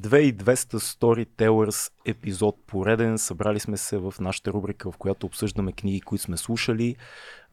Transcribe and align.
2200 0.00 0.78
Storytellers 0.78 1.92
епизод 2.04 2.56
пореден. 2.66 3.18
Събрали 3.18 3.60
сме 3.60 3.76
се 3.76 3.98
в 3.98 4.14
нашата 4.20 4.52
рубрика, 4.52 4.90
в 4.90 4.96
която 4.96 5.26
обсъждаме 5.26 5.72
книги, 5.72 6.00
които 6.00 6.24
сме 6.24 6.36
слушали 6.36 6.96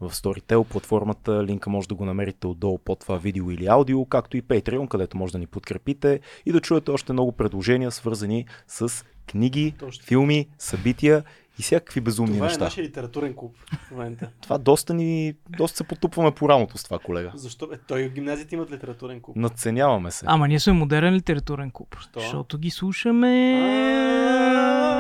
в 0.02 0.12
Storytel 0.12 0.63
платформата. 0.63 1.44
Линка 1.44 1.70
може 1.70 1.88
да 1.88 1.96
го 1.96 2.05
намерите 2.05 2.47
отдолу 2.47 2.78
под 2.78 3.00
това 3.00 3.18
видео 3.18 3.52
или 3.52 3.68
аудио, 3.68 4.05
както 4.05 4.38
и 4.38 4.42
Patreon, 4.42 4.88
където 4.88 5.18
може 5.18 5.31
да 5.31 5.39
ни 5.39 5.47
подкрепите 5.47 6.20
и 6.46 6.52
да 6.52 6.62
чуете 6.62 6.92
още 6.92 7.13
много 7.13 7.31
предложения, 7.31 7.92
свързани 7.92 8.46
с 8.68 9.06
книги, 9.28 9.74
Точно. 9.80 10.06
филми, 10.06 10.48
събития 10.58 11.24
и 11.60 11.63
всякакви 11.63 12.01
безумни 12.01 12.33
Това 12.33 12.46
неща. 12.46 12.63
е 12.63 12.63
нашия 12.63 12.83
литературен 12.83 13.33
клуб 13.33 13.56
в 13.88 13.92
момента. 13.92 14.29
Това 14.42 14.58
доста 14.58 14.94
ни, 14.94 15.33
доста 15.58 15.78
се 15.78 15.83
потупваме 15.83 16.31
по 16.31 16.49
рамото 16.49 16.77
с 16.77 16.84
това, 16.84 16.99
колега. 16.99 17.31
Защо? 17.35 17.70
Е, 17.73 17.77
той 17.77 18.09
в 18.09 18.13
гимназията 18.13 18.55
имат 18.55 18.71
литературен 18.71 19.21
клуб. 19.21 19.35
Надценяваме 19.35 20.12
се. 20.12 20.26
Ама 20.27 20.48
ние 20.48 20.59
сме 20.59 20.73
модерен 20.73 21.13
литературен 21.13 21.71
клуб. 21.71 21.95
Що? 21.99 22.20
Защото 22.20 22.57
ги 22.57 22.70
слушаме. 22.70 23.55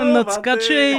Надскачай! 0.03 0.93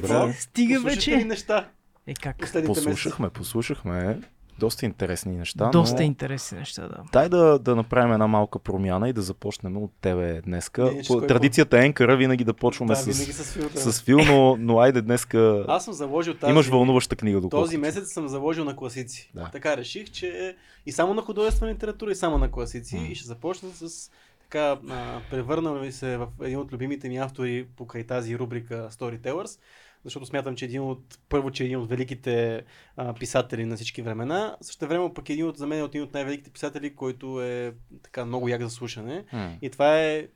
какво? 0.00 0.32
Стига 0.32 0.80
вече. 0.80 1.24
неща 1.24 1.68
Е 2.06 2.14
как? 2.14 2.36
Послушахме, 2.66 3.30
послушахме. 3.30 4.18
Доста 4.58 4.86
интересни 4.86 5.36
неща. 5.36 5.70
Доста 5.70 5.96
но... 5.96 6.02
интересни 6.02 6.58
неща, 6.58 6.88
да. 6.88 6.96
Дай 7.12 7.28
да, 7.28 7.58
да 7.58 7.76
направим 7.76 8.12
една 8.12 8.26
малка 8.26 8.58
промяна 8.58 9.08
и 9.08 9.12
да 9.12 9.22
започнем 9.22 9.76
от 9.76 9.90
тебе 10.00 10.40
днеска. 10.40 10.84
Не, 10.84 11.02
По 11.02 11.20
Традицията 11.20 11.78
е 11.78 11.84
енкара 11.84 12.16
винаги 12.16 12.44
да 12.44 12.54
почваме 12.54 12.94
Да, 12.94 12.96
с, 12.96 13.04
винаги 13.04 13.32
с 13.32 13.52
филтъра. 13.52 13.92
с 13.92 14.02
фил, 14.02 14.18
но, 14.18 14.56
но 14.56 14.78
айде 14.78 15.02
днеска 15.02 15.64
Аз 15.68 15.84
съм 15.84 15.94
заложил 15.94 16.34
тази... 16.34 16.50
имаш 16.50 16.68
вълнуваща 16.68 17.16
книга 17.16 17.40
до 17.40 17.48
Този 17.48 17.76
месец 17.76 18.12
съм 18.12 18.28
заложил 18.28 18.64
на 18.64 18.76
класици. 18.76 19.30
Да. 19.34 19.48
Така 19.52 19.76
реших, 19.76 20.10
че 20.10 20.56
и 20.86 20.92
само 20.92 21.14
на 21.14 21.22
художествена 21.22 21.72
литература, 21.72 22.10
и 22.10 22.14
само 22.14 22.38
на 22.38 22.50
класици. 22.50 22.96
М. 22.96 23.06
И 23.06 23.14
ще 23.14 23.26
започна 23.26 23.68
с 23.70 24.10
така, 24.40 24.78
а, 24.90 25.20
превърнал 25.30 25.74
ми 25.74 25.92
се 25.92 26.16
в 26.16 26.26
един 26.42 26.58
от 26.58 26.72
любимите 26.72 27.08
ми 27.08 27.16
автори 27.16 27.66
покрай 27.76 28.04
тази 28.04 28.38
рубрика 28.38 28.88
Storytellers, 28.92 29.58
защото 30.04 30.26
смятам, 30.26 30.56
че 30.56 30.64
един 30.64 30.82
от, 30.82 31.18
първо, 31.28 31.50
че 31.50 31.62
е 31.62 31.66
един 31.66 31.78
от 31.78 31.88
великите 31.88 32.62
а, 32.96 33.14
писатели 33.14 33.64
на 33.64 33.76
всички 33.76 34.02
времена, 34.02 34.56
също 34.60 34.86
време 34.86 35.14
пък 35.14 35.30
един 35.30 35.46
от, 35.46 35.56
за 35.58 35.66
мен 35.66 35.78
е 35.78 35.84
един 35.84 36.02
от 36.02 36.14
най-великите 36.14 36.50
писатели, 36.50 36.94
който 36.94 37.42
е 37.42 37.74
така 38.02 38.24
много 38.24 38.48
як 38.48 38.62
за 38.62 38.70
слушане. 38.70 39.24
М, 39.32 39.56
И 39.62 39.70
това 39.70 40.00
е 40.00 40.26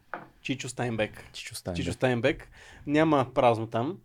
Чичо 0.43 0.69
Стайнбек. 0.69 1.25
Чичо 1.33 1.55
Стайнбек. 1.55 1.85
Чичо 1.85 1.93
Стайнбек. 1.93 2.49
Няма 2.89 3.27
празно 3.35 3.67
там. 3.67 3.99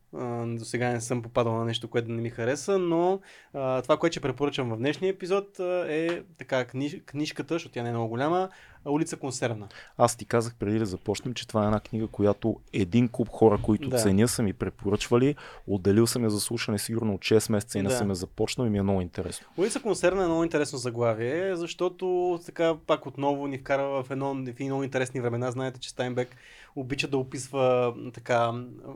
До 0.58 0.66
сега 0.66 0.90
не 0.90 1.02
съм 1.02 1.22
попадал 1.22 1.54
на 1.56 1.66
нещо, 1.66 1.88
което 1.88 2.12
не 2.12 2.22
ми 2.22 2.30
хареса, 2.30 2.78
но 2.78 3.20
а, 3.54 3.82
това, 3.82 3.98
което 3.98 4.14
ще 4.14 4.22
препоръчам 4.22 4.70
в 4.70 4.78
днешния 4.78 5.10
епизод 5.10 5.60
е 5.90 6.24
така 6.38 6.66
книж, 6.66 6.98
книжката, 7.06 7.56
защото 7.56 7.74
тя 7.74 7.84
не 7.84 7.90
е 7.90 7.92
много 7.92 8.08
голяма, 8.08 8.50
Улица 8.86 9.18
консервна. 9.18 9.68
Аз 9.98 10.16
ти 10.16 10.26
казах 10.26 10.56
преди 10.60 10.80
да 10.80 10.86
започнем, 10.86 11.34
че 11.34 11.48
това 11.48 11.64
е 11.64 11.66
една 11.66 11.80
книга, 11.80 12.08
която 12.08 12.56
един 12.74 13.08
куп 13.08 13.30
хора, 13.30 13.60
които 13.64 13.90
Да. 13.90 13.98
ценя, 13.98 14.28
са 14.28 14.44
ми 14.44 14.54
препоръчвали. 14.54 15.36
Отделил 15.68 16.08
съм 16.08 16.24
я 16.24 16.30
за 16.30 16.40
слушане 16.40 16.80
сигурно 16.80 17.14
от 17.14 17.22
6 17.22 17.52
месеца 17.52 17.80
и 17.80 17.82
не 17.82 17.90
Да. 17.90 17.96
съм 17.96 18.10
я 18.10 18.16
започнал 18.16 18.66
и 18.66 18.70
ми 18.70 18.78
е 18.78 18.84
много 18.84 19.02
интересно. 19.02 19.48
Улица 19.58 19.82
консервна 19.82 20.24
е 20.24 20.28
много 20.28 20.44
интересно 20.44 20.78
заглавие, 20.78 21.56
защото 21.56 22.40
така 22.46 22.76
пак 22.88 23.06
отново 23.06 23.48
ни 23.48 23.58
вкара 23.58 24.04
в, 24.04 24.06
едно, 24.12 24.34
в 24.34 24.60
много 24.60 24.84
интересни 24.84 25.22
времена. 25.22 25.52
Знаете, 25.52 25.80
че 25.80 25.90
Стайнбек 25.90 26.36
обича 26.76 27.08
да 27.08 27.18
описва 27.18 27.94
така 28.14 28.52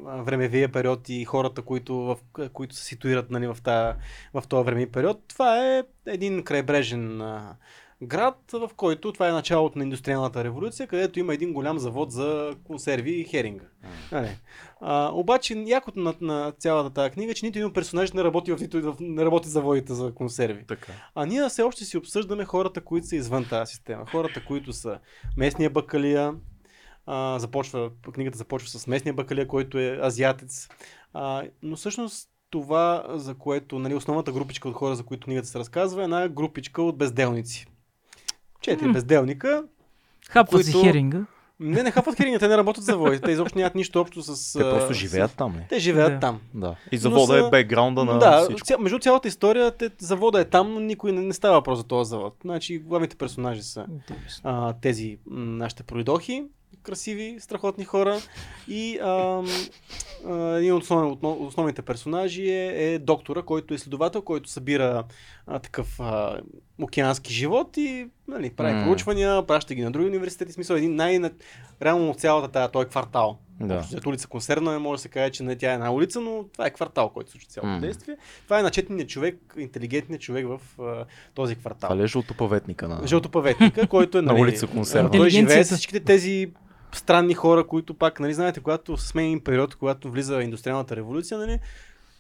времевия 0.06 0.72
период 0.72 1.10
и 1.10 1.26
хората, 1.26 1.62
които, 1.62 1.96
в, 1.96 2.18
които 2.54 2.76
се 2.76 2.84
ситуират 2.84 3.32
нали, 3.32 3.48
в, 3.48 3.58
тая, 3.64 3.96
в 4.34 4.44
този 4.50 4.66
времеви 4.66 4.92
период. 4.92 5.24
Това 5.28 5.78
е 5.78 5.84
един 6.06 6.44
крайбрежен 6.44 7.22
град, 8.02 8.38
в 8.52 8.70
който 8.76 9.14
това 9.14 9.30
е 9.30 9.32
началото 9.32 9.78
на 9.78 9.84
индустриалната 9.84 10.44
революция, 10.44 10.88
където 10.88 11.20
има 11.20 11.34
един 11.34 11.54
голям 11.54 11.80
завод 11.80 12.12
за 12.12 12.56
консерви 12.64 13.12
и 13.12 13.24
херинга. 13.24 13.66
Нали. 14.12 14.30
А, 14.82 15.12
обаче, 15.14 15.64
якото 15.68 16.00
на, 16.00 16.14
на 16.22 16.54
цялата 16.60 16.90
тази 16.90 17.10
книга, 17.10 17.32
е, 17.32 17.36
че 17.36 17.46
нито 17.46 17.60
един 17.60 17.74
персонаж 17.74 18.12
не 18.12 18.24
работи 18.24 18.54
в, 18.54 18.60
нито, 18.60 18.96
не 19.00 19.26
работи 19.26 19.50
заводите 19.50 19.94
за 19.94 20.14
консерви. 20.14 20.66
Така. 20.68 20.92
А 21.16 21.26
ние 21.26 21.50
все 21.50 21.62
още 21.62 21.86
си 21.86 21.98
обсъждаме 21.98 22.46
хората, 22.46 22.82
които 22.82 23.08
са 23.08 23.16
извън 23.16 23.46
тази 23.50 23.72
система. 23.72 24.06
Хората, 24.12 24.46
които 24.46 24.74
са 24.74 25.00
местния 25.38 25.70
бакалия, 25.70 26.34
а, 27.08 27.40
започва, 27.40 27.90
книгата 28.14 28.38
започва 28.38 28.70
с 28.70 28.88
местния 28.88 29.14
бакалия, 29.14 29.48
който 29.48 29.78
е 29.78 30.00
азиатец. 30.04 30.70
А, 31.14 31.44
но 31.64 31.76
всъщност 31.76 32.30
това, 32.50 33.06
за 33.10 33.34
което, 33.34 33.80
нали, 33.80 33.96
основната 33.96 34.32
групичка 34.32 34.70
от 34.70 34.76
хора, 34.76 34.96
за 34.96 35.04
които 35.04 35.26
книгата 35.26 35.48
се 35.48 35.60
разказва, 35.60 36.02
е 36.02 36.04
една 36.04 36.30
групичка 36.30 36.82
от 36.82 36.98
безделници. 36.98 37.66
Четири 38.62 38.88
М. 38.88 38.94
безделника. 38.94 39.64
Хапват 40.30 40.66
си 40.66 40.72
които- 40.72 40.88
херинга. 40.88 41.26
Не, 41.60 41.84
не 41.84 41.92
хапват 41.92 42.18
херинга, 42.18 42.40
те 42.40 42.48
не 42.48 42.58
работят 42.58 42.84
в 42.84 42.86
заводите. 42.86 43.24
Те 43.24 43.32
изобщо 43.32 43.58
нямат 43.58 43.76
нищо 43.76 44.02
общо 44.02 44.22
с... 44.22 44.54
Те 44.54 44.64
просто 44.64 44.94
с- 44.94 44.98
живеят 44.98 45.32
там. 45.34 45.54
Ли? 45.54 45.66
Те 45.70 45.80
живеят 45.80 46.14
Да. 46.14 46.20
там. 46.20 46.42
Да. 46.54 46.76
И 46.92 46.98
завода 46.98 47.26
са- 47.34 47.48
е 47.48 47.50
бекграунда 47.50 48.06
на 48.06 48.20
да, 48.20 48.42
всичко. 48.42 48.66
ця, 48.68 48.78
между 48.78 49.00
цялата 49.00 49.28
история, 49.28 49.72
те, 49.72 49.90
завода 50.00 50.40
е 50.42 50.46
там, 50.46 50.74
но 50.74 50.80
никой 50.80 51.12
не, 51.12 51.22
не 51.22 51.34
става 51.34 51.56
въпрос 51.56 51.78
за 51.78 51.84
този 51.84 52.10
завод. 52.10 52.36
Значи 52.42 52.80
главните 52.80 53.16
персонажи 53.16 53.64
са 53.64 53.86
а, 54.44 54.74
тези 54.74 55.18
нашите 55.28 55.84
пройдохи, 55.84 56.44
красиви, 56.84 57.38
страхотни 57.40 57.86
хора. 57.86 58.18
И 58.68 59.00
ам, 59.00 59.46
а, 60.26 60.58
един 60.58 60.74
от 60.74 60.84
основ, 60.84 61.12
от 61.12 61.48
основните 61.48 61.82
персонажи 61.82 62.50
е, 62.50 62.94
е 62.94 63.00
доктора, 63.00 63.42
който 63.42 63.74
е 63.74 63.78
следовател, 63.78 64.22
който 64.22 64.50
събира 64.50 65.04
а, 65.48 65.60
такъв 65.60 66.00
а, 66.00 66.40
океански 66.82 67.34
живот 67.34 67.78
и 67.78 68.08
нали, 68.28 68.50
прави 68.50 68.74
М. 68.74 68.84
проучвания, 68.84 69.48
праща 69.48 69.76
ги 69.76 69.82
на 69.82 69.92
други 69.92 70.08
университети. 70.08 70.52
В 70.52 70.56
Смисъл, 70.56 70.76
един 70.76 70.96
най- 70.96 71.22
реално 71.82 72.10
от 72.10 72.20
цялата 72.20 72.48
тази, 72.48 72.72
той 72.72 72.86
квартал. 72.86 73.38
Да. 73.60 73.80
Взето 73.80 74.10
улица 74.10 74.28
Консервна 74.28 74.80
може 74.80 74.98
да 75.00 75.02
се 75.02 75.10
каже, 75.10 75.32
че 75.32 75.44
не 75.44 75.56
тя 75.56 75.72
е 75.72 75.74
една 75.74 75.92
улица, 75.92 76.22
но 76.22 76.46
това 76.54 76.68
е 76.68 76.74
квартал, 76.74 77.10
който 77.10 77.32
случва 77.32 77.50
цялото 77.50 77.74
М. 77.74 77.80
действие. 77.80 78.18
Това 78.44 78.60
е 78.60 78.64
начетният 78.64 79.10
човек, 79.10 79.56
интелигентният 79.58 80.22
човек 80.22 80.46
в 80.48 80.82
а, 80.82 81.06
този 81.34 81.56
квартал. 81.56 81.90
Това 81.90 82.04
е 82.04 82.08
жълтопаветника 82.08 82.88
на... 82.88 83.08
Жълтопаветника, 83.08 83.88
който 83.88 84.18
е 84.18 84.22
На 84.28 84.32
нали, 84.34 84.42
улица 84.42 84.68
Консервна. 84.68 85.12
Той 85.12 85.30
живее 85.30 85.64
с 85.64 85.68
всичките 85.68 86.00
тези 86.00 86.52
странни 86.92 87.34
хора, 87.34 87.68
които 87.68 87.94
пак, 87.94 88.20
нали, 88.20 88.34
знаете, 88.34 88.60
когато 88.60 88.98
сме 88.98 89.26
един 89.26 89.44
период, 89.44 89.76
когато 89.76 90.12
влиза 90.12 90.42
индустриалната 90.42 90.96
революция, 90.96 91.38
нали, 91.38 91.60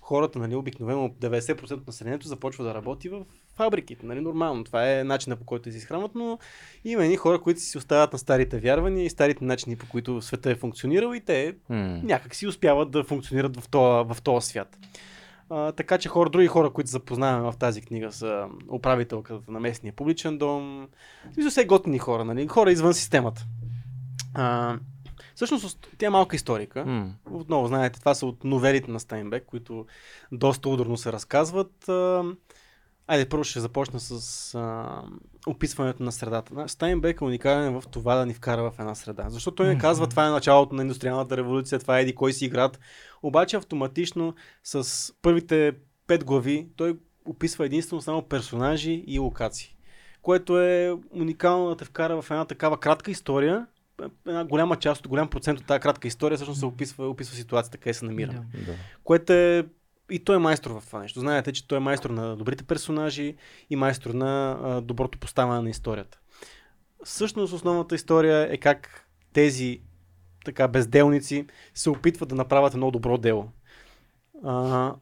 хората, 0.01 0.39
нали, 0.39 0.55
обикновено 0.55 1.09
90% 1.09 1.71
от 1.71 1.87
населението 1.87 2.27
започва 2.27 2.63
да 2.63 2.73
работи 2.73 3.09
в 3.09 3.25
фабриките, 3.55 4.05
нали, 4.05 4.21
нормално. 4.21 4.63
Това 4.63 4.91
е 4.91 5.03
начинът 5.03 5.39
по 5.39 5.45
който 5.45 5.71
се 5.71 5.77
изхранват, 5.77 6.11
но 6.15 6.39
има 6.85 7.03
едни 7.03 7.15
хора, 7.15 7.41
които 7.41 7.59
си 7.59 7.77
остават 7.77 8.13
на 8.13 8.19
старите 8.19 8.59
вярвания 8.59 9.05
и 9.05 9.09
старите 9.09 9.45
начини, 9.45 9.75
по 9.75 9.85
които 9.89 10.21
света 10.21 10.51
е 10.51 10.55
функционирал 10.55 11.13
и 11.13 11.19
те 11.19 11.55
М. 11.69 11.99
някак 12.03 12.35
си 12.35 12.47
успяват 12.47 12.91
да 12.91 13.03
функционират 13.03 13.57
в 13.57 13.69
този, 13.69 14.09
в 14.13 14.21
този 14.21 14.47
свят. 14.47 14.77
А, 15.49 15.71
така 15.71 15.97
че 15.97 16.09
хора, 16.09 16.29
други 16.29 16.47
хора, 16.47 16.69
които 16.69 16.89
запознаваме 16.89 17.51
в 17.51 17.57
тази 17.57 17.81
книга 17.81 18.11
са 18.11 18.47
управителката 18.71 19.51
на 19.51 19.59
местния 19.59 19.93
публичен 19.93 20.37
дом. 20.37 20.87
Смисъл 21.33 21.51
все 21.51 21.65
готини 21.65 21.99
хора, 21.99 22.25
нали? 22.25 22.47
Хора 22.47 22.71
извън 22.71 22.93
системата. 22.93 23.45
А, 24.37 24.77
всъщност, 25.35 25.87
тя 25.97 26.05
е 26.05 26.09
малка 26.09 26.35
историка. 26.35 26.85
М. 26.85 27.13
Отново, 27.31 27.67
знаете, 27.67 27.99
това 27.99 28.13
са 28.13 28.25
от 28.25 28.43
новелите 28.43 28.91
на 28.91 28.99
Стайнбек, 28.99 29.45
които 29.45 29.85
доста 30.31 30.69
ударно 30.69 30.97
се 30.97 31.11
разказват. 31.11 31.89
Айде, 33.09 33.29
първо 33.29 33.43
ще 33.43 33.59
започна 33.59 33.99
с 33.99 34.11
а, 34.55 35.01
описването 35.47 36.03
на 36.03 36.11
средата. 36.11 36.53
На- 36.53 36.69
Стайнбек 36.69 37.21
е 37.21 37.23
уникален 37.23 37.81
в 37.81 37.87
това 37.91 38.15
да 38.15 38.25
ни 38.25 38.33
вкара 38.33 38.71
в 38.71 38.79
една 38.79 38.95
среда. 38.95 39.25
Защото 39.29 39.55
той 39.55 39.67
не 39.67 39.77
казва, 39.77 40.07
това 40.07 40.27
е 40.27 40.31
началото 40.31 40.75
на 40.75 40.81
индустриалната 40.81 41.37
революция, 41.37 41.79
това 41.79 41.99
е 41.99 42.01
еди 42.01 42.15
кой 42.15 42.33
си 42.33 42.49
град. 42.49 42.79
Обаче 43.23 43.57
автоматично 43.57 44.35
с 44.63 44.87
първите 45.21 45.73
пет 46.07 46.25
глави 46.25 46.67
той 46.75 46.97
описва 47.25 47.65
единствено 47.65 48.01
само 48.01 48.21
персонажи 48.21 49.03
и 49.07 49.19
локации. 49.19 49.75
Което 50.21 50.59
е 50.61 50.93
уникално 51.11 51.69
да 51.69 51.75
те 51.77 51.85
вкара 51.85 52.21
в 52.21 52.31
една 52.31 52.45
такава 52.45 52.79
кратка 52.79 53.11
история. 53.11 53.67
Една 54.27 54.45
голяма 54.45 54.75
част 54.75 55.01
от 55.01 55.07
голям 55.07 55.29
процент 55.29 55.59
от 55.59 55.65
тази 55.65 55.79
кратка 55.79 56.07
история 56.07 56.35
всъщност 56.35 56.59
се 56.59 56.65
описва, 56.65 57.09
описва 57.09 57.35
ситуацията, 57.35 57.77
къде 57.77 57.93
се 57.93 58.05
намираме. 58.05 58.45
Да. 58.53 58.65
Да. 58.65 58.75
Което 59.03 59.33
е 59.33 59.65
и 60.11 60.19
той 60.19 60.35
е 60.35 60.39
майстор 60.39 60.71
в 60.71 60.83
това 60.87 60.99
нещо. 60.99 61.19
Знаете, 61.19 61.53
че 61.53 61.67
той 61.67 61.77
е 61.77 61.81
майстор 61.81 62.09
на 62.09 62.35
добрите 62.35 62.63
персонажи 62.63 63.35
и 63.69 63.75
майстор 63.75 64.09
на 64.09 64.59
а, 64.63 64.81
доброто 64.81 65.17
поставяне 65.17 65.61
на 65.61 65.69
историята. 65.69 66.19
Всъщност 67.03 67.53
основната 67.53 67.95
история 67.95 68.53
е 68.53 68.57
как 68.57 69.07
тези 69.33 69.81
така 70.45 70.67
безделници 70.67 71.45
се 71.73 71.89
опитват 71.89 72.29
да 72.29 72.35
направят 72.35 72.73
едно 72.73 72.91
добро 72.91 73.17
дело. 73.17 73.51
А, 74.43 74.93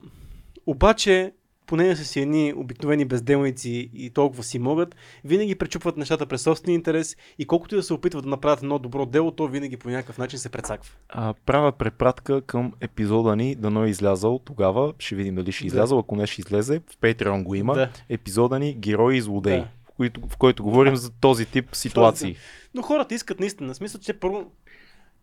обаче, 0.65 1.33
понеже 1.65 1.95
са 1.95 2.05
си 2.05 2.19
едни 2.19 2.53
обикновени 2.55 3.05
безделници 3.05 3.89
и 3.93 4.09
толкова 4.09 4.43
си 4.43 4.59
могат, 4.59 4.95
винаги 5.23 5.55
пречупват 5.55 5.97
нещата 5.97 6.25
през 6.25 6.41
собствения 6.41 6.75
интерес 6.75 7.15
и 7.39 7.45
колкото 7.45 7.75
и 7.75 7.77
да 7.77 7.83
се 7.83 7.93
опитват 7.93 8.23
да 8.23 8.29
направят 8.29 8.59
едно 8.59 8.79
добро 8.79 9.05
дело, 9.05 9.31
то 9.31 9.47
винаги 9.47 9.77
по 9.77 9.89
някакъв 9.89 10.17
начин 10.17 10.39
се 10.39 10.49
прецаква. 10.49 10.91
А, 11.09 11.33
правя 11.45 11.71
препратка 11.71 12.41
към 12.41 12.73
епизода 12.81 13.35
ни, 13.35 13.55
дано 13.55 13.83
е 13.83 13.89
излязал 13.89 14.39
тогава. 14.45 14.93
Ще 14.99 15.15
видим 15.15 15.35
дали 15.35 15.51
ще 15.51 15.63
Да. 15.63 15.67
излязал. 15.67 15.99
Ако 15.99 16.15
не 16.15 16.27
ще 16.27 16.41
излезе, 16.41 16.81
в 16.91 16.97
Patreon 16.97 17.43
го 17.43 17.55
има. 17.55 17.73
Да. 17.73 17.89
Епизода 18.09 18.59
ни 18.59 18.73
Герои 18.73 19.17
и 19.17 19.21
злодеи. 19.21 19.57
Да. 19.57 19.67
който, 19.97 20.21
в 20.29 20.37
който 20.37 20.63
говорим 20.63 20.95
за 20.95 21.11
този 21.11 21.45
тип 21.45 21.75
ситуации. 21.75 22.35
Но 22.73 22.81
хората 22.81 23.15
искат 23.15 23.39
наистина. 23.39 23.73
В 23.73 23.77
смисъл, 23.77 24.01
че 24.01 24.13
първо 24.13 24.51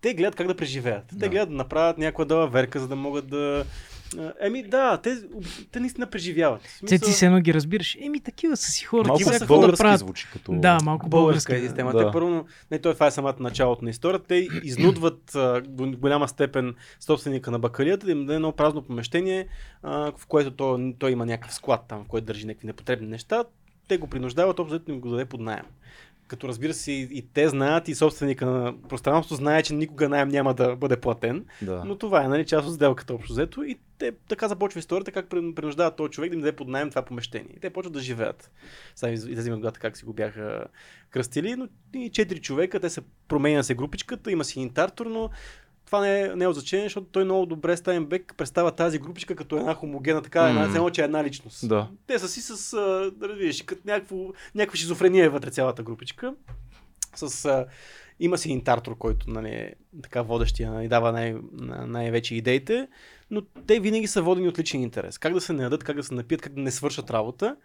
те 0.01 0.15
гледат 0.15 0.35
как 0.35 0.47
да 0.47 0.57
преживеят. 0.57 1.05
Те 1.09 1.15
Да. 1.17 1.29
гледат 1.29 1.49
да 1.49 1.55
направят 1.55 1.99
някаква 1.99 2.25
дала 2.25 2.47
верка, 2.49 2.81
за 2.81 2.89
да 2.89 2.97
могат 2.97 3.29
да... 3.29 3.65
Еми 4.41 4.63
да, 4.63 4.99
те, 5.03 5.23
те 5.73 5.81
наистина 5.81 6.07
преживяват. 6.07 6.63
В 6.63 6.81
Те 6.89 6.99
ти 6.99 7.13
се 7.13 7.27
едно 7.27 7.41
ги 7.41 7.55
разбираш. 7.55 7.97
Еми, 8.01 8.21
такива 8.21 8.57
са 8.57 8.71
си 8.71 8.85
хора. 8.85 9.09
Малко 9.09 9.23
са 9.23 9.39
да 9.39 9.47
български 9.47 9.83
правят. 9.83 10.01
звучи 10.01 10.29
като... 10.33 10.53
Да, 10.53 10.79
малко 10.85 11.09
българска 11.09 11.53
е 11.53 11.57
българска. 11.57 11.69
система. 11.69 11.93
Да. 11.93 12.07
Те 12.07 12.13
първо, 12.13 12.45
не, 12.71 12.79
той, 12.79 12.95
това 12.95 13.07
е 13.07 13.11
самата 13.11 13.35
началото 13.41 13.85
на 13.85 13.91
историята. 13.91 14.27
Те 14.27 14.49
изнудват 14.63 15.37
до 15.65 15.91
голяма 15.91 16.29
степен 16.29 16.75
собственика 17.01 17.51
на 17.51 17.59
бакалията 17.59 18.07
да 18.07 18.13
им 18.13 18.27
даде 18.27 18.35
едно 18.35 18.53
празно 18.53 18.83
помещение, 18.83 19.49
а, 19.83 20.13
в 20.17 20.27
което 20.27 20.51
той, 20.51 20.95
той 20.99 21.11
има 21.11 21.27
някакъв 21.27 21.55
склад 21.55 21.85
там, 21.89 22.05
в 22.05 22.09
който 22.09 22.27
държи 22.27 22.47
някакви 22.47 22.67
непотребни 22.67 23.07
неща. 23.07 23.45
Те 23.89 23.99
го 23.99 24.07
принуждават, 24.07 24.59
общо 24.59 24.81
им 24.89 25.01
го 25.01 25.11
даде 25.11 25.25
под 25.25 25.41
найем. 25.41 25.65
Като 26.33 26.49
разбира 26.49 26.75
се 26.75 26.93
и, 26.93 27.09
и 27.11 27.23
те 27.35 27.49
знаят, 27.49 27.89
и 27.89 27.95
собственика 27.95 28.47
на 28.47 28.75
пространството 28.89 29.35
знае, 29.39 29.63
че 29.63 29.75
никога 29.75 30.09
найем 30.09 30.29
няма 30.29 30.55
да 30.55 30.77
бъде 30.77 30.97
платен. 30.97 31.45
Да. 31.63 31.83
Но 31.87 31.99
това 31.99 32.25
е 32.25 32.29
нали, 32.29 32.47
част 32.47 32.69
от 32.69 32.75
сделката 32.75 33.15
общо 33.15 33.33
взето. 33.33 33.63
И 33.63 33.79
те 33.99 34.13
така 34.29 34.49
започва 34.49 34.79
историята, 34.79 35.13
как 35.13 35.27
при- 35.27 35.55
принуждават 35.55 35.97
този 35.97 36.11
човек 36.11 36.31
да 36.31 36.35
им 36.35 36.41
даде 36.41 36.57
под 36.57 36.69
найем 36.69 36.91
това 36.91 37.03
помещение. 37.03 37.53
И 37.57 37.61
те 37.61 37.71
почват 37.71 37.93
да 37.93 38.01
живеят. 38.01 38.51
Сега 38.95 39.13
из- 39.13 39.25
излизам 39.25 39.55
от 39.55 39.61
главата 39.61 39.81
как 39.81 39.97
си 39.97 40.05
го 40.05 40.13
бяха 40.13 40.65
кръстили, 41.11 41.57
но 41.57 41.69
и 41.95 42.11
четири 42.11 42.41
човека, 42.41 42.81
те 42.81 42.91
се 42.91 43.01
променя 43.29 43.63
се 43.63 43.75
групичката, 43.75 44.33
има 44.33 44.45
си 44.45 44.61
интартор, 44.61 45.07
но 45.07 45.31
това 45.93 46.01
не 46.01 46.21
е, 46.21 46.37
не 46.37 46.45
е 46.45 46.49
от 46.49 46.55
значение, 46.55 46.87
защото 46.87 47.07
той 47.07 47.25
много 47.25 47.47
добре 47.47 47.77
Стайнбек 47.77 48.35
представя 48.37 48.73
тази 48.73 48.99
групичка 48.99 49.37
като 49.37 49.57
една 49.57 49.75
хомогенна, 49.75 50.23
така 50.23 50.49
една, 50.49 50.69
М. 50.69 50.75
mm. 50.75 50.91
че 50.91 51.01
е 51.01 51.05
една 51.05 51.25
личност. 51.25 51.69
Да. 51.69 51.89
Те 52.07 52.19
са 52.19 52.29
си 52.29 52.41
с, 52.43 52.73
а, 52.73 53.11
да 53.17 53.29
видиш, 53.29 53.63
като 53.63 53.83
някакво, 53.85 54.17
някаква 54.55 54.77
шизофрения 54.77 55.25
е 55.25 55.29
вътре 55.29 55.51
цялата 55.51 55.83
групичка. 55.83 56.35
С, 57.15 57.45
а, 57.45 57.67
има 58.21 58.39
си 58.39 58.51
интартор, 58.51 58.99
който 58.99 59.31
нали, 59.31 59.49
е 59.49 59.75
така 60.03 60.23
водещия, 60.23 60.73
нали, 60.73 60.89
дава 60.89 61.13
най- 61.13 61.37
на- 61.53 61.87
най-вече 61.87 62.35
идеите, 62.35 62.89
но 63.31 63.43
те 63.67 63.81
винаги 63.81 64.07
са 64.07 64.23
водени 64.23 64.49
от 64.49 64.59
личен 64.59 64.83
интерес. 64.83 65.19
Как 65.19 65.35
да 65.35 65.41
се 65.41 65.53
наядат, 65.53 65.85
как 65.85 65.97
да 65.97 66.03
се 66.03 66.15
напият, 66.15 66.43
как 66.43 66.55
да 66.55 66.61
не 66.61 66.71
свършат 66.71 67.11
работа. 67.11 67.57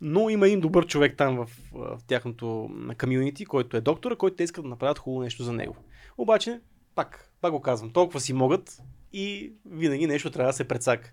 Но 0.00 0.30
има 0.30 0.46
един 0.46 0.60
добър 0.60 0.86
човек 0.86 1.16
там 1.16 1.36
в, 1.36 1.48
в 1.72 1.98
тяхното 2.06 2.70
комюнити, 3.00 3.44
който 3.46 3.76
е 3.76 3.80
доктора, 3.80 4.16
който 4.16 4.36
те 4.36 4.44
искат 4.44 4.64
да 4.64 4.68
направят 4.68 4.98
хубаво 4.98 5.22
нещо 5.22 5.42
за 5.42 5.52
него. 5.52 5.76
Обаче, 6.18 6.60
пак, 6.94 7.25
пак 7.40 7.52
го 7.52 7.60
казвам, 7.60 7.90
толкова 7.90 8.20
си 8.20 8.32
могат 8.32 8.82
и 9.12 9.52
винаги 9.70 10.06
нещо 10.06 10.30
трябва 10.30 10.52
да 10.52 10.56
се 10.56 10.68
прецака. 10.68 11.12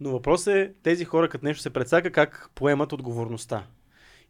Но 0.00 0.10
въпрос 0.10 0.46
е 0.46 0.72
тези 0.82 1.04
хора, 1.04 1.28
като 1.28 1.44
нещо 1.44 1.62
се 1.62 1.70
прецака, 1.70 2.12
как 2.12 2.50
поемат 2.54 2.92
отговорността. 2.92 3.66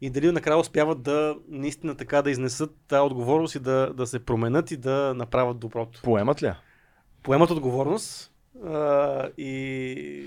И 0.01 0.11
дали 0.11 0.33
накрая 0.33 0.59
успяват 0.59 1.03
да 1.03 1.37
наистина 1.49 1.95
така 1.95 2.23
да 2.23 2.31
изнесат 2.31 2.77
тази 2.89 3.01
отговорност 3.01 3.55
и 3.55 3.59
да, 3.59 3.93
да 3.95 4.07
се 4.07 4.25
променят 4.25 4.71
и 4.71 4.77
да 4.77 5.15
направят 5.17 5.59
доброто. 5.59 6.01
Поемат 6.03 6.43
ли? 6.43 6.53
Поемат 7.23 7.51
отговорност 7.51 8.33
а, 8.65 9.29
и 9.39 10.27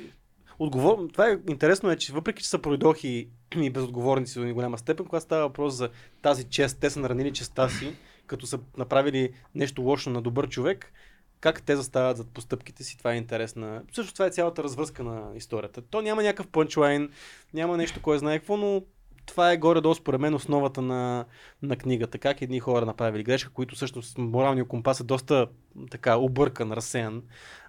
отговор... 0.60 1.10
Това 1.14 1.30
е 1.30 1.38
интересно 1.50 1.92
е, 1.92 1.96
че 1.98 2.14
въпреки, 2.14 2.44
че 2.44 2.50
са 2.50 2.60
пройдохи 2.60 3.30
и 3.56 3.70
безотговорници 3.70 4.40
до 4.40 4.54
голяма 4.54 4.78
степен, 4.78 5.06
когато 5.06 5.24
става 5.24 5.42
въпрос 5.42 5.74
за 5.74 5.90
тази 6.22 6.44
чест, 6.44 6.80
те 6.80 6.90
са 6.90 7.00
наранили 7.00 7.34
честа 7.34 7.70
си, 7.70 7.96
като 8.30 8.48
са 8.48 8.60
направили 8.78 9.30
нещо 9.56 9.82
лошо 9.82 10.10
на 10.10 10.22
добър 10.22 10.50
човек, 10.50 10.94
как 11.42 11.62
те 11.62 11.76
застават 11.76 12.18
зад 12.18 12.28
постъпките 12.28 12.84
си, 12.84 12.98
това 12.98 13.14
е 13.14 13.18
интересна. 13.18 13.82
Също 13.94 14.14
това 14.14 14.26
е 14.26 14.30
цялата 14.30 14.64
развръзка 14.64 15.04
на 15.04 15.32
историята. 15.36 15.82
То 15.82 16.02
няма 16.02 16.24
някакъв 16.24 16.48
пънчлайн, 16.48 17.10
няма 17.54 17.78
нещо, 17.78 18.02
кой 18.02 18.20
знае 18.20 18.40
какво, 18.40 18.58
но 18.58 18.84
това 19.26 19.52
е 19.52 19.58
горе-долу 19.58 19.96
според 19.96 20.22
мен 20.22 20.34
основата 20.34 20.82
на, 20.82 21.26
на 21.62 21.76
книгата. 21.76 22.18
Как 22.18 22.42
едни 22.42 22.60
хора 22.60 22.86
направили 22.86 23.24
грешка, 23.24 23.50
които 23.50 23.76
всъщност 23.76 24.18
моралния 24.18 24.66
компас 24.66 25.00
е 25.00 25.04
доста 25.04 25.48
така 25.92 26.18
объркан, 26.18 26.72
разсеян. 26.72 27.24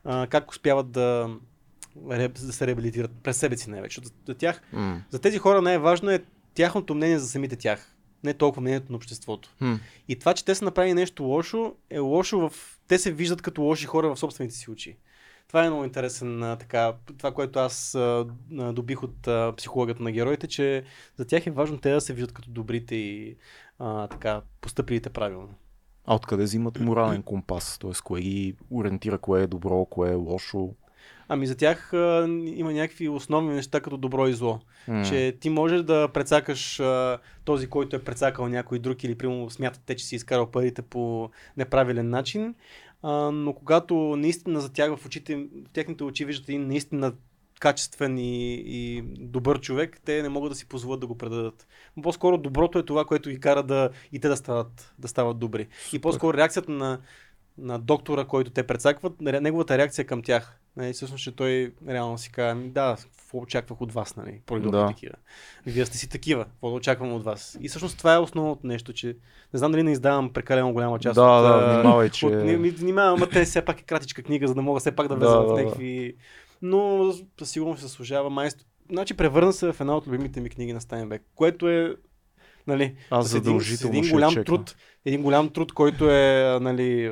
А, 0.05 0.27
как 0.27 0.51
успяват 0.51 0.91
да, 0.91 1.37
да 1.97 2.53
се 2.53 2.67
реабилитират 2.67 3.11
през 3.23 3.37
себе 3.37 3.57
си 3.57 3.71
най-вече. 3.71 4.01
За, 4.05 4.11
за, 4.27 4.35
тях, 4.35 4.63
М. 4.73 5.03
за 5.11 5.19
тези 5.19 5.39
хора 5.39 5.63
най-важно 5.63 6.11
е 6.11 6.25
тяхното 6.55 6.95
мнение 6.95 7.19
за 7.19 7.29
самите 7.29 7.57
тях. 7.57 7.97
Не 8.25 8.35
толкова 8.35 8.63
мнението 8.63 8.93
на 8.93 8.97
обществото. 8.97 9.55
Хм. 9.59 9.75
И 10.09 10.19
това, 10.19 10.35
че 10.35 10.45
те 10.45 10.55
са 10.55 10.65
направили 10.65 10.95
нещо 10.95 11.23
лошо, 11.23 11.75
е 11.91 11.99
лошо 11.99 12.49
в... 12.49 12.79
Те 12.89 12.99
се 12.99 13.13
виждат 13.13 13.43
като 13.43 13.63
лоши 13.63 13.87
хора 13.87 14.15
в 14.15 14.19
собствените 14.19 14.55
си 14.55 14.71
очи. 14.71 14.97
Това 15.49 15.65
е 15.65 15.69
много 15.69 15.85
интересен, 15.85 16.57
така, 16.59 16.95
това, 17.19 17.35
което 17.35 17.59
аз 17.59 17.95
а, 17.95 18.27
добих 18.51 19.03
от 19.03 19.29
а, 19.29 19.53
психологията 19.57 20.03
на 20.03 20.13
героите, 20.13 20.47
че 20.47 20.85
за 21.17 21.25
тях 21.25 21.47
е 21.47 21.51
важно 21.51 21.79
те 21.79 21.93
да 21.93 22.01
се 22.01 22.15
виждат 22.15 22.33
като 22.33 22.51
добрите 22.51 22.95
и 22.95 23.37
а, 23.79 24.07
така, 24.07 24.43
постъпилите 24.61 25.11
правилно. 25.11 25.55
А 26.07 26.15
откъде 26.15 26.43
взимат 26.43 26.81
морален 26.81 27.23
компас? 27.23 27.79
Т.е. 27.79 27.91
кое 28.05 28.21
ги 28.21 28.57
ориентира, 28.71 29.19
кое 29.19 29.43
е 29.43 29.47
добро, 29.47 29.85
кое 29.85 30.11
е 30.11 30.15
лошо? 30.15 30.75
Ами 31.33 31.47
за 31.47 31.57
тях 31.57 31.93
а, 31.93 32.27
има 32.45 32.73
някакви 32.73 33.09
основни 33.09 33.55
неща 33.55 33.81
като 33.81 33.97
добро 33.97 34.27
и 34.29 34.33
зло. 34.33 34.61
М. 34.89 35.05
Че 35.05 35.37
ти 35.41 35.51
можеш 35.51 35.83
да 35.83 36.09
прецакаш 36.09 36.81
а, 36.81 37.19
този, 37.45 37.67
който 37.67 37.97
е 37.97 38.05
прецакал 38.05 38.49
някой 38.49 38.79
друг 38.79 39.05
или 39.05 39.15
примерно 39.15 39.51
смятате, 39.51 39.97
че 39.97 40.05
си 40.05 40.17
изкарал 40.17 40.51
парите 40.51 40.83
по 40.83 41.31
неправилен 41.57 42.11
начин. 42.11 42.55
А, 43.03 43.11
но 43.31 43.53
когато 43.53 43.95
наистина 43.95 44.61
за 44.61 44.73
тях 44.73 44.97
в 44.97 45.07
очите, 45.07 45.37
в 45.37 45.69
техните 45.73 46.05
очи 46.05 46.25
виждат 46.25 46.49
един 46.49 46.67
наистина 46.67 47.13
качествен 47.61 48.19
и, 48.19 48.55
и 48.55 49.03
добър 49.19 49.61
човек, 49.61 50.01
те 50.05 50.23
не 50.23 50.29
могат 50.29 50.53
да 50.53 50.57
си 50.57 50.69
позволят 50.69 51.01
да 51.01 51.07
го 51.07 51.19
предадат. 51.19 51.67
Но 51.97 52.03
по-скоро 52.03 52.39
доброто 52.39 52.79
е 52.79 52.83
това, 52.85 53.05
което 53.05 53.31
ги 53.31 53.41
кара 53.41 53.63
да 53.63 53.91
и 54.13 54.21
те 54.21 54.29
да 54.29 54.37
стават, 54.37 54.95
да 54.99 55.09
стават 55.09 55.39
добри. 55.39 55.69
И 55.93 55.99
по-скоро 55.99 56.37
реакцията 56.37 56.73
на, 56.73 56.99
на 57.59 57.79
доктора, 57.79 58.25
който 58.25 58.51
те 58.51 58.67
прецакват, 58.67 59.13
ре- 59.19 59.41
неговата 59.41 59.79
реакция 59.79 60.07
към 60.07 60.23
тях. 60.23 60.60
Нали, 60.77 60.93
всъщност, 60.93 61.25
че 61.25 61.37
той 61.37 61.73
реално 61.89 62.19
си 62.19 62.33
казва, 62.33 62.51
«Ами 62.51 62.69
да, 62.69 62.97
какво 63.17 63.39
очаквах 63.39 63.81
от 63.81 63.93
вас, 63.93 64.17
нали? 64.17 64.41
Пройдохте 64.47 64.79
Да. 64.79 64.87
такива. 64.87 65.15
Вие 65.67 65.87
сте 65.87 65.99
си 65.99 66.09
такива, 66.09 66.45
какво 66.45 66.69
да 66.69 66.75
очаквам 66.75 67.13
от 67.13 67.25
вас. 67.25 67.59
И 67.61 67.69
всъщност 67.69 67.99
това 67.99 68.15
е 68.15 68.19
основното 68.19 68.67
нещо, 68.67 68.93
че 68.93 69.07
не 69.55 69.59
знам 69.59 69.73
дали 69.73 69.83
не 69.83 69.93
издавам 69.93 70.33
прекалено 70.33 70.73
голяма 70.73 70.99
част 70.99 71.15
Да, 71.15 71.23
от... 71.23 71.43
да, 71.43 71.75
внимавай, 71.75 72.11
че- 72.11 72.27
От, 72.27 72.33
не, 72.35 72.57
ми 72.57 72.71
внимавам, 72.71 73.15
ама 73.15 73.29
те 73.29 73.45
все 73.45 73.63
пак 73.63 73.81
е 73.81 73.85
кратичка 73.85 74.23
книга, 74.23 74.49
за 74.49 74.55
да 74.55 74.63
мога 74.63 74.81
все 74.81 74.93
пак 74.93 75.09
да 75.09 75.15
влеза 75.17 75.33
да, 75.33 75.45
в 75.45 75.53
някакви... 75.55 76.15
Но 76.63 77.13
със 77.39 77.51
сигурност 77.51 77.81
се 77.81 77.87
заслужава 77.87 78.31
майстор. 78.31 78.65
Значи 78.91 79.15
превърна 79.15 79.53
се 79.53 79.73
в 79.73 79.81
една 79.81 79.97
от 79.97 80.07
любимите 80.07 80.41
ми 80.41 80.51
книги 80.51 80.73
на 80.73 80.81
Стайнбек, 80.81 81.23
което 81.35 81.69
е 81.69 81.97
нали, 82.67 82.95
Аз 83.11 83.29
с 83.29 83.31
един, 83.31 83.43
с 83.43 83.45
задължително 83.45 83.93
един 83.93 84.05
ще 84.05 84.13
голям 84.13 84.31
чекна. 84.31 84.45
труд, 84.45 84.77
един 85.05 85.23
голям 85.23 85.49
труд, 85.49 85.73
който 85.73 86.11
е 86.11 86.59
нали, 86.61 87.09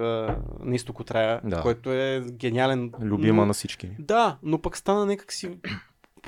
на 0.61 0.75
изтоко 0.75 1.05
трая, 1.05 1.41
Да. 1.45 1.61
който 1.61 1.93
е 1.93 2.25
гениален. 2.31 2.93
Любима 3.01 3.43
но, 3.43 3.47
на 3.47 3.53
всички. 3.53 3.91
Да, 3.99 4.39
но 4.43 4.59
пък 4.59 4.77
стана 4.77 5.07
някак 5.07 5.33
си... 5.33 5.51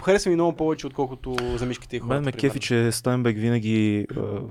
Харесва 0.02 0.28
ми 0.30 0.36
много 0.36 0.56
повече, 0.56 0.86
отколкото 0.86 1.36
за 1.54 1.66
мишките 1.66 1.96
и 1.96 1.98
хората. 1.98 2.14
Мен 2.14 2.24
ме 2.24 2.32
кефи, 2.32 2.60
че 2.60 2.92
Стайнбек 2.92 3.36
винаги 3.38 3.96
е, 3.98 4.06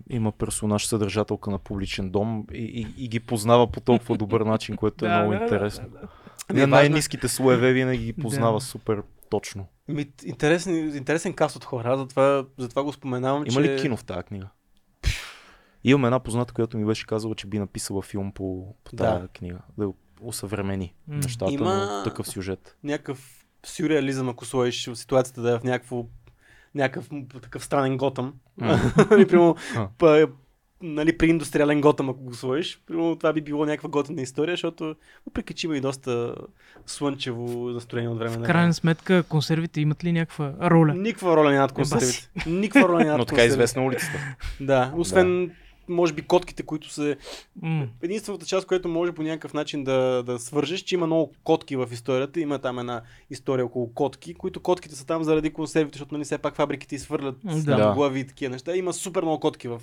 има 0.09 0.31
персонаж, 0.31 0.85
съдържателка 0.85 1.51
на 1.51 1.59
публичен 1.59 2.09
дом 2.09 2.45
и, 2.53 2.57
и, 2.57 3.03
и 3.05 3.07
ги 3.07 3.19
познава 3.19 3.67
по 3.67 3.79
толкова 3.81 4.17
добър 4.17 4.41
начин, 4.41 4.75
което 4.75 5.05
е 5.05 5.09
Да, 5.09 5.19
много 5.19 5.33
интересно. 5.33 5.85
да, 5.85 5.89
да. 5.91 5.99
На 5.99 6.07
важно 6.49 6.63
е- 6.63 6.67
най-низките 6.67 7.27
слоеве 7.27 7.73
винаги 7.73 8.03
ги 8.05 8.13
познава 8.21 8.57
Да. 8.57 8.65
супер 8.65 9.01
точно. 9.29 9.65
Ми, 9.87 10.05
интересен, 10.25 10.75
интересен 10.95 11.33
каст 11.33 11.55
от 11.55 11.65
хора, 11.65 11.97
затова, 11.97 12.45
затова 12.57 12.83
го 12.83 12.93
споменавам, 12.93 13.43
Има 13.47 13.61
че... 13.63 13.75
ли 13.75 13.81
кино 13.81 13.97
в 13.97 14.03
тази 14.03 14.23
книга? 14.23 14.47
Имам 15.83 16.05
една 16.05 16.19
позната, 16.19 16.53
която 16.53 16.77
ми 16.77 16.85
беше 16.85 17.07
казала, 17.07 17.35
че 17.35 17.47
би 17.47 17.59
написала 17.59 18.01
филм 18.01 18.31
по, 18.31 18.75
по 18.83 18.95
тази 18.95 19.21
Да. 19.21 19.27
книга. 19.27 19.57
Да 19.77 19.89
усъвремени 20.21 20.93
М. 21.07 21.15
нещата, 21.15 21.51
Има- 21.53 21.75
но 21.97 22.03
такъв 22.03 22.27
сюжет. 22.27 22.77
някакъв 22.83 23.45
сюрреализъм, 23.65 24.29
ако 24.29 24.45
сложиш 24.45 24.87
в 24.87 24.95
ситуацията 24.95 25.41
да 25.41 25.51
е 25.51 25.59
в 25.59 25.63
някакво 25.63 26.05
някакъв 26.75 27.09
такъв 27.41 27.65
странен 27.65 27.97
готъм. 27.97 28.33
Нали, 29.11 29.27
А. 29.75 29.87
па, 29.97 30.27
нали, 30.81 31.17
при 31.17 31.27
индустриален 31.29 31.81
готъм, 31.81 32.09
ако 32.09 32.19
го 32.19 32.33
сложиш, 32.33 32.81
примерно, 32.85 33.15
това 33.15 33.33
би 33.33 33.41
било 33.41 33.65
някаква 33.65 33.89
готина 33.89 34.21
история, 34.21 34.53
защото 34.53 34.95
въпреки, 35.25 35.53
че 35.53 35.67
има 35.67 35.77
и 35.77 35.81
доста 35.81 36.35
слънчево 36.85 37.69
настроение 37.69 38.09
от 38.09 38.17
време 38.19 38.35
В 38.35 38.39
на 38.39 38.45
крайна 38.45 38.61
време. 38.61 38.73
сметка, 38.73 39.23
консервите 39.23 39.81
имат 39.81 40.03
ли 40.03 40.11
някаква 40.11 40.53
роля? 40.61 40.93
Никаква 40.93 41.35
роля 41.37 41.51
нямат 41.51 41.71
Еба 41.71 41.75
консервите. 41.75 42.29
Никаква 42.47 42.89
роля 42.89 42.99
нямат 42.99 43.17
Но 43.17 43.25
така 43.25 43.43
е 43.43 43.47
известна 43.47 43.85
улицата. 43.85 44.35
Да, 44.61 44.93
освен 44.97 45.51
може 45.89 46.13
би 46.13 46.21
котките, 46.21 46.63
които 46.63 46.89
се 46.89 47.17
М. 47.61 47.87
единствената 48.01 48.45
част, 48.45 48.67
която 48.67 48.87
може 48.89 49.11
по 49.11 49.23
някакъв 49.23 49.53
начин 49.53 49.83
да, 49.83 50.23
да 50.23 50.39
свържеш, 50.39 50.79
че 50.79 50.95
има 50.95 51.05
много 51.05 51.33
котки 51.43 51.75
в 51.75 51.89
историята. 51.91 52.39
Има 52.39 52.59
там 52.59 52.79
една 52.79 53.01
история 53.29 53.65
около 53.65 53.93
котки, 53.93 54.33
които 54.33 54.59
котките 54.59 54.95
са 54.95 55.05
там 55.05 55.23
заради 55.23 55.49
консервите, 55.49 55.95
защото 55.95 56.13
нали 56.13 56.23
все 56.23 56.37
пак 56.37 56.55
фабриките 56.55 56.95
изхвърлят 56.95 57.35
Да. 57.65 57.91
глави 57.95 58.19
и 58.19 58.27
такива 58.27 58.51
неща. 58.51 58.75
Има 58.75 58.93
супер 58.93 59.21
много 59.21 59.39
котки 59.39 59.67
в, 59.67 59.81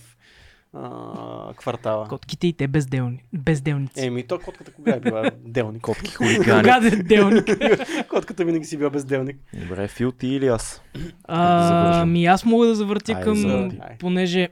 а, 0.72 1.54
квартала. 1.54 2.08
Котките 2.08 2.46
и 2.46 2.52
те 2.52 2.68
безделни, 2.68 3.24
безделници. 3.32 4.06
Еми, 4.06 4.22
то 4.22 4.38
котката 4.38 4.72
кога 4.72 4.92
е 4.92 5.00
била 5.00 5.30
делник? 5.38 5.82
Котки 5.82 6.10
хулигани. 6.14 6.62
Кога 6.62 6.76
е 6.78 6.90
делник? 6.90 7.44
Котката 8.10 8.44
винаги 8.44 8.64
си 8.64 8.76
била 8.76 8.90
безделник. 8.90 9.36
Добре, 9.54 9.88
Фил 9.88 10.12
ти 10.12 10.28
или 10.28 10.46
аз? 10.46 10.82
А. 11.24 12.00
Ами 12.00 12.26
аз 12.26 12.44
мога 12.44 12.66
да 12.66 12.74
завъртя 12.74 13.20
към, 13.20 13.36
завърти. 13.36 13.76
понеже, 13.98 14.48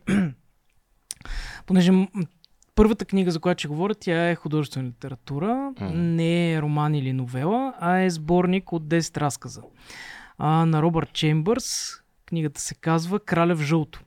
понеже 1.66 1.92
първата 2.75 3.04
книга, 3.04 3.30
за 3.30 3.40
която 3.40 3.59
ще 3.59 3.68
говоря, 3.68 3.94
тя 3.94 4.30
е 4.30 4.35
художествена 4.35 4.88
литература, 4.88 5.73
М. 5.80 5.90
не 5.94 6.52
е 6.52 6.62
роман 6.62 6.94
или 6.94 7.12
новела, 7.12 7.75
а 7.80 7.99
е 7.99 8.11
сборник 8.11 8.73
от 8.73 8.83
10 8.88 9.16
разказа. 9.16 9.62
А, 10.38 10.66
на 10.66 10.83
Робърт 10.83 11.12
Чембърс, 11.12 11.90
книгата 12.26 12.61
се 12.61 12.75
казва 12.75 13.21
Краля 13.21 13.54
в 13.54 13.62
жълто. 13.62 14.00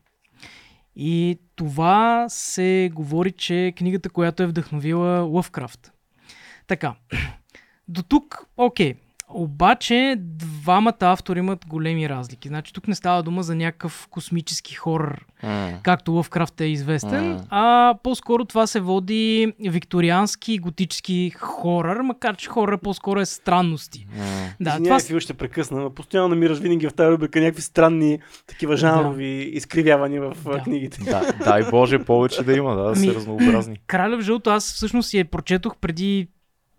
И 0.96 1.40
това 1.56 2.26
се 2.30 2.92
говори, 2.94 3.32
че 3.32 3.66
е 3.66 3.72
книгата, 3.72 4.10
която 4.10 4.44
е 4.44 4.48
вдъхновила 4.48 5.20
Лъвкрафт. 5.20 5.92
Така, 6.68 6.96
до 7.88 8.04
тук, 8.04 8.46
окей. 8.58 8.94
Обаче 9.30 10.16
двамата 10.20 10.94
автори 11.02 11.40
имат 11.40 11.66
големи 11.68 12.10
разлики. 12.10 12.48
Значи 12.48 12.74
тук 12.74 12.88
не 12.88 12.96
става 12.96 13.24
дума 13.24 13.44
за 13.44 13.56
някакъв 13.56 14.08
космически 14.12 14.76
хорър, 14.76 15.26
М. 15.44 15.74
както 15.84 16.12
Лъвкрафт 16.12 16.62
е 16.62 16.66
известен, 16.66 17.30
М. 17.30 17.44
а 17.50 17.96
по-скоро 18.04 18.46
това 18.46 18.68
се 18.68 18.80
води 18.80 19.54
викториански 19.62 20.58
готически 20.58 21.32
хорър, 21.38 22.02
макар 22.02 22.36
че 22.36 22.50
хорър 22.50 22.78
по-скоро 22.78 23.20
е 23.20 23.26
странности. 23.26 24.08
М. 24.18 24.24
Да, 24.60 24.78
това. 24.78 25.00
Фил 25.00 25.20
ще 25.20 25.34
прекъсна. 25.34 25.80
но 25.80 25.90
Постоянно 25.90 26.28
намираш 26.28 26.60
винаги 26.60 26.88
в 26.88 26.94
тази 26.94 27.12
рубрика 27.12 27.40
някакви 27.40 27.62
странни 27.62 28.20
такива 28.48 28.78
жанрови 28.78 29.26
изкривявания 29.54 30.22
в 30.22 30.34
Да. 30.44 30.52
да. 30.52 30.60
книгите. 30.60 31.04
Да, 31.04 31.34
дай 31.46 31.64
Боже 31.72 32.00
повече 32.00 32.44
да 32.44 32.54
има, 32.54 32.76
да, 32.76 32.84
да 32.84 32.94
Ами, 32.98 33.08
са 33.08 33.14
разнообразни. 33.16 33.78
Краля 33.88 34.18
в 34.18 34.22
жълто 34.22 34.50
аз 34.50 34.74
всъщност 34.74 35.10
си 35.10 35.18
я 35.18 35.26
прочетох 35.26 35.76
преди 35.78 36.28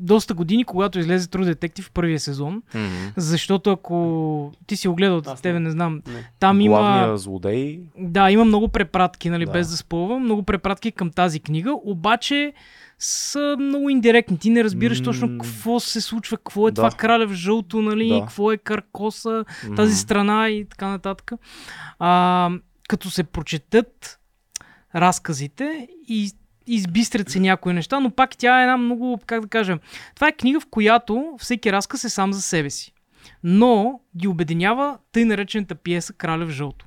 доста 0.00 0.34
години, 0.34 0.64
когато 0.64 0.98
излезе 0.98 1.28
True 1.28 1.54
Detective 1.54 1.82
в 1.82 1.90
първия 1.90 2.20
сезон. 2.20 2.62
М. 2.74 2.88
Защото 3.16 3.70
ако 3.70 4.52
ти 4.66 4.76
си 4.76 4.88
огледал, 4.88 5.22
Аз 5.26 5.40
тебе 5.40 5.60
не. 5.60 5.70
знам, 5.70 5.94
Не. 6.06 6.30
там 6.40 6.60
има... 6.60 6.78
Главният 6.78 7.20
злодей. 7.20 7.80
Да, 7.98 8.30
има 8.30 8.44
много 8.44 8.68
препратки, 8.68 9.30
нали, 9.30 9.44
Да. 9.44 9.52
без 9.52 9.70
да 9.70 9.76
спълвам, 9.76 10.22
много 10.22 10.42
препратки 10.42 10.92
към 10.92 11.10
тази 11.10 11.40
книга, 11.40 11.72
обаче 11.74 12.52
са 12.98 13.56
много 13.60 13.90
индиректни. 13.90 14.38
Ти 14.38 14.50
не 14.50 14.64
разбираш 14.64 14.98
М. 14.98 15.04
точно 15.04 15.38
какво 15.38 15.80
се 15.80 16.00
случва, 16.00 16.36
какво 16.36 16.68
е 16.68 16.70
Да. 16.70 16.74
това 16.74 16.90
краля 16.90 17.26
в 17.26 17.32
жълто, 17.32 17.82
нали, 17.82 18.08
Да. 18.08 18.20
какво 18.20 18.52
е 18.52 18.56
каркоса, 18.56 19.44
М. 19.68 19.74
тази 19.74 19.94
страна 19.94 20.48
и 20.48 20.64
така 20.64 20.88
нататък. 20.88 21.32
А, 21.98 22.50
като 22.88 23.10
се 23.10 23.24
прочетат 23.24 24.18
разказите 24.94 25.88
и 26.08 26.30
избистрят 26.74 27.30
се 27.30 27.40
някои 27.40 27.72
неща, 27.72 28.00
но 28.00 28.10
пак 28.10 28.36
тя 28.36 28.60
е 28.60 28.62
една 28.62 28.76
много, 28.76 29.18
как 29.26 29.40
да 29.40 29.48
кажа, 29.48 29.78
това 30.14 30.28
е 30.28 30.32
книга, 30.32 30.60
в 30.60 30.66
която 30.70 31.34
всеки 31.38 31.72
разказ 31.72 32.04
е 32.04 32.08
сам 32.08 32.32
за 32.32 32.42
себе 32.42 32.70
си. 32.70 32.92
Но 33.44 34.00
ги 34.16 34.28
обединява 34.28 34.98
тъй 35.12 35.24
наречената 35.24 35.74
пиеса 35.74 36.12
Краля 36.12 36.46
в 36.46 36.50
жълто. 36.50 36.86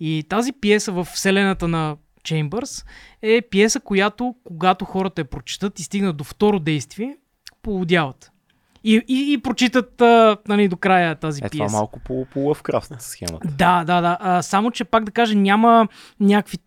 И 0.00 0.24
тази 0.28 0.52
пиеса 0.52 0.92
в 0.92 1.04
вселената 1.04 1.68
на 1.68 1.96
Чеймбърс 2.22 2.84
е 3.22 3.42
пиеса, 3.50 3.80
която 3.80 4.34
когато 4.44 4.84
хората 4.84 5.20
я 5.20 5.24
прочитат 5.24 5.78
и 5.78 5.82
стигнат 5.82 6.16
до 6.16 6.24
второ 6.24 6.58
действие, 6.58 7.16
полудяват. 7.62 8.32
И, 8.84 9.02
и, 9.08 9.32
и 9.32 9.38
прочитат 9.38 10.00
а, 10.00 10.36
нали, 10.48 10.68
до 10.68 10.76
края 10.76 11.14
тази 11.14 11.44
Е, 11.44 11.48
това 11.48 11.64
пиеса. 11.64 11.76
малко 11.76 12.00
по, 12.00 12.26
по 12.32 12.40
Лъвкрафт 12.40 12.92
схемата. 12.98 13.48
Да, 13.48 13.84
да, 13.84 14.00
да. 14.00 14.18
А, 14.20 14.42
само, 14.42 14.70
че 14.70 14.84
пак 14.84 15.04
да 15.04 15.12
кажа, 15.12 15.34
няма 15.34 15.88
някакви 16.20 16.58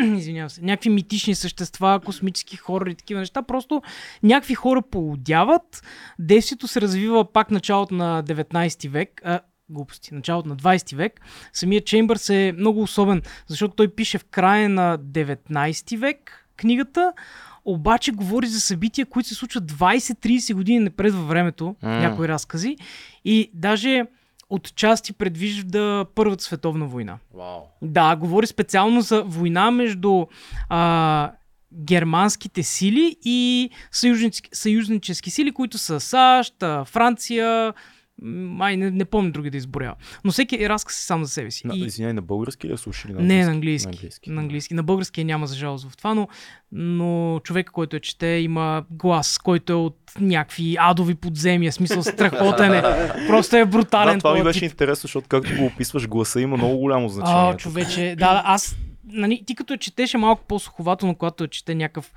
извинявам 0.16 0.50
се, 0.50 0.62
някакви 0.62 0.90
митични 0.90 1.34
същества, 1.34 2.00
космически 2.04 2.56
хора 2.56 2.90
и 2.90 2.94
такива 2.94 3.20
неща. 3.20 3.42
Просто 3.42 3.82
някакви 4.22 4.54
хора 4.54 4.82
полудяват. 4.82 5.82
Действието 6.18 6.68
се 6.68 6.80
развива 6.80 7.32
пак 7.32 7.50
началото 7.50 7.94
на 7.94 8.24
19 8.24 8.88
век. 8.88 9.20
А, 9.24 9.40
глупости, 9.68 10.14
началото 10.14 10.48
на 10.48 10.56
20 10.56 10.96
век. 10.96 11.20
Самият 11.52 11.86
Чеймбърс 11.86 12.28
е 12.28 12.54
много 12.58 12.82
особен, 12.82 13.22
защото 13.46 13.74
той 13.74 13.88
пише 13.88 14.18
в 14.18 14.24
края 14.24 14.68
на 14.68 14.98
19 14.98 15.98
век 15.98 16.46
книгата, 16.56 17.12
обаче 17.64 18.12
говори 18.12 18.46
за 18.46 18.60
събития, 18.60 19.06
които 19.06 19.28
се 19.28 19.34
случват 19.34 19.72
20-30 19.72 20.54
години 20.54 20.78
напред 20.78 21.14
във 21.14 21.28
времето, 21.28 21.76
М. 21.82 21.98
някои 21.98 22.28
разкази. 22.28 22.76
И 23.24 23.50
даже 23.54 24.04
отчасти 24.52 25.12
предвижда 25.12 26.04
Първата 26.14 26.44
световна 26.44 26.86
война. 26.86 27.18
Вау. 27.34 27.60
Да, 27.82 28.16
говори 28.16 28.46
специално 28.46 29.00
за 29.00 29.22
война 29.22 29.70
между 29.70 30.26
а, 30.68 31.32
германските 31.72 32.62
сили 32.62 33.16
и 33.24 33.70
съюзнически, 33.90 34.50
съюзнически 34.52 35.30
сили, 35.30 35.52
които 35.52 35.78
са 35.78 36.00
САЩ, 36.00 36.54
Франция, 36.84 37.74
май 38.22 38.76
не, 38.76 38.90
не 38.90 39.04
помня 39.04 39.30
други 39.30 39.50
да 39.50 39.56
изборява. 39.56 39.94
Но 40.24 40.32
всеки 40.32 40.68
разказ 40.68 40.98
е 40.98 41.02
сам 41.02 41.24
за 41.24 41.30
себе 41.30 41.50
си. 41.50 41.66
На, 41.66 41.74
И- 41.74 41.84
Извиняй, 41.84 42.12
на 42.12 42.22
български 42.22 42.66
ли 42.66 42.72
я 42.72 42.78
слушали? 42.78 43.12
На 43.12 43.20
не, 43.20 43.44
на 43.44 43.50
английски? 43.50 43.86
английски. 43.86 43.90
На 43.90 43.90
английски. 43.90 44.30
На 44.30 44.40
английски. 44.40 44.74
На 44.74 44.82
българския 44.82 45.24
няма 45.24 45.46
за 45.46 45.54
жалост 45.56 45.90
в 45.90 45.96
това, 45.96 46.14
но, 46.14 46.28
но 46.72 47.40
човек, 47.40 47.70
който 47.70 47.96
я 47.96 48.00
чете, 48.00 48.26
има 48.26 48.84
глас, 48.90 49.38
който 49.38 49.72
е 49.72 49.76
от 49.76 49.98
някакви 50.20 50.76
адови 50.80 51.14
подземия. 51.14 51.72
Смисъл 51.72 52.02
страхотен 52.02 52.74
е. 52.74 52.82
Просто 53.26 53.56
е 53.56 53.64
брутален. 53.66 54.14
Да, 54.14 54.18
това 54.18 54.34
ми 54.34 54.42
беше 54.42 54.60
тип. 54.60 54.70
интересно, 54.70 55.02
защото 55.02 55.28
както 55.28 55.56
го 55.56 55.64
описваш, 55.64 56.08
гласа 56.08 56.40
има 56.40 56.56
много 56.56 56.76
голямо 56.78 57.08
значение. 57.08 57.50
А, 57.50 57.56
човече, 57.56 58.14
да, 58.18 58.42
аз, 58.44 58.76
нали, 59.04 59.42
ти 59.46 59.54
като 59.54 59.72
я 59.72 59.78
четеше 59.78 60.18
малко 60.18 60.44
по-суховато, 60.48 61.06
но 61.06 61.14
когато 61.14 61.44
я 61.44 61.48
чете 61.48 61.74
някакъв 61.74 62.12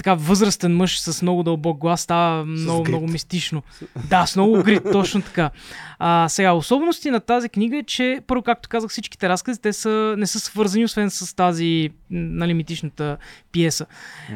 така 0.00 0.14
възрастен 0.14 0.76
мъж 0.76 1.00
с 1.00 1.22
много 1.22 1.42
дълбок 1.42 1.78
глас, 1.78 2.00
става 2.00 2.44
много, 2.44 2.88
много 2.88 3.06
мистично. 3.06 3.62
Да, 4.08 4.26
с 4.26 4.36
много 4.36 4.62
грит, 4.62 4.82
точно 4.92 5.22
така. 5.22 5.50
А, 5.98 6.28
сега, 6.28 6.52
особености 6.52 7.10
на 7.10 7.20
тази 7.20 7.48
книга 7.48 7.76
е, 7.76 7.82
че 7.82 8.20
първо, 8.26 8.42
както 8.42 8.68
казах, 8.68 8.90
всичките 8.90 9.28
разкази, 9.28 9.60
те 9.60 9.72
са, 9.72 10.14
не 10.18 10.26
са 10.26 10.40
свързани, 10.40 10.84
освен 10.84 11.10
с 11.10 11.36
тази 11.36 11.90
нали, 12.10 12.54
митичната 12.54 13.16
пиеса. 13.52 13.86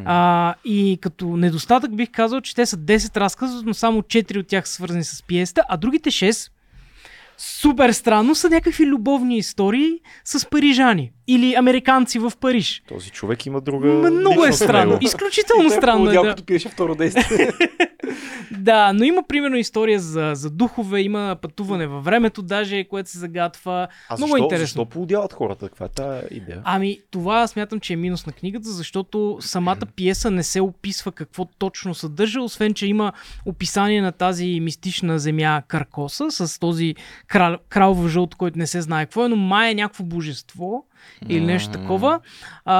А, 0.04 0.54
и 0.64 0.98
като 1.00 1.36
недостатък 1.36 1.96
бих 1.96 2.10
казал, 2.10 2.40
че 2.40 2.54
те 2.54 2.66
са 2.66 2.76
10 2.76 3.16
разказа, 3.16 3.62
но 3.66 3.74
само 3.74 4.02
4 4.02 4.38
от 4.38 4.46
тях 4.46 4.68
са 4.68 4.74
свързани 4.74 5.04
с 5.04 5.22
пиесата, 5.22 5.62
а 5.68 5.76
другите 5.76 6.10
6 6.10 6.50
супер 7.38 7.92
странно 7.92 8.34
са 8.34 8.50
някакви 8.50 8.86
любовни 8.86 9.38
истории 9.38 10.00
с 10.24 10.50
парижани 10.50 11.12
или 11.26 11.54
американци 11.54 12.18
в 12.18 12.32
Париж. 12.40 12.82
Този 12.88 13.10
човек 13.10 13.46
има 13.46 13.60
друга. 13.60 13.88
Много 14.10 14.44
е 14.44 14.52
странно. 14.52 14.92
него. 14.92 15.04
Изключително 15.04 15.70
странно 15.70 16.10
е. 16.10 16.14
Да. 16.14 16.36
пиеше 16.46 16.68
второ 16.68 16.94
действие. 16.94 17.50
да, 18.58 18.92
но 18.92 19.04
има 19.04 19.22
примерно 19.28 19.56
история 19.56 20.00
за, 20.00 20.32
за 20.34 20.50
духове, 20.50 21.00
има 21.00 21.36
пътуване 21.42 21.86
във 21.86 22.04
времето, 22.04 22.42
даже 22.42 22.84
което 22.84 23.10
се 23.10 23.18
загатва. 23.18 23.88
А 24.08 24.16
Много 24.16 24.30
защо, 24.30 24.44
интересно. 24.44 24.64
защо 24.64 24.84
поудяват 24.84 25.32
хората? 25.32 25.68
Каква 25.68 25.86
е 25.86 25.88
тая 25.88 26.22
идея? 26.30 26.62
Ами, 26.64 26.98
това 27.10 27.46
смятам, 27.46 27.80
че 27.80 27.92
е 27.92 27.96
минус 27.96 28.26
на 28.26 28.32
книгата, 28.32 28.68
защото 28.68 29.36
самата 29.40 29.86
пиеса 29.96 30.30
не 30.30 30.42
се 30.42 30.60
описва 30.60 31.12
какво 31.12 31.44
точно 31.44 31.94
съдържа, 31.94 32.40
освен, 32.40 32.74
че 32.74 32.86
има 32.86 33.12
описание 33.46 34.02
на 34.02 34.12
тази 34.12 34.60
мистична 34.60 35.18
земя 35.18 35.62
Каркоса 35.68 36.30
с 36.30 36.58
този 36.58 36.94
крал, 37.26 37.56
крал 37.68 37.94
в 37.94 38.08
жълто, 38.08 38.36
който 38.36 38.58
не 38.58 38.66
се 38.66 38.80
знае 38.80 39.06
какво 39.06 39.24
е, 39.24 39.28
но 39.28 39.36
май 39.36 39.70
е 39.70 39.74
някакво 39.74 40.04
божество 40.04 40.84
или 41.28 41.44
нещо 41.44 41.72
такова. 41.72 42.20
А, 42.64 42.74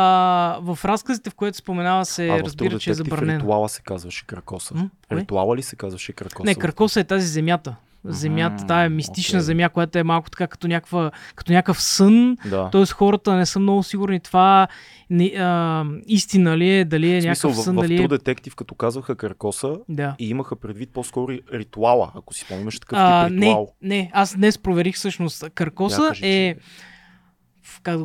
в 0.61 0.79
разказите, 0.85 1.31
в 1.31 1.35
което 1.35 1.57
споменава 1.59 2.05
се, 2.05 2.29
а 2.29 2.37
в 2.37 2.41
разбира, 2.41 2.79
че 2.79 2.91
е 2.91 2.95
забранено. 2.95 3.39
Ритуала 3.39 3.69
се 3.69 3.83
казваше 3.83 4.27
Кракоса. 4.27 4.75
М? 4.75 4.91
Ритуала 5.13 5.57
ли 5.57 5.63
се 5.63 5.77
казваше 5.77 6.13
Кракоса? 6.13 6.47
Не, 6.47 6.55
Каркоса 6.55 7.01
е 7.01 7.05
тази 7.05 7.27
земята. 7.27 7.77
Земята, 8.07 8.67
тая 8.67 8.91
мистична 8.91 9.39
окей. 9.39 9.45
земя, 9.45 9.69
която 9.69 9.99
е 9.99 10.03
малко 10.03 10.31
така 10.31 10.47
като, 10.47 10.69
някаква, 10.69 11.11
като 11.35 11.53
някакъв 11.53 11.83
сън. 11.83 12.37
Да. 12.51 12.69
Тоест 12.73 12.93
хората 12.93 13.35
не 13.35 13.47
са 13.47 13.59
много 13.59 13.83
сигурни 13.83 14.21
това 14.21 14.69
не, 15.11 15.25
а, 15.39 15.85
истина 16.07 16.59
ли 16.59 16.71
е, 16.71 16.85
дали 16.85 17.17
е 17.17 17.21
в 17.21 17.23
смисъл, 17.23 17.51
някакъв 17.51 17.63
в, 17.63 17.65
сън, 17.65 17.77
в 17.77 17.81
дали 17.81 17.95
е... 17.95 17.99
True 17.99 18.19
Detective, 18.19 18.55
като 18.55 18.75
казваха 18.75 19.17
Каркоса, 19.17 19.77
Да. 19.89 20.15
и 20.19 20.29
имаха 20.29 20.57
предвид 20.57 20.91
по-скоро 20.91 21.29
ритуала, 21.53 22.11
ако 22.15 22.35
си 22.35 22.41
спомняш 22.41 22.81
такъв 22.81 22.99
А, 23.03 23.29
тип 23.29 23.39
не, 23.39 23.47
ритуал. 23.47 23.69
не, 23.83 24.11
аз 24.15 24.37
днес 24.37 24.59
проверих 24.59 24.95
всъщност. 24.95 25.45
Каркоса 25.55 26.09
кажи, 26.09 26.27
е, 26.27 26.55
в, 26.55 26.57
как, 26.59 26.65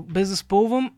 без 0.09 0.29
да 0.29 0.35
спълвам, 0.37 0.91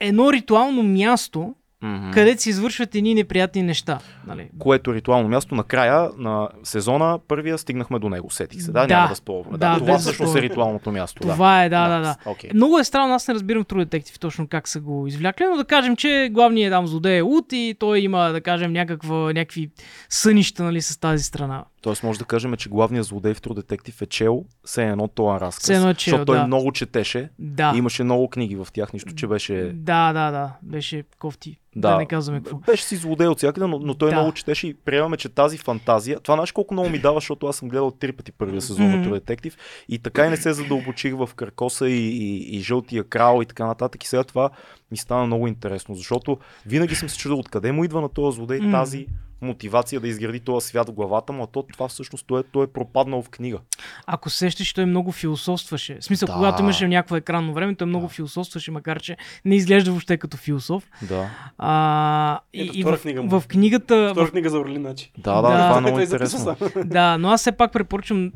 едно 0.00 0.32
ритуално 0.32 0.82
място, 0.82 1.54
Мгм. 1.82 2.10
където 2.10 2.42
се 2.42 2.50
извършват 2.50 2.94
едни 2.94 3.14
неприятни 3.14 3.62
неща. 3.62 3.98
Нали? 4.26 4.50
Което 4.58 4.90
е 4.90 4.94
ритуално 4.94 5.28
място. 5.28 5.54
Накрая 5.54 6.10
на 6.18 6.48
сезона 6.62 7.18
първия 7.28 7.58
стигнахме 7.58 7.98
до 7.98 8.08
него. 8.08 8.30
Сетих 8.30 8.62
се. 8.62 8.72
Да, 8.72 8.86
Да. 8.86 8.94
няма 8.94 9.08
да 9.08 9.14
спълваме. 9.16 9.58
Да, 9.58 9.72
Да, 9.72 9.78
това 9.78 9.92
да 9.92 9.98
всъщност 9.98 10.36
е 10.36 10.42
ритуалното 10.42 10.92
място. 10.92 11.20
Това 11.20 11.64
е, 11.64 11.68
да, 11.68 11.88
да, 11.88 12.00
да. 12.00 12.16
Окей. 12.30 12.50
Много 12.54 12.78
е 12.78 12.84
странно, 12.84 13.14
аз 13.14 13.28
не 13.28 13.34
разбирам 13.34 13.64
True 13.64 13.84
Detective 13.86 14.18
точно 14.18 14.48
как 14.48 14.68
са 14.68 14.80
го 14.80 15.06
извлякли, 15.06 15.44
но 15.50 15.56
да 15.56 15.64
кажем, 15.64 15.96
че 15.96 16.28
главният 16.32 16.72
там 16.72 16.86
злодей 16.86 17.18
е 17.18 17.22
Ут 17.22 17.52
и 17.52 17.76
той 17.78 17.98
има, 18.00 18.32
да 18.32 18.40
кажем, 18.40 18.72
някаква, 18.72 19.16
някакви 19.16 19.70
сънища 20.08 20.62
нали, 20.62 20.82
с 20.82 21.00
тази 21.00 21.24
страна. 21.24 21.64
Тоест 21.80 22.02
може 22.02 22.18
да 22.18 22.24
кажем, 22.24 22.56
че 22.56 22.68
главният 22.68 23.06
злодей 23.06 23.34
в 23.34 23.40
True 23.40 23.62
Detective 23.62 24.02
е 24.02 24.06
чел 24.06 24.44
все 24.64 24.84
едно 24.88 25.08
това 25.08 25.40
разказ. 25.40 25.62
Все 25.62 25.74
едно 25.74 25.90
е 25.90 25.94
чел, 25.94 26.10
защото 26.10 26.24
той 26.24 26.38
да. 26.38 26.46
много 26.46 26.72
четеше. 26.72 27.30
Да. 27.38 27.72
И 27.74 27.78
имаше 27.78 28.04
много 28.04 28.28
книги 28.30 28.56
в 28.56 28.68
тях, 28.72 28.92
нищо, 28.92 29.14
че 29.14 29.26
беше... 29.26 29.72
Да, 29.74 30.12
да, 30.12 30.30
да. 30.30 30.52
Беше 30.62 31.04
кофти. 31.18 31.58
Да, 31.76 31.90
Да. 31.90 31.96
не 31.96 32.06
казваме 32.06 32.42
какво. 32.42 32.58
Беше 32.58 32.84
си 32.84 32.96
злодей 32.96 33.26
от 33.26 33.38
всякъде, 33.38 33.66
но, 33.66 33.78
но 33.78 33.94
той 33.94 34.10
Да. 34.10 34.16
много 34.16 34.32
четеше 34.32 34.66
и 34.66 34.74
приемаме, 34.74 35.16
че 35.16 35.28
тази 35.28 35.58
фантазия. 35.58 36.20
Това 36.20 36.34
знаеш 36.36 36.52
колко 36.52 36.74
много 36.74 36.88
ми 36.88 36.98
дава, 36.98 37.16
защото 37.16 37.46
аз 37.46 37.56
съм 37.56 37.68
гледал 37.68 37.90
три 37.90 38.12
пъти 38.12 38.32
първия 38.32 38.60
сезон 38.62 38.90
на. 38.90 39.06
True 39.06 39.20
Detective 39.20 39.54
и 39.88 39.98
така 39.98 40.26
и 40.26 40.30
не 40.30 40.36
се 40.36 40.52
задълбочих 40.52 41.14
в 41.14 41.30
Каркоса 41.36 41.88
и, 41.88 42.08
и, 42.08 42.56
и 42.56 42.60
Жълтия 42.60 43.04
крал 43.04 43.42
и 43.42 43.46
така 43.46 43.66
нататък. 43.66 44.04
И 44.04 44.06
сега 44.06 44.24
това 44.24 44.50
ми 44.90 44.96
стана 44.96 45.26
много 45.26 45.46
интересно, 45.46 45.94
защото 45.94 46.38
винаги 46.66 46.94
съм 46.94 47.08
се 47.08 47.18
чудил 47.18 47.38
откъде 47.38 47.72
му 47.72 47.84
идва 47.84 48.00
на 48.00 48.08
този 48.08 48.36
злодей 48.36 48.70
тази 48.70 49.06
мотивация 49.40 50.00
да 50.00 50.08
изгради 50.08 50.40
този 50.40 50.66
свят 50.66 50.88
в 50.88 50.92
главата 50.92 51.32
му, 51.32 51.42
а 51.42 51.46
то 51.46 51.62
това 51.62 51.88
всъщност 51.88 52.26
той 52.26 52.40
е, 52.40 52.42
той 52.42 52.64
е 52.64 52.66
пропаднал 52.66 53.22
в 53.22 53.28
книга. 53.28 53.58
Ако 54.06 54.30
се 54.30 54.38
сещаш, 54.38 54.72
той 54.72 54.86
много 54.86 55.12
философстваше. 55.12 55.98
В 56.00 56.04
смисъл, 56.04 56.26
Да. 56.26 56.32
когато 56.32 56.62
имаше 56.62 56.88
някакво 56.88 57.16
екранно 57.16 57.52
време, 57.54 57.74
той 57.74 57.86
много 57.86 58.08
философстваше, 58.08 58.70
макар 58.70 59.00
че 59.00 59.16
не 59.44 59.56
изглежда 59.56 59.90
въобще 59.90 60.16
като 60.16 60.36
философ. 60.36 60.88
Да. 61.02 61.30
А, 61.58 62.40
Ето, 62.54 62.78
и, 62.78 62.82
в, 62.84 62.98
книга 63.02 63.22
му. 63.22 63.40
в 63.40 63.46
книгата, 63.46 64.08
Втора 64.12 64.30
книга 64.30 64.50
за 64.50 64.58
Орлин, 64.58 64.80
значи. 64.80 65.12
Да, 65.18 65.34
да, 65.34 65.42
Да. 65.42 65.48
това 65.68 65.76
е 65.76 65.80
много 65.80 65.96
записа 66.06 66.36
интересно. 66.38 66.84
да, 66.84 67.18
но 67.18 67.28
аз 67.28 67.40
все 67.40 67.52
пак 67.52 67.72
препоръчвам 67.72 68.32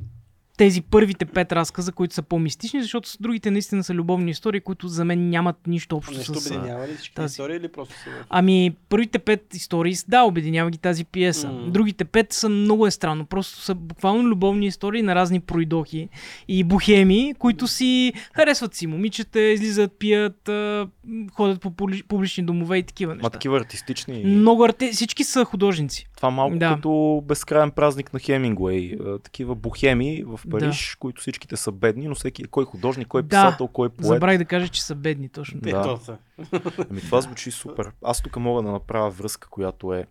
тези 0.61 0.83
първите 0.83 1.25
пет 1.25 1.53
разказа, 1.53 1.93
които 1.93 2.15
са 2.15 2.23
по-мистични, 2.23 2.83
защото 2.83 3.09
с 3.09 3.17
другите 3.21 3.51
наистина 3.51 3.85
са 3.85 3.95
любовни 3.95 4.31
истории, 4.31 4.61
които 4.61 4.89
за 4.89 5.05
мен 5.05 5.29
нямат 5.31 5.57
нищо 5.67 5.97
общо 5.97 6.15
Нещо 6.17 6.35
с... 6.35 6.51
обединява 6.51 6.89
ли 6.89 6.95
всички 6.95 7.15
тази. 7.15 7.33
истории 7.33 7.57
или 7.57 7.69
просто 7.69 7.95
са... 7.95 8.11
Ами, 8.31 8.75
първите 8.89 9.19
пет 9.19 9.55
истории, 9.55 9.95
да, 10.09 10.23
обединява 10.23 10.71
ги 10.71 10.79
тази 10.79 11.05
пиеса. 11.05 11.49
М. 11.49 11.67
Другите 11.69 12.05
пет 12.05 12.33
са 12.33 12.49
много 12.49 12.87
е 12.87 12.91
странно. 12.91 13.27
Просто 13.27 13.59
са 13.59 13.75
буквално 13.75 14.29
любовни 14.29 14.67
истории 14.67 15.03
на 15.03 15.15
разни 15.15 15.41
пройдохи 15.41 16.09
и 16.49 16.65
бухеми, 16.65 17.35
които 17.39 17.67
си 17.67 18.13
харесват 18.35 18.75
си 18.75 18.87
момичета, 18.87 19.41
излизат, 19.41 19.93
пият, 19.93 20.51
ходят 21.33 21.61
по 21.61 21.71
публи- 21.71 22.03
публични 22.03 22.45
домове 22.45 22.79
и 22.79 22.83
такива 22.83 23.15
неща. 23.15 23.27
Ма 23.27 23.31
такива 23.31 23.57
артистични. 23.59 24.23
Много 24.25 24.65
арте... 24.65 24.91
Всички 24.93 25.25
са 25.25 25.45
художници. 25.45 26.07
Това 26.17 26.31
малко 26.31 26.57
Да. 26.57 26.75
като 26.75 27.23
безкрайен 27.27 27.71
празник 27.71 28.13
на 28.13 28.19
Хемингуей. 28.21 28.97
А, 28.97 29.19
Такива 29.19 29.55
бухеми 29.55 30.25
в 30.27 30.41
Париж, 30.51 30.97
които 31.01 31.21
всичките 31.21 31.57
са 31.57 31.73
бедни, 31.73 32.09
но 32.09 32.15
всеки 32.15 32.45
кой 32.45 32.63
е 32.63 32.67
художник, 32.67 33.09
кой 33.09 33.21
е 33.21 33.23
Да. 33.23 33.29
писател, 33.47 33.69
кой 33.69 33.87
е 33.87 33.91
поет. 33.91 34.07
Забравих 34.07 34.39
да 34.39 34.45
кажа, 34.45 34.69
че 34.69 34.83
са 34.85 34.95
бедни 34.95 35.29
точно. 35.29 35.61
Те, 35.61 35.71
Да. 35.71 35.97
са. 35.97 36.19
Ами 36.91 37.01
това 37.01 37.21
звучи 37.21 37.51
супер. 37.51 37.93
Аз 38.05 38.23
тук 38.23 38.37
мога 38.37 38.63
да 38.63 38.71
направя 38.73 39.11
връзка, 39.11 39.49
която 39.49 39.95
е 39.95 40.07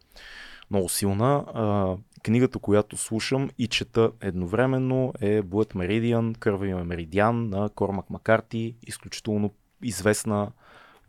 много 0.72 0.90
силна. 0.90 1.44
А, 1.54 1.96
книгата, 2.24 2.60
която 2.60 2.98
слушам 2.98 3.50
и 3.58 3.68
чета 3.68 4.12
едновременно 4.22 5.14
е 5.22 5.42
Blood 5.42 5.74
Meridian, 5.76 6.38
Кървавия 6.38 6.78
меридиан 6.78 7.50
на 7.50 7.70
Кормак 7.70 8.10
Макарти. 8.10 8.76
Изключително 8.88 9.52
известна, 9.84 10.52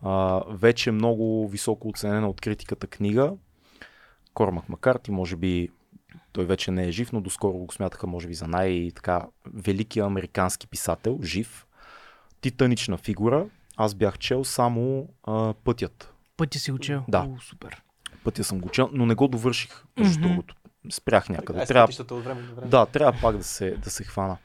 а, 0.02 0.42
вече 0.48 0.90
много 0.90 1.48
високо 1.48 1.88
оценена 1.88 2.28
от 2.28 2.40
критиката 2.40 2.86
книга. 2.86 3.32
Кормак 4.34 4.68
Макарти, 4.68 5.10
може 5.10 5.36
би 5.36 5.68
той 6.32 6.44
вече 6.44 6.70
не 6.70 6.86
е 6.86 6.90
жив, 6.92 7.12
но 7.12 7.20
доскоро 7.20 7.52
го 7.58 7.72
смятаха, 7.72 8.06
може 8.06 8.28
би, 8.28 8.34
за 8.34 8.46
най-така 8.46 9.26
великия 9.54 10.04
американски 10.04 10.66
писател, 10.66 11.18
жив. 11.22 11.66
Титанична 12.40 12.96
фигура. 12.96 13.46
Аз 13.76 13.94
бях 13.94 14.18
чел 14.18 14.44
само 14.44 15.08
а, 15.24 15.54
Пътят. 15.64 16.14
Пътя 16.36 16.58
си 16.58 16.72
учил. 16.72 17.02
Да. 17.08 17.18
О, 17.36 17.40
супер. 17.40 17.82
Пътя 18.24 18.44
съм 18.44 18.60
го 18.60 18.68
чел, 18.68 18.90
но 18.92 19.06
не 19.06 19.14
го 19.14 19.28
довърших, 19.28 19.84
между 19.98 20.18
Мгм. 20.18 20.28
другото. 20.28 20.54
Спрях 20.92 21.28
някъде. 21.28 21.58
Ай, 21.60 21.66
Трябва, 21.66 21.92
от 22.14 22.24
време 22.24 22.42
на 22.42 22.54
време. 22.54 22.68
да, 22.70 22.86
трябва 22.86 23.20
пак 23.20 23.36
да 23.36 23.44
се, 23.44 23.70
да 23.70 23.90
се 23.90 24.04
хвана. 24.04 24.36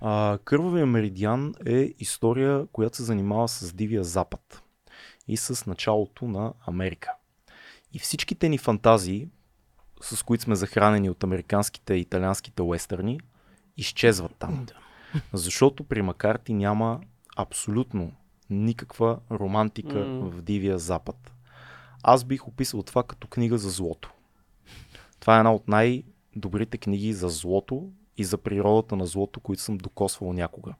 А, 0.00 0.38
Кървавия 0.44 0.86
меридиан 0.86 1.54
е 1.66 1.94
история, 1.98 2.66
която 2.72 2.96
се 2.96 3.02
занимава 3.02 3.48
с 3.48 3.72
Дивия 3.72 4.04
Запад 4.04 4.62
и 5.28 5.36
с 5.36 5.66
началото 5.66 6.24
на 6.24 6.52
Америка. 6.66 7.10
И 7.92 7.98
всичките 7.98 8.48
ни 8.48 8.58
фантазии, 8.58 9.28
с 10.00 10.22
които 10.22 10.44
сме 10.44 10.54
захранени 10.54 11.10
от 11.10 11.24
американските 11.24 11.94
и 11.94 12.00
италианските 12.00 12.62
уестърни, 12.62 13.20
изчезват 13.76 14.34
там. 14.38 14.66
Да. 14.66 14.74
Защото 15.32 15.84
при 15.84 16.02
Макарти 16.02 16.54
няма 16.54 17.00
абсолютно 17.36 18.12
никаква 18.50 19.18
романтика 19.30 19.98
М. 19.98 20.30
в 20.30 20.42
Дивия 20.42 20.78
Запад. 20.78 21.32
Аз 22.02 22.24
бих 22.24 22.48
описал 22.48 22.82
това 22.82 23.02
като 23.02 23.28
книга 23.28 23.58
за 23.58 23.70
злото. 23.70 24.12
Това 25.20 25.36
е 25.36 25.38
една 25.38 25.52
от 25.52 25.68
най-добрите 25.68 26.78
книги 26.78 27.12
за 27.12 27.28
злото 27.28 27.90
и 28.16 28.24
за 28.24 28.38
природата 28.38 28.96
на 28.96 29.06
злото, 29.06 29.40
които 29.40 29.62
съм 29.62 29.78
докосвал 29.78 30.32
някога. 30.32 30.74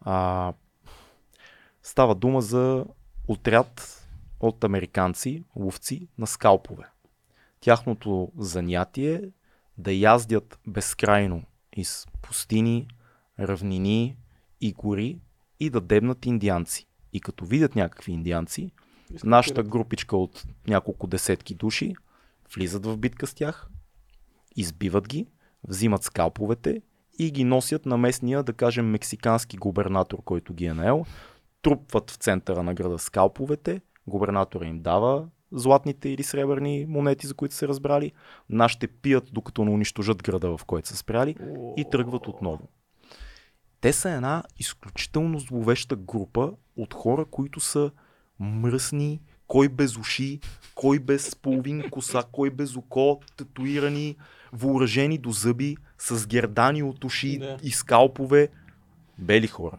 А, 0.00 0.52
става 1.82 2.14
дума 2.14 2.40
за 2.40 2.84
отряд 3.28 3.98
от 4.40 4.64
американци, 4.64 5.44
ловци 5.56 6.08
на 6.18 6.26
скалпове. 6.26 6.84
Тяхното 7.62 8.32
занятие 8.38 9.14
е 9.14 9.20
да 9.78 9.92
яздят 9.92 10.58
безкрайно 10.66 11.42
из 11.76 12.06
пустини, 12.22 12.88
равнини 13.40 14.16
и 14.60 14.72
гори 14.72 15.20
и 15.60 15.70
да 15.70 15.80
дебнат 15.80 16.26
индианци. 16.26 16.86
И 17.12 17.20
като 17.20 17.44
видят 17.44 17.76
някакви 17.76 18.12
индианци, 18.12 18.72
нашата 19.24 19.62
групичка 19.62 20.16
от 20.16 20.44
няколко 20.68 21.06
десетки 21.06 21.54
души 21.54 21.94
влизат 22.54 22.86
в 22.86 22.96
битка 22.96 23.26
с 23.26 23.34
тях, 23.34 23.68
избиват 24.56 25.08
ги, 25.08 25.26
взимат 25.68 26.02
скалповете 26.02 26.82
и 27.18 27.30
ги 27.30 27.44
носят 27.44 27.86
на 27.86 27.96
местния, 27.96 28.42
да 28.42 28.52
кажем, 28.52 28.90
мексикански 28.90 29.56
губернатор, 29.56 30.22
който 30.24 30.54
ги 30.54 30.64
е 30.64 30.74
наел, 30.74 31.04
трупват 31.62 32.10
в 32.10 32.16
центъра 32.16 32.62
на 32.62 32.74
града 32.74 32.98
скалповете, 32.98 33.80
губернатора 34.06 34.66
им 34.66 34.82
дава 34.82 35.28
златните 35.52 36.08
или 36.08 36.22
сребърни 36.22 36.86
монети, 36.88 37.26
за 37.26 37.34
които 37.34 37.54
са 37.54 37.68
разбрали, 37.68 38.12
нашите 38.50 38.86
пият, 38.86 39.24
докато 39.32 39.64
не 39.64 39.70
унищожат 39.70 40.22
града, 40.22 40.56
в 40.56 40.64
който 40.64 40.88
са 40.88 40.96
спряли 40.96 41.36
и 41.76 41.84
тръгват 41.90 42.26
отново. 42.28 42.68
Те 43.80 43.92
са 43.92 44.10
една 44.10 44.42
изключително 44.58 45.38
зловеща 45.38 45.96
група 45.96 46.52
от 46.76 46.94
хора, 46.94 47.24
които 47.24 47.60
са 47.60 47.90
мръсни, 48.40 49.20
кой 49.46 49.68
без 49.68 49.96
уши, 49.96 50.40
кой 50.74 50.98
без 50.98 51.36
половин 51.36 51.90
коса, 51.90 52.22
кой 52.32 52.50
без 52.50 52.76
око, 52.76 53.20
татуирани, 53.36 54.16
въоръжени 54.52 55.18
до 55.18 55.30
зъби, 55.30 55.76
с 55.98 56.26
гердани 56.26 56.82
от 56.82 57.04
уши 57.04 57.38
Да. 57.38 57.56
и 57.62 57.70
скалпове. 57.70 58.48
Бели 59.18 59.46
хора. 59.46 59.78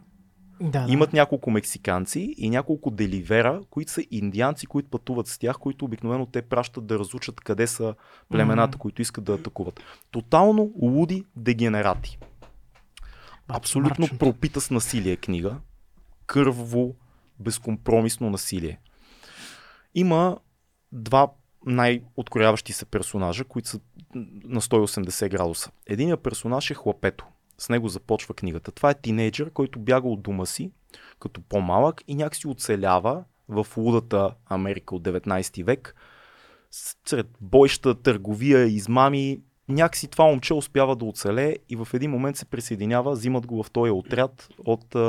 Да, 0.63 0.85
да. 0.85 0.91
Имат 0.91 1.13
няколко 1.13 1.51
мексиканци 1.51 2.33
и 2.37 2.49
няколко 2.49 2.91
деливера, 2.91 3.61
които 3.69 3.91
са 3.91 4.03
индианци, 4.11 4.65
които 4.65 4.89
пътуват 4.89 5.27
с 5.27 5.37
тях, 5.37 5.57
които 5.57 5.85
обикновено 5.85 6.25
те 6.25 6.41
пращат 6.41 6.85
да 6.85 6.99
разучат 6.99 7.41
къде 7.41 7.67
са 7.67 7.95
племената, 8.29 8.75
Мгм. 8.77 8.81
които 8.81 9.01
искат 9.01 9.23
да 9.23 9.33
атакуват. 9.33 9.79
Тотално 10.11 10.71
луди 10.81 11.25
дегенерати. 11.35 12.17
Абсолютно 13.47 14.01
мрачно. 14.03 14.17
пропита 14.17 14.61
с 14.61 14.71
насилие 14.71 15.15
книга. 15.15 15.55
Кърво, 16.25 16.95
безкомпромисно 17.39 18.29
насилие. 18.29 18.79
Има 19.95 20.37
два 20.91 21.27
най-открояващи 21.65 22.73
се 22.73 22.85
персонажа, 22.85 23.43
които 23.43 23.69
са 23.69 23.79
на 24.43 24.61
180 24.61 25.29
градуса. 25.29 25.71
Единият 25.87 26.23
персонаж 26.23 26.71
е 26.71 26.73
хлапето. 26.73 27.25
С 27.57 27.69
него 27.69 27.87
започва 27.87 28.33
книгата. 28.33 28.71
Това 28.71 28.89
е 28.89 29.01
тинейджър, 29.01 29.49
който 29.49 29.79
бяга 29.79 30.07
от 30.07 30.21
дома 30.21 30.45
си, 30.45 30.71
като 31.19 31.41
по-малък 31.41 32.01
и 32.07 32.15
някакси 32.15 32.47
оцелява 32.47 33.23
в 33.49 33.67
лудата 33.77 34.33
Америка 34.45 34.95
от 34.95 35.03
19 35.03 35.63
век. 35.63 35.95
Сред 37.05 37.27
бойща, 37.41 37.95
търговия, 37.95 38.65
измами, 38.65 39.41
някакси 39.69 40.07
това 40.07 40.25
момче 40.25 40.53
успява 40.53 40.95
да 40.95 41.05
оцелее 41.05 41.57
и 41.69 41.75
в 41.75 41.87
един 41.93 42.11
момент 42.11 42.37
се 42.37 42.45
присъединява, 42.45 43.11
взимат 43.11 43.47
го 43.47 43.63
в 43.63 43.71
този 43.71 43.91
отряд 43.91 44.49
от 44.65 44.95
а, 44.95 44.99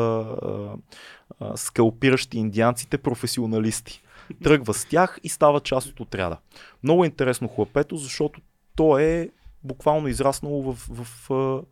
а, 1.41 1.57
скалпиращи 1.57 2.39
индианците 2.39 2.99
професионалисти. 2.99 4.03
Тръгва 4.43 4.75
с 4.75 4.85
тях 4.85 5.19
и 5.23 5.29
става 5.29 5.61
част 5.61 5.89
от 5.89 6.01
отряда. 6.01 6.39
Много 6.83 7.05
интересно 7.05 7.49
хлапето, 7.49 7.97
защото 7.97 8.41
то 8.77 8.99
е 8.99 9.31
буквално 9.65 10.09
израснало 10.09 10.73
в, 10.73 10.89
в 10.91 11.31
а, 11.31 11.63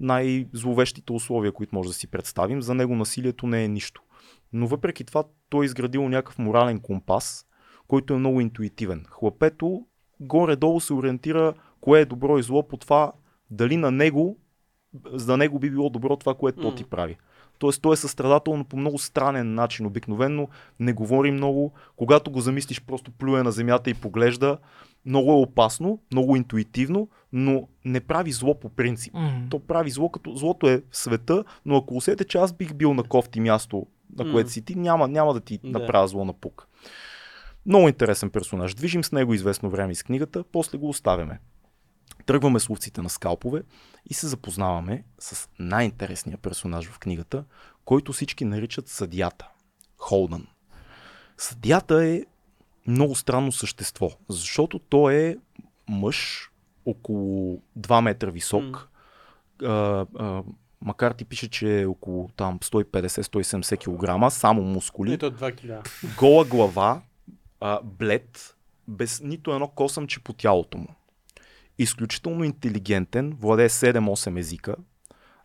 най-зловещите 0.00 1.12
условия, 1.12 1.52
които 1.52 1.74
може 1.74 1.88
да 1.88 1.94
си 1.94 2.06
представим. 2.06 2.62
За 2.62 2.74
него 2.74 2.96
насилието 2.96 3.46
не 3.46 3.64
е 3.64 3.68
нищо. 3.68 4.02
Но 4.52 4.66
въпреки 4.66 5.04
това 5.04 5.24
той 5.48 5.64
е 5.64 5.66
изградил 5.66 6.08
някакъв 6.08 6.38
морален 6.38 6.80
компас, 6.80 7.46
който 7.88 8.14
е 8.14 8.18
много 8.18 8.40
интуитивен. 8.40 9.04
Хлапето 9.08 9.86
горе-долу 10.20 10.80
се 10.80 10.94
ориентира 10.94 11.54
кое 11.80 12.00
е 12.00 12.04
добро 12.04 12.38
и 12.38 12.42
зло 12.42 12.68
по 12.68 12.76
това 12.76 13.12
дали 13.50 13.76
на 13.76 13.90
него, 13.90 14.36
за 15.12 15.36
него 15.36 15.58
би 15.58 15.70
било 15.70 15.90
добро 15.90 16.16
това, 16.16 16.34
което 16.34 16.60
то 16.60 16.70
М. 16.70 16.74
ти 16.74 16.84
прави. 16.84 17.16
Тоест 17.58 17.82
той 17.82 17.92
е 17.92 17.96
състрадателно 17.96 18.58
но 18.58 18.64
по 18.64 18.76
много 18.76 18.98
странен 18.98 19.54
начин. 19.54 19.86
Обикновенно 19.86 20.48
не 20.80 20.92
говори 20.92 21.30
много. 21.30 21.72
Когато 21.96 22.30
го 22.30 22.40
замислиш, 22.40 22.80
просто 22.80 23.10
плюе 23.10 23.42
на 23.42 23.52
земята 23.52 23.90
и 23.90 23.94
поглежда. 23.94 24.58
Много 25.06 25.30
е 25.32 25.34
опасно, 25.34 25.98
много 26.12 26.36
интуитивно, 26.36 27.08
но 27.32 27.68
не 27.84 28.00
прави 28.00 28.32
зло 28.32 28.60
по 28.60 28.68
принцип. 28.68 29.14
Мгм. 29.14 29.48
То 29.50 29.58
прави 29.58 29.90
зло, 29.90 30.08
като 30.08 30.34
злото 30.36 30.68
е 30.68 30.82
в 30.90 30.96
света, 30.96 31.44
но 31.64 31.76
ако 31.76 31.96
усетя, 31.96 32.24
че 32.24 32.38
аз 32.38 32.52
бих 32.52 32.74
бил 32.74 32.94
на 32.94 33.02
кофти 33.02 33.40
място, 33.40 33.86
на 34.18 34.32
което 34.32 34.46
М. 34.46 34.50
си 34.50 34.62
ти, 34.62 34.74
няма, 34.74 35.08
няма 35.08 35.34
да 35.34 35.40
ти 35.40 35.58
Да. 35.64 35.70
направя 35.78 36.08
зло 36.08 36.24
на 36.24 36.32
пук. 36.32 36.68
Много 37.66 37.88
интересен 37.88 38.30
персонаж. 38.30 38.74
Движим 38.74 39.04
с 39.04 39.12
него 39.12 39.34
известно 39.34 39.70
време 39.70 39.94
с 39.94 40.02
книгата, 40.02 40.44
после 40.52 40.78
го 40.78 40.88
оставяме. 40.88 41.40
Тръгваме 42.26 42.60
с 42.60 42.68
ловците 42.68 43.02
на 43.02 43.10
скалпове 43.10 43.62
и 44.10 44.14
се 44.14 44.26
запознаваме 44.26 45.04
с 45.18 45.48
най-интересния 45.58 46.38
персонаж 46.38 46.88
в 46.88 46.98
книгата, 46.98 47.44
който 47.84 48.12
всички 48.12 48.44
наричат 48.44 48.88
съдията. 48.88 49.48
Холдън. 49.98 50.46
Съдията 51.38 52.04
е 52.04 52.22
много 52.86 53.14
странно 53.14 53.52
същество, 53.52 54.10
защото 54.28 54.78
той 54.78 55.14
е 55.14 55.36
мъж, 55.88 56.50
около 56.86 57.62
2 57.78 58.00
метра 58.00 58.30
висок. 58.30 58.88
А, 59.62 60.06
а, 60.18 60.42
макар 60.80 61.12
ти 61.12 61.24
пише, 61.24 61.50
че 61.50 61.80
е 61.80 61.86
около 61.86 62.28
там 62.36 62.58
150-170 62.58 64.26
кг, 64.28 64.32
само 64.32 64.62
мускули 64.62 65.12
Ето 65.12 65.32
2 65.32 65.56
киля. 65.56 65.82
гола 66.18 66.44
глава, 66.44 67.00
а, 67.60 67.80
блед, 67.82 68.56
без 68.88 69.20
нито 69.20 69.52
едно 69.52 69.68
косъмче 69.68 70.20
по 70.20 70.32
тялото 70.32 70.78
му. 70.78 70.88
Изключително 71.78 72.44
интелигентен, 72.44 73.36
владее 73.40 73.68
7-8 73.68 74.38
езика, 74.38 74.76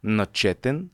начетен, 0.04 0.90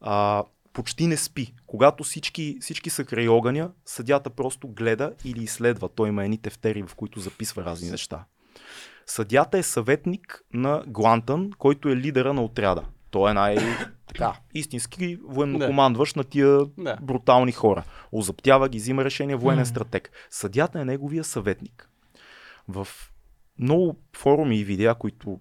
а, 0.00 0.44
почти 0.72 1.06
не 1.06 1.16
спи. 1.16 1.54
Когато 1.66 2.04
всички, 2.04 2.58
всички 2.60 2.90
са 2.90 3.04
край 3.04 3.28
огъня, 3.28 3.70
съдята 3.84 4.30
просто 4.30 4.68
гледа 4.68 5.12
или 5.24 5.42
изследва. 5.42 5.88
Той 5.88 6.08
има 6.08 6.24
едни 6.24 6.38
тефтери, 6.38 6.82
в 6.82 6.94
които 6.94 7.20
записва 7.20 7.64
разни 7.64 7.90
неща. 7.90 8.24
Съдята 9.06 9.58
е 9.58 9.62
съветник 9.62 10.42
на 10.52 10.84
Глантън, 10.86 11.50
който 11.58 11.88
е 11.88 11.96
лидера 11.96 12.32
на 12.34 12.42
отряда. 12.44 12.84
Той 13.10 13.30
е 13.30 13.34
най- 13.34 13.58
така, 14.06 14.34
истински 14.54 15.18
военнокомандващ 15.24 16.16
на 16.16 16.24
тия 16.24 16.58
Да. 16.78 16.96
брутални 17.02 17.52
хора. 17.52 17.84
Озаптява 18.12 18.68
ги, 18.68 18.78
взима 18.78 19.04
решение, 19.04 19.36
военен 19.36 19.66
стратег. 19.66 20.10
Съдята 20.30 20.80
е 20.80 20.84
неговия 20.84 21.24
съветник. 21.24 21.90
В 22.68 22.88
много 23.58 23.96
форуми 24.16 24.58
и 24.58 24.64
видеа, 24.64 24.94
които, 24.94 25.40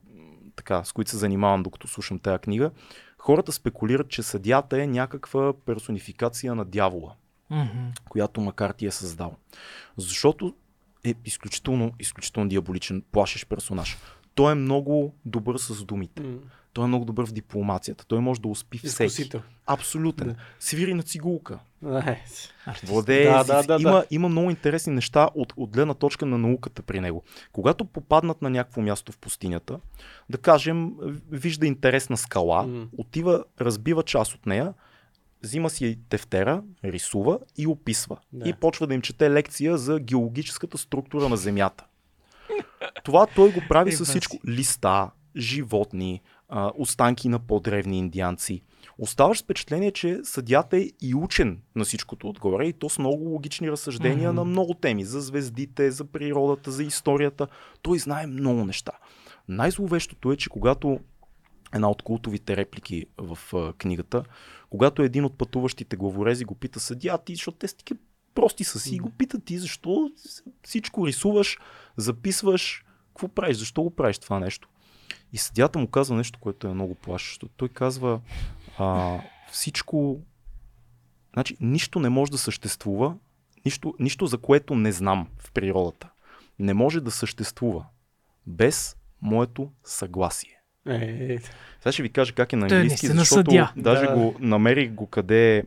така, 0.55 0.83
с 0.83 0.91
които 0.91 1.11
се 1.11 1.17
занимавам 1.17 1.63
докато 1.63 1.87
слушам 1.87 2.19
тази 2.19 2.39
книга, 2.39 2.71
хората 3.19 3.51
спекулират, 3.51 4.09
че 4.09 4.23
съдята 4.23 4.81
е 4.81 4.87
някаква 4.87 5.53
персонификация 5.65 6.55
на 6.55 6.65
дявола, 6.65 7.13
Мгм. 7.49 7.87
която 8.09 8.41
макар 8.41 8.71
ти 8.71 8.85
е 8.85 8.91
създал. 8.91 9.35
Защото 9.97 10.55
е 11.03 11.13
изключително, 11.25 11.91
изключително 11.99 12.49
диаболичен, 12.49 13.03
плашещ 13.11 13.49
персонаж. 13.49 13.97
Той 14.35 14.51
е 14.51 14.55
много 14.55 15.13
добър 15.25 15.57
с 15.57 15.83
думите. 15.83 16.23
М. 16.23 16.37
Той 16.73 16.83
е 16.83 16.87
много 16.87 17.05
добър 17.05 17.25
в 17.25 17.33
дипломацията. 17.33 18.05
Той 18.05 18.19
може 18.19 18.41
да 18.41 18.47
успи 18.47 18.77
всеки. 18.77 19.03
Изкусител. 19.03 19.41
Абсолютен. 19.67 20.27
Да. 20.27 20.35
Свири 20.59 20.93
на 20.93 21.03
цигулка. 21.03 21.59
Владее 22.83 23.23
Да, 23.23 23.43
да, 23.43 23.63
да, 23.63 23.77
има, 23.81 23.91
да. 23.91 24.05
има 24.11 24.29
много 24.29 24.49
интересни 24.49 24.93
неща 24.93 25.29
от, 25.35 25.53
от 25.57 25.69
гледна 25.69 25.93
точка 25.93 26.25
на 26.25 26.37
науката 26.37 26.81
при 26.81 26.99
него. 26.99 27.23
Когато 27.51 27.85
попаднат 27.85 28.41
на 28.41 28.49
някакво 28.49 28.81
място 28.81 29.11
в 29.11 29.17
пустинята, 29.17 29.79
да 30.29 30.37
кажем, 30.37 30.91
вижда 31.31 31.67
интересна 31.67 32.17
скала, 32.17 32.63
М. 32.63 32.87
отива, 32.97 33.43
разбива 33.61 34.03
част 34.03 34.33
от 34.33 34.45
нея, 34.45 34.73
взима 35.43 35.69
си 35.69 35.99
тефтера, 36.09 36.63
рисува 36.83 37.39
и 37.57 37.67
описва. 37.67 38.17
Да. 38.33 38.49
И 38.49 38.53
почва 38.53 38.87
да 38.87 38.93
им 38.93 39.01
чете 39.01 39.31
лекция 39.31 39.77
за 39.77 39.99
геологическата 39.99 40.77
структура 40.77 41.29
на 41.29 41.37
Земята. 41.37 41.85
Това 43.03 43.27
той 43.35 43.51
го 43.51 43.61
прави 43.69 43.91
с 43.91 44.05
всичко. 44.05 44.37
Листа, 44.47 45.11
животни, 45.35 46.21
а, 46.49 46.71
останки 46.77 47.29
на 47.29 47.39
по-древни 47.39 47.97
индианци. 47.97 48.61
Оставаш 48.97 49.43
впечатление, 49.43 49.91
че 49.91 50.19
съдята 50.23 50.77
е 50.77 50.87
и 51.01 51.15
учен 51.15 51.61
на 51.75 51.85
всичкото 51.85 52.29
отгоре 52.29 52.65
и 52.65 52.73
то 52.73 52.89
с 52.89 52.99
много 52.99 53.23
логични 53.23 53.71
разсъждения 53.71 54.29
Мгм. 54.29 54.35
на 54.35 54.45
много 54.45 54.73
теми. 54.73 55.05
За 55.05 55.21
звездите, 55.21 55.91
за 55.91 56.05
природата, 56.05 56.71
за 56.71 56.83
историята. 56.83 57.47
Той 57.81 57.99
знае 57.99 58.27
много 58.27 58.65
неща. 58.65 58.91
Най-зловещото 59.47 60.31
е, 60.31 60.37
че 60.37 60.49
когато 60.49 60.99
една 61.73 61.89
от 61.89 62.01
култовите 62.01 62.57
реплики 62.57 63.05
в 63.17 63.39
а, 63.53 63.73
книгата, 63.73 64.23
когато 64.69 65.01
един 65.01 65.25
от 65.25 65.37
пътуващите 65.37 65.95
главорези 65.95 66.45
го 66.45 66.55
пита 66.55 66.79
съдия, 66.79 67.17
ти, 67.17 67.35
защото 67.35 67.57
те 67.57 67.67
са 67.67 67.77
такива 67.77 67.99
прости 68.35 68.63
са 68.63 68.79
си, 68.79 68.95
и 68.95 68.99
го 68.99 69.09
пита 69.09 69.39
ти 69.39 69.57
защо 69.57 70.11
всичко 70.63 71.07
рисуваш, 71.07 71.57
записваш, 71.97 72.85
какво 73.07 73.27
правиш, 73.27 73.57
защо 73.57 73.83
го 73.83 73.89
правиш 73.95 74.19
това 74.19 74.39
нещо. 74.39 74.69
И 75.33 75.37
съдята 75.37 75.79
му 75.79 75.87
казва 75.87 76.15
нещо, 76.15 76.39
което 76.39 76.67
е 76.67 76.73
много 76.73 76.95
плашещо. 76.95 77.49
Той 77.57 77.69
казва, 77.69 78.19
а, 78.77 79.19
всичко, 79.51 80.19
значи 81.33 81.57
нищо 81.59 81.99
не 81.99 82.09
може 82.09 82.31
да 82.31 82.37
съществува, 82.37 83.15
нищо, 83.65 83.93
нищо 83.99 84.25
за 84.25 84.37
което 84.37 84.75
не 84.75 84.91
знам 84.91 85.27
в 85.37 85.51
природата, 85.51 86.09
не 86.59 86.73
може 86.73 87.01
да 87.01 87.11
съществува 87.11 87.85
без 88.47 88.95
моето 89.21 89.71
съгласие. 89.83 90.55
Е, 90.87 91.39
Сега 91.79 91.91
ще 91.91 92.03
ви 92.03 92.09
кажа 92.09 92.33
как 92.33 92.53
е 92.53 92.55
на 92.55 92.67
е 92.67 92.69
английски, 92.75 93.07
защото 93.07 93.51
даже 93.77 94.05
Да. 94.05 94.13
го 94.13 94.35
намерих 94.39 94.91
го 94.91 95.07
къде 95.07 95.57
е 95.57 95.63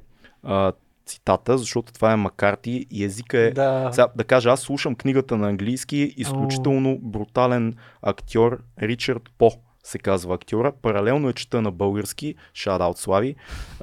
цитата, 1.06 1.58
защото 1.58 1.92
това 1.92 2.12
е 2.12 2.16
Макарти 2.16 2.86
и 2.90 3.04
езика 3.04 3.38
е... 3.38 3.50
да. 3.50 3.88
Сега, 3.92 4.08
да 4.16 4.24
кажа, 4.24 4.50
аз 4.50 4.60
слушам 4.60 4.94
книгата 4.94 5.36
на 5.36 5.48
английски, 5.48 6.14
изключително 6.16 6.98
брутален 7.02 7.74
актьор 8.02 8.62
Ричард 8.82 9.22
По 9.38 9.50
се 9.84 9.98
казва 9.98 10.34
актьора. 10.34 10.72
Паралелно 10.82 11.28
е 11.28 11.32
чета 11.32 11.62
на 11.62 11.70
български, 11.70 12.34
шадаут 12.54 12.98
Слави, 12.98 13.34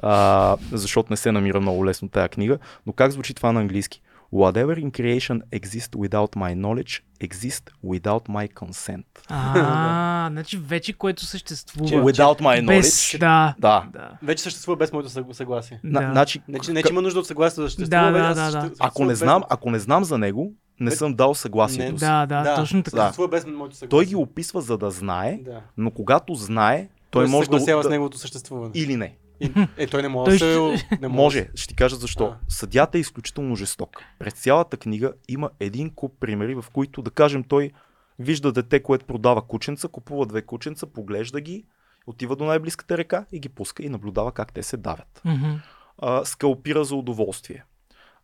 а, 0.02 0.56
защото 0.72 1.12
не 1.12 1.16
се 1.16 1.32
намира 1.32 1.60
много 1.60 1.86
лесно 1.86 2.08
тая 2.08 2.28
книга. 2.28 2.58
Но 2.86 2.92
как 2.92 3.12
звучи 3.12 3.34
това 3.34 3.52
на 3.52 3.60
английски? 3.60 4.02
Whatever 4.32 4.78
in 4.78 4.90
creation 4.90 5.40
exists 5.52 5.94
without 5.96 6.36
my 6.36 6.54
knowledge 6.54 6.92
exists 7.20 7.72
without 7.84 8.28
my 8.28 8.52
consent. 8.54 9.04
А, 9.28 10.28
значи 10.30 10.56
вече 10.58 10.92
което 10.92 11.24
съществува. 11.24 11.88
Че- 11.88 11.94
Without 11.94 12.40
my 12.40 12.60
knowledge. 12.60 12.66
Без, 12.66 13.16
да. 13.20 13.54
Да. 13.58 13.84
да. 13.92 14.10
Вече 14.22 14.42
съществува 14.42 14.76
без 14.76 14.92
моето 14.92 15.08
съг- 15.08 15.32
съгласие. 15.32 15.80
На, 15.84 16.00
да. 16.00 16.08
значи, 16.12 16.42
Не, 16.48 16.58
че, 16.58 16.72
не, 16.72 16.82
че 16.82 16.92
има 16.92 17.02
нужда 17.02 17.20
от 17.20 17.26
съгласие 17.26 17.56
да 17.56 17.62
Да, 17.62 17.70
съществува. 17.70 18.02
да, 18.04 18.18
да, 18.18 18.28
да. 18.28 18.34
съществува 18.34 18.74
ако 18.80 19.04
не 19.04 19.14
знам, 19.14 19.42
ако 19.50 19.70
не 19.70 19.78
знам 19.78 20.04
за 20.04 20.18
него, 20.18 20.52
не 20.80 20.90
съм 20.90 21.14
дал 21.14 21.34
съгласието 21.34 21.92
Не, 21.92 21.98
си. 21.98 22.04
Да, 22.04 22.26
да, 22.26 22.42
да, 22.42 22.54
точно 22.56 22.82
така. 22.82 23.12
Да. 23.18 23.28
Без 23.28 23.46
моето 23.46 23.76
съгласие. 23.76 23.88
Той 23.88 24.04
ги 24.06 24.16
описва 24.16 24.60
за 24.60 24.78
да 24.78 24.90
знае, 24.90 25.38
Да. 25.44 25.60
но 25.76 25.90
когато 25.90 26.34
знае, 26.34 26.78
той 27.10 27.22
Той 27.22 27.26
се 27.26 27.30
може 27.30 27.40
да, 27.40 27.52
съгласява 27.52 27.82
с 27.82 27.86
да 27.86 27.90
неговото 27.90 28.18
съществуване. 28.18 28.70
или 28.74 28.96
не. 28.96 29.16
И, 29.40 29.52
е, 29.76 29.86
той 29.86 30.02
не 30.02 30.08
може 30.08 30.30
да 30.30 30.38
се... 30.38 30.98
Не 31.00 31.08
Може, 31.08 31.48
ще 31.54 31.68
ти 31.68 31.74
кажа 31.74 31.96
защо. 31.96 32.24
А. 32.24 32.38
Съдята 32.48 32.98
е 32.98 33.00
изключително 33.00 33.56
жесток. 33.56 34.02
През 34.18 34.32
цялата 34.34 34.76
книга 34.76 35.12
има 35.28 35.50
един 35.60 35.90
куп 35.90 36.20
примери, 36.20 36.54
в 36.54 36.64
които, 36.72 37.02
да 37.02 37.10
кажем, 37.10 37.44
той 37.44 37.70
вижда 38.18 38.52
дете, 38.52 38.82
което 38.82 39.06
продава 39.06 39.42
кученца, 39.42 39.88
купува 39.88 40.26
две 40.26 40.42
кученца, 40.42 40.86
поглежда 40.86 41.40
ги, 41.40 41.64
отива 42.06 42.36
до 42.36 42.44
най-близката 42.44 42.98
река 42.98 43.24
и 43.32 43.40
ги 43.40 43.48
пуска 43.48 43.82
и 43.82 43.88
наблюдава 43.88 44.32
как 44.32 44.52
те 44.52 44.62
се 44.62 44.76
давят. 44.76 45.20
Мгм. 45.24 45.50
а, 45.98 46.24
скалпира 46.24 46.84
за 46.84 46.96
удоволствие. 46.96 47.64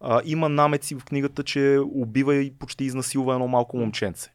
А, 0.00 0.20
има 0.24 0.48
намеци 0.48 0.94
в 0.94 1.05
книгата, 1.05 1.42
че 1.42 1.79
убива 1.94 2.35
и 2.35 2.59
почти 2.59 2.85
изнасилва 2.85 3.35
едно 3.35 3.48
малко 3.48 3.76
момченце. 3.76 4.33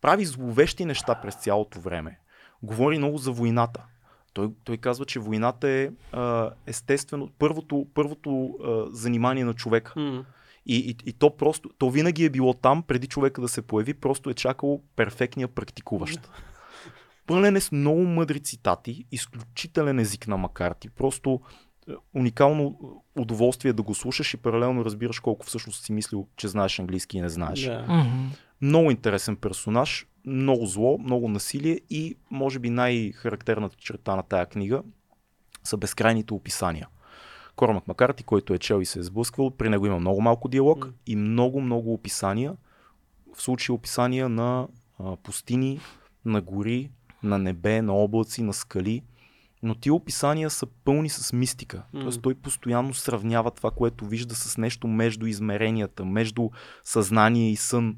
Прави 0.00 0.24
зловещи 0.24 0.84
неща 0.84 1.14
през 1.14 1.34
цялото 1.34 1.80
време. 1.80 2.18
Говори 2.62 2.98
много 2.98 3.18
за 3.18 3.32
войната. 3.32 3.84
Той, 4.32 4.50
той 4.64 4.76
казва, 4.76 5.04
че 5.04 5.20
войната 5.20 5.68
е 5.68 5.90
а, 6.12 6.50
естествено 6.66 7.30
първото, 7.38 7.86
първото 7.94 8.58
а, 8.64 8.84
занимание 8.90 9.44
на 9.44 9.54
човека. 9.54 10.00
М. 10.00 10.24
И, 10.66 10.76
и, 10.76 10.96
и 11.06 11.12
то 11.12 11.36
просто, 11.36 11.70
то 11.78 11.90
винаги 11.90 12.24
е 12.24 12.30
било 12.30 12.54
там, 12.54 12.82
преди 12.82 13.06
човека 13.06 13.40
да 13.40 13.48
се 13.48 13.62
появи, 13.62 13.94
просто 13.94 14.30
е 14.30 14.34
чакало 14.34 14.82
перфектния 14.96 15.48
практикуващ. 15.48 16.30
Пълен 17.26 17.56
е 17.56 17.60
с 17.60 17.72
много 17.72 18.00
мъдри 18.00 18.40
цитати, 18.40 19.04
изключителен 19.12 19.98
език 19.98 20.28
на 20.28 20.36
Макарти. 20.36 20.90
Просто 20.90 21.40
е, 21.88 21.92
уникално 22.14 22.78
удоволствие 23.16 23.72
да 23.72 23.82
го 23.82 23.94
слушаш 23.94 24.34
и 24.34 24.36
паралелно 24.36 24.84
разбираш 24.84 25.20
колко 25.20 25.46
всъщност 25.46 25.84
си 25.84 25.92
мислил, 25.92 26.28
че 26.36 26.48
знаеш 26.48 26.78
английски 26.78 27.18
и 27.18 27.20
не 27.20 27.28
знаеш. 27.28 27.64
Да. 27.64 27.82
Мгм. 27.88 28.28
Много 28.62 28.90
интересен 28.90 29.36
персонаж, 29.36 30.06
много 30.26 30.66
зло, 30.66 30.98
много 30.98 31.28
насилие 31.28 31.80
и 31.90 32.16
може 32.30 32.58
би 32.58 32.70
най-характерната 32.70 33.76
черта 33.76 34.16
на 34.16 34.22
тая 34.22 34.46
книга 34.46 34.82
са 35.64 35.76
безкрайните 35.76 36.34
описания. 36.34 36.88
Кормак 37.56 37.88
Макарти, 37.88 38.22
който 38.22 38.54
е 38.54 38.58
чел 38.58 38.80
и 38.80 38.86
се 38.86 38.98
е 38.98 39.02
сблъсквал, 39.02 39.50
при 39.50 39.68
него 39.68 39.86
има 39.86 40.00
много 40.00 40.20
малко 40.20 40.48
диалог 40.48 40.86
М. 40.86 40.92
и 41.06 41.16
много-много 41.16 41.92
описания. 41.92 42.56
В 43.36 43.42
случая 43.42 43.74
описания 43.74 44.28
на 44.28 44.68
а, 44.98 45.16
пустини, 45.16 45.80
на 46.24 46.40
гори, 46.40 46.90
на 47.22 47.38
небе, 47.38 47.82
на 47.82 47.92
облаци, 47.92 48.42
на 48.42 48.52
скали. 48.52 49.02
Но 49.62 49.74
тия 49.74 49.94
описания 49.94 50.50
са 50.50 50.66
пълни 50.66 51.08
с 51.08 51.32
мистика. 51.32 51.82
М. 51.92 52.00
Тоест 52.00 52.22
той 52.22 52.34
постоянно 52.34 52.94
сравнява 52.94 53.50
това, 53.50 53.70
което 53.70 54.06
вижда 54.06 54.34
с 54.34 54.58
нещо 54.58 54.88
между 54.88 55.26
измеренията, 55.26 56.04
между 56.04 56.50
съзнание 56.84 57.50
и 57.50 57.56
сън. 57.56 57.96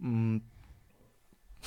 М, 0.00 0.40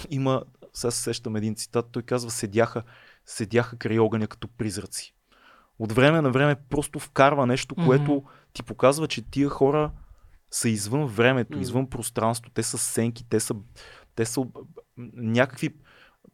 има, 0.09 0.43
сега 0.73 0.91
се 0.91 1.01
сещам 1.01 1.35
един 1.35 1.55
цитат, 1.55 1.89
той 1.91 2.01
казва, 2.01 2.31
седяха, 2.31 2.83
седяха 3.25 3.77
край 3.77 3.99
огъня 3.99 4.27
като 4.27 4.47
призраци. 4.47 5.15
От 5.79 5.91
време 5.91 6.21
на 6.21 6.31
време 6.31 6.55
просто 6.69 6.99
вкарва 6.99 7.47
нещо, 7.47 7.75
което 7.75 8.23
ти 8.53 8.63
показва, 8.63 9.07
че 9.07 9.21
тия 9.21 9.49
хора 9.49 9.91
са 10.51 10.69
извън 10.69 11.05
времето, 11.05 11.53
Мгм. 11.53 11.61
извън 11.61 11.89
пространство, 11.89 12.51
те 12.53 12.63
са 12.63 12.77
сенки, 12.77 13.25
те 13.29 13.39
са, 13.39 13.55
те 14.15 14.25
са 14.25 14.45
някакви 15.15 15.75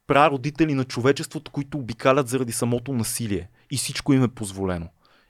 прародители 0.08 0.74
на 0.74 0.84
човечеството, 0.84 1.52
които 1.52 1.78
обикалят 1.78 2.28
заради 2.28 2.52
самото 2.52 2.94
насилие. 2.94 3.50
И 3.72 3.78
всичко 3.78 4.14
им 4.14 4.24
е 4.24 4.28
позволено. 4.28 4.90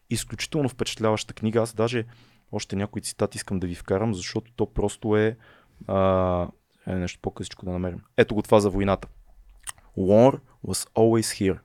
Изключително 0.10 0.70
впечатляваща 0.70 1.34
книга. 1.34 1.62
Аз 1.62 1.74
даже 1.74 2.06
още 2.52 2.76
някои 2.76 3.02
цитати 3.02 3.38
искам 3.38 3.60
да 3.60 3.68
ви 3.68 3.76
вкарам, 3.76 4.14
защото 4.14 4.52
то 4.56 4.74
просто 4.74 5.18
е, 5.18 5.38
а, 5.88 6.48
е 6.88 6.96
нещо 6.96 7.20
по-късичко 7.22 7.66
да 7.66 7.72
намерим. 7.72 8.02
Ето 8.18 8.36
го 8.36 8.42
това 8.42 8.60
за 8.60 8.70
войната. 8.70 9.08
War 9.98 10.40
was 10.68 10.90
always 10.90 11.22
here. 11.42 11.60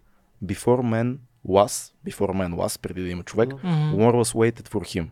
Before 0.44 0.82
man 0.82 1.18
was, 1.48 1.92
before 2.06 2.32
man 2.32 2.54
was, 2.54 2.80
преди 2.80 3.02
да 3.02 3.08
има 3.08 3.22
човек, 3.22 3.48
Мгм. 3.52 3.62
War 3.64 4.12
was 4.22 4.34
waited 4.34 4.68
for 4.68 4.80
him. 4.80 5.08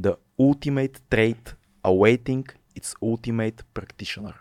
The 0.00 0.16
ultimate 0.38 1.00
trait 1.10 1.54
awaiting 1.84 2.44
its 2.80 2.94
ultimate 3.02 3.62
practitioner. 3.74 4.34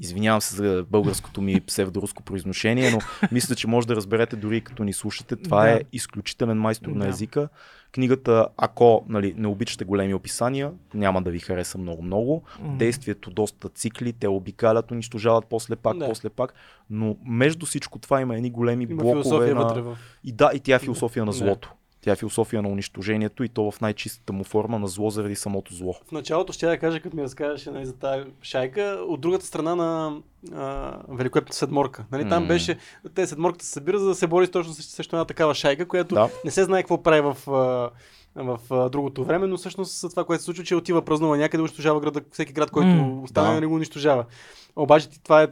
Извинявам 0.00 0.40
се 0.40 0.54
за 0.56 0.84
българското 0.90 1.42
ми 1.42 1.60
псевдоруско 1.60 2.22
произношение, 2.22 2.90
но 2.90 2.98
мисля, 3.32 3.54
че 3.54 3.66
може 3.66 3.86
да 3.86 3.96
разберете 3.96 4.36
дори 4.36 4.60
като 4.60 4.84
ни 4.84 4.92
слушате. 4.92 5.36
Това 5.36 5.62
Да. 5.62 5.70
е 5.70 5.80
изключителен 5.92 6.58
майстор 6.58 6.90
на 6.90 7.04
Да. 7.04 7.08
езика. 7.08 7.48
Книгата, 7.92 8.48
ако 8.56 9.04
нали, 9.08 9.34
не 9.36 9.46
обичате 9.46 9.84
големи 9.84 10.14
описания, 10.14 10.72
няма 10.94 11.22
да 11.22 11.30
ви 11.30 11.38
хареса 11.38 11.78
много-много. 11.78 12.42
Мгм. 12.60 12.76
Действието 12.76 13.30
доста 13.30 13.68
цикли, 13.68 14.12
те 14.12 14.28
обикалят, 14.28 14.90
унищожават 14.90 15.44
после 15.46 15.76
пак, 15.76 15.98
Да. 15.98 16.06
после 16.06 16.28
пак. 16.28 16.54
Но 16.90 17.16
между 17.24 17.66
всичко 17.66 17.98
това 17.98 18.20
има 18.20 18.36
едни 18.36 18.50
големи 18.50 18.86
Има 18.90 19.02
блокове 19.02 19.54
на... 19.54 19.64
вътре 19.64 19.80
в... 19.80 19.96
И 20.24 20.32
да, 20.32 20.50
и 20.54 20.60
тя 20.60 20.74
е 20.74 20.78
философия 20.78 21.24
на 21.24 21.32
злото. 21.32 21.72
Тя 22.00 22.12
е 22.12 22.16
философия 22.16 22.62
на 22.62 22.68
унищожението 22.68 23.44
и 23.44 23.48
то 23.48 23.70
в 23.70 23.80
най-чистата 23.80 24.32
му 24.32 24.44
форма 24.44 24.78
на 24.78 24.88
зло 24.88 25.10
заради 25.10 25.34
самото 25.36 25.74
зло. 25.74 25.94
В 26.08 26.12
началото 26.12 26.52
ще 26.52 26.66
я 26.66 26.78
кажа, 26.78 27.00
като 27.00 27.16
ми 27.16 27.22
разкажеше 27.22 27.70
нали, 27.70 27.86
за 27.86 27.92
тази 27.96 28.24
шайка, 28.42 28.82
от 29.08 29.20
другата 29.20 29.46
страна 29.46 29.74
на 29.74 30.16
а, 30.52 30.96
Великолепната 31.08 31.56
седморка. 31.56 32.04
Нали, 32.12 32.28
там 32.28 32.42
М. 32.42 32.48
беше, 32.48 32.78
те 33.14 33.26
седморката 33.26 33.64
се 33.64 33.70
събира, 33.70 33.98
за 33.98 34.06
да 34.06 34.14
се 34.14 34.26
бори 34.26 34.48
точно 34.48 34.72
срещу 34.72 35.16
една 35.16 35.24
такава 35.24 35.54
шайка, 35.54 35.88
която 35.88 36.14
Да. 36.14 36.28
не 36.44 36.50
се 36.50 36.64
знае 36.64 36.82
какво 36.82 37.02
прави 37.02 37.20
в, 37.20 37.36
а, 37.50 37.90
в 38.44 38.60
а, 38.70 38.88
другото 38.88 39.24
време, 39.24 39.46
но 39.46 39.56
всъщност 39.56 40.10
това, 40.10 40.24
което 40.24 40.40
се 40.40 40.44
случва, 40.44 40.64
че 40.64 40.74
отива 40.76 41.02
празнува 41.02 41.36
някъде, 41.36 41.60
унищожава 41.60 42.00
града, 42.00 42.20
всеки 42.32 42.52
град, 42.52 42.70
който 42.70 42.88
М, 42.88 43.22
остане, 43.22 43.48
да. 43.48 43.54
нали, 43.54 43.66
го 43.66 43.74
унищожава. 43.74 44.24
Обаче 44.76 45.08
това 45.22 45.42
е 45.42 45.48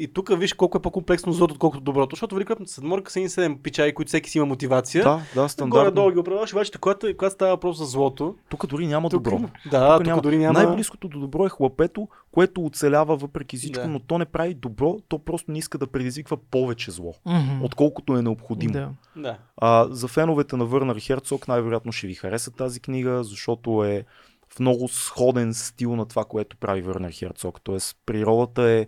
и 0.00 0.08
тук 0.08 0.38
виж 0.38 0.52
колко 0.52 0.78
е 0.78 0.82
по-комплексно 0.82 1.32
злото, 1.32 1.54
отколкото 1.54 1.82
доброто, 1.82 2.16
защото 2.16 2.34
Великолепната 2.34 2.72
седморка 2.72 3.10
са 3.12 3.18
едни 3.18 3.28
седем 3.28 3.58
пичаи, 3.58 3.94
които 3.94 4.08
всеки 4.08 4.30
си 4.30 4.38
има 4.38 4.46
мотивация. 4.46 5.04
Да, 5.04 5.10
да, 5.10 5.20
Горе-долу 5.34 5.48
стандартно. 5.48 6.10
ги 6.10 6.18
управляваш, 6.18 6.52
обаче 6.52 6.72
когато, 6.72 7.06
когато 7.16 7.34
става 7.34 7.50
въпрос 7.50 7.78
за 7.78 7.84
злото, 7.84 8.34
Тук 8.48 8.66
дори 8.66 8.86
няма 8.86 9.10
тук, 9.10 9.22
добро. 9.22 9.48
да, 9.70 9.98
Тук 9.98 10.14
тук, 10.14 10.22
дори 10.22 10.38
няма. 10.38 10.52
Най-близкото 10.62 11.08
до 11.08 11.20
добро 11.20 11.46
е 11.46 11.48
хлапето, 11.48 12.08
което 12.32 12.64
оцелява 12.64 13.16
въпреки 13.16 13.56
всичко, 13.56 13.82
Да. 13.82 13.88
но 13.88 13.98
то 13.98 14.18
не 14.18 14.24
прави 14.24 14.54
добро, 14.54 14.96
то 15.08 15.18
просто 15.18 15.50
не 15.50 15.58
иска 15.58 15.78
да 15.78 15.86
предизвиква 15.86 16.36
повече 16.36 16.90
зло, 16.90 17.14
Мгм. 17.26 17.64
отколкото 17.64 18.16
е 18.16 18.22
необходимо. 18.22 18.72
Да. 18.72 18.88
Да. 19.16 19.36
А, 19.56 19.86
за 19.90 20.08
феновете 20.08 20.56
на 20.56 20.64
Върнар 20.64 20.96
Херцог 20.96 21.48
най-вероятно 21.48 21.92
ще 21.92 22.06
ви 22.06 22.14
хареса 22.14 22.50
тази 22.50 22.80
книга, 22.80 23.24
защото 23.24 23.84
е 23.84 24.04
в 24.48 24.60
много 24.60 24.88
сходен 24.88 25.54
стил 25.54 25.96
на 25.96 26.06
това, 26.06 26.24
което 26.24 26.56
прави 26.56 26.82
Върнер 26.82 27.10
Херцог. 27.10 27.60
Тоест 27.60 27.96
природата 28.06 28.62
е 28.62 28.86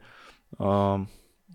а, 0.58 0.98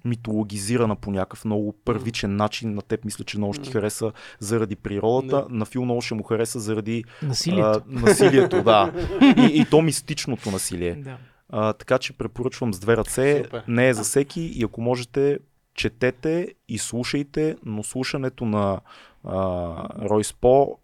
митологизирана 0.05 0.95
по 0.95 1.11
някакъв 1.11 1.45
много 1.45 1.75
първичен 1.85 2.35
начин. 2.35 2.73
На 2.73 2.81
теб 2.81 3.05
мисля, 3.05 3.23
че 3.23 3.37
много 3.37 3.53
ще 3.53 3.63
ти 3.63 3.71
хареса 3.71 4.11
заради 4.39 4.75
природата. 4.75 5.35
Да. 5.49 5.55
На 5.55 5.65
Фил 5.65 5.85
много 5.85 6.01
ще 6.01 6.13
му 6.15 6.23
хареса 6.23 6.59
заради 6.59 7.03
Насилието. 7.23 7.67
а, 7.69 7.81
насилието, 7.87 8.63
да. 8.63 8.93
И, 9.37 9.61
и 9.61 9.65
то 9.65 9.81
мистичното 9.81 10.51
насилие. 10.51 10.95
Да. 10.95 11.17
А, 11.49 11.73
така 11.73 11.97
че 11.97 12.13
препоръчвам 12.13 12.73
с 12.73 12.79
две 12.79 12.97
ръце. 12.97 13.41
Супер. 13.43 13.63
Не 13.67 13.89
е 13.89 13.93
за 13.93 14.03
всеки 14.03 14.41
и 14.41 14.63
ако 14.63 14.81
можете, 14.81 15.39
четете 15.73 16.53
и 16.69 16.77
слушайте, 16.77 17.57
но 17.65 17.83
слушането 17.83 18.45
на 18.45 18.79
а, 19.23 19.39
Ройс 20.09 20.33
По, 20.33 20.77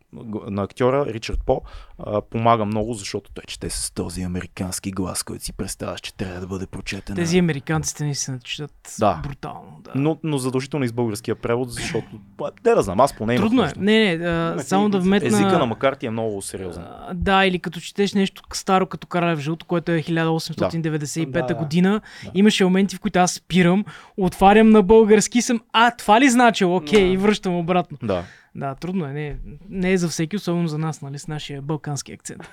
на 0.47 0.63
актьора 0.63 1.06
Ричард 1.06 1.39
По, 1.45 1.62
а, 1.99 2.21
помага 2.21 2.65
много, 2.65 2.93
защото 2.93 3.32
той 3.32 3.43
чете 3.47 3.69
с 3.69 3.91
този 3.91 4.21
американски 4.21 4.91
глас, 4.91 5.23
който 5.23 5.43
си 5.43 5.54
представяш, 5.54 6.02
че 6.02 6.13
трябва 6.13 6.39
да 6.39 6.47
бъде 6.47 6.65
прочетен. 6.67 7.15
Тези 7.15 7.38
американците 7.39 8.04
наистина 8.04 8.39
четат 8.39 8.95
Да. 8.99 9.19
брутално. 9.23 9.82
Да. 9.84 9.91
Но, 9.95 10.17
но 10.23 10.38
задължително 10.38 10.86
и 10.86 10.89
с 10.89 10.93
българския 10.93 11.36
превод, 11.36 11.71
защото, 11.71 12.08
не 12.65 12.71
да 12.71 12.82
знам, 12.82 12.99
аз 12.99 13.13
поне 13.13 13.34
имах 13.34 13.43
Трудно 13.43 13.62
е. 13.62 13.65
нужда. 13.65 13.80
Не, 13.80 14.17
не, 14.17 14.26
а, 14.26 14.54
Ма, 14.56 14.63
само 14.63 14.89
да 14.89 14.99
вметна... 14.99 15.28
Езика 15.28 15.60
на 15.60 15.65
Макарти 15.65 16.06
е 16.06 16.10
много 16.10 16.41
сериозен. 16.41 16.84
А, 16.84 17.13
Да, 17.13 17.45
или 17.45 17.60
като 17.60 17.80
четеш 17.80 18.13
нещо 18.13 18.41
старо 18.54 18.86
като 18.86 19.08
Кралев 19.08 19.39
жълто, 19.39 19.65
което 19.65 19.91
е 19.91 19.99
1895 19.99 21.47
Да. 21.47 21.56
Година, 21.56 22.02
Да. 22.23 22.32
имаше 22.34 22.63
моменти, 22.63 22.95
в 22.95 22.99
които 22.99 23.19
аз 23.19 23.32
спирам, 23.32 23.86
отварям 24.17 24.69
на 24.69 24.82
български 24.84 25.41
съм, 25.41 25.62
а, 25.73 25.91
това 25.91 26.21
ли 26.21 26.30
значило? 26.30 26.76
Окей, 26.76 27.02
Да. 27.02 27.13
и 27.13 27.17
връщам 27.17 27.56
обратно. 27.56 27.97
Да. 28.04 28.23
Да, 28.56 28.76
трудно 28.76 29.06
е. 29.06 29.13
Не, 29.13 29.38
не 29.70 29.92
е 29.92 29.98
за 29.98 30.10
всеки, 30.10 30.36
особено 30.36 30.68
за 30.68 30.78
нас, 30.78 31.02
нали, 31.02 31.20
с 31.20 31.28
нашия 31.28 31.62
балкански 31.62 32.12
акцент. 32.12 32.44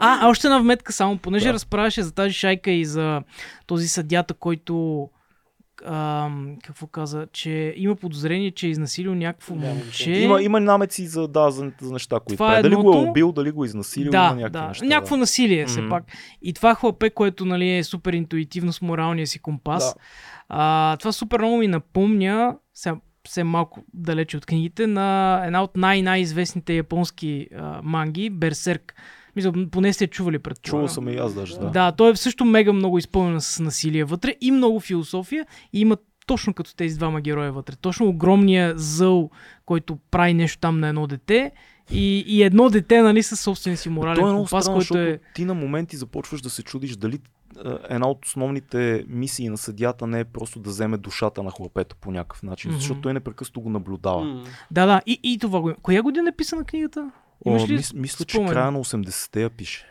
а, 0.00 0.28
още 0.28 0.46
една 0.46 0.58
вметка 0.58 0.92
само, 0.92 1.18
понеже 1.18 1.48
Да. 1.48 1.52
разправяше 1.52 2.02
за 2.02 2.12
тази 2.12 2.32
шайка 2.32 2.70
и 2.70 2.84
за 2.84 3.22
този 3.66 3.88
съдята, 3.88 4.34
който 4.34 5.08
ам, 5.84 6.56
какво 6.64 6.86
каза, 6.86 7.26
че 7.32 7.74
има 7.76 7.96
подозрение, 7.96 8.50
че 8.50 8.66
е 8.66 8.70
изнасилил 8.70 9.14
някакво 9.14 9.54
момче. 9.54 10.10
Има, 10.12 10.42
има 10.42 10.60
намеци 10.60 11.06
за, 11.06 11.28
да, 11.28 11.50
за, 11.50 11.72
за 11.80 11.92
неща, 11.92 12.20
които 12.20 12.36
Това 12.36 12.58
е 12.58 12.62
Дали 12.62 12.74
го 12.74 12.80
е 12.80 12.96
едното. 12.96 13.10
убил, 13.10 13.32
дали 13.32 13.50
го 13.50 13.64
е 13.64 13.66
изнасилил, 13.66 14.10
да, 14.10 14.34
някакви 14.34 14.50
да. 14.50 14.68
неща. 14.68 14.84
Някакво 14.84 15.16
да. 15.16 15.20
насилие, 15.20 15.66
все 15.66 15.88
пак. 15.88 16.04
И 16.42 16.52
това 16.52 16.74
хлапе, 16.74 17.10
което 17.10 17.44
нали, 17.44 17.76
е 17.76 17.84
супер 17.84 18.12
интуитивно 18.12 18.72
с 18.72 18.82
моралния 18.82 19.26
си 19.26 19.38
компас. 19.38 19.94
Да. 19.94 20.00
А, 20.48 20.96
това 20.96 21.12
супер 21.12 21.38
много 21.38 21.56
ми 21.56 21.68
напомня, 21.68 22.56
сега 22.74 22.96
все 23.28 23.44
малко 23.44 23.84
далече 23.94 24.36
от 24.36 24.46
книгите, 24.46 24.86
на 24.86 25.40
една 25.46 25.62
от 25.62 25.76
най-най-известните 25.76 26.76
японски 26.76 27.48
а, 27.56 27.80
манги, 27.82 28.30
Берсерк. 28.30 28.94
Мисля, 29.36 29.52
поне 29.70 29.92
сте 29.92 30.06
чували 30.06 30.38
пред 30.38 30.62
Чувал 30.62 30.88
съм 30.88 31.08
и 31.08 31.16
аз 31.16 31.34
даже, 31.34 31.58
да. 31.58 31.70
Да, 31.70 31.92
той 31.92 32.12
е 32.12 32.16
също 32.16 32.44
мега 32.44 32.72
много 32.72 32.98
изпълнен 32.98 33.40
с 33.40 33.60
насилие 33.60 34.04
вътре 34.04 34.34
и 34.40 34.50
много 34.50 34.80
философия 34.80 35.46
и 35.72 35.80
има 35.80 35.96
точно 36.26 36.54
като 36.54 36.74
тези 36.74 36.96
двама 36.96 37.20
героя 37.20 37.52
вътре. 37.52 37.76
Точно 37.76 38.08
огромния 38.08 38.72
зъл, 38.76 39.30
който 39.66 39.98
прави 40.10 40.34
нещо 40.34 40.58
там 40.58 40.80
на 40.80 40.88
едно 40.88 41.06
дете 41.06 41.52
и, 41.92 42.24
и 42.26 42.42
едно 42.42 42.70
дете, 42.70 43.02
нали, 43.02 43.22
със 43.22 43.40
собствения 43.40 43.78
си 43.78 43.88
морален 43.88 44.26
е 44.26 44.36
компас, 44.36 44.68
който 44.68 44.98
е... 44.98 45.20
ти 45.34 45.44
на 45.44 45.54
моменти 45.54 45.96
започваш 45.96 46.40
да 46.40 46.50
се 46.50 46.62
чудиш 46.62 46.96
дали 46.96 47.18
една 47.88 48.08
от 48.08 48.24
основните 48.24 49.04
мисии 49.08 49.48
на 49.48 49.58
съдята 49.58 50.06
не 50.06 50.20
е 50.20 50.24
просто 50.24 50.58
да 50.58 50.70
вземе 50.70 50.96
душата 50.96 51.42
на 51.42 51.50
хлапето 51.50 51.96
по 51.96 52.10
някакъв 52.10 52.42
начин, 52.42 52.70
Мгм. 52.70 52.78
защото 52.78 53.00
той 53.00 53.14
непрекъснато 53.14 53.60
го 53.60 53.70
наблюдава. 53.70 54.24
М. 54.24 54.44
Да, 54.70 54.86
да, 54.86 55.02
и, 55.06 55.20
и 55.22 55.38
това 55.38 55.60
го. 55.60 55.72
Коя 55.82 56.02
година 56.02 56.28
е 56.28 56.36
писана 56.36 56.64
книгата? 56.64 57.10
О, 57.46 57.50
Имаш 57.50 57.68
ли 57.68 57.72
мис, 57.72 57.92
мисля, 57.94 58.24
че 58.24 58.36
спомен? 58.36 58.52
края 58.52 58.70
на 58.70 58.78
80-те 58.78 59.42
я 59.42 59.50
пише. 59.50 59.86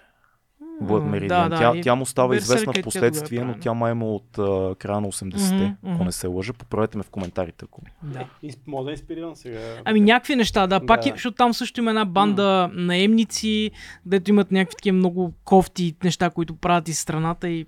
Blood 0.82 1.04
М, 1.04 1.12
Meridian. 1.12 1.28
да, 1.28 1.50
да, 1.50 1.58
тя, 1.58 1.78
и 1.78 1.82
тя 1.82 1.96
му 1.96 2.06
става 2.06 2.30
Берсерк 2.30 2.44
известна 2.44 2.74
е 2.76 2.82
в 2.82 2.84
последствие, 2.84 3.40
е 3.40 3.44
но 3.44 3.54
тя 3.60 3.74
май 3.74 3.92
има 3.92 4.06
от 4.06 4.38
а, 4.38 4.76
края 4.80 5.02
на 5.02 5.08
80-те, 5.08 5.56
Мгм, 5.56 5.74
ако 5.84 5.94
мгм. 5.94 6.04
не 6.04 6.12
се 6.12 6.28
лъжа. 6.28 6.54
Поправете 6.54 6.98
ме 6.98 7.04
в 7.04 7.10
коментарите. 7.10 7.66
Ако... 7.66 7.82
Да. 8.04 8.28
И 8.44 8.54
Мога 8.68 8.84
да 8.84 8.92
е 8.92 8.94
инспириран 8.94 9.36
сега. 9.36 9.60
Ами 9.86 10.00
някакви 10.00 10.36
неща, 10.36 10.68
да, 10.68 10.86
пак 10.86 11.04
Да. 11.04 11.10
Е, 11.10 11.12
защото 11.12 11.36
там 11.36 11.54
също 11.54 11.80
има 11.80 11.92
една 11.92 12.06
банда 12.06 12.70
наемници, 12.74 13.72
където 14.04 14.30
имат 14.30 14.52
някакви 14.52 14.76
такива 14.76 14.98
много 14.98 15.34
кофти 15.44 15.96
неща, 16.04 16.30
които 16.30 16.56
правят 16.56 16.88
из 16.88 17.00
страната 17.00 17.50
и 17.50 17.66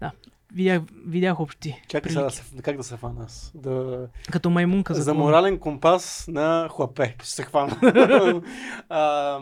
да, 0.00 0.10
видях, 0.54 0.80
видях 1.06 1.40
общи. 1.40 1.82
Чакай 1.88 2.10
сега, 2.10 2.20
да 2.22 2.28
прилики. 2.28 2.46
се, 2.56 2.62
как 2.62 2.76
да 2.76 2.82
се 2.82 2.96
фана 2.96 3.24
аз? 3.24 3.52
Да... 3.54 4.06
Като 4.30 4.50
маймунка 4.50 4.94
за, 4.94 5.02
За 5.02 5.14
морален 5.14 5.58
компас 5.58 6.24
на 6.28 6.68
хлапе. 6.70 7.14
Ще 7.22 7.30
се 7.30 7.42
хвана. 7.42 7.76
а, 8.88 9.38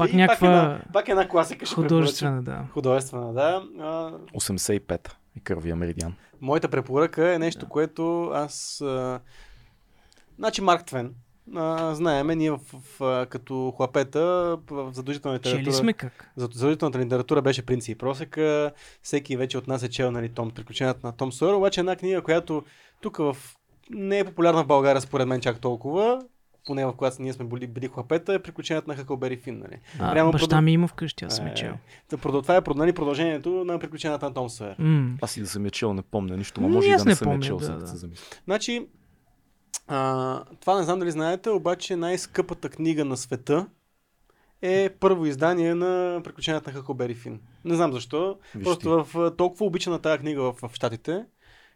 Пак 0.00 0.12
и 0.12 0.16
някаква 0.16 0.48
Пак 0.48 0.56
една, 0.56 0.80
пак 0.92 1.08
една 1.08 1.28
класика 1.28 1.66
ще. 1.66 1.74
Художествена, 1.74 2.42
да. 2.42 2.64
Художествена, 2.72 3.32
да. 3.32 3.62
А, 3.80 4.12
85 4.38 5.08
е 5.36 5.40
кървия 5.40 5.76
меридиан. 5.76 6.14
моята 6.40 6.68
препоръка 6.68 7.34
е 7.34 7.38
нещо, 7.38 7.68
което 7.68 8.30
аз... 8.34 8.80
А... 8.80 9.20
Значи 10.38 10.62
Марк 10.62 10.84
Твен. 10.84 11.14
А, 11.56 11.94
знаеме, 11.94 12.34
ние 12.34 12.50
в, 12.50 12.58
в, 12.58 12.98
в, 12.98 13.26
като 13.30 13.72
хлапета 13.76 14.20
в 14.70 14.90
задължителната 14.92 15.48
Чели 15.48 15.60
литература... 15.60 15.82
сме 15.82 15.92
как? 15.92 16.32
За 16.36 16.48
задължителната 16.52 16.98
литература 16.98 17.42
беше 17.42 17.66
Принц 17.66 17.88
и 17.88 17.94
просека. 17.94 18.72
Всеки 19.02 19.36
вече 19.36 19.58
от 19.58 19.66
нас 19.66 19.82
е 19.82 19.90
чел 19.90 20.10
нали, 20.10 20.28
Том, 20.28 20.50
приключенията 20.50 21.06
на 21.06 21.12
Том 21.12 21.32
Сойер, 21.32 21.54
обаче 21.54 21.80
една 21.80 21.96
книга, 21.96 22.22
която 22.22 22.64
тук 23.00 23.16
в... 23.16 23.36
не 23.90 24.18
е 24.18 24.24
популярна 24.24 24.64
в 24.64 24.66
България, 24.66 25.00
според 25.00 25.28
мен 25.28 25.40
чак 25.40 25.60
толкова. 25.60 26.22
Поне 26.70 26.86
в 26.86 26.92
която 26.92 27.22
ние 27.22 27.32
сме 27.32 27.44
били, 27.44 27.66
били 27.66 27.88
хлапета, 27.88 28.34
е 28.34 28.38
приключението 28.38 28.88
на 28.90 28.96
Хакълбери 28.96 29.36
Фин. 29.36 29.58
Нали? 29.58 29.80
А, 29.98 30.14
Реално 30.14 30.32
баща 30.32 30.46
продъл- 30.56 30.60
ми 30.64 30.72
има 30.72 30.88
вкъщи, 30.88 31.24
аз 31.24 31.36
съм 31.36 31.46
Е, 31.46 31.54
чел. 31.54 31.74
Това 32.20 32.56
е 32.56 32.60
нали, 32.74 32.92
продължението 32.92 33.64
на 33.64 33.78
приключенията 33.78 34.26
на 34.26 34.34
Том 34.34 34.50
Сойер. 34.50 34.76
М. 34.78 35.16
Аз 35.22 35.36
и 35.36 35.40
да 35.40 35.46
съм 35.46 35.64
я 35.64 35.70
чел, 35.70 35.94
не 35.94 36.02
помня 36.02 36.36
нищо, 36.36 36.60
но 36.60 36.68
може 36.68 36.88
и 36.88 36.90
да 36.90 36.98
не 36.98 37.04
не 37.04 37.14
съм 37.14 37.32
я 37.32 37.40
чел, 37.40 37.56
да, 37.56 37.78
да. 37.78 37.86
се 37.86 37.96
замисля. 37.96 38.24
Значи, 38.44 38.86
а, 39.88 40.44
това 40.60 40.76
не 40.78 40.82
знам 40.82 40.98
дали 40.98 41.10
знаете, 41.10 41.50
обаче 41.50 41.96
най-скъпата 41.96 42.68
книга 42.68 43.04
на 43.04 43.16
света 43.16 43.66
е 44.62 44.90
първо 45.00 45.26
издание 45.26 45.74
на 45.74 46.20
Приключенията 46.24 46.70
на 46.70 46.76
Хакобери 46.76 47.14
Фин. 47.14 47.40
Не 47.64 47.74
знам 47.74 47.92
защо. 47.92 48.38
Виж 48.54 48.64
Просто 48.64 49.04
в 49.04 49.30
толкова 49.36 49.66
обичана 49.66 49.98
тази 49.98 50.18
книга 50.18 50.42
в, 50.42 50.54
в 50.62 50.70
Штатите, 50.74 51.24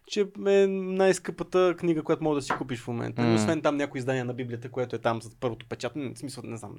че 0.06 0.26
е 0.46 0.66
най-скъпата 0.66 1.74
книга, 1.78 2.02
която 2.02 2.24
мога 2.24 2.36
да 2.36 2.42
си 2.42 2.52
купиш 2.58 2.80
в 2.80 2.88
момента. 2.88 3.22
М. 3.22 3.34
Освен 3.34 3.62
там 3.62 3.76
някои 3.76 3.98
издания 3.98 4.24
на 4.24 4.34
Библията, 4.34 4.68
което 4.68 4.96
е 4.96 4.98
там 4.98 5.22
за 5.22 5.30
първото 5.40 5.66
печатане. 5.66 6.14
В 6.14 6.18
смисъл, 6.18 6.44
не 6.46 6.56
знам. 6.56 6.74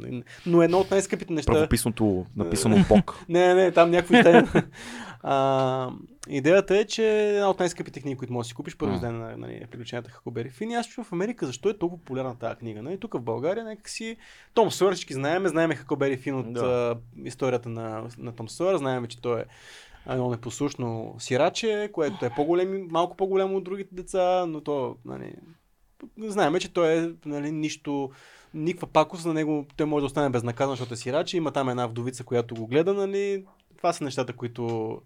Но 0.46 0.62
едно 0.62 0.80
от 0.80 0.92
най-скъпите 0.92 1.34
неща. 1.34 1.52
Правописното, 1.52 2.26
написано 2.36 2.76
от 2.76 2.88
Бог. 2.88 3.20
Не, 3.30 3.54
не, 3.54 3.72
там 3.72 3.92
някакво 3.92 4.16
издание. 4.16 4.44
а, 5.24 5.90
идеята 6.30 6.78
е, 6.78 6.86
че 6.86 7.04
е 7.04 7.36
една 7.36 7.50
от 7.50 7.60
най-скъпите 7.60 8.02
книги, 8.02 8.18
които 8.18 8.34
можеш 8.34 8.48
да 8.48 8.50
си 8.50 8.56
купиш, 8.56 8.78
първо 8.78 8.92
М. 8.92 8.96
издание 8.96 9.20
на 9.20 9.38
нали, 9.38 9.66
приключенията 9.72 10.10
Хакобери 10.12 10.50
Фин. 10.50 10.72
И 10.72 10.76
аз 10.76 10.88
чувам 10.88 11.06
в 11.06 11.14
Америка 11.14 11.46
защо 11.46 11.70
е 11.70 11.78
толкова 11.78 12.00
популярна 12.00 12.40
тази 12.40 12.56
книга. 12.56 12.82
Нали? 12.82 13.00
Тук 13.00 13.14
в 13.14 13.22
България 13.22 13.64
някакси 13.64 14.18
Том 14.54 14.72
Сойер 14.72 14.94
всички 14.94 15.14
знаеме, 15.14 15.50
знаеме 15.50 15.76
Хакобери 15.76 16.18
Фин 16.18 16.36
от 16.36 16.54
Да. 16.54 16.96
историята 17.24 17.70
на, 17.70 18.08
на 18.18 18.32
Том 18.32 18.50
Сойер, 18.50 18.78
знаеме, 18.78 19.08
че 19.08 19.22
той 19.22 19.40
е 19.40 19.44
едно 20.10 20.30
непослушно 20.30 21.16
сираче, 21.20 21.90
което 21.94 22.26
е 22.26 22.30
по-голем, 22.30 22.88
малко 22.92 23.18
по-голямо 23.18 23.58
от 23.58 23.64
другите 23.64 23.96
деца, 23.96 24.46
но 24.46 24.62
то, 24.62 24.96
нали, 25.06 25.36
знаеме, 26.18 26.60
че 26.60 26.74
той 26.74 26.98
е 26.98 27.10
нали, 27.26 27.52
нищо, 27.52 28.12
никаква 28.54 28.88
пакост 28.88 29.26
на 29.26 29.34
него, 29.34 29.66
той 29.78 29.86
може 29.86 30.02
да 30.02 30.06
остане 30.06 30.30
безнаказан, 30.30 30.72
защото 30.72 30.94
е 30.94 30.98
сираче, 30.98 31.38
има 31.38 31.52
там 31.52 31.70
една 31.70 31.88
вдовица, 31.88 32.24
която 32.24 32.56
го 32.56 32.68
гледа, 32.68 32.94
нали, 32.94 33.46
това 33.78 33.94
са 33.94 34.04
нещата, 34.04 34.34
които, 34.34 34.98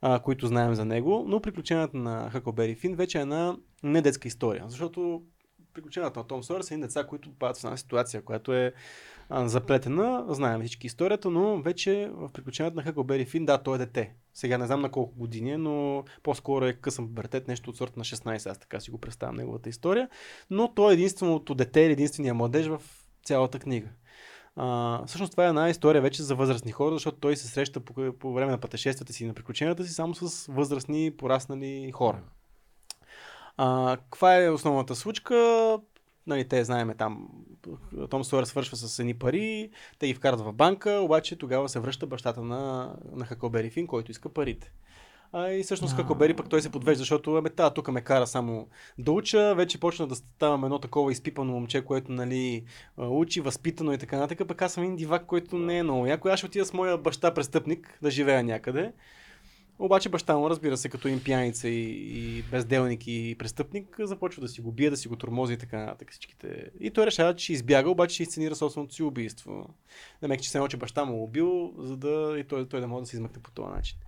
а, 0.00 0.18
които 0.18 0.46
знаем 0.46 0.74
за 0.74 0.84
него, 0.84 1.24
но 1.28 1.40
приключенията 1.40 1.96
на 1.96 2.30
Хакобери 2.30 2.74
Фин 2.74 2.94
вече 2.94 3.18
е 3.18 3.22
една 3.22 3.56
не 3.82 4.02
детска 4.02 4.28
история, 4.28 4.64
защото 4.68 5.22
приключенията 5.74 6.20
на 6.20 6.26
Том 6.26 6.42
Сойер 6.42 6.60
са 6.60 6.74
едни 6.74 6.86
деца, 6.86 7.06
които 7.06 7.30
попадат 7.30 7.56
в 7.56 7.64
една 7.64 7.76
ситуация, 7.76 8.22
която 8.22 8.52
е 8.52 8.72
заплетена, 9.30 10.24
знаем 10.28 10.60
всички 10.60 10.86
историята, 10.86 11.30
но 11.30 11.62
вече 11.62 12.10
в 12.12 12.32
приключенията 12.32 12.76
на 12.76 12.82
Хакобери 12.82 13.24
Фин, 13.24 13.44
да, 13.44 13.58
той 13.58 13.74
е 13.74 13.78
дете. 13.78 14.14
Сега 14.34 14.58
не 14.58 14.66
знам 14.66 14.80
на 14.80 14.90
колко 14.90 15.18
години, 15.18 15.52
е, 15.52 15.58
но 15.58 16.04
по-скоро 16.22 16.64
е 16.64 16.72
късен 16.72 17.06
пубертет, 17.06 17.48
нещо 17.48 17.70
от 17.70 17.76
сорта 17.76 17.98
на 17.98 18.04
16, 18.04 18.50
аз 18.50 18.58
така 18.58 18.80
си 18.80 18.90
го 18.90 18.98
представям 18.98 19.34
неговата 19.36 19.68
история. 19.68 20.08
Но 20.50 20.74
той 20.74 20.92
е 20.92 20.94
единственото 20.94 21.54
дете 21.54 21.80
или 21.80 21.92
единствения 21.92 22.34
младеж 22.34 22.66
в 22.66 22.82
цялата 23.24 23.58
книга. 23.58 23.88
А, 24.56 25.02
всъщност 25.06 25.30
това 25.30 25.44
е 25.44 25.48
една 25.48 25.68
история 25.68 26.02
вече 26.02 26.22
за 26.22 26.34
възрастни 26.34 26.72
хора, 26.72 26.94
защото 26.94 27.18
той 27.18 27.36
се 27.36 27.48
среща 27.48 27.80
по, 27.80 28.12
по 28.18 28.32
време 28.32 28.50
на 28.52 28.58
пътешествията 28.58 29.12
си 29.12 29.24
и 29.24 29.26
на 29.26 29.34
приключенията 29.34 29.84
си 29.84 29.92
само 29.92 30.14
с 30.14 30.52
възрастни, 30.52 31.16
пораснали 31.16 31.92
хора. 31.92 32.20
А, 33.56 33.96
каква 33.96 34.42
е 34.42 34.50
основната 34.50 34.94
случка? 34.94 35.34
Нали, 36.28 36.48
те 36.48 36.64
знаеме 36.64 36.94
там, 36.94 37.28
Том 38.10 38.24
Сойер 38.24 38.44
свършва 38.44 38.76
с 38.76 38.98
едни 38.98 39.14
пари, 39.14 39.70
те 39.98 40.06
ги 40.06 40.14
вкарат 40.14 40.40
в 40.40 40.52
банка, 40.52 40.90
обаче 40.90 41.36
тогава 41.36 41.68
се 41.68 41.80
връща 41.80 42.06
бащата 42.06 42.42
на, 42.42 42.94
на 43.12 43.24
Хакобери 43.24 43.70
Фин, 43.70 43.86
който 43.86 44.10
иска 44.10 44.28
парите. 44.28 44.72
А, 45.32 45.50
и 45.50 45.62
всъщност 45.62 45.94
А. 45.94 45.96
Хакобери 45.96 46.34
пък 46.34 46.48
той 46.48 46.62
се 46.62 46.70
подвежда, 46.70 46.98
защото 46.98 47.36
ами, 47.36 47.50
та, 47.50 47.70
тук 47.70 47.88
ме 47.88 48.00
кара 48.00 48.26
само 48.26 48.68
да 48.98 49.12
уча, 49.12 49.54
вече 49.54 49.80
почна 49.80 50.06
да 50.06 50.14
ставам 50.14 50.64
едно 50.64 50.78
такова 50.78 51.12
изпипано 51.12 51.52
момче, 51.52 51.84
което 51.84 52.12
нали, 52.12 52.64
учи, 52.98 53.40
възпитано 53.40 53.92
и 53.92 53.98
така 53.98 54.16
нататък, 54.16 54.48
пък 54.48 54.62
аз 54.62 54.72
съм 54.72 54.84
един 54.84 54.96
дивак, 54.96 55.26
който 55.26 55.58
не 55.58 55.78
е 55.78 55.82
много 55.82 56.06
яко. 56.06 56.28
Аз 56.28 56.38
ще 56.38 56.46
отида 56.46 56.64
с 56.64 56.72
моя 56.72 56.98
баща 56.98 57.34
престъпник 57.34 57.98
да 58.02 58.10
живея 58.10 58.42
някъде. 58.42 58.92
Обаче 59.78 60.08
баща 60.08 60.36
му, 60.36 60.50
разбира 60.50 60.76
се, 60.76 60.88
като 60.88 61.08
им 61.08 61.22
пияница 61.24 61.68
и, 61.68 62.38
и 62.38 62.42
безделник 62.42 63.06
и 63.06 63.36
престъпник, 63.38 63.96
започва 64.00 64.42
да 64.42 64.48
си 64.48 64.60
го 64.60 64.72
бие, 64.72 64.90
да 64.90 64.96
си 64.96 65.08
го 65.08 65.16
тормози 65.16 65.54
и 65.54 65.56
така 65.56 65.78
нататък 65.78 66.10
всичките. 66.12 66.70
И 66.80 66.90
той 66.90 67.06
решава, 67.06 67.36
че 67.36 67.52
избяга, 67.52 67.90
обаче 67.90 68.14
ще 68.14 68.22
изценира 68.22 68.54
собственото 68.54 68.94
си 68.94 69.02
убийство. 69.02 69.74
Намек, 70.22 70.40
че 70.40 70.50
се 70.50 70.58
едно, 70.58 70.68
че 70.68 70.76
баща 70.76 71.04
му 71.04 71.14
е 71.14 71.20
убил, 71.20 71.74
за 71.78 71.96
да 71.96 72.34
и 72.38 72.44
той, 72.44 72.68
той 72.68 72.80
да 72.80 72.88
може 72.88 73.02
да 73.02 73.06
се 73.06 73.16
измъкне 73.16 73.42
по 73.42 73.50
този 73.50 73.70
начин. 73.70 73.98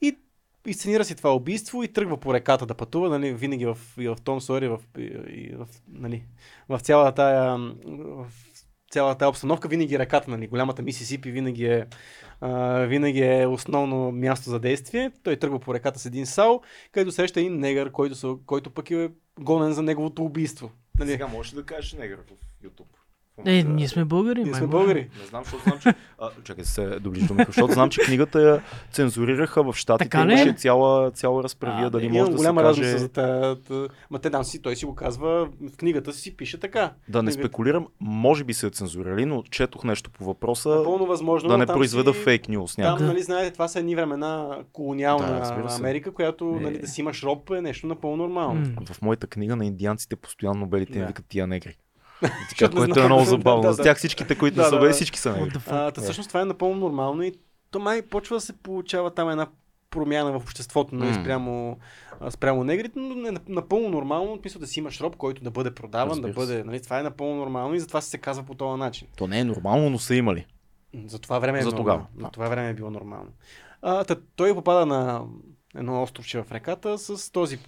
И 0.00 0.18
изценира 0.66 1.04
си 1.04 1.14
това 1.14 1.34
убийство 1.34 1.82
и 1.82 1.92
тръгва 1.92 2.16
по 2.16 2.34
реката 2.34 2.66
да 2.66 2.74
пътува, 2.74 3.08
нали, 3.08 3.34
винаги 3.34 3.66
в, 3.66 3.78
и 3.98 4.08
в 4.08 4.16
Том 4.24 4.40
Сойер, 4.40 4.62
в, 4.62 4.80
и 5.28 5.54
в, 5.56 5.68
нали, 5.88 6.24
в 6.68 6.80
цялата 6.80 7.14
тая, 7.14 7.58
в 7.86 8.26
цялата 8.90 9.28
обстановка, 9.28 9.68
винаги 9.68 9.98
реката, 9.98 10.30
нали, 10.30 10.46
голямата 10.46 10.82
Мисисипи 10.82 11.30
винаги 11.30 11.66
е, 11.66 11.86
а, 12.40 12.78
винаги 12.78 13.20
е 13.20 13.46
основно 13.46 14.12
място 14.12 14.50
за 14.50 14.60
действие. 14.60 15.10
Той 15.22 15.36
тръгва 15.36 15.58
по 15.58 15.74
реката 15.74 15.98
с 15.98 16.06
един 16.06 16.26
сал, 16.26 16.60
където 16.92 17.12
среща 17.12 17.40
един 17.40 17.58
негър, 17.58 17.92
който, 17.92 18.40
който 18.46 18.70
пък 18.70 18.90
е 18.90 19.10
гонен 19.40 19.72
за 19.72 19.82
неговото 19.82 20.24
убийство. 20.24 20.70
Нали? 20.98 21.10
Сега 21.10 21.26
можеш 21.26 21.52
да 21.52 21.64
кажеш 21.64 21.92
негър 21.92 22.18
в 22.18 22.64
YouTube. 22.66 22.99
Е, 23.46 23.62
ние 23.62 23.88
сме 23.88 24.04
българи. 24.04 24.44
Ние 24.44 24.54
сме 24.54 24.66
българи. 24.66 25.00
Не 25.20 25.26
знам, 25.28 25.44
защото 25.44 25.62
знам, 25.62 25.78
че... 25.78 25.94
А, 26.18 26.30
чакай 26.44 26.64
се 26.64 26.86
доближи 27.00 27.26
до 27.26 27.34
микро, 27.34 27.52
защото 27.52 27.72
знам, 27.72 27.90
че 27.90 28.00
книгата 28.00 28.42
я 28.42 28.62
цензурираха 28.92 29.62
в 29.62 29.76
ли? 30.26 30.32
Имаше 30.32 30.52
цяла, 30.52 31.10
цяла 31.10 31.42
разправия, 31.42 31.86
А, 31.86 31.90
дали 31.90 32.08
не, 32.08 32.18
може 32.18 32.30
да 32.30 32.36
голяма 32.36 32.60
се 32.74 32.80
каже... 32.80 32.98
за 32.98 33.08
тая, 33.08 33.56
тая... 33.56 33.88
Ма 34.10 34.18
те 34.18 34.30
там 34.30 34.44
си, 34.44 34.62
той 34.62 34.76
си 34.76 34.84
го 34.84 34.94
казва, 34.94 35.48
в 35.72 35.76
книгата 35.76 36.12
си 36.12 36.36
пише 36.36 36.60
така. 36.60 36.92
Да 37.08 37.22
не 37.22 37.32
спекулирам, 37.32 37.86
може 38.00 38.44
би 38.44 38.54
се 38.54 38.66
е 38.66 38.70
цензурирали, 38.70 39.24
но 39.26 39.42
четох 39.42 39.84
нещо 39.84 40.10
по 40.10 40.24
въпроса, 40.24 40.68
Напълно 40.68 41.06
възможно. 41.06 41.48
да 41.48 41.58
не 41.58 41.66
произведа 41.66 42.14
си... 42.14 42.20
фейк 42.20 42.48
нюз 42.48 42.76
Там, 42.76 43.06
нали, 43.06 43.22
знаете, 43.22 43.52
това 43.52 43.68
са 43.68 43.78
едни 43.78 43.96
времена 43.96 44.58
колониална 44.72 45.26
Да. 45.26 45.76
Америка, 45.78 46.12
която 46.12 46.44
Е. 46.60 46.62
нали, 46.62 46.78
да 46.78 46.86
си 46.88 47.00
имаш 47.00 47.22
роб 47.22 47.50
е 47.50 47.60
нещо 47.60 47.86
напълно 47.86 48.16
нормално. 48.16 48.66
В 48.92 49.02
моята 49.02 49.26
книга 49.26 49.56
на 49.56 49.66
индианците 49.66 50.16
постоянно 50.16 50.66
белите 50.66 50.98
им 50.98 51.06
викат 51.06 51.26
тия 51.28 51.46
негри. 51.46 51.76
Така, 52.48 52.70
което 52.70 53.00
е 53.00 53.04
много 53.04 53.24
забавно. 53.24 53.62
да, 53.62 53.72
За 53.72 53.82
тях 53.82 53.96
всичките, 53.98 54.38
които 54.38 54.56
Да, 54.56 54.62
не 54.62 54.68
са 54.68 54.78
да. 54.78 54.90
всички 54.92 55.18
са 55.18 55.32
негри. 55.32 55.50
fuck? 55.50 55.88
А, 55.88 55.90
та, 55.90 56.00
всъщност 56.02 56.28
това 56.30 56.40
е 56.40 56.44
напълно 56.44 56.76
нормално 56.76 57.22
и 57.22 57.32
то 57.70 57.78
май 57.78 58.02
почва 58.02 58.36
да 58.36 58.40
се 58.40 58.52
получава 58.52 59.10
там 59.10 59.30
една 59.30 59.46
промяна 59.90 60.32
в 60.32 60.42
обществото 60.42 60.94
нали, 60.94 61.08
М. 61.08 61.14
спрямо, 61.14 61.78
спрямо 62.30 62.64
негрите, 62.64 62.98
но 62.98 63.28
е 63.28 63.32
напълно 63.48 63.88
нормално, 63.88 64.36
в 64.36 64.40
смисъл 64.40 64.60
да 64.60 64.66
си 64.66 64.78
имаш 64.78 65.00
роб, 65.00 65.16
който 65.16 65.42
да 65.42 65.50
бъде 65.50 65.70
продаван, 65.70 66.08
Разбира 66.10 66.26
да 66.26 66.40
се. 66.40 66.46
бъде, 66.46 66.64
нали, 66.64 66.82
това 66.82 67.00
е 67.00 67.02
напълно 67.02 67.36
нормално 67.36 67.74
и 67.74 67.80
затова 67.80 68.00
се 68.00 68.18
казва 68.18 68.42
по 68.44 68.54
този 68.54 68.78
начин. 68.78 69.08
То 69.16 69.26
не 69.26 69.40
е 69.40 69.44
нормално, 69.44 69.90
но 69.90 69.98
са 69.98 70.14
имали. 70.14 70.46
За 71.06 71.18
това 71.18 71.38
време 71.38 71.58
е 71.58 71.62
За 71.62 71.68
било 71.68 71.76
тогава, 71.76 71.98
нормално. 71.98 72.16
да. 72.16 72.24
За 72.24 72.30
това 72.30 72.48
време 72.48 72.68
е 72.68 72.74
било 72.74 72.90
нормално. 72.90 73.28
А, 73.82 74.04
та, 74.04 74.16
той 74.36 74.54
попада 74.54 74.86
на 74.86 75.22
едно 75.76 76.02
островче 76.02 76.38
в 76.38 76.52
реката 76.52 76.98
с 76.98 77.32
този 77.32 77.58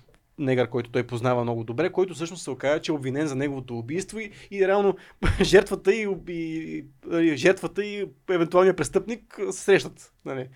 негър, 0.45 0.69
който 0.69 0.91
той 0.91 1.03
познава 1.03 1.43
много 1.43 1.65
добре, 1.65 1.93
който 1.93 2.15
всъщност 2.15 2.43
се 2.43 2.51
оказа, 2.51 2.81
че 2.81 2.93
е 2.93 2.95
обвинен 2.95 3.27
за 3.27 3.35
неговото 3.37 3.79
убийство 3.79 4.19
и, 4.19 4.31
и 4.51 4.69
реално 4.69 4.97
жертвата 5.43 5.95
и, 5.95 6.09
и, 6.29 6.85
и 7.13 7.37
жертвата 7.37 7.85
и 7.85 8.07
евентуалният 8.31 8.77
престъпник 8.77 9.41
се 9.51 9.61
срещат. 9.61 10.13
Нали. 10.25 10.49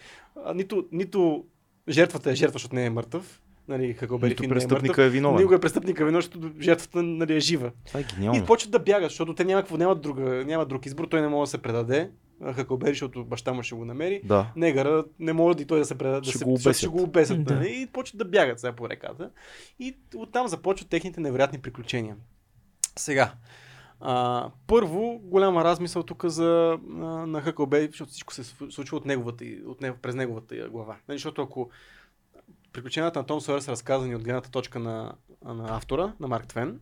А, 0.44 0.54
нито, 0.54 0.86
нито 0.92 1.44
жертвата 1.88 2.30
е 2.30 2.34
жертва, 2.34 2.52
защото 2.52 2.74
не 2.74 2.86
е 2.86 2.90
мъртъв. 2.90 3.40
Нали, 3.68 3.94
Хакобери 3.94 4.30
Нито 4.30 4.42
Фин 4.42 4.50
е 4.50 4.54
престъпника 4.54 5.02
е 5.02 5.08
виновен. 5.08 5.36
Никога 5.36 5.56
е 5.56 5.60
престъпника 5.60 6.04
виновен, 6.04 6.22
защото 6.22 6.50
жертвата 6.60 7.02
нали, 7.02 7.36
е 7.36 7.40
жива. 7.40 7.70
Това 7.86 8.00
е 8.00 8.02
И 8.02 8.06
гениално. 8.14 8.46
почват 8.46 8.72
да 8.72 8.78
бягат, 8.78 9.10
защото 9.10 9.34
те 9.34 9.44
няма, 9.44 9.62
какво- 9.62 9.76
нямат, 9.76 10.00
друга, 10.00 10.44
нямат 10.46 10.68
друг 10.68 10.86
избор, 10.86 11.04
той 11.04 11.20
не 11.20 11.28
може 11.28 11.48
да 11.48 11.50
се 11.50 11.58
предаде. 11.58 12.10
А, 12.42 12.52
Хакобери, 12.52 12.90
защото 12.90 13.24
баща 13.24 13.52
му 13.52 13.62
ще 13.62 13.74
го 13.74 13.84
намери. 13.84 14.20
Да. 14.24 14.52
Негъра 14.56 15.04
не 15.18 15.32
може 15.32 15.58
и 15.60 15.64
той 15.66 15.78
да 15.78 15.84
се 15.84 15.98
предаде. 15.98 16.20
Да 16.20 16.38
се, 16.38 16.44
го 16.44 16.50
обесят. 16.52 16.76
Ще 16.76 16.88
го 16.88 17.02
обесят 17.02 17.44
Да. 17.44 17.54
нали? 17.54 17.82
И 17.82 17.86
почват 17.86 18.18
да 18.18 18.24
бягат 18.24 18.60
сега 18.60 18.72
по 18.72 18.88
реката. 18.88 19.30
И 19.78 19.96
оттам 20.16 20.48
започват 20.48 20.88
техните 20.90 21.20
невероятни 21.20 21.58
приключения. 21.58 22.16
Сега, 22.96 23.32
а, 24.00 24.50
първо, 24.66 25.18
голяма 25.18 25.64
размисъл 25.64 26.02
тук 26.02 26.24
за, 26.24 26.78
а, 26.90 26.96
на 27.26 27.40
Хакълбей, 27.40 27.86
защото 27.86 28.10
всичко 28.10 28.34
се 28.34 28.44
случва 28.70 28.96
от 28.96 29.04
неговата, 29.06 29.44
и- 29.44 29.62
от 29.66 29.80
него, 29.80 29.96
през 30.02 30.14
неговата 30.14 30.68
глава. 30.70 30.96
Нали, 31.08 31.18
защото 31.18 31.42
ако 31.42 31.70
приключенията 32.72 33.18
на 33.18 33.26
Том 33.26 33.40
Сойер 33.40 33.60
са 33.60 33.70
разказани 33.72 34.14
от 34.16 34.24
гледната 34.24 34.50
точка 34.50 34.78
на, 34.78 35.12
на 35.44 35.76
автора, 35.76 36.12
на 36.20 36.28
Марк 36.28 36.46
Твен, 36.46 36.80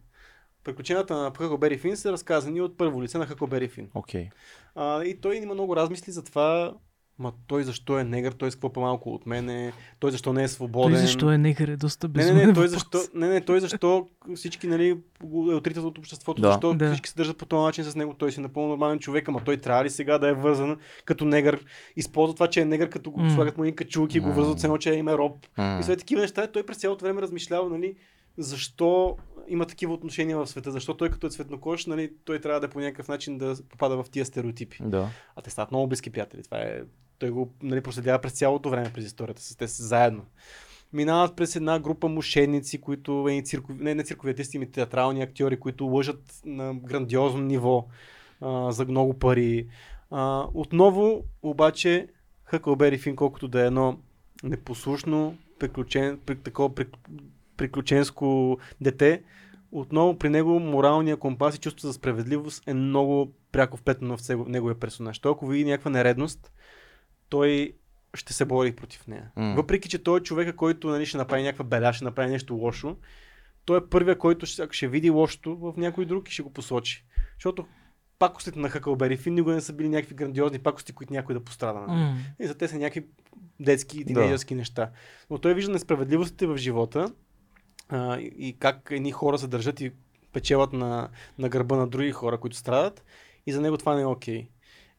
приключенията 0.65 1.17
на 1.17 1.31
Хакълбери 1.31 1.79
Фин 1.79 1.97
са 1.97 2.13
разказани 2.13 2.61
от 2.61 2.79
първо 2.79 3.03
лице 3.03 3.19
на 3.19 3.27
Хакълбери 3.27 3.69
Фин. 3.69 3.89
Окей. 3.95 4.29
А, 4.75 5.05
и 5.05 5.21
той 5.21 5.37
има 5.37 5.55
много 5.55 5.77
размисли 5.77 6.13
за 6.13 6.25
това, 6.25 6.75
ма 7.19 7.33
той 7.47 7.65
защо 7.65 7.99
е 7.99 8.05
негър, 8.05 8.33
той 8.33 8.51
с 8.51 8.55
какво 8.55 8.73
по-малко 8.73 9.11
от 9.11 9.27
мене, 9.27 9.73
той 9.99 10.11
защо 10.11 10.33
не 10.33 10.43
е 10.43 10.49
свободен. 10.49 10.93
Той 10.93 11.01
защо 11.01 11.31
е 11.31 11.39
негър 11.39 11.69
е 11.69 11.77
доста 11.77 12.07
Не, 12.09 12.13
безумен 12.13 12.37
не, 12.37 12.47
не, 12.47 12.53
той 12.53 12.67
въпрос. 12.67 12.71
защо, 12.71 12.99
не, 13.15 13.29
не, 13.29 13.41
той 13.41 13.61
защо 13.61 14.09
всички 14.35 14.67
нали, 14.67 14.99
го 15.23 15.53
е 15.53 15.55
отритат 15.55 15.85
от 15.85 15.99
обществото, 15.99 16.43
Да. 16.43 16.49
защо 16.49 16.75
Да. 16.75 16.87
всички 16.89 17.09
се 17.09 17.17
държат 17.17 17.37
по 17.39 17.47
този 17.47 17.65
начин 17.65 17.85
с 17.85 17.97
него, 17.97 18.15
той 18.15 18.33
си 18.33 18.41
е 18.41 18.43
напълно 18.43 18.69
нормален 18.69 18.99
човек, 18.99 19.29
ама 19.29 19.41
той 19.45 19.57
трябва 19.57 19.85
ли 19.85 19.91
сега 19.91 20.19
да 20.19 20.29
е 20.29 20.35
вързан 20.35 20.77
като 21.05 21.25
негър, 21.25 21.65
използва 21.97 22.35
това, 22.35 22.47
че 22.47 22.61
е 22.61 22.65
негър, 22.65 22.89
като 22.89 23.11
го 23.11 23.31
слагат 23.31 23.59
му 23.59 23.73
качулки 23.77 24.17
и 24.17 24.21
го 24.21 24.29
М. 24.29 24.35
вързват 24.35 24.61
с 24.61 24.65
едно, 24.65 24.79
че 24.79 24.91
е 24.91 24.95
име 24.95 25.13
роб. 25.13 25.47
М. 25.59 25.79
И 25.81 25.83
след 25.83 25.99
такива 25.99 26.21
неща 26.21 26.47
той 26.47 26.63
през 26.67 26.77
цялото 26.77 27.05
време 27.05 27.23
размишлява, 27.23 27.71
нали, 27.71 27.95
защо 28.39 29.17
има 29.49 29.67
такива 29.67 29.95
отношения 29.95 30.39
в 30.39 30.47
света, 30.47 30.71
защо 30.71 30.95
той 30.95 31.11
като 31.11 31.27
е 31.27 31.31
цветнокож, 31.31 31.87
нали, 31.87 32.13
той 32.25 32.41
трябва 32.41 32.61
да 32.61 32.69
по 32.69 32.81
някакъв 32.81 33.09
начин 33.09 33.39
да 33.39 33.57
попада 33.69 34.03
в 34.03 34.11
тия 34.11 34.25
стереотипи. 34.25 34.79
Да. 34.81 35.09
А 35.37 35.43
те 35.43 35.51
стават 35.51 35.71
много 35.71 35.87
близки 35.87 36.11
приятели. 36.11 36.43
Това 36.43 36.59
е, 36.59 36.81
той 37.19 37.31
го 37.31 37.53
нали, 37.63 37.81
проследява 37.81 38.19
през 38.19 38.33
цялото 38.33 38.71
време 38.71 38.93
през 38.95 39.05
историята 39.05 39.43
с 39.43 39.57
те 39.57 39.69
са 39.69 39.83
заедно. 39.83 40.25
Минават 40.93 41.37
през 41.37 41.57
една 41.57 41.79
група 41.79 42.09
мошенници, 42.09 42.81
които 42.81 43.29
е, 43.29 43.43
циркови, 43.43 43.85
не, 43.85 43.95
не 43.95 44.05
циркови 44.05 44.31
артисти, 44.31 44.59
ми 44.59 44.71
театрални 44.71 45.23
актьори, 45.23 45.61
които 45.61 45.87
лъжат 45.87 46.41
на 46.45 46.75
грандиозно 46.75 47.41
ниво 47.41 47.87
а, 48.41 48.73
за 48.73 48.85
много 48.85 49.19
пари. 49.19 49.69
А, 50.11 50.47
отново, 50.55 51.25
обаче, 51.43 52.09
Хъкълбери 52.45 52.99
Фин, 52.99 53.17
колкото 53.17 53.49
да 53.49 53.63
е 53.63 53.67
едно 53.67 53.99
непослушно, 54.43 55.37
приключен, 55.59 56.21
при, 56.27 56.37
такова 56.37 56.75
при, 56.75 56.87
приключенско 57.57 58.59
дете, 58.81 59.23
отново 59.73 60.19
при 60.19 60.29
него 60.29 60.61
моралния 60.61 61.17
компас 61.17 61.57
и 61.57 61.61
чувство 61.61 61.87
за 61.89 61.93
справедливост 61.93 62.63
е 62.69 62.75
много 62.75 63.33
пряко 63.53 63.77
вплетено 63.77 64.17
в 64.17 64.29
него- 64.29 64.49
неговия 64.49 64.81
персонаж. 64.81 65.19
Той 65.19 65.33
ако 65.33 65.47
види 65.47 65.65
някаква 65.65 65.91
нередност, 65.91 66.53
той 67.29 67.73
ще 68.15 68.33
се 68.33 68.45
бори 68.45 68.73
против 68.73 69.07
нея. 69.07 69.31
М. 69.37 69.55
Въпреки, 69.57 69.89
че 69.89 70.03
той 70.03 70.19
е 70.19 70.23
човека, 70.23 70.57
който 70.57 70.89
нали, 70.89 71.07
ще 71.07 71.17
направи 71.17 71.43
някаква 71.43 71.65
беля, 71.65 71.93
ще 71.93 72.05
направи 72.05 72.31
нещо 72.31 72.55
лошо, 72.55 72.97
той 73.65 73.79
е 73.79 73.87
първия, 73.91 74.19
който 74.19 74.47
ще, 74.47 74.69
ще 74.71 74.89
види 74.89 75.11
лошото 75.11 75.57
в 75.57 75.75
някой 75.77 76.05
друг 76.05 76.29
и 76.29 76.33
ще 76.33 76.43
го 76.43 76.53
посочи. 76.53 77.05
Защото 77.35 77.67
пакостите 78.19 78.59
на 78.59 78.69
Хъкълбери 78.69 79.17
Фин 79.17 79.35
никога 79.35 79.55
не 79.55 79.61
са 79.61 79.73
били 79.73 79.89
някакви 79.89 80.15
грандиозни 80.15 80.59
пакости, 80.59 80.93
които 80.93 81.13
някой 81.13 81.35
да 81.35 81.45
пострада. 81.45 81.81
М. 81.81 82.17
И 82.41 82.47
за 82.47 82.55
те 82.55 82.69
са 82.69 82.79
някакви 82.79 83.07
детски, 83.61 84.05
тинейджърски 84.05 84.55
неща. 84.55 84.91
Но 85.31 85.39
той 85.39 85.55
вижда 85.55 85.73
несправедливостите 85.73 86.47
в 86.47 86.57
живота 86.57 87.13
а, 87.89 88.19
и, 88.19 88.57
как 88.59 88.89
едни 88.91 89.13
хора 89.13 89.39
се 89.39 89.47
държат 89.47 89.81
и 89.81 89.93
печелят 90.33 90.73
на, 90.73 91.09
на 91.39 91.49
гърба 91.49 91.77
на 91.77 91.87
други 91.87 92.13
хора, 92.13 92.41
които 92.41 92.57
страдат. 92.57 93.05
И 93.47 93.53
за 93.53 93.61
него 93.61 93.77
това 93.77 93.95
не 93.95 94.03
е 94.03 94.07
окей. 94.07 94.49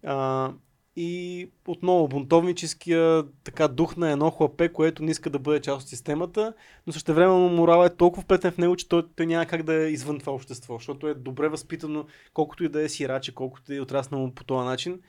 А, 0.05 0.51
и 0.95 1.49
отново 1.67 2.07
бунтовническия 2.07 3.23
така 3.43 3.67
дух 3.67 3.97
на 3.97 4.11
едно 4.11 4.31
хлапе, 4.31 4.73
което 4.73 5.03
не 5.03 5.11
иска 5.11 5.29
да 5.29 5.39
бъде 5.39 5.61
част 5.61 5.81
от 5.81 5.89
системата, 5.89 6.53
но 6.87 6.93
също 6.93 7.13
време 7.13 7.33
морал 7.33 7.85
е 7.85 7.95
толкова 7.95 8.23
вплетен 8.23 8.51
в 8.51 8.57
него, 8.57 8.75
че 8.75 8.89
той, 8.89 9.03
той 9.15 9.25
няма 9.25 9.45
как 9.45 9.63
да 9.63 9.73
е 9.73 9.91
извън 9.91 10.19
това 10.19 10.33
общество, 10.33 10.73
защото 10.77 11.07
е 11.07 11.13
добре 11.13 11.49
възпитано, 11.49 12.05
колкото 12.33 12.63
и 12.63 12.69
да 12.69 12.81
е 12.81 12.89
сираче, 12.89 13.35
колкото 13.35 13.73
и 13.73 13.77
е 13.77 13.81
отраснало 13.81 14.31
по 14.31 14.43
този 14.43 14.65
начин. 14.65 15.01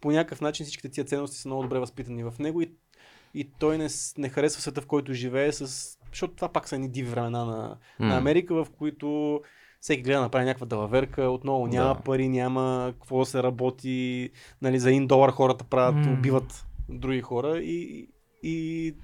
По 0.00 0.10
някакъв 0.10 0.40
начин 0.40 0.66
всичките 0.66 0.88
тия 0.88 1.04
ценности 1.04 1.36
са 1.36 1.48
много 1.48 1.62
добре 1.62 1.78
възпитани 1.78 2.24
в 2.24 2.34
него 2.38 2.62
и, 2.62 2.72
и 3.34 3.50
той 3.58 3.78
не, 3.78 3.88
не 4.18 4.28
харесва 4.28 4.62
света, 4.62 4.80
в 4.80 4.86
който 4.86 5.12
живее, 5.12 5.52
с... 5.52 5.88
защото 6.14 6.34
това 6.34 6.48
пак 6.48 6.68
са 6.68 6.74
едни 6.74 6.88
диви 6.88 7.10
времена 7.10 7.44
на, 7.44 7.76
на 8.00 8.06
М. 8.06 8.16
Америка, 8.16 8.64
в 8.64 8.66
които 8.78 9.40
всеки 9.80 10.02
гледа 10.02 10.18
да 10.18 10.22
направи 10.22 10.44
някаква 10.44 10.66
далаверка, 10.66 11.22
отново 11.22 11.66
няма 11.66 11.94
Да. 11.94 12.00
пари, 12.00 12.28
няма 12.28 12.92
какво 13.00 13.18
да 13.18 13.26
се 13.26 13.42
работи, 13.42 14.30
нали, 14.62 14.78
за 14.78 14.88
един 14.88 15.06
долар 15.06 15.30
хората 15.30 15.64
правят, 15.64 16.06
М. 16.06 16.12
убиват 16.12 16.66
други 16.88 17.20
хора 17.20 17.58
и, 17.58 18.08
и 18.42 18.94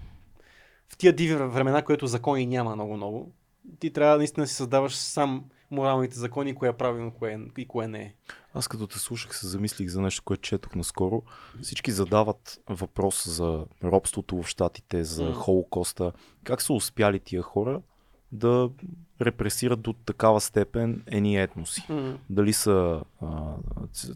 в 0.88 0.96
тия 0.96 1.12
диви 1.12 1.34
времена, 1.34 1.82
което 1.82 2.06
закони 2.06 2.46
няма 2.46 2.74
много-много, 2.74 3.32
ти 3.78 3.92
трябва 3.92 4.16
наистина 4.16 4.44
да 4.44 4.48
си 4.48 4.54
създаваш 4.54 4.94
сам 4.94 5.44
моралните 5.70 6.18
закони, 6.18 6.54
кое 6.54 6.68
е 6.68 6.72
правилно 6.72 7.10
кое 7.10 7.32
е, 7.32 7.60
и 7.60 7.66
кое 7.66 7.88
не 7.88 8.02
е. 8.02 8.14
Аз 8.54 8.68
като 8.68 8.86
те 8.86 8.98
слушах 8.98 9.36
се 9.36 9.46
замислих 9.46 9.88
за 9.88 10.00
нещо, 10.00 10.22
което 10.24 10.42
четох 10.42 10.74
наскоро. 10.74 11.22
Всички 11.62 11.92
задават 11.92 12.60
въпрос 12.68 13.28
за 13.28 13.64
робството 13.84 14.42
в 14.42 14.46
Штатите, 14.46 15.04
за 15.04 15.24
М. 15.24 15.34
Холокоста. 15.34 16.12
Как 16.44 16.62
са 16.62 16.72
успяли 16.72 17.20
тия 17.20 17.42
хора 17.42 17.80
да 18.32 18.70
репресират 19.20 19.80
до 19.80 19.92
такава 19.92 20.40
степен 20.40 21.02
едни 21.06 21.42
етноси? 21.42 21.86
Дали 22.30 22.52
са 22.52 23.02
а, 23.22 23.54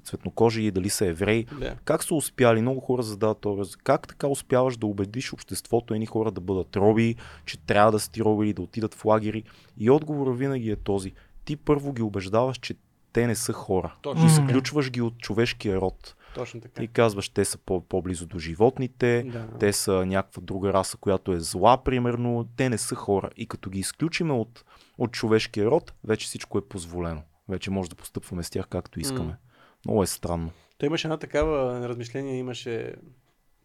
цветнокожи, 0.05 0.71
дали 0.71 0.91
са 0.91 1.07
евреи. 1.07 1.47
Да. 1.61 1.77
Как 1.85 2.05
са 2.05 2.15
успяли? 2.15 2.61
Много 2.61 2.81
хора 2.81 3.03
задават 3.03 3.39
този. 3.39 3.73
Как 3.85 4.09
така 4.09 4.27
успяваш 4.27 4.77
да 4.77 4.87
убедиш 4.87 5.33
обществото, 5.33 5.95
едни 5.95 6.07
хора 6.07 6.31
да 6.31 6.41
бъдат 6.41 6.77
роби, 6.77 7.17
че 7.47 7.59
трябва 7.59 7.93
да 7.93 8.01
са 8.01 8.11
ти 8.11 8.23
роби 8.23 8.47
или 8.47 8.53
да 8.53 8.63
отидат 8.63 8.95
в 8.95 9.05
лагери? 9.05 9.45
И 9.79 9.91
отговорът 9.91 10.39
винаги 10.39 10.71
е 10.71 10.77
този. 10.77 11.13
Ти 11.45 11.57
първо 11.57 11.93
ги 11.93 12.03
убеждаваш, 12.03 12.59
че 12.59 12.75
те 13.13 13.27
не 13.27 13.35
са 13.35 13.53
хора. 13.53 13.95
Точно. 14.03 14.27
Изключваш 14.27 14.91
ги 14.91 15.01
от 15.01 15.19
човешкия 15.19 15.77
род. 15.77 16.15
Точно 16.35 16.61
така. 16.61 16.83
И 16.83 16.89
казваш, 16.89 17.29
те 17.29 17.45
са 17.45 17.59
по- 17.59 17.81
по-близо 17.81 18.27
до 18.27 18.39
животните, 18.39 19.23
Да. 19.23 19.47
те 19.59 19.73
са 19.73 20.07
някаква 20.07 20.43
друга 20.43 20.73
раса, 20.73 20.97
която 20.97 21.33
е 21.33 21.41
зла, 21.41 21.85
примерно. 21.85 22.49
Те 22.57 22.69
не 22.69 22.79
са 22.79 22.95
хора. 22.95 23.31
И 23.37 23.47
като 23.47 23.71
ги 23.71 23.79
изключиме 23.79 24.33
от, 24.33 24.65
от 24.99 25.13
човешкия 25.13 25.67
род, 25.67 25.93
вече 26.05 26.27
всичко 26.27 26.59
е 26.59 26.69
позволено. 26.69 27.23
Вече 27.49 27.71
може 27.71 27.91
да 27.91 27.97
постъпваме 27.97 28.43
с 28.43 28.51
тях 28.51 28.67
както 28.69 29.01
искаме. 29.01 29.25
М. 29.25 29.37
Много 29.85 30.03
е 30.03 30.07
странно. 30.07 30.51
Той 30.79 30.87
имаше 30.87 31.07
една 31.07 31.17
такава 31.17 31.89
размишление, 31.89 32.39
имаше 32.39 32.95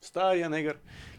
стария 0.01 0.49
негър. 0.49 0.77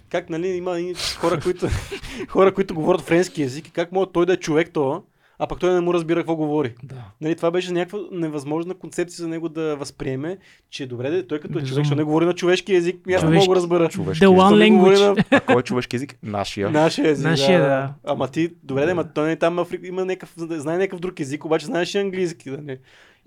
Как, 0.08 0.30
нали, 0.30 0.48
има 0.48 0.78
хора, 1.18 1.40
които, 1.40 1.66
хора, 2.28 2.54
които 2.54 2.74
говорят 2.74 3.00
френски 3.00 3.42
язик 3.42 3.68
и 3.68 3.72
как 3.72 3.92
може 3.92 4.11
той 4.12 4.26
да 4.26 4.32
е 4.32 4.36
човек 4.36 4.70
това, 4.72 5.02
а 5.43 5.47
пък 5.47 5.61
той 5.61 5.74
не 5.74 5.80
му 5.80 5.95
разбира 5.95 6.20
какво 6.20 6.36
говори. 6.36 6.74
Да. 6.82 7.05
Нали, 7.20 7.36
това 7.36 7.51
беше 7.51 7.72
някаква 7.72 7.99
невъзможна 8.12 8.74
концепция 8.74 9.22
за 9.22 9.28
него 9.28 9.49
да 9.49 9.76
възприеме, 9.76 10.38
че 10.70 10.86
добре, 10.86 11.11
де, 11.11 11.26
той 11.26 11.41
като 11.41 11.59
е 11.59 11.62
човек, 11.62 11.74
защото 11.74 11.97
не 11.97 12.03
говори 12.03 12.26
на 12.26 12.32
човешки 12.34 12.74
език, 12.74 12.97
аз 13.16 13.22
не 13.22 13.30
мога 13.30 13.49
да 13.49 13.57
разбера. 13.57 13.88
Човешки 13.88 14.24
The 14.24 14.28
one 14.28 14.70
language. 14.70 15.24
на 15.30 15.36
А 15.36 15.41
кой 15.41 15.61
е 15.61 15.62
човешки 15.62 15.97
език? 15.97 16.16
Нашия. 16.22 16.70
Нашия 16.70 17.11
език. 17.11 17.26
Нашия, 17.26 17.61
да. 17.61 17.95
Ама 18.05 18.28
ти, 18.28 18.51
добре, 18.62 18.86
да. 18.86 18.95
ма 18.95 19.12
той 19.12 19.28
не 19.28 19.36
там 19.36 19.59
Африка, 19.59 19.86
има 19.86 20.05
някакъв, 20.05 20.34
знае 20.36 20.78
някакъв 20.78 21.01
друг 21.01 21.20
език, 21.20 21.45
обаче 21.45 21.66
знаеш 21.66 21.95
и 21.95 21.99
английски. 21.99 22.51
Да 22.51 22.59
не. 22.59 22.78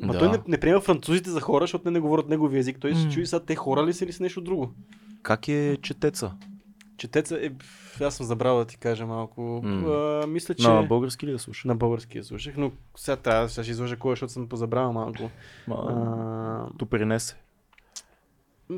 Ма 0.04 0.14
Да. 0.14 0.20
той 0.20 0.30
не, 0.30 0.38
не 0.48 0.60
приема 0.60 0.82
французите 0.82 1.30
за 1.30 1.42
хора, 1.42 1.64
защото 1.64 1.88
не, 1.88 1.92
не 1.92 2.00
говорят 2.00 2.30
неговия 2.30 2.60
език. 2.60 2.78
Той 2.80 2.96
се 2.96 3.10
чуи 3.10 3.26
сега 3.26 3.40
те 3.40 3.56
хора 3.56 3.86
ли 3.86 3.94
са 3.94 4.04
или 4.06 4.12
са 4.12 4.24
нещо 4.24 4.42
друго. 4.42 4.72
Как 5.24 5.48
е 5.48 5.78
четеца? 5.82 6.32
Четеца 6.98 7.38
е... 7.38 7.52
Аз 8.02 8.16
съм 8.16 8.26
забрал 8.26 8.58
да 8.58 8.66
ти 8.66 8.78
кажа 8.78 9.06
малко. 9.06 9.62
М. 9.64 9.88
А, 10.24 10.28
мисля, 10.28 10.56
че... 10.56 10.68
На 10.68 10.84
български 10.84 11.28
ли 11.28 11.32
да 11.32 11.40
слуша? 11.40 11.68
На 11.68 11.76
български 11.76 12.18
я 12.18 12.24
слушах, 12.24 12.58
но 12.58 12.72
сега 12.96 13.16
трябва 13.16 13.50
сега 13.50 13.64
ще 13.64 13.72
изложа 13.72 13.98
кой, 13.98 14.12
е, 14.12 14.16
защото 14.16 14.34
съм 14.34 14.50
позабравил 14.50 14.92
малко. 14.94 15.30
Ма, 15.68 15.76
А, 15.76 16.78
То 16.78 16.86
принесе. 16.86 17.36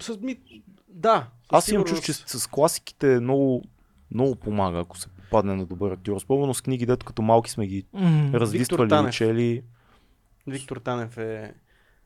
с, 0.01 0.17
ми, 0.17 0.37
да. 0.87 1.27
Аз 1.49 1.67
имам 1.67 1.85
чувство, 1.85 2.05
че 2.05 2.13
с, 2.13 2.39
с 2.39 2.47
класиките 2.47 3.19
много, 3.19 3.63
много 4.11 4.35
помага, 4.35 4.79
ако 4.79 4.97
се 4.97 5.07
попадне 5.09 5.55
на 5.55 5.65
добър 5.65 5.91
актьор. 5.91 6.19
Спомено 6.19 6.53
с 6.53 6.61
книги, 6.61 6.85
дето 6.85 7.05
като 7.05 7.21
малки 7.21 7.51
сме 7.51 7.67
ги 7.67 7.85
М. 7.93 8.29
развиствали, 8.33 8.89
Танев. 8.89 9.15
чели. 9.15 9.63
Виктор 10.47 10.77
Танев 10.77 11.17
е 11.17 11.53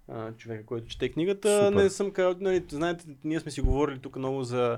а, 0.08 0.32
човека, 0.32 0.66
който 0.66 0.88
чете 0.88 1.10
книгата. 1.10 1.66
Супер. 1.68 1.84
Не 1.84 1.90
съм 1.90 2.12
казал, 2.12 2.36
нали, 2.40 2.66
знаете, 2.70 3.06
ние 3.24 3.40
сме 3.40 3.52
си 3.52 3.62
говорили 3.62 4.00
тук 4.00 4.16
много 4.16 4.44
за 4.44 4.78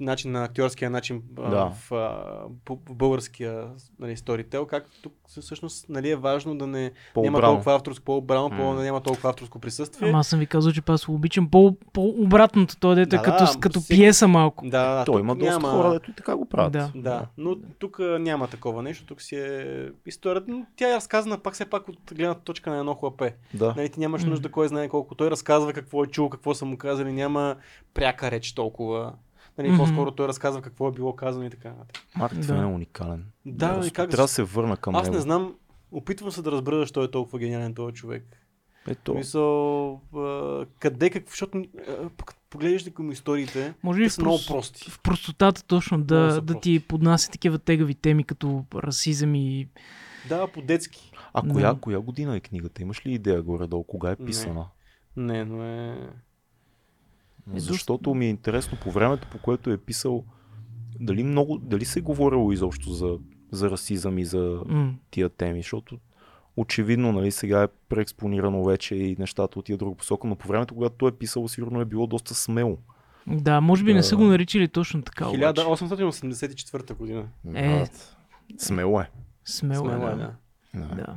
начин 0.00 0.32
на 0.32 0.44
актьорския 0.44 0.90
начин 0.90 1.22
а, 1.38 1.50
Да. 1.50 1.70
в, 1.70 1.92
а, 1.92 2.24
по, 2.64 2.76
по 2.76 2.94
българския 2.94 3.64
нали, 3.98 4.16
сторител, 4.16 4.66
как 4.66 4.86
тук 5.02 5.12
всъщност 5.28 5.88
нали, 5.88 6.10
е 6.10 6.16
важно 6.16 6.58
да 6.58 6.66
не 6.66 6.80
няма 6.80 6.92
По-обрано. 7.14 7.40
толкова 7.42 7.74
авторско, 7.74 8.04
по-обрано, 8.04 8.48
М. 8.48 8.56
по, 8.56 8.74
да 8.74 8.82
няма 8.82 9.00
толкова 9.00 9.30
авторско 9.30 9.58
присъствие. 9.58 10.08
Ама 10.08 10.18
аз 10.18 10.26
съм 10.28 10.38
ви 10.38 10.46
казал, 10.46 10.72
че 10.72 10.82
аз 10.88 11.08
обичам 11.08 11.48
по, 11.50 11.76
по-обратното. 11.92 12.76
Той 12.76 12.94
дето 12.94 13.16
е 13.16 13.18
Да, 13.18 13.24
като, 13.24 13.44
да, 13.44 13.60
като 13.60 13.80
всеки- 13.80 13.98
пиеса 13.98 14.28
малко. 14.28 14.66
Да, 14.66 14.94
да, 14.94 15.04
Той 15.04 15.20
има 15.20 15.34
доста 15.36 15.52
няма... 15.52 15.68
хора, 15.68 15.90
дето 15.90 16.10
и 16.10 16.14
така 16.14 16.36
го 16.36 16.44
правят. 16.44 16.72
Да. 16.72 16.90
Да, 16.94 17.26
но 17.38 17.56
тук 17.78 17.98
няма 17.98 18.48
такова 18.48 18.82
нещо, 18.82 19.06
тук 19.06 19.22
си 19.22 19.36
е 19.36 19.66
историята. 20.06 20.50
но 20.50 20.66
Тя 20.76 20.90
е 20.90 20.96
разказана 20.96 21.38
пак 21.38 21.54
все 21.54 21.64
пак 21.64 21.88
от 21.88 21.98
гледната 22.14 22.40
точка 22.40 22.70
на 22.70 22.78
едно 22.78 22.94
хлапе. 22.94 23.34
да. 23.54 23.74
Нали, 23.76 23.88
ти 23.88 24.00
нямаш 24.00 24.24
нужда 24.24 24.50
кой 24.50 24.68
знае 24.68 24.88
колко. 24.88 25.14
Той 25.14 25.30
разказва 25.30 25.72
какво 25.72 26.04
е 26.04 26.06
чул, 26.06 26.28
какво 26.28 26.54
са 26.54 26.64
му 26.64 26.76
казали, 26.76 27.12
няма 27.12 27.56
пряка 27.94 28.30
реч 28.30 28.52
толкова. 28.52 29.12
Нали, 29.58 29.68
Мгм. 29.68 29.78
По-скоро 29.78 30.10
той 30.10 30.28
разказва 30.28 30.62
какво 30.62 30.88
е 30.88 30.92
било 30.92 31.16
казано 31.16 31.44
и 31.46 31.50
така. 31.50 31.68
нататък. 31.68 32.02
Марк 32.16 32.34
Да. 32.34 32.56
Е 32.56 32.64
уникален. 32.64 33.24
Да, 33.46 33.68
Просто 33.74 33.88
и 33.88 33.90
как... 33.90 34.10
Трябва 34.10 34.24
да 34.24 34.28
се 34.28 34.42
върна 34.42 34.76
към 34.76 34.94
Аз 34.94 35.02
него. 35.02 35.14
не 35.14 35.20
знам, 35.20 35.54
опитвам 35.92 36.30
се 36.32 36.42
да 36.42 36.52
разбера 36.52 36.78
защо 36.78 37.04
е 37.04 37.10
толкова 37.10 37.38
гениален 37.38 37.74
този 37.74 37.94
човек. 37.94 38.38
Ето, 38.88 39.14
Мисъл, 39.14 39.92
а, 40.16 40.66
къде, 40.78 41.10
какво, 41.10 41.30
защото 41.30 41.64
ли 42.86 42.90
към 42.90 43.12
историите, 43.12 43.74
Може 43.82 44.02
те 44.02 44.10
са 44.10 44.20
много 44.22 44.36
прос... 44.36 44.46
прости. 44.46 44.90
в 44.90 45.00
простотата 45.00 45.62
точно 45.64 46.02
да, 46.02 46.40
да 46.40 46.60
ти 46.60 46.80
поднася 46.80 47.30
такива 47.30 47.58
тегави 47.58 47.94
теми, 47.94 48.24
като 48.24 48.64
расизъм 48.74 49.34
и... 49.34 49.68
Да, 50.28 50.46
по-детски. 50.46 51.12
а 51.34 51.42
коя, 51.52 51.74
коя 51.80 52.00
година 52.00 52.36
е 52.36 52.40
книгата? 52.40 52.82
Имаш 52.82 53.06
ли 53.06 53.12
идея 53.12 53.42
горе-долу? 53.42 53.84
Кога 53.84 54.08
е 54.10 54.16
Не. 54.20 54.26
писана? 54.26 54.66
Не, 55.16 55.44
но 55.44 55.64
е... 55.64 56.08
Е, 57.46 57.60
Защото 57.60 58.14
ми 58.14 58.26
е 58.26 58.30
интересно 58.30 58.78
по 58.82 58.90
времето, 58.90 59.28
по 59.28 59.38
което 59.38 59.70
е 59.70 59.78
писал, 59.78 60.24
дали, 61.00 61.24
много, 61.24 61.58
дали 61.58 61.84
се 61.84 61.98
е 61.98 62.02
говорило 62.02 62.52
изобщо 62.52 62.90
за, 62.90 63.18
за 63.50 63.70
расизъм 63.70 64.18
и 64.18 64.24
за 64.24 64.62
М. 64.66 64.94
тия 65.10 65.28
теми, 65.28 65.58
защото 65.58 65.98
очевидно 66.56 67.12
нали, 67.12 67.30
сега 67.30 67.62
е 67.62 67.68
преекспонирано 67.88 68.64
вече 68.64 68.94
и 68.94 69.16
нещата 69.18 69.58
от 69.58 69.64
тия 69.64 69.78
друга 69.78 69.96
посока, 69.96 70.28
но 70.28 70.36
по 70.36 70.48
времето, 70.48 70.74
когато 70.74 70.96
той 70.96 71.08
е 71.08 71.12
писал, 71.12 71.48
сигурно 71.48 71.80
е 71.80 71.84
било 71.84 72.06
доста 72.06 72.34
смело. 72.34 72.78
Да, 73.26 73.60
може 73.60 73.84
би 73.84 73.92
не 73.92 73.98
Да. 73.98 74.04
са 74.04 74.16
го 74.16 74.24
наричали 74.24 74.68
точно 74.68 75.02
така. 75.02 75.28
обаче. 75.28 75.40
1884 75.40 76.94
година. 76.94 77.28
Е. 77.54 77.84
Смело 78.58 79.00
е. 79.00 79.10
Смело, 79.44 79.84
Смело 79.84 80.02
е, 80.02 80.12
е, 80.12 80.14
да. 80.14 80.32
да. 80.74 80.86
Да. 80.86 80.94
да. 80.96 81.16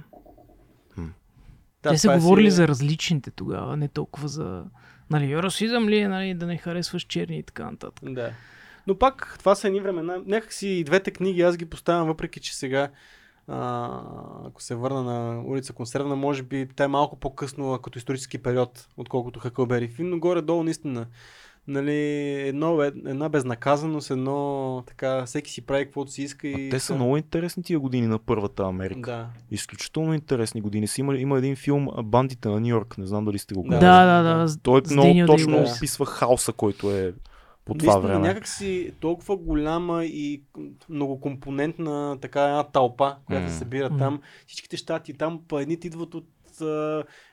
Те 1.84 1.98
са 1.98 2.14
е 2.14 2.16
говорили 2.16 2.52
си- 2.52 2.56
за 2.56 2.68
различните 2.68 3.32
тогава, 3.32 3.78
не 3.78 3.88
толкова 3.88 4.28
за... 4.28 4.64
Нали, 5.10 5.38
расизъм 5.38 5.90
ли 5.90 5.98
е, 5.98 6.08
нали, 6.08 6.34
да 6.34 6.46
не 6.46 6.58
харесваш 6.58 7.04
черни 7.04 7.38
и 7.38 7.44
така 7.44 7.72
нататък. 7.72 8.14
Да. 8.14 8.32
Но 8.88 8.98
пак, 8.98 9.36
това 9.40 9.56
са 9.56 9.68
едни 9.68 9.82
времена. 9.82 10.18
Някакси 10.26 10.68
и 10.68 10.84
двете 10.84 11.12
книги 11.12 11.42
аз 11.42 11.58
ги 11.58 11.66
поставям, 11.66 12.08
въпреки 12.08 12.40
че 12.40 12.56
сега, 12.56 12.90
а, 13.48 13.90
ако 14.48 14.62
се 14.62 14.76
върна 14.76 15.04
на 15.04 15.44
улица 15.46 15.74
Консервна, 15.74 16.16
може 16.16 16.44
би 16.44 16.68
тя 16.76 16.84
е 16.84 16.88
малко 16.88 17.20
по-късно 17.20 17.80
като 17.80 17.98
исторически 17.98 18.38
период, 18.38 18.88
отколкото 18.98 19.40
Хакълбери 19.40 19.88
Фин, 19.88 20.10
но 20.10 20.20
горе-долу 20.20 20.64
наистина. 20.64 21.08
Нали, 21.68 21.96
едно, 22.40 22.82
е- 22.82 22.92
една 23.06 23.30
безнаказаност, 23.30 24.12
едно 24.12 24.84
така, 24.88 25.26
всеки 25.26 25.52
си 25.52 25.62
прави 25.62 25.86
каквото 25.86 26.12
си 26.12 26.24
иска 26.24 26.48
и... 26.48 26.68
А 26.68 26.70
те 26.70 26.80
са 26.80 26.96
много 26.96 27.18
интересни 27.18 27.64
тия 27.64 27.80
години 27.80 28.08
на 28.08 28.20
първата 28.20 28.64
Америка. 28.64 29.12
Да. 29.12 29.30
Изключително 29.52 30.14
интересни 30.14 30.62
години. 30.62 30.88
Са 30.88 31.02
има, 31.02 31.18
има 31.18 31.38
един 31.38 31.56
филм 31.56 31.90
Бандите 32.04 32.50
на 32.50 32.60
Нью 32.60 32.68
Йорк, 32.68 32.98
не 32.98 33.06
знам 33.06 33.26
дали 33.26 33.40
сте 33.40 33.54
го 33.56 33.62
Да. 33.62 33.68
гледали. 33.68 33.86
Да, 33.86 34.24
да, 34.24 34.46
да. 34.46 34.58
Той 34.64 34.82
с 34.86 34.92
много 34.92 35.08
Дениел 35.08 35.28
точно 35.28 35.54
Дей-Луис. 35.54 35.78
описва 35.78 36.06
хаоса, 36.06 36.54
който 36.54 36.92
е 36.92 37.14
по 37.66 37.74
това 37.74 37.94
Наистина, 37.94 38.14
време. 38.14 38.28
някак 38.28 38.48
си 38.48 38.92
толкова 39.00 39.38
голяма 39.38 40.06
и 40.06 40.44
многокомпонентна 40.90 42.18
така 42.22 42.44
една 42.44 42.64
тълпа, 42.64 43.16
която 43.26 43.52
се 43.52 43.58
събира 43.58 43.98
там. 43.98 44.22
Всичките 44.48 44.78
щати 44.78 45.14
там, 45.14 45.42
па 45.48 45.62
едните 45.62 45.88
идват 45.88 46.16
от 46.16 46.26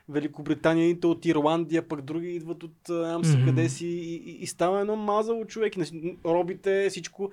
Великобритания, 0.09 0.83
едните 0.83 1.07
от 1.07 1.25
Ирландия, 1.25 1.87
пък 1.87 2.01
други 2.01 2.35
идват 2.35 2.63
от 2.63 2.89
а, 2.89 2.93
нямам 2.93 3.25
си 3.25 3.37
Мгм. 3.37 3.45
къде 3.45 3.69
си 3.69 3.87
и, 3.87 4.15
и, 4.15 4.37
и 4.43 4.47
става 4.47 4.81
едно 4.81 4.95
мазало 4.95 5.45
човек. 5.45 5.75
и 5.75 5.79
нач- 5.79 6.17
Робите, 6.25 6.87
всичко. 6.89 7.31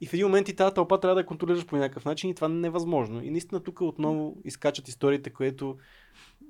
И 0.00 0.06
в 0.06 0.14
един 0.14 0.26
момент 0.26 0.48
и 0.48 0.56
тази 0.56 0.74
тълпа 0.74 1.00
трябва 1.00 1.14
да 1.14 1.20
я 1.20 1.26
контролираш 1.26 1.66
по 1.66 1.76
някакъв 1.76 2.04
начин 2.04 2.30
и 2.30 2.34
това 2.34 2.48
не 2.48 2.54
е 2.54 2.60
невъзможно. 2.60 3.24
И 3.24 3.30
наистина 3.30 3.60
тук 3.60 3.80
отново 3.80 4.36
изкачат 4.44 4.88
историите, 4.88 5.30
което 5.30 5.76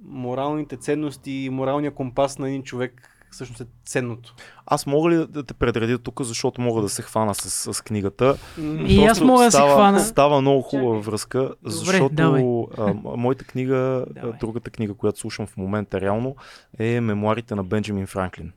моралните 0.03 0.77
ценности 0.77 1.31
и 1.33 1.51
моралния 1.51 1.95
компас 1.95 2.39
на 2.39 2.49
един 2.49 2.63
човек 2.63 3.18
всъщност 3.31 3.61
е 3.61 3.67
ценното. 3.87 4.35
Аз 4.67 4.87
мога 4.87 5.11
ли 5.11 5.27
да- 5.27 5.43
те 5.43 5.55
предредя 5.55 5.99
тук, 5.99 6.23
защото 6.23 6.61
мога 6.61 6.83
да 6.83 6.89
се 6.89 7.03
хвана 7.03 7.35
с, 7.35 7.75
с 7.75 7.81
книгата. 7.81 8.37
И 8.79 8.99
аз 8.99 9.07
Просто 9.09 9.25
мога 9.25 9.45
да 9.45 9.51
се 9.51 9.57
става, 9.57 9.73
хвана. 9.75 10.01
Става 10.01 10.41
много 10.41 10.63
хубава 10.63 10.89
Чакай. 10.91 11.03
връзка, 11.03 11.39
Добре, 11.39 11.55
защото 11.65 12.15
давай. 12.15 12.43
а, 12.79 12.95
моята 12.95 13.45
книга, 13.45 14.05
Давай. 14.11 14.39
другата 14.41 14.71
книга, 14.71 14.95
която 14.95 15.19
слушам 15.19 15.47
в 15.47 15.57
момента 15.57 16.01
реално, 16.01 16.37
е 16.79 17.01
мемуарите 17.01 17.55
на 17.55 17.65
Бенджамин 17.65 18.07
Франклин, 18.07 18.53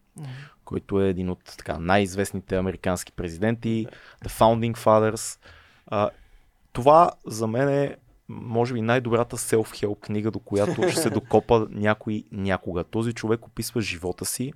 който 0.65 1.01
е 1.01 1.09
един 1.09 1.29
от 1.29 1.39
така, 1.57 1.77
най-известните 1.79 2.55
американски 2.55 3.11
президенти, 3.11 3.87
The 4.25 4.29
Founding 4.29 4.77
Fathers. 4.77 5.39
А, 5.87 6.09
това 6.73 7.11
за 7.25 7.47
мен 7.47 7.69
е 7.69 7.95
може 8.31 8.73
би 8.73 8.81
най-добрата 8.81 9.37
self-help 9.37 9.99
книга, 9.99 10.31
до 10.31 10.39
която 10.39 10.89
ще 10.89 11.01
се 11.01 11.09
докопа 11.09 11.67
някой 11.69 12.23
някога. 12.31 12.83
Този 12.83 13.13
човек 13.13 13.45
описва 13.45 13.81
живота 13.81 14.25
си 14.25 14.53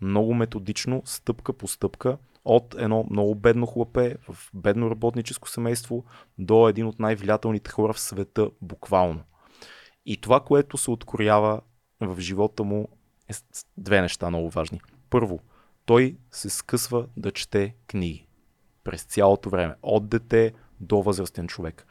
много 0.00 0.34
методично, 0.34 1.02
стъпка 1.04 1.52
по 1.52 1.68
стъпка, 1.68 2.18
от 2.44 2.74
едно 2.78 3.06
много 3.10 3.34
бедно 3.34 3.66
хлапе 3.66 4.16
в 4.28 4.50
бедно 4.54 4.90
работническо 4.90 5.48
семейство 5.48 6.04
до 6.38 6.68
един 6.68 6.86
от 6.86 6.98
най-влиятелните 6.98 7.70
хора 7.70 7.92
в 7.92 8.00
света, 8.00 8.50
буквално. 8.62 9.20
И 10.06 10.16
това, 10.16 10.40
което 10.40 10.78
се 10.78 10.90
откроява 10.90 11.60
в 12.00 12.20
живота 12.20 12.64
му 12.64 12.88
е 13.28 13.32
две 13.78 14.00
неща 14.00 14.30
много 14.30 14.50
важни. 14.50 14.80
Първо, 15.10 15.40
той 15.84 16.16
се 16.30 16.50
скъсва 16.50 17.06
да 17.16 17.32
чете 17.32 17.74
книги 17.86 18.26
през 18.84 19.02
цялото 19.02 19.50
време, 19.50 19.74
от 19.82 20.08
дете 20.08 20.52
до 20.80 21.02
възрастен 21.02 21.48
човек. 21.48 21.86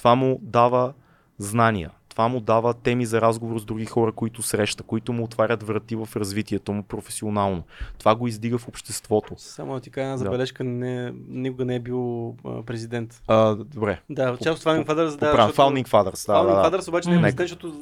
Това 0.00 0.14
му 0.14 0.38
дава 0.42 0.92
знания, 1.38 1.90
това 2.08 2.28
му 2.28 2.40
дава 2.40 2.74
теми 2.74 3.06
за 3.06 3.20
разговор 3.20 3.58
с 3.58 3.64
други 3.64 3.84
хора, 3.84 4.12
които 4.12 4.42
среща, 4.42 4.82
които 4.82 5.12
му 5.12 5.24
отварят 5.24 5.62
врати 5.62 5.96
в 5.96 6.08
развитието 6.16 6.72
му 6.72 6.82
професионално. 6.82 7.62
Това 7.98 8.14
го 8.14 8.26
издига 8.26 8.58
в 8.58 8.68
обществото. 8.68 9.34
Само 9.38 9.74
да 9.74 9.80
ти 9.80 9.90
кажа 9.90 10.04
една 10.04 10.12
Да. 10.12 10.18
забележка, 10.18 10.64
не, 10.64 11.12
никога 11.28 11.64
не 11.64 11.74
е 11.74 11.80
бил 11.80 12.28
а, 12.44 12.62
президент. 12.62 13.22
А, 13.26 13.54
добре. 13.54 14.00
Да, 14.10 14.36
част 14.36 14.58
от 14.58 14.64
Founding 14.64 14.86
Fathers, 14.86 15.18
да. 15.18 15.32
Защото- 15.32 15.56
Founding 15.62 15.88
Fathers. 15.88 16.26
Да, 16.26 16.32
Founding 16.32 16.62
да, 16.62 16.70
да. 16.70 16.78
Fathers 16.78 16.88
обаче 16.88 17.08
не 17.08 17.16
е 17.16 17.20
президент, 17.22 17.48
защото 17.48 17.74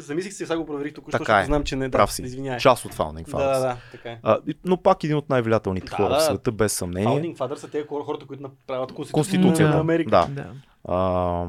замислих 0.00 0.32
се, 0.32 0.46
сега 0.46 0.58
го 0.58 0.66
проверих 0.66 0.94
тук, 0.94 1.04
Така 1.06 1.18
защото 1.18 1.38
е. 1.38 1.44
знам, 1.44 1.64
че 1.64 1.76
не. 1.76 1.88
Да, 1.88 1.98
Прав 1.98 2.12
си. 2.12 2.22
Извинявай. 2.22 2.58
Част 2.58 2.84
от 2.84 2.94
Founding 2.94 3.24
Да, 3.24 3.30
Fathers. 3.30 3.52
да, 3.52 3.60
да, 3.60 3.76
така 3.92 4.10
е. 4.10 4.20
А, 4.22 4.38
и- 4.46 4.54
но 4.64 4.76
пак 4.76 5.04
един 5.04 5.16
от 5.16 5.28
най-влиятелните 5.28 5.86
Да, 5.86 5.96
хора 5.96 6.08
да. 6.08 6.16
в 6.16 6.22
света, 6.22 6.52
без 6.52 6.72
съмнение. 6.72 7.08
Founding 7.08 7.36
Fathers 7.36 7.54
са 7.54 7.70
тези 7.70 7.86
хора- 7.86 8.04
хората, 8.04 8.26
които 8.26 8.42
направят 8.42 8.92
конституцията, 8.92 9.12
Конституцията. 9.38 9.74
на 9.74 9.80
Америка. 9.80 10.10
Да. 10.10 10.26
Да. 10.26 10.52
А, 10.84 11.46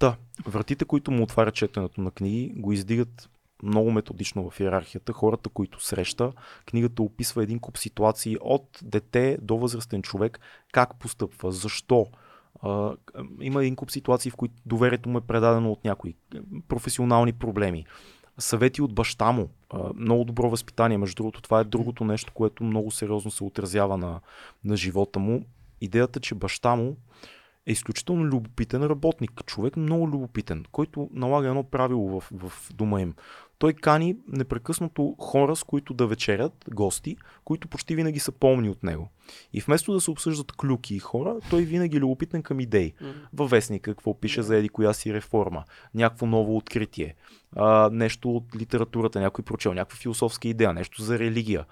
да, 0.00 0.16
вратите, 0.46 0.84
които 0.84 1.10
му 1.10 1.22
отварят 1.22 1.54
четенето 1.54 2.00
на 2.00 2.10
книги, 2.10 2.52
го 2.56 2.72
издигат 2.72 3.30
много 3.62 3.90
методично 3.90 4.50
в 4.50 4.60
иерархията. 4.60 5.12
Хората, 5.12 5.48
които 5.48 5.84
среща, 5.84 6.32
книгата 6.66 7.02
описва 7.02 7.42
един 7.42 7.58
куп 7.58 7.78
ситуации 7.78 8.36
от 8.40 8.78
дете 8.82 9.38
до 9.42 9.58
възрастен 9.58 10.02
човек, 10.02 10.40
как 10.72 10.98
постъпва, 10.98 11.52
защо. 11.52 12.06
Има 13.40 13.62
един 13.62 13.76
куп 13.76 13.90
ситуации, 13.90 14.30
в 14.30 14.36
които 14.36 14.54
доверието 14.66 15.08
му 15.08 15.18
е 15.18 15.20
предадено 15.20 15.72
от 15.72 15.84
някои 15.84 16.14
професионални 16.68 17.32
проблеми. 17.32 17.86
Съвети 18.38 18.82
от 18.82 18.94
баща 18.94 19.32
му. 19.32 19.48
Много 19.94 20.24
добро 20.24 20.50
възпитание. 20.50 20.98
Между 20.98 21.14
другото, 21.14 21.42
това 21.42 21.60
е 21.60 21.64
другото 21.64 22.04
нещо, 22.04 22.32
което 22.32 22.64
много 22.64 22.90
сериозно 22.90 23.30
се 23.30 23.44
отразява 23.44 23.96
на, 23.96 24.20
на 24.64 24.76
живота 24.76 25.18
му. 25.18 25.44
Идеята, 25.80 26.20
че 26.20 26.34
баща 26.34 26.76
му 26.76 26.96
е 27.66 27.72
изключително 27.72 28.24
любопитен 28.24 28.82
работник. 28.82 29.42
Човек 29.46 29.76
много 29.76 30.08
любопитен, 30.08 30.64
който 30.72 31.10
налага 31.12 31.48
едно 31.48 31.62
правило 31.62 32.20
в, 32.20 32.30
в 32.32 32.72
дома 32.74 33.00
им. 33.00 33.14
Той 33.60 33.72
кани 33.72 34.16
непрекъснато 34.28 35.16
хора, 35.18 35.56
с 35.56 35.64
които 35.64 35.94
да 35.94 36.06
вечерят, 36.06 36.64
гости, 36.74 37.16
които 37.44 37.68
почти 37.68 37.94
винаги 37.94 38.18
са 38.18 38.32
помни 38.32 38.68
от 38.68 38.82
него. 38.82 39.10
И 39.52 39.60
вместо 39.60 39.92
да 39.92 40.00
се 40.00 40.10
обсъждат 40.10 40.52
клюки 40.52 40.94
и 40.94 40.98
хора, 40.98 41.36
той 41.50 41.62
винаги 41.62 41.96
е 41.96 42.00
любопитен 42.00 42.42
към 42.42 42.60
идеи. 42.60 42.92
Мгм. 43.00 43.10
Във 43.32 43.50
вестника, 43.50 43.94
какво 43.94 44.20
пише 44.20 44.42
за 44.42 44.56
еди 44.56 44.68
коя 44.68 44.92
си 44.92 45.14
реформа, 45.14 45.64
някакво 45.94 46.26
ново 46.26 46.56
откритие, 46.56 47.14
а, 47.56 47.90
нещо 47.92 48.36
от 48.36 48.56
литературата, 48.56 49.20
някой 49.20 49.44
прочел, 49.44 49.74
някаква 49.74 49.96
философска 49.96 50.48
идея, 50.48 50.72
нещо 50.72 51.02
за 51.02 51.18
религия. 51.18 51.64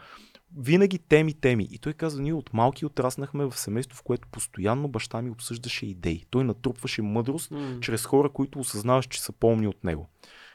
Винаги 0.59 0.99
теми, 0.99 1.35
теми. 1.35 1.69
И 1.71 1.79
той 1.79 1.93
каза, 1.93 2.23
ние 2.23 2.33
от 2.33 2.55
малки 2.55 2.87
отраснахме 2.87 3.45
в 3.45 3.59
семейство, 3.59 3.99
в 3.99 4.03
което 4.03 4.29
постоянно 4.29 4.89
баща 4.89 5.23
ми 5.23 5.31
обсъждаше 5.31 5.87
идеи. 5.87 6.25
Той 6.31 6.45
натрупваше 6.45 7.03
мъдрост 7.03 7.51
М. 7.51 7.79
чрез 7.81 8.05
хора, 8.07 8.29
които 8.29 8.59
осъзнаваш, 8.59 9.07
че 9.07 9.23
са 9.23 9.33
помни 9.33 9.67
от 9.67 9.85
него. 9.85 10.09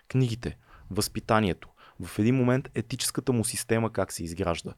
Книгите, 0.07 0.57
възпитанието, 0.93 1.69
в 2.05 2.19
един 2.19 2.35
момент 2.35 2.69
етическата 2.75 3.33
му 3.33 3.43
система 3.43 3.89
как 3.89 4.11
се 4.11 4.23
изгражда. 4.23 4.73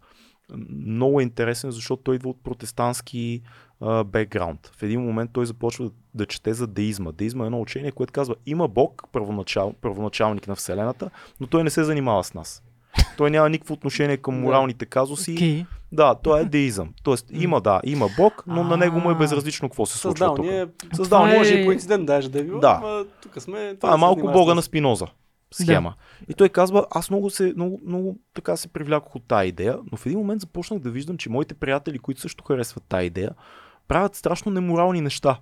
Много 0.86 1.20
е 1.20 1.24
интересен, 1.24 1.72
защото 1.72 2.04
той 2.04 2.16
идва 2.16 2.30
от 2.30 2.44
протестантски 2.44 3.42
бекграунд. 4.06 4.72
В 4.78 4.84
един 4.84 5.02
момент 5.02 5.32
той 5.34 5.46
започва 5.46 5.86
да, 5.86 5.92
да 6.14 6.26
чете 6.26 6.54
за 6.54 6.68
деизма. 6.68 7.12
Деизма 7.12 7.44
е 7.44 7.48
едно 7.48 7.62
учение, 7.62 7.92
което 7.92 8.14
казва, 8.14 8.36
има 8.46 8.68
Бог, 8.68 9.04
първоначал, 9.12 9.74
първоначалник 9.82 10.48
на 10.48 10.56
Вселената, 10.56 11.10
но 11.40 11.48
той 11.48 11.64
не 11.64 11.70
се 11.70 11.84
занимава 11.84 12.24
с 12.24 12.34
нас. 12.34 12.64
Той 13.18 13.32
няма 13.32 13.50
никакво 13.50 13.74
отношение 13.74 14.18
към 14.18 14.42
моралните 14.42 14.86
казуси. 14.86 15.34
Окей. 15.34 15.66
Да, 15.92 16.16
той 16.16 16.42
е 16.42 16.46
деизъм. 16.46 16.94
Тоест 17.04 17.28
има, 17.32 17.62
да, 17.62 17.82
има 17.84 18.10
Бог, 18.18 18.44
но 18.48 18.64
на 18.64 18.78
него 18.78 19.00
му 19.00 19.12
е 19.12 19.16
безразлично 19.16 19.70
какво 19.70 19.86
се 19.86 19.98
случва 19.98 20.26
Създал 20.28 20.36
тук. 20.36 20.96
Създал 20.96 21.26
е- 21.26 21.38
Може 21.38 21.54
и 21.54 21.66
по 21.66 21.72
инцидент 21.72 22.06
даже 22.06 22.30
да 22.30 22.40
е 22.40 22.44
било, 22.44 22.60
Да. 22.60 23.06
тук 23.22 23.42
сме... 23.42 23.76
Това 23.76 23.94
е 23.94 23.98
малко 23.98 24.32
бога 24.32 24.56
на 24.56 24.62
Спиноза 24.62 25.08
схема. 25.64 25.94
И 26.30 26.34
той 26.34 26.50
казва, 26.50 26.86
аз 26.92 27.10
много, 27.10 27.30
се, 27.30 27.54
много, 27.56 27.82
много 27.86 28.20
така 28.34 28.58
се 28.58 28.68
привлякох 28.68 29.16
от 29.16 29.28
тази 29.28 29.48
идея, 29.48 29.78
но 29.92 29.98
в 29.98 30.06
един 30.06 30.20
момент 30.20 30.42
започнах 30.42 30.80
да 30.80 30.90
виждам, 30.90 31.18
че 31.18 31.30
моите 31.30 31.54
приятели, 31.54 32.00
които 32.00 32.22
също 32.22 32.44
харесват 32.44 32.84
тази 32.84 33.06
идея, 33.06 33.32
правят 33.88 34.16
страшно 34.16 34.52
неморални 34.52 35.02
неща. 35.02 35.40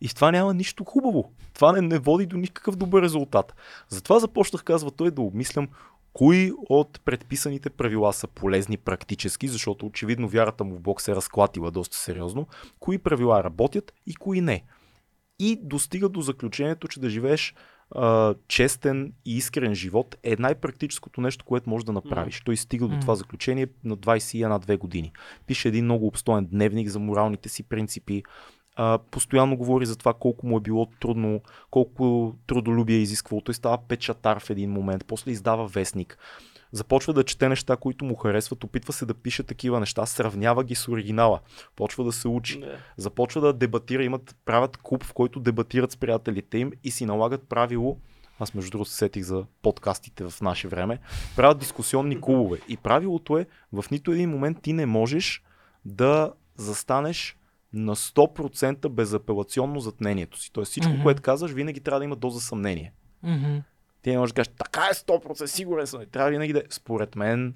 И 0.00 0.08
това 0.08 0.30
няма 0.30 0.54
нищо 0.54 0.84
хубаво. 0.84 1.32
Това 1.54 1.72
не, 1.72 1.80
не 1.80 1.98
води 1.98 2.26
до 2.26 2.36
никакъв 2.36 2.76
добър 2.76 3.02
резултат. 3.02 3.54
Затова 3.88 4.18
започнах, 4.18 4.64
казва 4.64 4.90
той, 4.90 5.10
да 5.10 5.22
обмислям 5.22 5.68
кои 6.12 6.52
от 6.68 7.00
предписаните 7.04 7.70
правила 7.70 8.12
са 8.12 8.26
полезни 8.26 8.76
практически, 8.76 9.48
защото 9.48 9.86
очевидно 9.86 10.28
вярата 10.28 10.64
му 10.64 10.76
в 10.76 10.80
Бог 10.80 11.00
се 11.00 11.12
е 11.12 11.16
разклатила 11.16 11.70
доста 11.70 11.96
сериозно, 11.96 12.46
кои 12.80 12.98
правила 12.98 13.44
работят 13.44 13.92
и 14.06 14.14
кои 14.14 14.40
не. 14.40 14.64
И 15.38 15.58
достига 15.62 16.08
до 16.08 16.20
заключението, 16.20 16.88
че 16.88 17.00
да 17.00 17.10
живееш 17.10 17.54
а, 17.94 18.34
честен 18.48 19.12
и 19.24 19.36
искрен 19.36 19.74
живот 19.74 20.16
е 20.22 20.36
най-практическото 20.38 21.20
нещо, 21.20 21.44
което 21.44 21.70
можеш 21.70 21.84
да 21.84 21.92
направиш. 21.92 22.42
Той 22.44 22.56
стига 22.56 22.88
до 22.88 22.94
М. 22.94 23.00
това 23.00 23.14
заключение 23.14 23.66
на 23.84 23.96
21-2 23.96 24.78
години. 24.78 25.12
Пише 25.46 25.68
един 25.68 25.84
много 25.84 26.06
обстоен 26.06 26.46
дневник 26.46 26.88
за 26.88 26.98
моралните 26.98 27.48
си 27.48 27.62
принципи. 27.62 28.22
А, 28.76 28.98
постоянно 29.10 29.56
говори 29.56 29.86
за 29.86 29.96
това 29.96 30.14
колко 30.14 30.46
му 30.46 30.56
е 30.56 30.60
било 30.60 30.86
трудно, 30.86 31.40
колко 31.70 32.34
трудолюбие 32.46 32.96
е 32.96 33.00
изисквало. 33.00 33.40
Той 33.40 33.54
става 33.54 33.78
печатар 33.88 34.40
в 34.40 34.50
един 34.50 34.70
момент, 34.70 35.04
после 35.06 35.30
издава 35.30 35.66
вестник. 35.66 36.18
Започва 36.72 37.12
да 37.12 37.24
чете 37.24 37.48
неща, 37.48 37.76
които 37.76 38.04
му 38.04 38.14
харесват, 38.14 38.64
опитва 38.64 38.92
се 38.92 39.06
да 39.06 39.14
пише 39.14 39.42
такива 39.42 39.80
неща, 39.80 40.06
сравнява 40.06 40.64
ги 40.64 40.74
с 40.74 40.88
оригинала, 40.88 41.40
почва 41.76 42.04
да 42.04 42.12
се 42.12 42.28
учи, 42.28 42.60
Да. 42.60 42.76
започва 42.96 43.40
да 43.40 43.52
дебатира, 43.52 44.04
имат, 44.04 44.36
правят 44.44 44.76
клуб, 44.76 45.04
в 45.04 45.12
който 45.12 45.40
дебатират 45.40 45.92
с 45.92 45.96
приятелите 45.96 46.58
им 46.58 46.72
и 46.84 46.90
си 46.90 47.06
налагат 47.06 47.48
правило, 47.48 47.98
аз 48.40 48.54
между 48.54 48.70
другото 48.70 48.90
се 48.90 48.96
сетих 48.96 49.22
за 49.22 49.44
подкастите 49.62 50.24
в 50.24 50.40
наше 50.40 50.68
време, 50.68 50.98
правят 51.36 51.58
дискусионни 51.58 52.20
клубове. 52.20 52.58
И 52.68 52.76
правилото 52.76 53.38
е, 53.38 53.46
в 53.72 53.84
нито 53.90 54.12
един 54.12 54.30
момент 54.30 54.58
ти 54.62 54.72
не 54.72 54.86
можеш 54.86 55.42
да 55.84 56.32
застанеш 56.56 57.36
на 57.72 57.96
100% 57.96 58.88
безапелационно 58.88 59.80
зад 59.80 60.00
мнението 60.00 60.38
си. 60.40 60.52
Тоест 60.52 60.70
всичко, 60.70 60.92
Мгм. 60.92 61.02
което 61.02 61.22
казваш, 61.22 61.50
винаги 61.52 61.80
трябва 61.80 61.98
да 62.00 62.04
има 62.04 62.16
доза 62.16 62.40
съмнение. 62.40 62.92
Мгм. 63.22 63.56
Ти 64.02 64.10
не 64.10 64.18
можеш 64.18 64.32
да 64.32 64.34
кажеш, 64.34 64.52
така 64.58 64.88
е 64.90 64.94
100%, 64.94 65.46
сигурен 65.46 65.86
съм. 65.86 66.00
Трябва 66.12 66.30
винаги 66.30 66.52
да 66.52 66.58
е, 66.58 66.62
според 66.70 67.16
мен, 67.16 67.54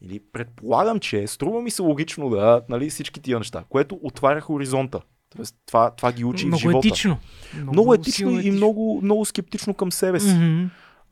или 0.00 0.20
предполагам, 0.32 1.00
че 1.00 1.22
е, 1.22 1.26
струва 1.26 1.62
ми 1.62 1.70
се 1.70 1.82
логично 1.82 2.30
да, 2.30 2.62
нали, 2.68 2.90
всички 2.90 3.20
тия 3.20 3.38
неща, 3.38 3.64
което 3.68 3.98
отваря 4.02 4.40
хоризонта. 4.40 5.00
Тоест, 5.36 5.56
това, 5.66 5.90
това 5.90 6.12
ги 6.12 6.24
учи 6.24 6.42
и 6.42 6.44
в 6.44 6.48
Много 6.48 6.60
живота. 6.60 6.88
етично. 6.88 7.18
Много 7.54 7.94
етично 7.94 8.30
силно 8.30 8.40
и 8.40 8.50
много, 8.50 9.00
много 9.02 9.24
скептично 9.24 9.74
към 9.74 9.92
себе 9.92 10.20
си. 10.20 10.34
Мгм. 10.34 10.66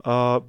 А, 0.05 0.41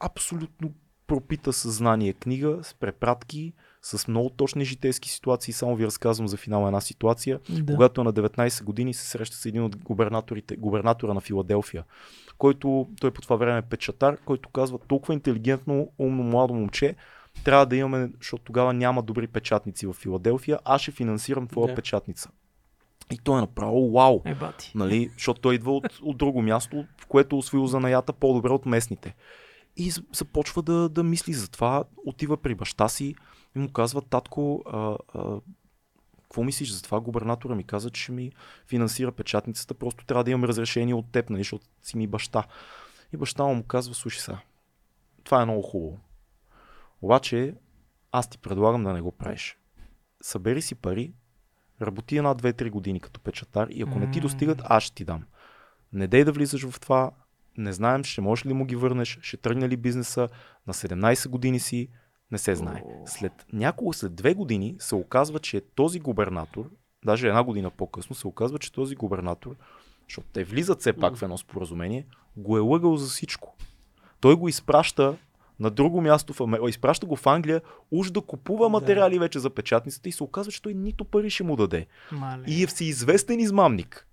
абсолютно 0.00 0.72
пропита 1.06 1.52
съзнание 1.52 2.12
книга 2.12 2.58
с 2.62 2.74
препратки, 2.74 3.52
с 3.82 4.08
много 4.08 4.30
точни 4.30 4.64
житейски 4.64 5.10
ситуации. 5.10 5.52
Само 5.52 5.76
ви 5.76 5.86
разказвам 5.86 6.28
за 6.28 6.36
финала 6.36 6.66
една 6.68 6.80
ситуация. 6.80 7.40
Да. 7.48 7.74
Когато 7.74 8.04
на 8.04 8.12
19 8.12 8.64
години 8.64 8.94
се 8.94 9.06
среща 9.06 9.36
с 9.36 9.46
един 9.46 9.62
от 9.62 9.76
губернаторите, 9.76 10.56
губернатора 10.56 11.14
на 11.14 11.20
Филаделфия, 11.20 11.84
който 12.38 12.88
той 13.00 13.10
по 13.10 13.22
това 13.22 13.36
време 13.36 13.58
е 13.58 13.62
печатар, 13.62 14.16
който 14.24 14.48
казва 14.48 14.78
толкова 14.78 15.14
интелигентно, 15.14 15.88
умно, 15.98 16.22
младо 16.22 16.54
момче, 16.54 16.94
трябва 17.44 17.66
да 17.66 17.76
имаме, 17.76 18.10
защото 18.18 18.44
тогава 18.44 18.72
няма 18.72 19.02
добри 19.02 19.26
печатници 19.26 19.86
в 19.86 19.92
Филаделфия, 19.92 20.58
аз 20.64 20.82
ще 20.82 20.90
финансирам 20.90 21.46
твоя 21.46 21.68
Да. 21.68 21.74
печатница. 21.74 22.30
И 23.12 23.18
той 23.18 23.38
е 23.38 23.40
направо 23.40 23.92
вау. 23.92 24.20
Е, 24.24 24.34
бати. 24.34 24.72
Нали, 24.74 25.10
защото 25.12 25.40
той 25.40 25.54
идва 25.54 25.72
от, 25.72 25.98
от 26.02 26.16
друго 26.16 26.42
място, 26.42 26.84
в 26.98 27.06
което 27.06 27.36
е 27.36 27.38
освоил 27.38 27.66
занаята 27.66 28.12
по-добре 28.12 28.50
от 28.50 28.66
местните. 28.66 29.14
И 29.76 29.92
започва 30.12 30.62
да, 30.62 30.88
да 30.88 31.02
мисли 31.02 31.32
за 31.32 31.50
това, 31.50 31.84
отива 32.06 32.36
при 32.36 32.54
баща 32.54 32.88
си 32.88 33.14
и 33.56 33.58
му 33.58 33.72
казва, 33.72 34.02
татко, 34.02 34.62
а, 34.66 34.96
а, 35.14 35.40
какво 36.22 36.44
мислиш 36.44 36.70
за 36.70 36.82
това? 36.82 37.00
Губернатора 37.00 37.54
ми 37.54 37.64
каза, 37.64 37.90
че 37.90 38.02
ще 38.02 38.12
ми 38.12 38.32
финансира 38.66 39.12
печатницата, 39.12 39.74
просто 39.74 40.04
трябва 40.04 40.24
да 40.24 40.30
имам 40.30 40.44
разрешение 40.44 40.94
от 40.94 41.12
теб, 41.12 41.30
нали, 41.30 41.40
защото 41.40 41.66
си 41.82 41.96
ми 41.96 42.06
баща. 42.06 42.44
И 43.12 43.16
баща 43.16 43.44
му 43.44 43.62
казва, 43.62 43.94
слушай 43.94 44.20
сега, 44.20 44.38
това 45.24 45.42
е 45.42 45.44
много 45.44 45.62
хубаво. 45.62 45.98
Обаче 47.02 47.54
аз 48.12 48.30
ти 48.30 48.38
предлагам 48.38 48.84
да 48.84 48.92
не 48.92 49.00
го 49.00 49.12
правиш. 49.12 49.58
Събери 50.22 50.62
си 50.62 50.74
пари, 50.74 51.12
работи 51.82 52.16
една, 52.16 52.34
две, 52.34 52.52
три 52.52 52.70
години 52.70 53.00
като 53.00 53.20
печатар 53.20 53.68
и 53.70 53.82
ако 53.82 53.98
не 53.98 54.10
ти 54.10 54.20
достигат, 54.20 54.62
аз 54.64 54.82
ще 54.82 54.94
ти 54.94 55.04
дам. 55.04 55.24
Не 55.92 56.06
дей 56.06 56.24
да 56.24 56.32
влизаш 56.32 56.68
в 56.68 56.80
това, 56.80 57.10
не 57.56 57.72
знаем, 57.72 58.04
ще 58.04 58.20
можеш 58.20 58.46
ли 58.46 58.52
му 58.52 58.64
ги 58.64 58.76
върнеш, 58.76 59.18
ще 59.22 59.36
тръгне 59.36 59.68
ли 59.68 59.76
бизнеса, 59.76 60.28
на 60.66 60.74
17 60.74 61.28
години 61.28 61.60
си, 61.60 61.88
не 62.32 62.38
се 62.38 62.54
знае. 62.54 62.82
След 63.06 63.32
няколко, 63.52 63.92
след 63.92 64.14
две 64.14 64.34
години 64.34 64.76
се 64.78 64.94
оказва, 64.94 65.38
че 65.38 65.60
този 65.60 66.00
губернатор, 66.00 66.70
даже 67.04 67.28
една 67.28 67.42
година 67.42 67.70
по-късно, 67.70 68.16
се 68.16 68.26
оказва, 68.26 68.58
че 68.58 68.72
този 68.72 68.94
губернатор, 68.94 69.56
защото 70.08 70.28
те 70.32 70.44
влизат 70.44 70.80
все 70.80 70.92
пак 70.92 71.16
в 71.16 71.22
едно 71.22 71.38
споразумение, 71.38 72.06
го 72.36 72.56
е 72.56 72.60
лъгал 72.60 72.96
за 72.96 73.08
всичко. 73.08 73.56
Той 74.20 74.34
го 74.34 74.48
изпраща 74.48 75.16
на 75.60 75.70
друго 75.70 76.00
място 76.00 76.32
в 76.32 76.40
Америка, 76.40 76.68
изпраща 76.68 77.06
го 77.06 77.16
в 77.16 77.26
Англия, 77.26 77.60
уж 77.90 78.10
да 78.10 78.20
купува 78.20 78.64
Да. 78.64 78.68
материали 78.68 79.18
вече 79.18 79.38
за 79.38 79.50
печатницата 79.50 80.08
и 80.08 80.12
се 80.12 80.24
оказва, 80.24 80.52
че 80.52 80.62
той 80.62 80.74
нито 80.74 81.04
пари 81.04 81.30
ще 81.30 81.42
му 81.44 81.56
даде. 81.56 81.86
Мале. 82.12 82.44
И 82.46 82.62
е 82.62 82.66
всеизвестен 82.66 83.40
измамник. 83.40 84.06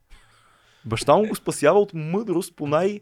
Баща 0.86 1.16
му 1.16 1.28
го 1.28 1.36
спасява 1.36 1.80
от 1.80 1.94
мъдрост 1.94 2.56
по 2.56 2.68
най... 2.68 3.02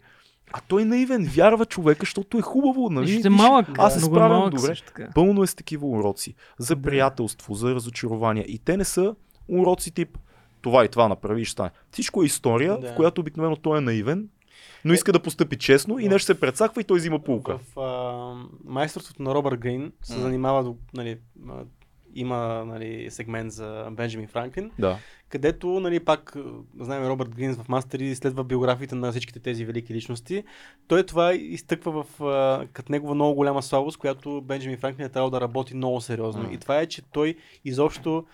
А 0.53 0.59
той 0.61 0.85
наивен, 0.85 1.25
вярва 1.25 1.65
човека, 1.65 1.99
защото 1.99 2.37
е 2.37 2.41
хубаво, 2.41 2.89
нали? 2.89 3.11
Е 3.11 3.15
Виж, 3.15 3.25
малък. 3.31 3.67
Аз 3.77 3.93
се 3.93 3.99
е 3.99 4.01
справям 4.01 4.31
малък 4.31 4.55
добре. 4.55 4.75
така. 4.77 5.09
Пълно 5.15 5.43
е 5.43 5.47
с 5.47 5.55
такива 5.55 5.87
уроци. 5.87 6.35
За 6.57 6.75
приятелство, 6.75 7.53
за 7.53 7.75
разочарование. 7.75 8.43
И 8.43 8.59
те 8.59 8.77
не 8.77 8.85
са 8.85 9.15
уроци 9.49 9.91
тип 9.91 10.17
това 10.61 10.85
и 10.85 10.89
това 10.89 11.07
направи 11.07 11.41
и 11.41 11.45
ще 11.45 11.51
стане. 11.51 11.69
Всичко 11.91 12.23
е 12.23 12.25
история, 12.25 12.77
Да. 12.79 12.87
в 12.87 12.95
която 12.95 13.21
обикновено 13.21 13.55
той 13.55 13.77
е 13.77 13.81
наивен, 13.81 14.29
но 14.85 14.93
иска 14.93 15.11
да 15.13 15.19
постъпи 15.19 15.55
честно 15.55 15.99
и 15.99 16.09
нещо 16.09 16.25
се 16.25 16.39
прецаква 16.39 16.81
и 16.81 16.85
той 16.85 16.97
взима 16.97 17.19
полука. 17.19 17.57
В 17.75 17.79
а, 17.79 18.47
майсторството 18.65 19.23
на 19.23 19.35
Робърт 19.35 19.59
Грин 19.59 19.91
се 20.01 20.19
занимава, 20.19 20.63
до- 20.63 20.75
нали, 20.93 21.17
има 22.15 22.65
нали, 22.65 23.11
сегмент 23.11 23.51
за 23.51 23.87
Бенджамин 23.91 24.27
Франклин, 24.27 24.71
Да. 24.79 24.97
където 25.29 25.67
нали, 25.79 25.99
пак, 25.99 26.35
а, 26.35 26.43
знаем 26.79 27.07
Робърт 27.07 27.35
Грин 27.35 27.55
в 27.55 27.69
Мастери 27.69 28.15
следва 28.15 28.43
биографиите 28.43 28.95
на 28.95 29.11
всичките 29.11 29.39
тези 29.39 29.65
велики 29.65 29.93
личности. 29.93 30.43
Той 30.87 31.05
това 31.05 31.33
изтъква 31.33 32.03
в 32.03 32.21
а, 32.23 32.67
като 32.73 32.91
негова 32.91 33.15
много 33.15 33.35
голяма 33.35 33.61
слабост, 33.61 33.97
която 33.97 34.41
Бенджамин 34.41 34.77
Франклин 34.77 35.05
е 35.05 35.09
трябвало 35.09 35.31
да 35.31 35.41
работи 35.41 35.75
много 35.75 36.01
сериозно. 36.01 36.43
М. 36.43 36.49
И 36.53 36.57
това 36.57 36.79
е, 36.79 36.85
че 36.85 37.01
той 37.01 37.35
изобщо 37.65 38.25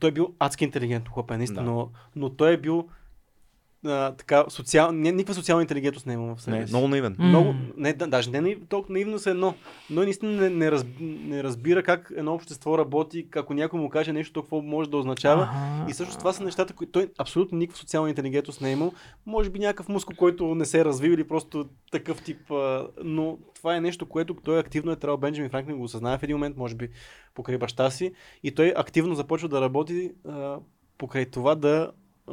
той 0.00 0.10
е 0.10 0.12
бил 0.12 0.34
адски 0.38 0.64
интелигентно 0.64 1.12
хлапе, 1.12 1.36
наистина, 1.36 1.64
Да. 1.64 1.70
но, 1.70 1.90
но 2.16 2.30
той 2.30 2.52
е 2.52 2.56
бил 2.56 2.88
а, 3.86 4.12
така, 4.12 4.44
социал... 4.48 4.88
ня- 4.90 5.12
никаква 5.12 5.34
социална 5.34 5.62
интелигентност 5.62 6.06
не 6.06 6.12
има 6.12 6.36
в 6.36 6.42
себе 6.42 6.58
Не, 6.58 6.66
си. 6.66 6.72
много 6.72 6.88
наивен. 6.88 7.16
Много, 7.18 7.54
не, 7.76 7.92
да, 7.92 8.06
даже 8.06 8.30
не 8.30 8.56
толкова 8.68 8.92
наивно 8.92 9.18
се 9.18 9.30
едно, 9.30 9.54
но 9.90 10.02
наистина 10.02 10.32
не, 10.32 10.50
не, 10.50 10.70
раз, 10.70 10.86
не 11.00 11.42
разбира 11.42 11.82
как 11.82 12.12
едно 12.16 12.34
общество 12.34 12.78
работи, 12.78 13.28
ако 13.36 13.54
някой 13.54 13.80
му 13.80 13.88
каже 13.88 14.12
нещо, 14.12 14.32
то 14.32 14.42
какво 14.42 14.62
може 14.62 14.90
да 14.90 14.96
означава. 14.96 15.48
И 15.88 15.92
всъщност 15.92 16.18
това 16.18 16.32
са 16.32 16.44
нещата, 16.44 16.72
които 16.72 16.92
той 16.92 17.08
абсолютно 17.18 17.58
никаква 17.58 17.78
социална 17.78 18.08
интелигентност 18.08 18.60
не 18.60 18.68
е 18.68 18.72
имал. 18.72 18.92
Може 19.26 19.50
би 19.50 19.58
някакъв 19.58 19.88
мускул, 19.88 20.16
който 20.16 20.54
не 20.54 20.64
се 20.64 20.80
е 20.80 20.84
развил 20.84 21.10
или 21.10 21.28
просто 21.28 21.68
такъв 21.92 22.22
тип. 22.22 22.50
А, 22.50 22.86
но 23.04 23.38
това 23.54 23.76
е 23.76 23.80
нещо, 23.80 24.06
което 24.06 24.34
той 24.34 24.58
активно 24.58 24.92
е 24.92 24.96
трябвало 24.96 25.18
Бенджамин 25.20 25.50
Франклин 25.50 25.76
го 25.76 25.84
осъзнава 25.84 26.18
в 26.18 26.22
един 26.22 26.36
момент, 26.36 26.56
може 26.56 26.74
би 26.74 26.88
покрай 27.34 27.58
баща 27.58 27.90
си. 27.90 28.12
И 28.42 28.54
той 28.54 28.72
активно 28.76 29.14
започва 29.14 29.48
да 29.48 29.60
работи 29.60 30.10
а, 30.28 30.56
покрай 30.98 31.26
това 31.26 31.54
да 31.54 31.90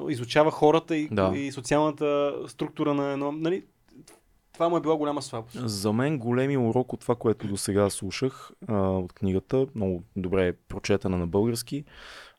изучава 0.09 0.51
хората 0.51 0.95
и, 0.95 1.09
Да. 1.11 1.31
и 1.35 1.51
социалната 1.51 2.33
структура 2.47 2.93
на 2.93 3.11
едно. 3.11 3.31
Нали, 3.31 3.65
това 4.53 4.69
му 4.69 4.77
е 4.77 4.81
била 4.81 4.95
голяма 4.95 5.21
слабост. 5.21 5.69
За 5.69 5.93
мен 5.93 6.17
големи 6.19 6.57
урок 6.57 6.93
от 6.93 6.99
това, 6.99 7.15
което 7.15 7.47
до 7.47 7.57
сега 7.57 7.89
слушах 7.89 8.51
а, 8.67 8.75
от 8.77 9.13
книгата, 9.13 9.67
много 9.75 10.03
добре 10.15 10.47
е 10.47 10.53
прочетена 10.53 11.17
на 11.17 11.27
български, 11.27 11.83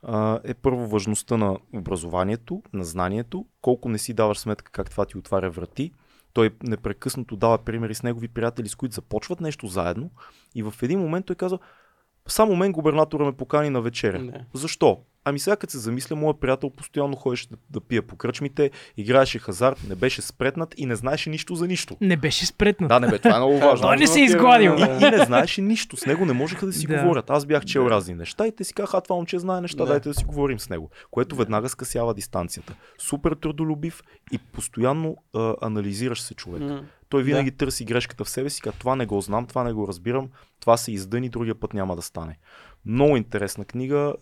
а, 0.02 0.40
е 0.44 0.54
първо 0.54 0.88
важността 0.88 1.36
на 1.36 1.58
образованието, 1.74 2.62
на 2.72 2.84
знанието, 2.84 3.46
колко 3.62 3.88
не 3.88 3.98
си 3.98 4.14
даваш 4.14 4.38
сметка 4.38 4.72
как 4.72 4.90
това 4.90 5.04
ти 5.06 5.18
отваря 5.18 5.50
врати. 5.50 5.92
Той 6.32 6.50
непрекъснато 6.62 7.36
дава 7.36 7.58
примери 7.58 7.94
с 7.94 8.02
негови 8.02 8.28
приятели, 8.28 8.68
с 8.68 8.74
които 8.74 8.94
започват 8.94 9.40
нещо 9.40 9.66
заедно 9.66 10.10
и 10.54 10.62
в 10.62 10.74
един 10.82 11.00
момент 11.00 11.26
той 11.26 11.36
казва, 11.36 11.58
само 12.28 12.56
мен 12.56 12.72
губернатора 12.72 13.24
ме 13.24 13.32
покани 13.32 13.70
на 13.70 13.80
вечеря. 13.80 14.18
Не. 14.18 14.46
Защо? 14.54 14.98
Ами 15.28 15.38
сега 15.38 15.56
като 15.56 15.70
се 15.70 15.78
замисля, 15.78 16.16
моят 16.16 16.40
приятел 16.40 16.70
постоянно 16.70 17.16
ходеше 17.16 17.48
да, 17.48 17.56
да 17.70 17.80
пие 17.80 18.02
по 18.02 18.16
кръчмите, 18.16 18.70
играеше 18.96 19.38
хазарт, 19.38 19.78
не 19.88 19.94
беше 19.94 20.22
спретнат 20.22 20.74
и 20.76 20.86
не 20.86 20.96
знаеше 20.96 21.30
нищо 21.30 21.54
за 21.54 21.66
нищо. 21.66 21.96
Не 22.00 22.16
беше 22.16 22.46
спретнат. 22.46 22.88
Да, 22.88 23.00
не 23.00 23.08
бе, 23.08 23.18
това 23.18 23.34
е 23.34 23.38
много 23.38 23.58
важно. 23.58 23.82
Той 23.88 23.96
не 23.96 24.06
се 24.06 24.20
е 24.20 24.24
изгладил. 24.24 24.70
И, 24.70 24.82
и 24.82 25.10
не 25.10 25.24
знаеше 25.24 25.62
нищо. 25.62 25.96
С 25.96 26.06
него 26.06 26.24
не 26.24 26.32
можеха 26.32 26.66
да 26.66 26.72
си 26.72 26.86
Да. 26.86 26.98
говорят. 26.98 27.30
Аз 27.30 27.46
бях 27.46 27.64
чел 27.64 27.84
Да. 27.84 27.90
разни 27.90 28.14
неща 28.14 28.46
и 28.46 28.52
те 28.52 28.64
си 28.64 28.74
казаха, 28.74 29.00
това 29.00 29.16
момче 29.16 29.38
знае 29.38 29.60
неща, 29.60 29.84
Да. 29.84 29.86
дайте 29.90 30.08
да 30.08 30.14
си 30.14 30.24
говорим 30.24 30.60
с 30.60 30.68
него. 30.68 30.90
Което 31.10 31.36
веднага 31.36 31.68
скъсява 31.68 32.14
дистанцията. 32.14 32.74
Супер 32.98 33.32
трудолюбив 33.32 34.02
и 34.32 34.38
постоянно 34.38 35.16
а, 35.34 35.54
анализираш 35.62 36.20
се 36.20 36.34
човек. 36.34 36.62
М. 36.62 36.84
Той 37.08 37.22
винаги 37.22 37.50
търси 37.50 37.84
грешката 37.84 38.24
в 38.24 38.30
себе 38.30 38.50
си, 38.50 38.62
като 38.62 38.78
това 38.78 38.96
не 38.96 39.06
го 39.06 39.20
знам, 39.20 39.46
това 39.46 39.64
не 39.64 39.72
го 39.72 39.88
разбирам, 39.88 40.28
това 40.60 40.76
се 40.76 40.92
издъни, 40.92 41.28
другия 41.28 41.54
път 41.54 41.74
няма 41.74 41.96
да 41.96 42.02
стане. 42.02 42.38
Много 42.86 43.16
интересна 43.16 43.64
книга. 43.64 44.14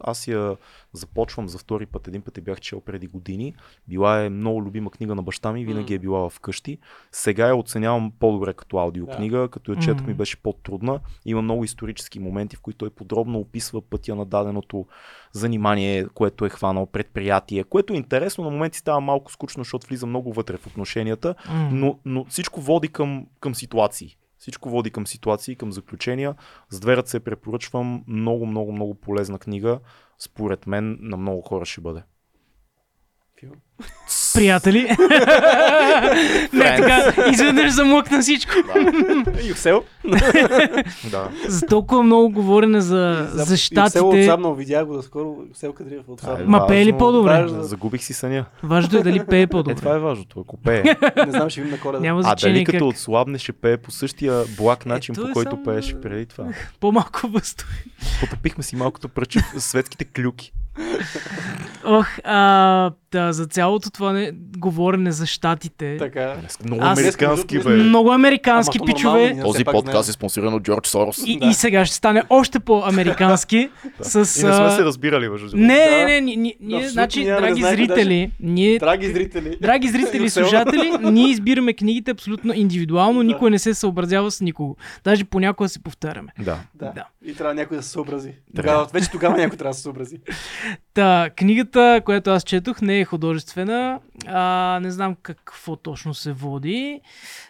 Аз 0.00 0.28
я 0.28 0.56
започвам 0.92 1.48
за 1.48 1.58
втори 1.58 1.86
път. 1.86 2.08
Един 2.08 2.22
път 2.22 2.36
я 2.36 2.42
бях 2.42 2.60
чел 2.60 2.80
преди 2.80 3.06
години. 3.06 3.54
Била 3.88 4.22
е 4.22 4.28
много 4.28 4.62
любима 4.62 4.90
книга 4.90 5.14
на 5.14 5.22
баща 5.22 5.52
ми, 5.52 5.64
винаги 5.64 5.94
е 5.94 5.98
била 5.98 6.28
вкъщи. 6.30 6.78
Сега 7.12 7.46
я 7.46 7.56
оценявам 7.56 8.12
по-добре 8.18 8.54
като 8.54 8.78
аудиокнига, 8.78 9.48
като 9.48 9.72
я 9.72 9.78
четох 9.78 10.06
ми 10.06 10.14
беше 10.14 10.36
по-трудна. 10.36 11.00
Има 11.24 11.42
много 11.42 11.64
исторически 11.64 12.18
моменти, 12.18 12.56
в 12.56 12.60
които 12.60 12.78
той 12.78 12.90
подробно 12.90 13.38
описва 13.38 13.82
пътя 13.82 14.14
на 14.14 14.26
даденото 14.26 14.86
занимание, 15.32 16.06
което 16.14 16.44
е 16.46 16.50
хванал, 16.50 16.86
предприятие, 16.86 17.64
което 17.64 17.92
е 17.92 17.96
интересно, 17.96 18.44
на 18.44 18.50
моменти 18.50 18.78
става 18.78 19.00
малко 19.00 19.32
скучно, 19.32 19.64
защото 19.64 19.86
влиза 19.86 20.06
много 20.06 20.32
вътре 20.32 20.56
в 20.56 20.66
отношенията, 20.66 21.34
но, 21.72 21.98
но 22.04 22.24
всичко 22.24 22.60
води 22.60 22.88
към, 22.88 23.26
към 23.40 23.54
ситуации. 23.54 24.16
Всичко 24.38 24.70
води 24.70 24.90
към 24.90 25.06
ситуации, 25.06 25.56
към 25.56 25.72
заключения. 25.72 26.34
С 26.70 26.80
две 26.80 26.96
ръце 26.96 27.20
препоръчвам 27.20 28.04
много, 28.06 28.46
много, 28.46 28.72
много 28.72 28.94
полезна 28.94 29.38
книга. 29.38 29.80
Според 30.18 30.66
мен 30.66 30.98
на 31.00 31.16
много 31.16 31.42
хора 31.42 31.64
ще 31.64 31.80
бъде. 31.80 32.02
Фил. 33.40 33.52
Приятели. 34.34 34.80
не 36.52 36.76
така, 36.76 37.30
изведнъж 37.32 37.72
замлъкна 37.72 38.20
всичко. 38.20 38.52
Юсел. 39.48 39.82
Да. 41.10 41.28
За 41.48 41.66
толкова 41.66 42.02
много 42.02 42.30
говорене 42.30 42.80
за, 42.80 43.28
за 43.32 43.56
щатите. 43.56 44.00
отслабнал, 44.00 44.54
видях 44.54 44.86
го 44.86 44.94
наскоро, 44.94 45.36
село 45.54 45.72
Кадрив 45.72 46.00
Това 46.02 46.14
отслабнал. 46.14 46.46
Ма 46.46 46.66
пее 46.66 46.84
ли 46.84 46.92
важно. 46.92 46.98
по-добре? 46.98 47.30
Важно. 47.30 47.62
Загубих 47.62 48.02
си 48.02 48.12
съня. 48.12 48.44
Важното 48.62 48.96
е 48.96 49.02
дали 49.02 49.24
пее 49.24 49.42
Е, 49.42 49.46
по-добре. 49.46 49.74
това 49.74 49.94
е 49.94 49.98
важното, 49.98 50.40
ако 50.40 50.56
пее. 50.56 50.82
Не 51.26 51.30
знам, 51.30 51.50
ще 51.50 51.60
видим 51.60 51.76
на 51.76 51.80
коледа. 51.80 52.00
Няма 52.00 52.22
А 52.24 52.34
дали 52.34 52.64
като 52.64 52.88
отслабне 52.88 53.38
ще 53.38 53.52
пее 53.52 53.76
по 53.76 53.90
същия 53.90 54.44
благ 54.56 54.86
начин, 54.86 55.12
Ето 55.12 55.22
по 55.22 55.28
е 55.28 55.32
който 55.32 55.62
пееше 55.62 56.00
преди 56.00 56.26
това. 56.26 56.44
По-малко 56.80 57.28
възстои. 57.28 57.68
Потопихме 58.20 58.62
си 58.62 58.76
малкото 58.76 59.08
пръче 59.08 59.40
светските 59.58 60.04
клюки. 60.04 60.52
Ох, 61.84 62.08
а, 62.24 62.90
да, 63.12 63.32
за 63.32 63.46
цялото 63.72 63.90
това 63.90 64.12
не, 64.12 64.30
говорене 64.58 65.12
за 65.12 65.26
щатите. 65.26 65.96
Така. 65.98 66.36
Много 66.64 66.82
Аз- 66.82 66.98
американски, 66.98 67.58
бе. 67.58 67.68
Много 67.70 68.10
американски 68.10 68.78
Ама 68.80 68.86
пичове. 68.86 69.20
нормално, 69.20 69.42
Този 69.42 69.64
подкаст 69.64 70.08
не- 70.08 70.10
е 70.10 70.12
спонсориран 70.12 70.54
от 70.54 70.62
Джордж 70.62 70.88
Сорос. 70.88 71.22
И, 71.26 71.38
Да. 71.38 71.46
и 71.46 71.54
сега 71.54 71.84
ще 71.84 71.96
стане 71.96 72.22
още 72.30 72.60
по-американски. 72.60 73.70
с, 74.00 74.14
И 74.14 74.18
не 74.18 74.52
сме 74.52 74.70
се 74.70 74.84
разбирали, 74.84 75.28
между 75.28 75.46
другото. 75.46 75.62
Не, 75.62 75.90
не, 75.90 76.04
не, 76.04 76.20
ни- 76.20 76.36
ни- 76.36 76.54
ние, 76.60 76.88
значи, 76.88 77.24
драги 77.24 77.62
зрители, 77.62 78.30
ние, 78.40 78.78
Драги 78.78 79.06
зрители. 79.08 79.56
драги 79.62 79.88
зрители 79.88 80.30
слушатели, 80.30 80.90
ние 81.02 81.28
избираме 81.28 81.72
книгите 81.72 82.10
абсолютно 82.10 82.54
индивидуално, 82.54 83.22
никой 83.22 83.50
не 83.50 83.58
се 83.58 83.74
съобразява 83.74 84.30
с 84.30 84.40
никого. 84.40 84.76
Даже 85.04 85.24
понякога 85.24 85.68
се 85.68 85.78
повтаряме. 85.80 86.28
Да. 86.38 86.58
Да. 86.74 86.92
Да. 86.94 87.04
И 87.24 87.34
трябва 87.34 87.54
някой 87.54 87.76
да 87.76 87.82
се 87.82 87.88
съобрази. 87.90 88.32
Тогава, 88.56 88.88
вече 88.92 89.10
тогава 89.10 89.36
някой 89.36 89.58
трябва 89.58 89.70
да 89.70 89.76
се 89.76 89.82
съобрази. 89.82 90.16
Та, 90.94 91.30
книгата, 91.30 92.00
която 92.04 92.30
аз 92.30 92.42
четох, 92.44 92.80
не 92.80 92.98
е 92.98 93.04
художествена. 93.04 93.59
А, 94.26 94.80
не 94.82 94.90
знам 94.90 95.16
какво 95.22 95.76
точно 95.76 96.14
се 96.14 96.32
води. 96.32 97.00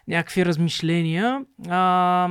Някакви 0.09 0.47
размишления. 0.47 1.45
А, 1.69 2.29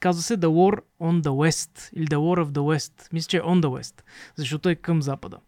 казва 0.00 0.22
се 0.22 0.38
The 0.38 0.46
War 0.46 0.80
on 1.02 1.22
the 1.22 1.28
West 1.28 1.90
или 1.96 2.06
The 2.06 2.16
War 2.16 2.44
of 2.44 2.46
the 2.46 2.58
West. 2.58 3.12
Мисля, 3.12 3.28
че 3.28 3.36
е 3.36 3.40
on 3.40 3.60
the 3.60 3.66
West, 3.66 4.02
защото 4.36 4.68
е 4.68 4.74
към 4.74 5.02
запада. 5.02 5.38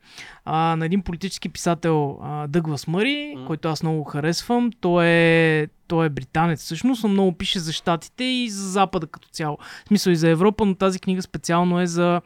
А, 0.45 0.77
на 0.77 0.87
един 0.87 1.03
политически 1.03 1.49
писател 1.49 2.19
а, 2.23 2.47
Дъглас 2.47 2.87
Мъри, 2.87 3.35
М. 3.39 3.47
който 3.47 3.69
аз 3.69 3.83
много 3.83 4.05
харесвам. 4.05 4.71
Той 4.81 5.07
е, 5.07 5.67
той 5.87 6.07
е 6.07 6.09
британец 6.09 6.61
всъщност, 6.61 7.03
но 7.03 7.09
много 7.09 7.33
пише 7.33 7.59
за 7.59 7.73
щатите 7.73 8.25
и 8.25 8.51
за 8.51 8.71
запада 8.71 9.07
като 9.07 9.29
цяло. 9.29 9.59
В 9.85 9.89
смисъл 9.89 10.11
и 10.11 10.17
за 10.17 10.29
Европа, 10.29 10.65
но 10.65 10.75
тази 10.75 11.01
книга 11.01 11.23
специално 11.23 11.81
е 11.81 11.87
за 11.87 12.21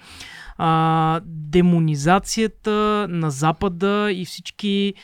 а, 0.56 1.20
демонизацията 1.24 3.06
на 3.10 3.30
Запада 3.30 4.08
и 4.12 4.24
всички 4.24 4.94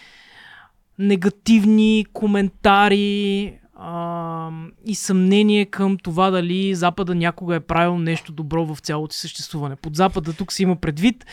негативни 0.98 2.06
коментари 2.12 3.58
а, 3.76 4.50
и 4.86 4.94
съмнение 4.94 5.66
към 5.66 5.98
това 5.98 6.30
дали 6.30 6.74
Запада 6.74 7.14
някога 7.14 7.54
е 7.54 7.60
правил 7.60 7.98
нещо 7.98 8.32
добро 8.32 8.66
в 8.66 8.78
цялото 8.78 9.14
съществуване. 9.14 9.76
Под 9.76 9.96
Запада 9.96 10.32
тук 10.32 10.52
се 10.52 10.62
има 10.62 10.76
предвид 10.76 11.26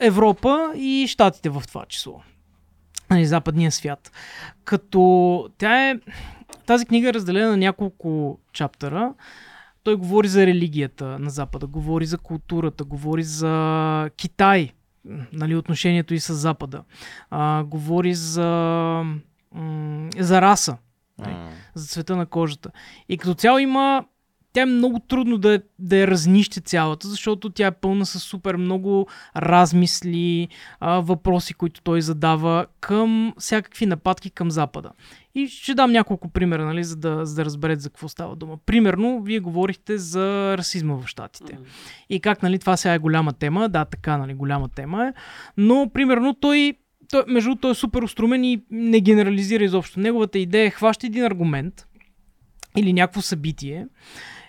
Европа 0.00 0.72
и 0.76 1.06
Штатите 1.08 1.48
в 1.50 1.62
това 1.68 1.84
число. 1.86 2.20
Нали, 3.10 3.26
западния 3.26 3.72
свят. 3.72 4.12
Като 4.64 5.48
тя 5.58 5.90
е... 5.90 5.94
Тази 6.66 6.86
книга 6.86 7.08
е 7.08 7.14
разделена 7.14 7.50
на 7.50 7.56
няколко 7.56 8.38
чаптера. 8.52 9.14
Той 9.82 9.96
говори 9.96 10.28
за 10.28 10.46
религията 10.46 11.18
на 11.18 11.30
Запада, 11.30 11.66
говори 11.66 12.06
за 12.06 12.18
културата, 12.18 12.84
говори 12.84 13.22
за 13.22 14.10
Китай, 14.16 14.72
нали, 15.32 15.56
отношението 15.56 16.14
и 16.14 16.20
с 16.20 16.34
Запада. 16.34 16.84
А, 17.30 17.64
говори 17.64 18.14
за, 18.14 19.02
за 20.18 20.40
раса, 20.40 20.76
М. 21.18 21.50
за 21.74 21.86
цвета 21.86 22.16
на 22.16 22.26
кожата. 22.26 22.70
И 23.08 23.18
като 23.18 23.34
цяло 23.34 23.58
има 23.58 24.04
тя 24.54 24.62
е 24.62 24.66
много 24.66 24.98
трудно 24.98 25.38
да, 25.38 25.60
да 25.78 25.96
я 25.96 26.08
разнище 26.08 26.60
цялата, 26.60 27.08
защото 27.08 27.50
тя 27.50 27.66
е 27.66 27.70
пълна 27.70 28.06
с 28.06 28.20
супер 28.20 28.56
много 28.56 29.06
размисли, 29.36 30.48
а, 30.80 31.00
въпроси, 31.00 31.54
които 31.54 31.82
той 31.82 32.02
задава 32.02 32.66
към 32.80 33.34
всякакви 33.38 33.86
нападки 33.86 34.30
към 34.30 34.50
Запада. 34.50 34.90
И 35.34 35.48
ще 35.48 35.74
дам 35.74 35.92
няколко 35.92 36.28
примера, 36.28 36.64
нали, 36.64 36.84
за, 36.84 36.96
да, 36.96 37.26
за 37.26 37.34
да 37.34 37.44
разберете 37.44 37.80
за 37.80 37.90
какво 37.90 38.08
става 38.08 38.36
дума. 38.36 38.58
Примерно, 38.66 39.22
вие 39.22 39.40
говорихте 39.40 39.98
за 39.98 40.54
расизма 40.58 40.94
в 40.94 41.06
Штатите. 41.06 41.58
И 42.10 42.20
как, 42.20 42.42
нали, 42.42 42.58
това 42.58 42.76
сега 42.76 42.94
е 42.94 42.98
голяма 42.98 43.32
тема. 43.32 43.68
Да, 43.68 43.84
така, 43.84 44.16
нали, 44.16 44.34
голяма 44.34 44.68
тема 44.68 45.06
е. 45.06 45.12
Но, 45.56 45.90
примерно, 45.94 46.34
той, 46.34 46.74
той 47.10 47.24
между 47.28 47.48
другото, 47.50 47.60
той 47.60 47.70
е 47.70 47.74
супер 47.74 48.02
устромен 48.02 48.44
и 48.44 48.62
не 48.70 49.00
генерализира 49.00 49.64
изобщо. 49.64 50.00
Неговата 50.00 50.38
идея 50.38 50.66
е 50.66 50.70
хваща 50.70 51.06
един 51.06 51.24
аргумент 51.24 51.86
или 52.76 52.92
някакво 52.92 53.22
събитие 53.22 53.86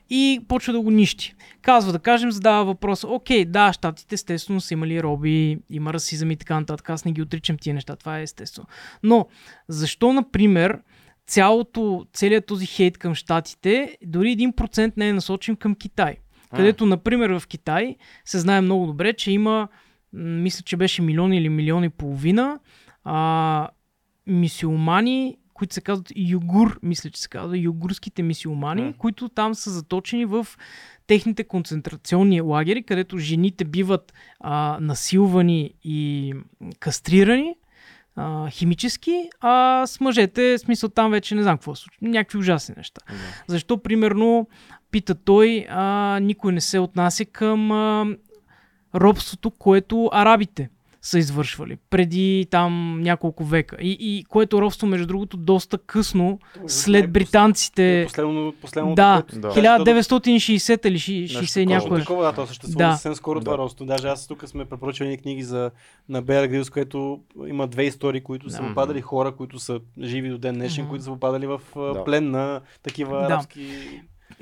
и 0.09 0.41
почва 0.47 0.73
да 0.73 0.81
го 0.81 0.91
нищи. 0.91 1.35
Казва, 1.61 1.91
да 1.91 1.99
кажем, 1.99 2.31
задава 2.31 2.65
въпрос, 2.65 3.03
окей, 3.03 3.45
да, 3.45 3.73
щатите 3.73 4.15
естествено 4.15 4.61
са 4.61 4.73
имали 4.73 5.03
роби, 5.03 5.57
има 5.69 5.93
расизъм 5.93 6.31
и 6.31 6.35
така 6.35 6.59
нататък, 6.59 6.89
аз 6.89 7.05
не 7.05 7.11
ги 7.11 7.21
отричам 7.21 7.57
тия 7.57 7.73
неща, 7.73 7.95
това 7.95 8.19
е 8.19 8.23
естествено. 8.23 8.67
Но, 9.03 9.27
защо, 9.67 10.13
например, 10.13 10.79
цялото, 11.27 12.05
целият 12.13 12.45
този 12.45 12.65
хейт 12.65 12.97
към 12.97 13.15
щатите, 13.15 13.97
дори 14.05 14.37
1% 14.37 14.93
не 14.97 15.09
е 15.09 15.13
насочен 15.13 15.55
към 15.55 15.75
Китай. 15.75 16.15
Където, 16.55 16.85
например, 16.85 17.29
в 17.29 17.47
Китай 17.47 17.95
се 18.25 18.39
знае 18.39 18.61
много 18.61 18.85
добре, 18.85 19.13
че 19.13 19.31
има, 19.31 19.67
мисля, 20.13 20.63
че 20.63 20.77
беше 20.77 21.01
милион 21.01 21.33
или 21.33 21.49
милион 21.49 21.83
и 21.83 21.89
половина 21.89 22.59
а, 23.03 23.67
мисиомани, 24.27 25.37
които 25.55 25.73
се 25.73 25.81
казват 25.81 26.11
югур, 26.15 26.79
мисля, 26.83 27.09
че 27.09 27.21
се 27.21 27.29
казва, 27.29 27.57
югурските 27.57 28.23
мисиомани, 28.23 28.81
М. 28.81 28.93
които 28.97 29.29
там 29.29 29.55
са 29.55 29.69
заточени 29.69 30.25
в 30.25 30.47
техните 31.07 31.43
концентрационни 31.43 32.41
лагери, 32.41 32.83
където 32.83 33.17
жените 33.17 33.65
биват 33.65 34.13
а, 34.39 34.77
насилвани 34.81 35.73
и 35.83 36.33
кастрирани 36.79 37.55
а, 38.15 38.49
химически, 38.49 39.29
а 39.41 39.83
с 39.87 39.99
мъжете, 39.99 40.57
смисъл 40.57 40.89
там 40.89 41.11
вече 41.11 41.35
не 41.35 41.43
знам 41.43 41.57
какво 41.57 41.75
се 41.75 41.81
случва, 41.81 42.07
някакви 42.07 42.37
ужасни 42.37 42.75
неща. 42.77 43.01
Да. 43.09 43.15
Защо, 43.47 43.83
примерно, 43.83 44.47
пита 44.91 45.15
той, 45.15 45.65
а, 45.69 46.19
никой 46.21 46.53
не 46.53 46.61
се 46.61 46.79
отнася 46.79 47.25
към 47.25 47.71
а, 47.71 48.05
робството, 48.95 49.51
което 49.51 50.09
арабите 50.13 50.69
са 51.05 51.19
извършвали 51.19 51.77
преди 51.89 52.47
там 52.51 53.01
няколко 53.01 53.43
века. 53.45 53.77
И, 53.81 53.97
и 53.99 54.23
което 54.23 54.61
робство, 54.61 54.87
между 54.87 55.07
другото, 55.07 55.37
доста 55.37 55.77
късно, 55.77 56.39
след 56.67 57.11
британците, 57.11 58.03
Последно, 58.07 58.53
последното, 58.61 58.95
Да, 58.95 59.23
Да. 59.33 59.47
1960 59.49 60.87
или 60.87 60.97
ши- 60.97 61.25
60 61.25 61.65
Нещо 61.65 61.95
и 61.95 61.99
такова. 61.99 62.23
да, 62.23 62.33
то 62.33 62.47
съществува 62.47 62.77
Да. 62.79 62.91
съвсем 62.91 63.15
скоро 63.15 63.39
Да. 63.39 63.43
това 63.45 63.57
росто. 63.57 63.85
Даже 63.85 64.07
аз 64.07 64.27
тук 64.27 64.43
сме 64.47 64.65
препоръчали 64.65 65.07
едни 65.07 65.17
книги 65.17 65.43
за, 65.43 65.71
на 66.09 66.21
Беар 66.21 66.47
Грилс, 66.47 66.69
което 66.69 67.19
има 67.47 67.67
две 67.67 67.83
истории, 67.83 68.21
които 68.21 68.49
са 68.49 68.61
Да. 68.61 68.67
попадали 68.67 69.01
хора, 69.01 69.31
които 69.31 69.59
са 69.59 69.79
живи 70.01 70.29
до 70.29 70.37
ден 70.37 70.55
днешен, 70.55 70.87
които 70.87 71.03
са 71.03 71.09
попадали 71.09 71.47
в 71.47 71.61
Да. 71.75 72.03
плен 72.03 72.31
на 72.31 72.61
такива 72.83 73.17
Да. 73.19 73.25
арабски... 73.25 73.65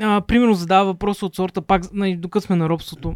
а, 0.02 0.22
примерно 0.22 0.54
задава 0.54 0.86
въпрос 0.86 1.24
от 1.24 1.36
сорта, 1.36 1.62
пак 1.62 1.94
нали, 1.94 2.16
докато 2.16 2.46
сме 2.46 2.56
на 2.56 2.70
робството, 2.70 3.16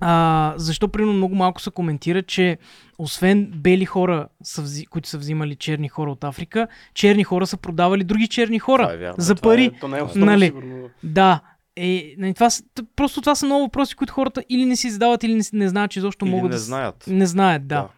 а, 0.00 0.54
защо 0.56 0.88
примерно 0.88 1.12
много 1.12 1.34
малко 1.34 1.60
се 1.60 1.70
коментира, 1.70 2.22
че 2.22 2.58
освен 2.98 3.52
бели 3.54 3.84
хора, 3.84 4.28
са 4.42 4.62
взи, 4.62 4.86
които 4.86 5.08
са 5.08 5.18
взимали 5.18 5.56
черни 5.56 5.88
хора 5.88 6.10
от 6.10 6.24
Африка, 6.24 6.68
черни 6.94 7.24
хора 7.24 7.46
са 7.46 7.56
продавали 7.56 8.04
други 8.04 8.28
черни 8.28 8.58
хора 8.58 8.82
Това 8.82 8.94
е 8.94 8.98
вярно. 8.98 9.14
за 9.18 9.34
Това 9.34 9.50
пари. 9.50 9.64
Е, 9.64 9.70
то 9.70 9.88
не 9.88 9.98
е 9.98 10.02
основно, 10.02 10.26
нали? 10.26 10.44
сигурно. 10.46 10.88
Да. 11.02 11.40
Е, 11.76 12.14
нали, 12.18 12.34
това, 12.34 12.48
просто 12.96 13.20
това 13.20 13.34
са 13.34 13.46
много 13.46 13.62
въпроси, 13.62 13.94
които 13.94 14.12
хората 14.12 14.44
или 14.48 14.64
не 14.64 14.76
си 14.76 14.90
задават, 14.90 15.22
или 15.22 15.34
не, 15.34 15.42
си- 15.42 15.56
не 15.56 15.68
знаят, 15.68 15.90
че 15.90 15.98
изобщо 15.98 16.24
Или 16.24 16.32
могат 16.32 16.50
не 16.50 16.56
да... 16.56 16.58
знаят. 16.58 17.04
Не 17.06 17.26
знаят, 17.26 17.66
да. 17.66 17.88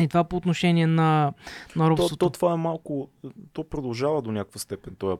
И 0.00 0.08
това 0.08 0.24
по 0.24 0.36
отношение 0.36 0.86
на, 0.86 1.32
на 1.76 1.84
То, 1.84 1.90
робството. 1.90 2.16
то 2.16 2.30
това 2.30 2.52
е 2.52 2.56
малко, 2.56 3.08
то 3.52 3.64
продължава 3.64 4.22
до 4.22 4.32
някаква 4.32 4.60
степен 4.60 4.94
този 4.98 5.16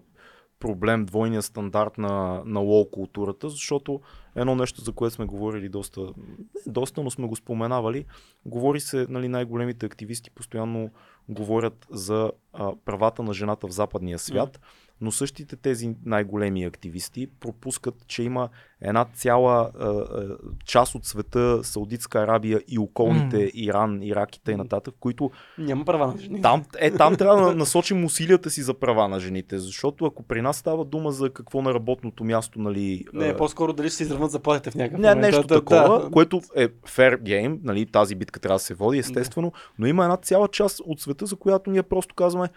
проблем, 0.63 1.05
двойния 1.05 1.43
стандарт 1.43 1.99
на, 1.99 2.43
на 2.47 2.61
лоу 2.61 2.91
културата, 2.91 3.49
защото 3.49 4.01
едно 4.37 4.55
нещо, 4.55 4.81
за 4.81 4.93
което 4.93 5.15
сме 5.15 5.25
говорили 5.25 5.69
доста, 5.69 6.01
не 6.01 6.73
доста, 6.73 7.03
но 7.03 7.11
сме 7.11 7.27
го 7.27 7.37
споменавали, 7.37 8.05
говори 8.47 8.81
се, 8.81 9.07
нали, 9.09 9.29
най-големите 9.29 9.87
активисти 9.87 10.31
постоянно 10.31 10.91
говорят 11.29 11.87
за 11.91 12.33
а, 12.53 12.73
правата 12.85 13.23
на 13.23 13.35
жената 13.35 13.67
в 13.67 13.71
западния 13.71 14.19
свят, 14.19 14.61
но 15.03 15.13
същите 15.13 15.57
тези 15.57 15.95
най-големи 16.05 16.65
активисти 16.65 17.27
пропускат, 17.41 17.95
че 18.07 18.23
има 18.23 18.49
една 18.81 19.05
цяла 19.15 19.71
а, 19.79 19.87
а, 19.89 20.37
част 20.65 20.95
от 20.95 21.05
света, 21.05 21.65
Саудитска 21.65 22.19
Арабия 22.21 22.61
и 22.69 22.79
околните 22.79 23.37
М. 23.37 23.49
Иран, 23.55 24.03
Ирак 24.03 24.37
и 24.37 24.41
т.н., 24.41 24.81
които 25.01 25.31
Няма 25.59 25.85
права 25.85 26.07
на 26.07 26.19
жени. 26.19 26.43
там, 26.43 26.65
е, 26.79 26.91
там 26.91 27.17
трябва 27.17 27.47
да 27.47 27.55
насочим 27.55 28.05
усилията 28.05 28.51
си 28.51 28.63
за 28.63 28.75
права 28.75 29.09
на 29.09 29.21
жените, 29.21 29.59
защото 29.59 30.05
ако 30.05 30.23
при 30.23 30.43
нас 30.43 30.57
става 30.57 30.85
дума 30.85 31.13
за 31.13 31.31
какво 31.31 31.63
на 31.63 31.75
работното 31.75 32.25
място, 32.25 32.61
нали... 32.61 33.05
Не, 33.13 33.27
а, 33.27 33.37
по-скоро 33.37 33.73
дали 33.73 33.89
ще 33.89 33.97
се 33.97 34.03
изравнат 34.03 34.31
заплатите 34.31 34.71
в 34.71 34.75
някакъв 34.75 35.01
не, 35.01 35.09
момент. 35.09 35.23
нещо 35.23 35.43
Да, 35.43 35.55
да, 35.55 35.55
такова, 35.55 36.03
да. 36.03 36.11
което 36.11 36.41
е 36.57 36.69
fair 36.69 37.23
game, 37.23 37.59
нали, 37.63 37.87
тази 37.87 38.15
битка 38.15 38.41
трябва 38.41 38.57
да 38.57 38.63
се 38.65 38.75
води, 38.75 38.99
естествено, 38.99 39.53
но 39.79 39.87
има 39.87 40.05
една 40.05 40.17
цяла 40.17 40.49
част 40.49 40.81
от 40.85 41.01
света, 41.01 41.27
за 41.27 41.37
която 41.37 41.71
ние 41.71 41.83
просто 41.83 42.15
казваме, 42.15 42.49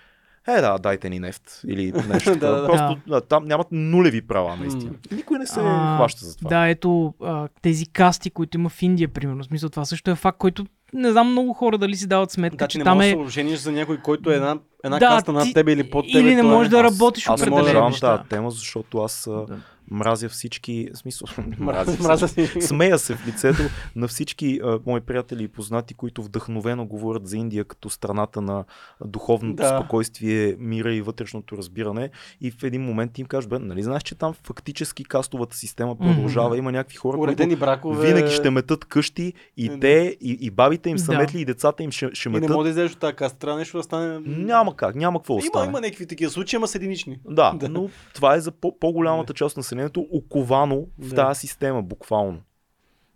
е 0.48 0.62
да, 0.62 0.78
дайте 0.78 1.10
ни 1.10 1.20
нефт 1.20 1.62
или 1.68 1.92
нещо. 2.10 2.30
Да, 2.32 2.52
да, 2.52 2.68
Просто 2.68 2.98
да, 3.08 3.22
там 3.22 3.46
нямат 3.46 3.68
нулеви 3.72 4.22
права, 4.22 4.56
наистина. 4.56 4.92
Никой 5.12 5.40
не 5.40 5.48
се 5.48 5.60
А, 5.60 5.96
хваща 5.96 6.26
за 6.26 6.38
това. 6.38 6.50
Да, 6.50 6.68
ето 6.68 7.14
а, 7.22 7.48
тези 7.62 7.86
касти, 7.86 8.30
които 8.30 8.58
има 8.58 8.70
в 8.70 8.82
Индия, 8.82 9.08
примерно. 9.08 9.44
В 9.44 9.48
смисъл, 9.48 9.70
това 9.70 9.86
също 9.86 10.12
е 10.12 10.16
факт, 10.16 10.38
който 10.38 10.66
не 10.94 11.12
знам 11.12 11.32
много 11.32 11.54
хора 11.54 11.78
дали 11.78 11.96
си 11.96 12.08
дават 12.08 12.32
сметка, 12.32 12.58
Да, 12.58 12.68
че 12.68 12.72
ти 12.72 12.78
не 12.78 12.84
там 12.84 12.98
можеш 12.98 13.12
е... 13.12 13.16
да 13.16 13.22
се 13.22 13.28
ожениш 13.28 13.60
за 13.60 13.72
някой, 13.72 13.98
който 13.98 14.32
е 14.32 14.36
една, 14.36 14.56
една 14.84 15.00
Да, 15.00 15.08
каста 15.08 15.32
над 15.32 15.44
ти- 15.44 15.54
тебе 15.54 15.72
или 15.72 15.84
под 15.86 16.06
тебе. 16.06 16.20
или 16.20 16.34
не 16.34 16.40
е- 16.40 16.44
можеш 16.44 16.70
да 16.70 16.78
Аз- 16.78 16.84
работиш 16.84 17.24
аз 17.26 17.34
определени 17.34 17.56
продължавам 17.58 17.92
неща. 17.92 18.18
тази 18.18 18.30
тема, 18.30 18.52
защото 18.52 18.98
аз 18.98 19.24
Да. 19.28 19.46
Мразя 19.88 20.30
всички, 20.30 20.90
смисъл, 20.94 21.28
Мразя, 21.60 21.98
мразя, 22.04 22.28
си. 22.28 22.48
Смея 22.62 23.00
се 23.00 23.16
в 23.16 23.28
лицето 23.28 23.62
на 23.96 24.08
всички 24.08 24.60
а, 24.64 24.80
мои 24.86 25.02
приятели 25.02 25.44
и 25.44 25.48
познати, 25.48 25.94
които 25.94 26.24
вдъхновено 26.24 26.86
говорят 26.86 27.28
за 27.28 27.38
Индия 27.38 27.66
като 27.66 27.90
страната 27.90 28.42
на 28.42 28.64
духовното 29.02 29.56
Да. 29.56 29.78
спокойствие, 29.78 30.56
мира 30.60 30.94
и 30.94 31.02
вътрешното 31.02 31.58
разбиране. 31.58 32.10
И 32.42 32.52
в 32.52 32.64
един 32.64 32.82
момент 32.82 33.20
им 33.20 33.26
кажеш, 33.26 33.48
бе, 33.48 33.60
нали 33.60 33.84
знаеш, 33.84 34.04
че 34.04 34.16
там 34.16 34.34
фактически 34.36 35.04
кастовата 35.04 35.58
система 35.58 35.98
продължава, 35.98 36.58
има 36.58 36.72
някакви 36.72 36.96
хора, 36.96 37.18
които 37.18 37.30
Уредени 37.32 37.56
бракове. 37.56 38.08
винаги 38.08 38.32
ще 38.32 38.50
метат 38.50 38.86
къщи 38.86 39.34
и 39.58 39.70
Да. 39.70 39.80
те, 39.80 40.18
и, 40.22 40.38
и 40.42 40.50
бабите 40.52 40.90
им 40.90 40.98
са 40.98 41.12
Да. 41.12 41.18
метли, 41.18 41.42
и 41.42 41.46
децата 41.46 41.84
им 41.84 41.92
ще, 41.92 42.10
ще 42.14 42.30
И 42.30 42.32
не 42.32 42.40
метат. 42.40 42.56
може 42.56 42.64
да 42.64 42.70
излезеш 42.70 42.92
от 42.92 43.00
тази 43.00 43.16
каста. 43.16 43.40
Трябва 43.40 43.60
нещо 43.60 43.78
да 43.78 43.84
стане. 43.84 44.20
Няма 44.26 44.76
как, 44.76 44.96
няма 44.96 45.20
какво 45.20 45.36
да 45.36 45.40
Има, 45.40 45.50
стане. 45.50 45.68
има 45.68 45.82
някакви 45.82 46.08
такива 46.08 46.32
случаи, 46.32 46.58
ама 46.58 46.68
са 46.68 46.78
единични. 46.78 47.20
Да, 47.26 47.54
Да. 47.54 47.70
но 47.70 47.90
това 48.14 48.36
е 48.36 48.40
за 48.40 48.52
по- 48.52 48.80
по-голямата 48.80 49.34
част 49.34 49.58
на 49.58 49.64
населението, 49.76 50.08
оковано 50.12 50.86
в 51.00 51.10
Да. 51.10 51.16
тази 51.16 51.40
система, 51.40 51.84
буквално. 51.84 52.38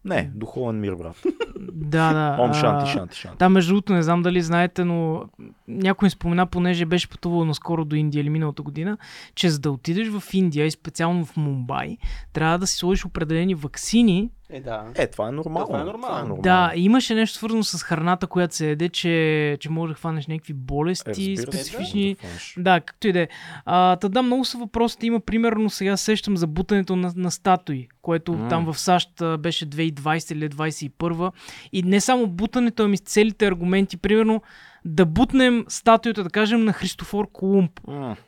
Не, 0.06 0.32
духовен 0.36 0.80
мир, 0.80 0.96
брат. 0.96 1.24
Да, 1.72 2.14
да. 2.14 2.38
Ом 2.44 2.54
шанти, 2.54 2.92
шанти, 2.92 3.18
шанти. 3.18 3.38
Да, 3.38 3.50
между 3.50 3.74
другото, 3.74 3.94
не 3.94 4.04
знам 4.04 4.22
дали 4.22 4.42
знаете, 4.42 4.84
но 4.86 5.24
някой 5.68 6.06
ми 6.06 6.10
спомена, 6.10 6.46
понеже 6.46 6.86
беше 6.86 7.10
пътувал 7.10 7.46
наскоро 7.46 7.86
до 7.86 7.96
Индия 7.96 8.22
или 8.22 8.30
миналата 8.30 8.62
година, 8.62 8.98
че 9.36 9.50
за 9.50 9.60
да 9.60 9.72
отидеш 9.72 10.08
в 10.08 10.24
Индия 10.34 10.66
и 10.66 10.72
специално 10.72 11.26
в 11.26 11.38
Мумбай, 11.38 11.98
трябва 12.34 12.60
да 12.60 12.68
си 12.68 12.76
сложиш 12.76 13.06
определени 13.06 13.56
вакцини. 13.56 14.30
Е, 14.52 14.62
да. 14.62 14.86
Е, 14.96 15.08
това 15.08 15.28
е 15.28 15.32
нормално. 15.32 15.66
Това 15.68 15.82
е 15.82 15.84
нормално. 15.84 16.38
Да, 16.42 16.72
и 16.76 16.84
имаше 16.86 17.16
нещо 17.16 17.38
свързано 17.38 17.64
с 17.64 17.84
храната, 17.84 18.28
която 18.28 18.56
се 18.56 18.70
яде, 18.70 18.90
че, 18.90 19.58
че 19.60 19.70
може 19.70 19.94
да 19.94 19.98
хванеш 20.00 20.28
някакви 20.28 20.52
Е, 20.54 20.56
болести, 20.56 21.36
се, 21.36 21.42
специфични. 21.42 22.14
да 22.14 22.20
хванеш. 22.20 22.54
Да, 22.58 22.82
както 22.82 23.08
и 23.08 23.12
да 23.12 23.20
е. 23.20 23.28
Та 23.66 23.96
да, 23.96 24.22
много 24.24 24.46
са 24.46 24.58
въпросите. 24.58 25.08
Има 25.08 25.20
примерно, 25.20 25.70
сега 25.70 25.98
сещам 25.98 26.38
за 26.38 26.48
бутането 26.48 26.96
на, 26.96 27.14
на 27.16 27.32
статуи, 27.32 27.88
което 28.02 28.34
М. 28.34 28.48
там 28.50 28.66
в 28.66 28.80
САЩ 28.80 29.10
беше 29.40 29.66
2020 29.66 30.32
или 30.32 30.50
2021. 30.50 31.32
И 31.74 31.84
не 31.84 32.02
само 32.02 32.28
бутането, 32.28 32.84
ами 32.84 32.98
с 32.98 33.02
целите 33.02 33.48
аргументи. 33.48 33.98
Примерно 33.98 34.42
да 34.86 35.06
бутнем 35.06 35.66
статуята, 35.68 36.24
да 36.24 36.30
кажем, 36.30 36.66
на 36.66 36.74
Христофор 36.74 37.28
Колумб. 37.34 37.72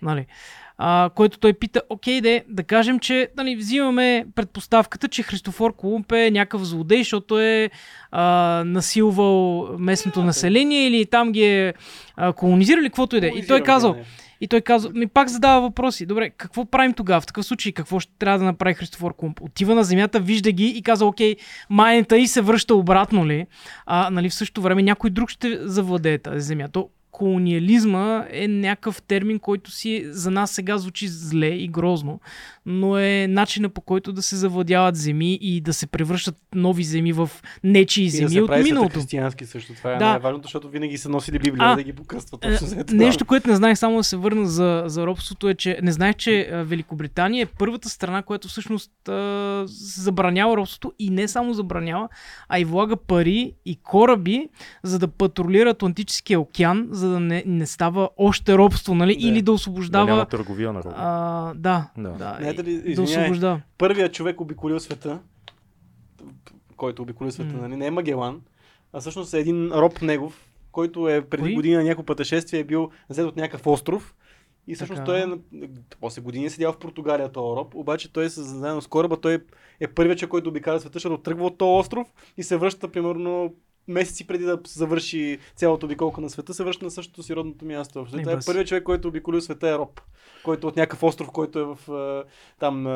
Нали? 0.02 0.26
А, 0.84 1.10
който 1.16 1.40
той 1.40 1.54
пита, 1.54 1.82
окей, 1.90 2.22
де, 2.22 2.44
да 2.50 2.64
кажем, 2.64 3.00
че 3.00 3.30
нали, 3.38 3.56
взимаме 3.56 4.26
предпоставката, 4.36 5.08
че 5.08 5.24
Христофор 5.24 5.76
Колумб 5.76 6.12
е 6.12 6.32
някакъв 6.32 6.64
злодей, 6.64 6.98
защото 6.98 7.40
е 7.40 7.70
а, 8.12 8.24
насилвал 8.66 9.68
местното 9.80 10.24
население 10.24 10.88
или 10.88 11.06
там 11.06 11.32
ги 11.32 11.44
е 11.44 11.74
а, 12.16 12.34
колонизирал 12.34 12.82
или 12.82 12.90
каквото 12.90 13.16
и 13.16 13.20
да 13.20 13.28
е. 13.28 13.30
И 13.30 13.48
той 13.48 13.62
казал, 13.62 13.96
и 14.42 14.48
той 14.48 14.62
казва, 14.62 14.92
ми 14.94 15.08
пак 15.08 15.30
задава 15.30 15.62
въпроси. 15.62 16.06
Добре, 16.06 16.30
какво 16.30 16.66
правим 16.66 16.94
тогава? 16.94 17.22
В 17.22 17.26
такъв 17.26 17.46
случай, 17.46 17.72
какво 17.72 18.00
ще 18.00 18.14
трябва 18.20 18.40
да 18.40 18.46
направи 18.46 18.74
Христофор 18.74 19.16
Колумб? 19.16 19.42
Отива 19.42 19.76
на 19.76 19.84
земята, 19.84 20.20
вижда 20.20 20.52
ги 20.52 20.68
и 20.68 20.82
казва, 20.82 21.08
окей, 21.08 21.36
майната 21.70 22.18
и 22.18 22.28
се 22.28 22.42
връща 22.42 22.76
обратно 22.76 23.28
ли? 23.28 23.46
А 23.86 24.10
нали, 24.10 24.30
в 24.30 24.34
същото 24.34 24.62
време 24.62 24.84
някой 24.84 25.10
друг 25.10 25.30
ще 25.30 25.60
завладее 25.62 26.18
тази 26.18 26.42
земя. 26.42 26.68
То 26.68 26.90
колониализма 27.12 28.26
е 28.30 28.48
някакъв 28.48 29.02
термин, 29.02 29.40
който 29.40 29.72
си 29.72 30.06
за 30.10 30.32
нас 30.32 30.52
сега 30.52 30.78
звучи 30.78 31.08
зле 31.08 31.48
и 31.48 31.68
грозно, 31.68 32.20
но 32.66 32.98
е 32.98 33.28
начина 33.28 33.70
по 33.70 33.82
който 33.82 34.14
да 34.14 34.22
се 34.22 34.36
завладяват 34.36 34.96
земи 34.96 35.34
и 35.34 35.62
да 35.62 35.74
се 35.74 35.88
превръщат 35.88 36.36
нови 36.56 36.84
земи 36.84 37.14
в 37.14 37.30
нечии 37.64 38.04
И 38.04 38.08
да 38.08 38.12
земи 38.12 38.30
се 38.30 38.42
от 38.42 38.48
прави 38.48 38.64
миналото. 38.64 38.94
християнски 38.94 39.46
също. 39.46 39.74
Това 39.74 39.92
е 39.92 39.98
Да. 39.98 40.06
най-важното, 40.06 40.44
защото 40.44 40.70
винаги 40.70 40.98
са 40.98 41.10
носили 41.10 41.40
Библия 41.40 41.64
А, 41.64 41.76
да 41.76 41.84
ги 41.84 41.94
покръстват. 41.94 42.46
Е, 42.46 42.58
Точно. 42.58 42.84
Нещо, 42.92 43.26
което 43.26 43.50
не 43.50 43.56
знаех, 43.56 43.78
само 43.78 43.98
да 43.98 44.04
се 44.04 44.18
върна 44.18 44.46
за, 44.48 44.84
за 44.86 45.06
робството, 45.06 45.50
е, 45.50 45.56
че 45.56 45.80
не 45.82 45.92
знаех, 45.92 46.16
че 46.16 46.50
Великобритания 46.56 47.44
е 47.44 47.48
първата 47.48 47.90
страна, 47.90 48.22
която 48.22 48.48
всъщност 48.48 48.92
а, 49.02 49.64
забранява 49.68 50.58
робството 50.58 50.94
и 51.00 51.10
не 51.10 51.28
само 51.28 51.54
забранява, 51.54 52.10
а 52.50 52.60
и 52.60 52.66
влага 52.66 52.98
пари 52.98 53.54
и 53.66 53.76
кораби, 53.78 54.48
за 54.84 55.00
да 55.00 55.08
патрулира 55.08 55.70
Атлантическия 55.70 56.40
океан, 56.40 56.88
за 56.92 57.10
да 57.10 57.20
не, 57.20 57.44
не 57.46 57.66
става 57.68 58.10
още 58.18 58.58
робство, 58.58 58.96
нали? 58.96 59.14
Да. 59.16 59.28
Или 59.28 59.36
да 59.36 59.42
Да 59.42 59.52
освобождава. 59.52 60.06
няма 60.06 60.26
търговия 60.26 60.74
на 60.74 60.80
роба. 60.80 60.96
а, 60.98 61.54
да, 61.54 61.88
Да. 61.98 62.10
да, 62.10 62.38
Не, 62.42 62.51
дали- 62.54 62.72
и- 62.72 62.78
да 62.78 62.90
извинявай. 62.92 63.16
освобождава. 63.16 63.62
Първият 63.78 64.14
човек 64.14 64.42
обиколил 64.42 64.80
света, 64.80 65.20
който 66.78 67.02
обиколи 67.02 67.32
света, 67.32 67.54
М. 67.54 67.62
нали? 67.62 67.76
не 67.76 67.86
е 67.86 67.92
Магелан, 67.92 68.42
а 68.94 69.00
всъщност 69.00 69.34
е 69.34 69.40
един 69.40 69.70
роб 69.70 70.02
негов, 70.02 70.42
който 70.72 71.10
е 71.10 71.22
преди 71.22 71.44
Кой? 71.44 71.54
година 71.54 71.78
на 71.78 71.84
някакво 71.84 72.06
пътешествие 72.06 72.60
е 72.60 72.64
бил 72.64 72.90
взет 73.10 73.26
от 73.26 73.36
някакъв 73.36 73.68
остров. 73.68 74.16
И 74.68 74.76
всъщност 74.76 74.98
Така. 74.98 75.06
той 75.06 75.22
е, 75.22 75.26
на- 75.26 75.38
после 76.00 76.22
години 76.22 76.46
е 76.46 76.50
седял 76.50 76.74
в 76.74 76.78
Португалия 76.78 77.32
този 77.32 77.58
роб, 77.58 77.76
обаче 77.76 78.14
той 78.14 78.26
е 78.26 78.30
заедно 78.30 78.82
с 78.82 78.88
кораба, 78.88 79.18
той 79.18 79.40
е 79.80 79.88
първият 79.88 80.20
човек, 80.20 80.30
който 80.30 80.50
обикаля 80.50 80.80
света, 80.80 80.94
защото 80.94 81.18
тръгва 81.18 81.46
от 81.46 81.58
този 81.58 81.80
остров 81.80 82.08
и 82.38 82.44
се 82.44 82.58
връща 82.58 82.88
примерно 82.88 83.54
месеци 83.88 84.28
преди 84.28 84.44
да 84.44 84.60
завърши 84.68 85.40
цялата 85.56 85.86
обиколка 85.86 86.22
на 86.22 86.30
света, 86.30 86.54
се 86.54 86.64
връща 86.64 86.86
на 86.86 86.92
същото 86.92 87.24
си 87.24 87.36
родното 87.36 87.66
място. 87.66 88.08
Не, 88.14 88.24
Това 88.24 88.34
е 88.34 88.40
първият 88.46 88.68
човек, 88.68 88.84
който 88.84 89.08
обиколил 89.08 89.42
света 89.42 89.70
е 89.70 89.78
роб, 89.78 90.02
който 90.44 90.68
е 90.68 90.70
от 90.70 90.76
някакъв 90.76 91.04
остров, 91.04 91.32
който 91.32 91.60
е 91.60 91.64
в 91.64 91.92
а, 91.92 92.24
там 92.60 92.88
а, 92.88 92.90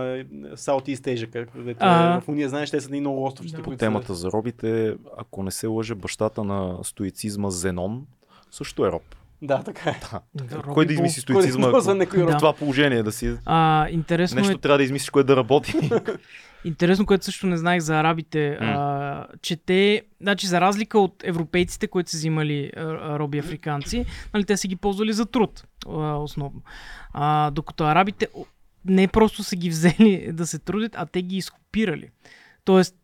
South 0.55 0.95
East 0.95 1.15
Asia, 1.15 1.31
как, 1.31 1.49
дето 1.55 1.85
е 1.85 1.87
Ага. 1.87 2.21
в 2.21 2.27
Уния, 2.29 2.49
знаеш, 2.49 2.71
те 2.71 2.81
са 2.81 2.87
едни 2.87 2.99
много 2.99 3.25
островчета, 3.25 3.57
Да. 3.57 3.63
По 3.63 3.75
темата 3.75 4.07
са... 4.07 4.13
за 4.13 4.31
робите, 4.31 4.97
ако 5.17 5.43
не 5.43 5.51
се 5.51 5.67
лъже 5.67 5.95
бащата 5.95 6.43
на 6.43 6.79
стоицизма 6.83 7.49
Зенон, 7.49 8.05
също 8.51 8.85
е 8.85 8.91
роб. 8.91 9.15
Да, 9.41 9.63
така 9.63 9.89
е. 9.89 9.99
Да, 10.35 10.61
Кой 10.63 10.85
да 10.85 10.93
измисли 10.93 11.23
Кой 11.23 11.35
да 11.35 11.41
стоицизма? 11.41 11.67
използва 11.67 12.03
ако- 12.03 12.17
Да. 12.17 12.37
това 12.37 12.53
положение 12.53 13.03
да 13.03 13.11
си... 13.11 13.37
А, 13.45 13.89
интересно 13.89 14.35
Нещо 14.35 14.51
е, 14.51 14.57
трябва 14.57 14.77
да 14.77 14.83
измислиш, 14.83 15.09
което 15.09 15.27
да 15.27 15.35
работи. 15.35 15.73
Интересно, 16.65 17.05
което 17.05 17.25
също 17.25 17.47
не 17.47 17.57
знаех 17.57 17.81
за 17.81 17.95
арабите, 17.95 18.57
М. 18.61 18.67
а, 18.67 19.27
че 19.41 19.55
те, 19.55 20.01
значи 20.21 20.47
за 20.47 20.61
разлика 20.61 20.99
от 20.99 21.23
европейците, 21.23 21.87
които 21.87 22.09
са 22.09 22.17
взимали 22.17 22.71
а, 22.77 22.81
роби 23.19 23.39
африканци, 23.39 24.05
нали, 24.33 24.43
те 24.43 24.57
са 24.57 24.67
ги 24.67 24.75
ползвали 24.75 25.13
за 25.13 25.25
труд, 25.25 25.63
а, 25.87 25.91
основно. 26.15 26.61
А, 27.13 27.51
докато 27.51 27.83
арабите 27.83 28.27
не 28.85 29.07
просто 29.07 29.43
са 29.43 29.55
ги 29.55 29.69
взели 29.69 30.29
да 30.33 30.47
се 30.47 30.59
трудят, 30.59 30.91
а 30.95 31.05
те 31.05 31.21
ги 31.21 31.37
изкопирали. 31.37 32.09
Тоест, 32.63 32.95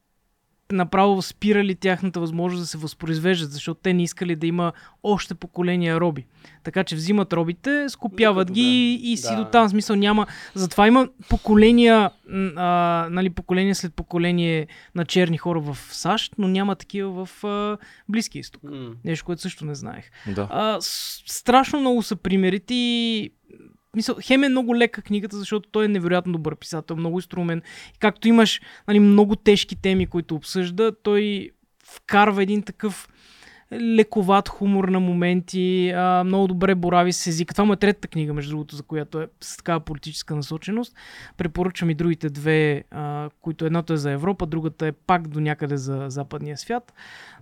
направо 0.71 1.21
спирали 1.21 1.75
тяхната 1.75 2.19
възможност 2.19 2.63
да 2.63 2.67
се 2.67 2.77
възпроизвеждат, 2.77 3.51
защото 3.51 3.79
те 3.83 3.93
не 3.93 4.03
искали 4.03 4.35
да 4.35 4.47
има 4.47 4.71
още 5.03 5.35
поколения 5.35 5.99
роби. 5.99 6.25
Така 6.63 6.83
че 6.83 6.95
взимат 6.95 7.33
робите, 7.33 7.85
скопяват 7.89 8.47
Докато 8.47 8.53
ги 8.53 8.61
да. 9.01 9.07
и, 9.07 9.17
си 9.17 9.27
Да. 9.29 9.35
до 9.35 9.45
там 9.45 9.69
смисъл 9.69 9.95
няма. 9.95 10.25
Затова 10.53 10.87
има 10.87 11.07
поколения, 11.29 12.09
а, 12.55 12.67
нали, 13.11 13.29
поколение 13.29 13.75
след 13.75 13.93
поколение 13.93 14.67
на 14.95 15.05
черни 15.05 15.37
хора 15.37 15.59
в 15.61 15.77
САЩ, 15.91 16.33
но 16.37 16.47
няма 16.47 16.75
такива 16.75 17.25
в 17.25 17.43
а, 17.43 17.77
Близкия 18.09 18.39
изток. 18.39 18.63
М. 18.63 18.89
Нещо, 19.05 19.25
което 19.25 19.41
също 19.41 19.65
не 19.65 19.75
знаех. 19.75 20.11
да. 20.27 20.47
А, 20.51 20.77
с- 20.81 21.23
страшно 21.27 21.79
много 21.79 22.03
са 22.03 22.15
примерите 22.15 22.73
и 22.73 23.31
Мисъл, 23.95 24.15
Хем 24.21 24.43
е 24.43 24.49
много 24.49 24.75
лека 24.75 25.01
книгата, 25.01 25.37
защото 25.37 25.69
той 25.69 25.85
е 25.85 25.87
невероятно 25.87 26.33
добър 26.33 26.55
писател, 26.55 26.95
много 26.95 27.17
инструмен. 27.17 27.61
И 27.95 27.97
както 27.99 28.27
имаш 28.27 28.61
нали, 28.87 28.99
много 28.99 29.35
тежки 29.35 29.75
теми, 29.75 30.07
които 30.07 30.35
обсъжда, 30.35 30.91
той 31.03 31.51
вкарва 31.83 32.43
един 32.43 32.63
такъв 32.63 33.07
лековат 33.73 34.49
хумор 34.49 34.87
на 34.87 34.99
моменти, 34.99 35.89
а, 35.95 36.23
много 36.23 36.47
добре 36.47 36.75
борави 36.75 37.13
с 37.13 37.27
езика. 37.27 37.53
Това 37.53 37.65
му 37.65 37.73
е 37.73 37.77
третата 37.77 38.07
книга, 38.07 38.33
между 38.33 38.51
другото, 38.51 38.75
за 38.75 38.83
която 38.83 39.21
е 39.21 39.27
с 39.41 39.57
такава 39.57 39.79
политическа 39.79 40.35
насоченост. 40.35 40.95
Препоръчвам 41.37 41.89
и 41.89 41.95
другите 41.95 42.29
две, 42.29 42.83
а, 42.91 43.29
които 43.41 43.65
едната 43.65 43.93
е 43.93 43.97
за 43.97 44.11
Европа, 44.11 44.45
другата 44.45 44.87
е 44.87 44.91
пак 44.91 45.27
до 45.27 45.39
някъде 45.39 45.77
за 45.77 46.05
западния 46.07 46.57
свят. 46.57 46.93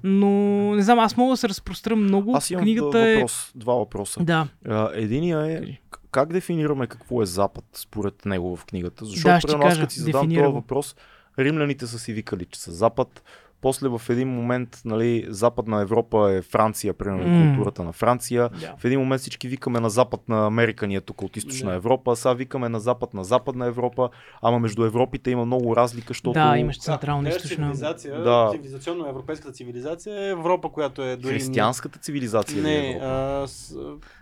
Но 0.04 0.30
не 0.76 0.82
знам, 0.82 1.00
аз 1.00 1.18
мога 1.18 1.34
да 1.34 1.38
се 1.38 1.50
разпростра 1.50 1.95
много. 1.95 2.36
Аз 2.36 2.52
имам 2.52 2.64
Книгата 2.64 3.14
въпрос, 3.14 3.52
два 3.56 3.74
въпроса. 3.74 4.22
е... 4.22 4.24
Да, 4.24 4.47
Единия 4.93 5.52
е 5.52 5.80
как 6.12 6.34
дефинираме 6.34 6.88
какво 6.88 7.22
е 7.22 7.26
Запад 7.26 7.66
според 7.74 8.26
него 8.26 8.55
в 8.55 8.66
книгата? 8.66 9.05
Защото 9.05 9.28
Да, 9.28 9.55
аз 9.57 9.62
кажа, 9.62 9.82
като 9.82 9.93
си 9.93 9.99
задам 9.99 10.30
този 10.30 10.41
въпрос, 10.41 10.95
римляните 11.39 11.88
са 11.88 11.99
си 11.99 12.14
викали, 12.14 12.45
че 12.45 12.60
са 12.60 12.72
Запад, 12.72 13.24
после 13.62 13.88
в 13.89 14.01
един 14.10 14.28
момент, 14.28 14.82
нали, 14.86 15.26
Западна 15.30 15.82
Европа 15.82 16.32
е 16.32 16.41
Франция, 16.41 16.93
примерно, 16.93 17.28
М. 17.30 17.47
културата 17.47 17.84
на 17.84 17.91
Франция. 17.93 18.49
Да. 18.51 18.76
В 18.78 18.86
един 18.86 18.99
момент 18.99 19.22
всички 19.22 19.47
викаме 19.47 19.80
на 19.80 19.89
Запад 19.89 20.30
на 20.30 20.47
Америка, 20.47 20.88
ние 20.88 21.01
тук 21.01 21.22
от 21.22 21.38
Източна 21.38 21.70
Да. 21.70 21.76
Европа, 21.76 22.16
сега 22.16 22.34
викаме 22.34 22.70
на 22.70 22.80
Запад 22.80 23.14
на 23.14 23.24
Западна 23.24 23.66
Европа, 23.66 24.10
ама 24.41 24.60
между 24.60 24.84
Европите 24.84 25.32
има 25.32 25.45
много 25.45 25.76
разлика, 25.76 26.07
защото... 26.07 26.32
Да, 26.32 26.57
имаш 26.57 26.80
централна 26.80 27.24
Да, 27.24 27.30
източна. 27.30 27.49
цивилизация, 27.49 28.24
Да. 28.24 28.47
цивилизационно 28.51 29.10
европейската 29.10 29.51
цивилизация 29.51 30.16
е 30.18 30.30
Европа, 30.30 30.70
която 30.70 31.01
е 31.01 31.16
дори... 31.16 31.34
Християнската 31.34 31.99
цивилизация 31.99 32.55
ли 32.55 32.70
е 32.70 32.72
Не, 32.72 32.89
Европа? 32.89 33.05
а, 33.43 33.47
с, 33.47 33.76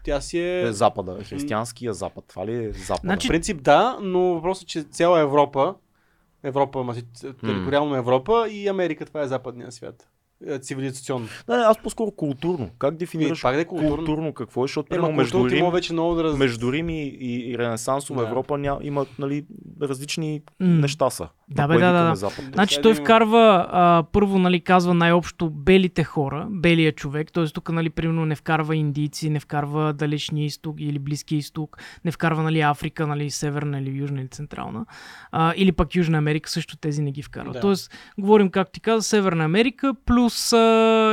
тя 0.04 0.22
си 0.22 0.40
е... 0.40 0.62
Е, 0.62 0.72
Запада, 0.72 1.18
християнския 1.24 1.94
Запад. 1.94 2.24
Това 2.28 2.46
ли 2.46 2.54
е 2.56 2.72
Запада? 2.72 3.00
Значи- 3.04 3.28
В 3.28 3.32
принцип 3.32 3.62
да, 3.62 3.98
но 4.02 4.20
въпросът 4.20 4.64
е, 4.64 4.68
че 4.68 4.84
цяла 4.84 5.20
Европа, 5.20 5.76
Европа, 6.44 6.84
ма, 6.84 6.96
териториално 7.22 7.96
Европа 7.96 8.48
и 8.50 8.68
Америка, 8.68 9.06
това 9.06 9.22
е 9.22 9.28
западния 9.28 9.72
свят. 9.72 10.10
Е, 10.48 10.60
Цивилизационно. 10.60 11.28
Не, 11.50 11.58
не, 11.58 11.64
аз 11.64 11.78
по-скоро 11.84 12.12
културно. 12.12 12.70
Как 12.80 12.96
дефинираш 12.96 13.42
пак 13.42 13.56
да 13.56 13.62
е 13.62 13.66
културно. 13.66 13.96
културно. 13.98 14.34
какво 14.34 14.64
е? 14.64 14.68
Защото 14.68 14.88
Ема, 14.96 15.02
примерно 15.02 15.18
между 15.18 15.50
Рим, 15.50 15.58
има 15.58 15.72
вече 15.72 15.94
много 15.94 16.16
да 16.16 16.24
раз... 16.24 16.38
между 16.38 16.74
Рим 16.74 16.90
и, 16.90 17.04
и, 17.04 17.52
и 17.52 17.58
Ренесансова 17.58 18.22
Да. 18.22 18.28
Европа 18.30 18.58
ня, 18.58 18.78
имат 18.82 19.08
нали, 19.20 19.46
различни 19.82 20.42
М. 20.60 20.68
неща 20.68 21.10
са. 21.10 21.28
Да, 21.50 21.68
бе, 21.68 21.78
да, 21.78 21.92
да. 21.92 22.16
Запад. 22.16 22.46
Значи 22.54 22.82
той 22.82 22.92
има- 22.92 23.02
вкарва, 23.02 23.68
а, 23.72 24.04
първо, 24.12 24.40
нали, 24.40 24.62
казва 24.62 24.94
най-общо 24.94 25.50
белите 25.50 26.04
хора, 26.04 26.48
белия 26.50 26.92
човек, 26.92 27.32
т.е. 27.32 27.46
тук, 27.46 27.70
нали, 27.70 27.90
примерно 27.90 28.26
не 28.26 28.36
вкарва 28.36 28.76
индийци, 28.76 29.30
не 29.30 29.40
вкарва 29.40 29.94
далечния 29.94 30.46
изток 30.46 30.76
или 30.80 31.00
близкия 31.00 31.38
изток, 31.38 31.78
не 32.06 32.12
вкарва, 32.12 32.44
нали, 32.44 32.62
Африка, 32.62 33.08
нали, 33.08 33.30
северна 33.30 33.80
или 33.80 33.90
южна 33.98 34.22
или 34.22 34.28
централна, 34.28 34.86
а, 35.32 35.54
или 35.56 35.72
пък 35.72 35.96
Южна 35.96 36.18
Америка, 36.18 36.50
също 36.50 36.78
тези 36.78 37.02
не 37.02 37.12
ги 37.12 37.22
вкарва. 37.22 37.54
Да. 37.54 37.60
Тоест, 37.60 37.92
говорим, 38.18 38.50
както 38.50 38.72
ти 38.72 38.80
каза, 38.80 39.02
Северна 39.02 39.44
Америка 39.44 39.94
плюс 40.06 40.27
а, 40.54 40.58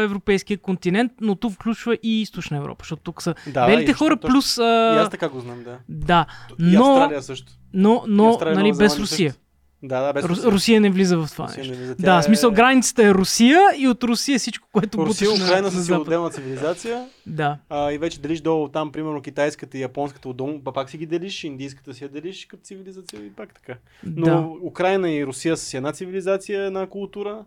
европейския 0.00 0.58
континент, 0.58 1.12
но 1.20 1.34
тук 1.34 1.52
включва 1.52 1.98
и 2.02 2.22
Източна 2.22 2.56
Европа, 2.56 2.82
защото 2.82 3.02
тук 3.02 3.22
са 3.22 3.34
Да, 3.46 3.66
белите 3.66 3.90
и 3.90 3.94
хора 3.94 4.16
точно- 4.16 4.28
плюс... 4.28 4.56
И 4.56 4.60
А, 4.60 4.96
аз 4.96 5.10
така 5.10 5.28
го 5.28 5.40
знам, 5.40 5.62
да. 5.64 5.78
да, 5.88 6.26
И 6.60 6.76
но, 6.76 6.90
Австралия 6.90 7.22
също. 7.22 7.52
но, 7.74 8.02
И 8.06 8.10
но 8.10 8.28
Австралия, 8.28 8.54
нали, 8.54 8.72
без 8.72 8.98
Русия. 8.98 9.30
също. 9.30 9.40
Да, 9.82 10.00
да, 10.02 10.12
без 10.12 10.24
Рус, 10.24 10.38
Русия. 10.38 10.52
Русия 10.52 10.80
не 10.80 10.90
влиза 10.90 11.16
в 11.16 11.28
това 11.28 11.44
Русия 11.44 11.58
нещо. 11.58 11.72
не 11.72 11.78
влиза. 11.78 11.94
Да, 11.94 12.20
в 12.20 12.24
смисъл 12.24 12.50
границата 12.50 13.04
е 13.04 13.14
Русия 13.14 13.60
и 13.76 13.88
от 13.88 14.04
Русия 14.04 14.38
всичко, 14.38 14.68
което 14.72 14.98
Русия, 14.98 15.28
буташ 15.28 15.40
на- 15.40 15.46
Украина 15.46 15.62
на 15.62 15.70
са 15.70 15.84
си 15.84 15.92
отделна 15.92 16.30
цивилизация 16.30 17.06
Да, 17.26 17.58
а, 17.70 17.92
и 17.92 17.98
вече 17.98 18.20
делиш 18.20 18.40
долу 18.40 18.68
там, 18.68 18.92
примерно 18.92 19.22
китайската 19.22 19.78
и 19.78 19.82
японската 19.82 20.28
отдолу, 20.28 20.60
па 20.64 20.72
пак 20.72 20.90
си 20.90 20.98
ги 20.98 21.06
делиш, 21.06 21.44
индийската 21.44 21.94
си 21.94 22.04
я 22.04 22.10
делиш 22.10 22.46
като 22.46 22.62
цивилизация 22.62 23.20
и 23.20 23.30
пак 23.30 23.54
така. 23.54 23.74
Но 24.06 24.24
да. 24.26 24.48
Украина 24.62 25.10
и 25.10 25.26
Русия 25.26 25.56
са 25.56 25.64
си 25.64 25.76
една 25.76 25.92
цивилизация, 25.92 26.62
една 26.62 26.86
култура. 26.86 27.44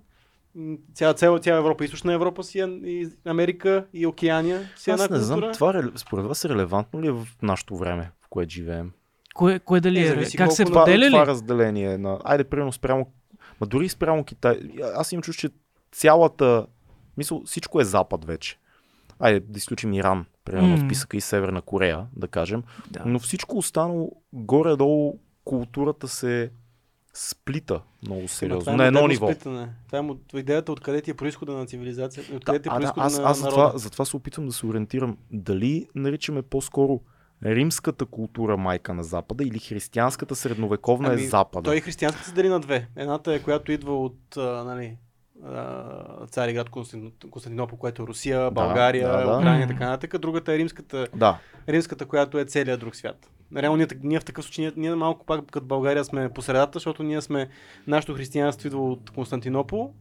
Цяла, 0.94 1.14
цяла, 1.14 1.40
цяла 1.40 1.58
Европа, 1.60 1.86
източна 1.86 2.14
Европа 2.14 2.44
си 2.44 2.60
е, 2.60 2.64
и 2.66 3.10
Америка 3.26 3.86
и 3.94 4.06
Океания 4.06 4.70
си 4.76 4.90
е 4.90 4.94
една 4.94 5.04
Аз 5.04 5.10
не 5.10 5.18
знам, 5.20 5.40
култура. 5.40 5.54
това 5.54 5.92
според 5.96 6.26
вас 6.26 6.46
релевантно 6.46 7.02
ли 7.02 7.08
е 7.08 7.12
в 7.12 7.28
нашото 7.42 7.78
време, 7.78 8.12
в 8.22 8.28
което 8.30 8.54
живеем? 8.54 8.92
Кое, 9.36 9.60
кое 9.60 9.80
дали 9.82 10.00
Е, 10.00 10.04
е? 10.04 10.08
зависи 10.08 10.38
как 10.38 10.52
се 10.52 10.66
Това, 10.66 10.86
поделя 10.86 11.08
това 11.08 11.24
ли? 11.24 11.28
разделение 11.28 11.98
на... 11.98 12.20
Айде, 12.24 12.44
примерно 12.44 12.72
спрямо... 12.72 13.12
Ма 13.62 13.68
дори 13.68 13.90
спрямо 13.90 14.24
Китай. 14.24 14.60
Аз 14.96 15.12
имам 15.12 15.24
чувство, 15.24 15.42
че 15.42 15.54
цялата... 15.92 16.66
Мисъл, 17.18 17.42
всичко 17.46 17.82
е 17.82 17.86
Запад 17.86 18.26
вече. 18.26 18.60
Айде, 19.20 19.40
да 19.40 19.58
изключим 19.58 19.94
Иран, 19.94 20.26
примерно 20.46 20.78
в 20.78 20.82
М. 20.82 20.86
списъка 20.88 21.18
и 21.18 21.22
Северна 21.22 21.62
Корея, 21.62 22.06
да 22.16 22.28
кажем. 22.28 22.64
Да. 22.92 23.04
Но 23.06 23.20
всичко 23.20 23.58
останало, 23.58 24.12
горе-долу, 24.34 25.20
културата 25.44 26.08
се 26.08 26.52
сплита 27.20 27.82
много 28.04 28.28
сериозно. 28.28 28.60
това 28.62 28.74
е 28.74 28.76
на 28.76 28.86
едно 28.88 29.08
ниво. 29.08 29.28
Сплитане. 29.28 29.70
Това 29.86 30.00
е 30.00 30.02
мо- 30.02 30.18
идеята 30.34 30.72
откъде 30.72 31.02
ти 31.02 31.12
е 31.12 31.14
происхода 31.14 31.54
на 31.54 31.66
цивилизация, 31.66 32.24
откъде 32.34 32.60
ти 32.60 32.68
е 32.68 32.72
Да, 32.72 32.76
а, 32.78 32.80
да, 32.82 32.94
аз, 32.98 33.18
на 33.18 33.24
аз 33.24 33.40
затова, 33.40 33.72
затова 33.76 34.06
се 34.06 34.18
опитвам 34.18 34.46
да 34.46 34.52
се 34.52 34.66
ориентирам. 34.66 35.18
Дали 35.32 35.88
наричаме 35.96 36.42
по-скоро 36.42 37.02
римската 37.46 38.06
култура 38.06 38.58
майка 38.58 38.94
на 38.94 39.04
Запада 39.04 39.44
или 39.44 39.60
християнската 39.60 40.36
средновековна 40.36 41.10
Ами, 41.10 41.24
е 41.24 41.28
Запада? 41.28 41.64
Той 41.64 41.78
и 41.78 41.82
християнската 41.82 42.28
се 42.28 42.34
дели 42.34 42.50
на 42.50 42.60
две. 42.60 42.88
Едната 42.96 43.34
е, 43.34 43.40
която 43.40 43.72
идва 43.72 44.04
от 44.04 44.38
а, 44.38 44.42
нали, 44.64 44.98
Цариград 46.30 46.70
Константин- 46.70 47.30
Константинопол, 47.30 47.78
което 47.78 48.04
е 48.04 48.08
Русия, 48.08 48.52
България, 48.52 49.08
да, 49.10 49.18
да. 49.20 49.38
Украина 49.38 49.64
и 49.64 49.68
така 49.68 49.86
нататък. 49.86 50.18
Другата 50.18 50.54
е 50.54 50.58
римската, 50.58 51.08
Да. 51.16 51.38
римската, 51.70 52.06
която 52.06 52.40
е 52.40 52.46
целият 52.46 52.80
друг 52.80 52.96
свят. 52.96 53.30
Реално 53.56 53.78
ние, 53.78 53.88
ние 54.04 54.20
в 54.20 54.26
такъв 54.26 54.46
случай, 54.46 54.64
ние, 54.64 54.74
ние 54.78 54.96
малко 54.96 55.26
пак 55.26 55.46
като 55.46 55.66
България 55.66 56.06
сме 56.06 56.30
по 56.30 56.42
средата, 56.42 56.72
защото 56.74 57.04
ние 57.04 57.22
сме, 57.22 57.50
нашето 57.88 58.14
християнство 58.14 58.68
идва 58.68 58.92
от 58.92 59.10
Константинопол, 59.10 59.94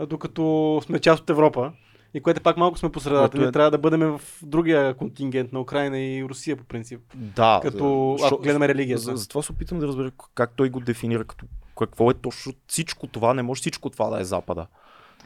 докато 0.00 0.80
сме 0.84 0.98
част 0.98 1.22
от 1.22 1.30
Европа. 1.30 1.72
И 2.14 2.20
което 2.20 2.40
пак 2.40 2.56
малко 2.56 2.78
сме 2.78 2.92
по 2.92 3.00
средата. 3.00 3.38
Ние 3.38 3.46
е- 3.46 3.52
трябва 3.52 3.70
да 3.70 3.78
бъдем 3.78 4.00
в 4.00 4.20
другия 4.42 4.94
контингент 4.94 5.52
на 5.52 5.60
Украина 5.60 5.98
и 5.98 6.24
Русия 6.24 6.56
по 6.56 6.64
принцип. 6.64 7.00
Да. 7.14 7.60
Като, 7.62 8.16
защо- 8.18 8.34
ако 8.34 8.42
гледаме 8.42 8.68
религията. 8.68 9.02
За, 9.02 9.16
затова 9.16 9.42
се 9.42 9.52
опитвам 9.52 9.80
да 9.80 9.86
разбера 9.86 10.10
как 10.34 10.52
той 10.56 10.70
го 10.70 10.80
дефинира, 10.80 11.24
като 11.24 11.46
какво 11.78 12.10
е 12.10 12.14
точно 12.14 12.52
всичко 12.66 13.06
това. 13.06 13.34
Не 13.34 13.42
може 13.42 13.60
всичко 13.60 13.90
това 13.90 14.10
да 14.10 14.20
е 14.20 14.24
Запада. 14.24 14.66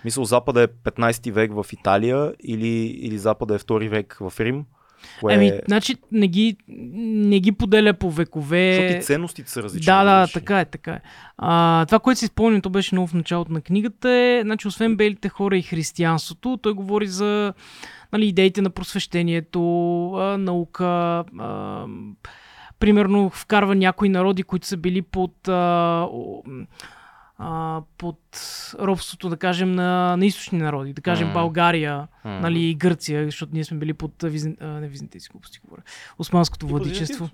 Мисъл, 0.04 0.24
Запада 0.24 0.62
е 0.62 0.66
15 0.66 1.30
век 1.30 1.52
в 1.54 1.66
Италия 1.72 2.34
или, 2.40 2.68
или 2.78 3.18
Запада 3.18 3.54
е 3.54 3.58
2 3.58 3.88
век 3.88 4.16
в 4.20 4.32
Рим. 4.40 4.64
Кое 5.20 5.34
Еми, 5.34 5.48
е... 5.48 5.60
значи 5.68 5.96
не 6.12 6.28
ги, 6.28 6.56
не 6.68 7.40
ги 7.40 7.52
поделя 7.52 7.94
по 7.94 8.10
векове. 8.10 8.74
Защото 8.74 8.98
и 8.98 9.02
ценностите 9.02 9.50
са 9.50 9.62
различни. 9.62 9.84
Да, 9.84 10.04
да, 10.04 10.20
различни. 10.20 10.40
така 10.40 10.60
е, 10.60 10.64
така 10.64 10.92
е. 10.92 11.00
А, 11.38 11.86
това, 11.86 11.98
което 11.98 12.18
си 12.18 12.26
спомням, 12.26 12.60
то 12.60 12.70
беше 12.70 12.94
много 12.94 13.08
в 13.08 13.14
началото 13.14 13.52
на 13.52 13.60
книгата 13.60 14.10
е, 14.10 14.40
значи, 14.42 14.68
освен 14.68 14.96
белите 14.96 15.28
хора 15.28 15.56
и 15.56 15.62
християнството, 15.62 16.58
той 16.62 16.72
говори 16.72 17.06
за 17.06 17.52
нали, 18.12 18.26
идеите 18.26 18.62
на 18.62 18.70
просвещението, 18.70 19.62
а, 20.12 20.38
наука, 20.38 21.24
а, 21.38 21.84
примерно 22.78 23.30
вкарва 23.30 23.74
някои 23.74 24.08
народи, 24.08 24.42
които 24.42 24.66
са 24.66 24.76
били 24.76 25.02
под, 25.02 25.48
а, 25.48 26.06
а, 27.42 27.82
под 27.98 28.18
робството, 28.76 29.28
да 29.28 29.36
кажем, 29.36 29.72
на, 29.72 30.16
на 30.16 30.26
източни 30.26 30.58
народи. 30.58 30.92
Да 30.92 31.02
кажем 31.02 31.28
М. 31.28 31.32
България, 31.34 31.96
М. 32.24 32.30
нали, 32.32 32.60
и 32.60 32.74
Гърция, 32.74 33.24
защото 33.24 33.52
ние 33.54 33.64
сме 33.64 33.78
били 33.78 33.94
под 33.94 34.12
визин, 34.22 34.56
а, 34.60 34.66
не 34.66 34.88
византийски 34.88 35.32
глупости, 35.32 35.58
говоря. 35.64 35.82
Османското 36.18 36.66
владичество. 36.66 37.30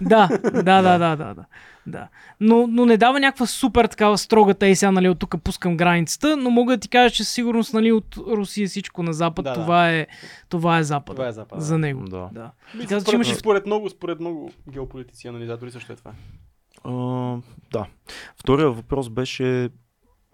Да, 0.00 0.28
да, 0.44 0.62
да, 0.62 0.98
да, 0.98 1.16
да, 1.16 1.34
да. 1.34 1.44
да. 1.86 2.08
Но, 2.40 2.66
но 2.66 2.86
не 2.86 2.96
дава 2.96 3.20
някаква 3.20 3.46
супер 3.46 3.84
такава 3.86 4.18
строгата 4.18 4.66
и 4.68 4.76
сега, 4.76 4.92
нали, 4.92 5.08
от 5.08 5.18
тук 5.18 5.34
пускам 5.44 5.76
границата, 5.76 6.36
но 6.36 6.50
мога 6.50 6.72
да 6.72 6.80
ти 6.80 6.88
кажа, 6.88 7.14
че 7.14 7.24
със 7.24 7.32
сигурност, 7.32 7.74
нали, 7.74 7.92
от 7.92 8.16
Русия 8.18 8.68
всичко 8.68 9.02
на 9.02 9.12
запад, 9.12 9.44
Да, 9.44 9.50
да. 9.50 9.54
това, 9.54 9.90
Е, 9.90 10.06
това 10.48 10.78
е 10.78 10.82
запад. 10.82 11.16
Това 11.16 11.28
е 11.28 11.32
Запад, 11.32 11.60
За 11.62 11.74
да. 11.74 11.78
него. 11.78 12.04
Да. 12.04 12.28
да. 12.32 12.50
Мисля, 12.74 12.88
каза, 12.88 12.96
че 12.96 13.02
според, 13.02 13.14
имаше- 13.14 13.34
според, 13.34 13.66
много, 13.66 13.90
според 13.90 14.20
много 14.20 14.50
геополитици 14.68 15.28
анализатори 15.28 15.70
също 15.70 15.92
е 15.92 15.96
това. 15.96 16.12
А, 16.84 16.92
да. 17.72 17.86
Втория 18.36 18.70
въпрос 18.70 19.08
беше... 19.08 19.70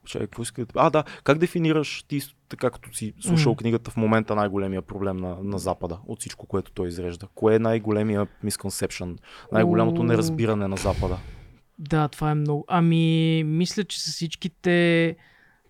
Чай, 0.06 0.20
какво 0.20 0.42
искате? 0.42 0.72
А, 0.76 0.90
да. 0.90 1.04
Как 1.24 1.38
дефинираш 1.38 2.04
ти, 2.08 2.20
така 2.48 2.70
като 2.70 2.94
си 2.94 3.14
слушал 3.20 3.52
М. 3.52 3.56
книгата 3.56 3.90
в 3.90 3.96
момента 3.96 4.34
най-големия 4.34 4.82
проблем 4.82 5.16
на, 5.16 5.36
на 5.42 5.58
Запада 5.58 5.98
от 6.06 6.20
всичко, 6.20 6.46
което 6.46 6.72
той 6.72 6.88
изрежда? 6.88 7.26
Кое 7.34 7.54
е 7.54 7.58
най-големия 7.58 8.26
misconception? 8.44 9.18
Най-голямото 9.52 10.00
О. 10.00 10.04
неразбиране 10.04 10.68
на 10.68 10.76
Запада? 10.76 11.18
Да, 11.78 12.08
това 12.08 12.30
е 12.30 12.34
много. 12.34 12.64
Ами, 12.68 13.44
мисля, 13.44 13.84
че 13.84 14.02
с 14.02 14.12
всичките 14.12 15.16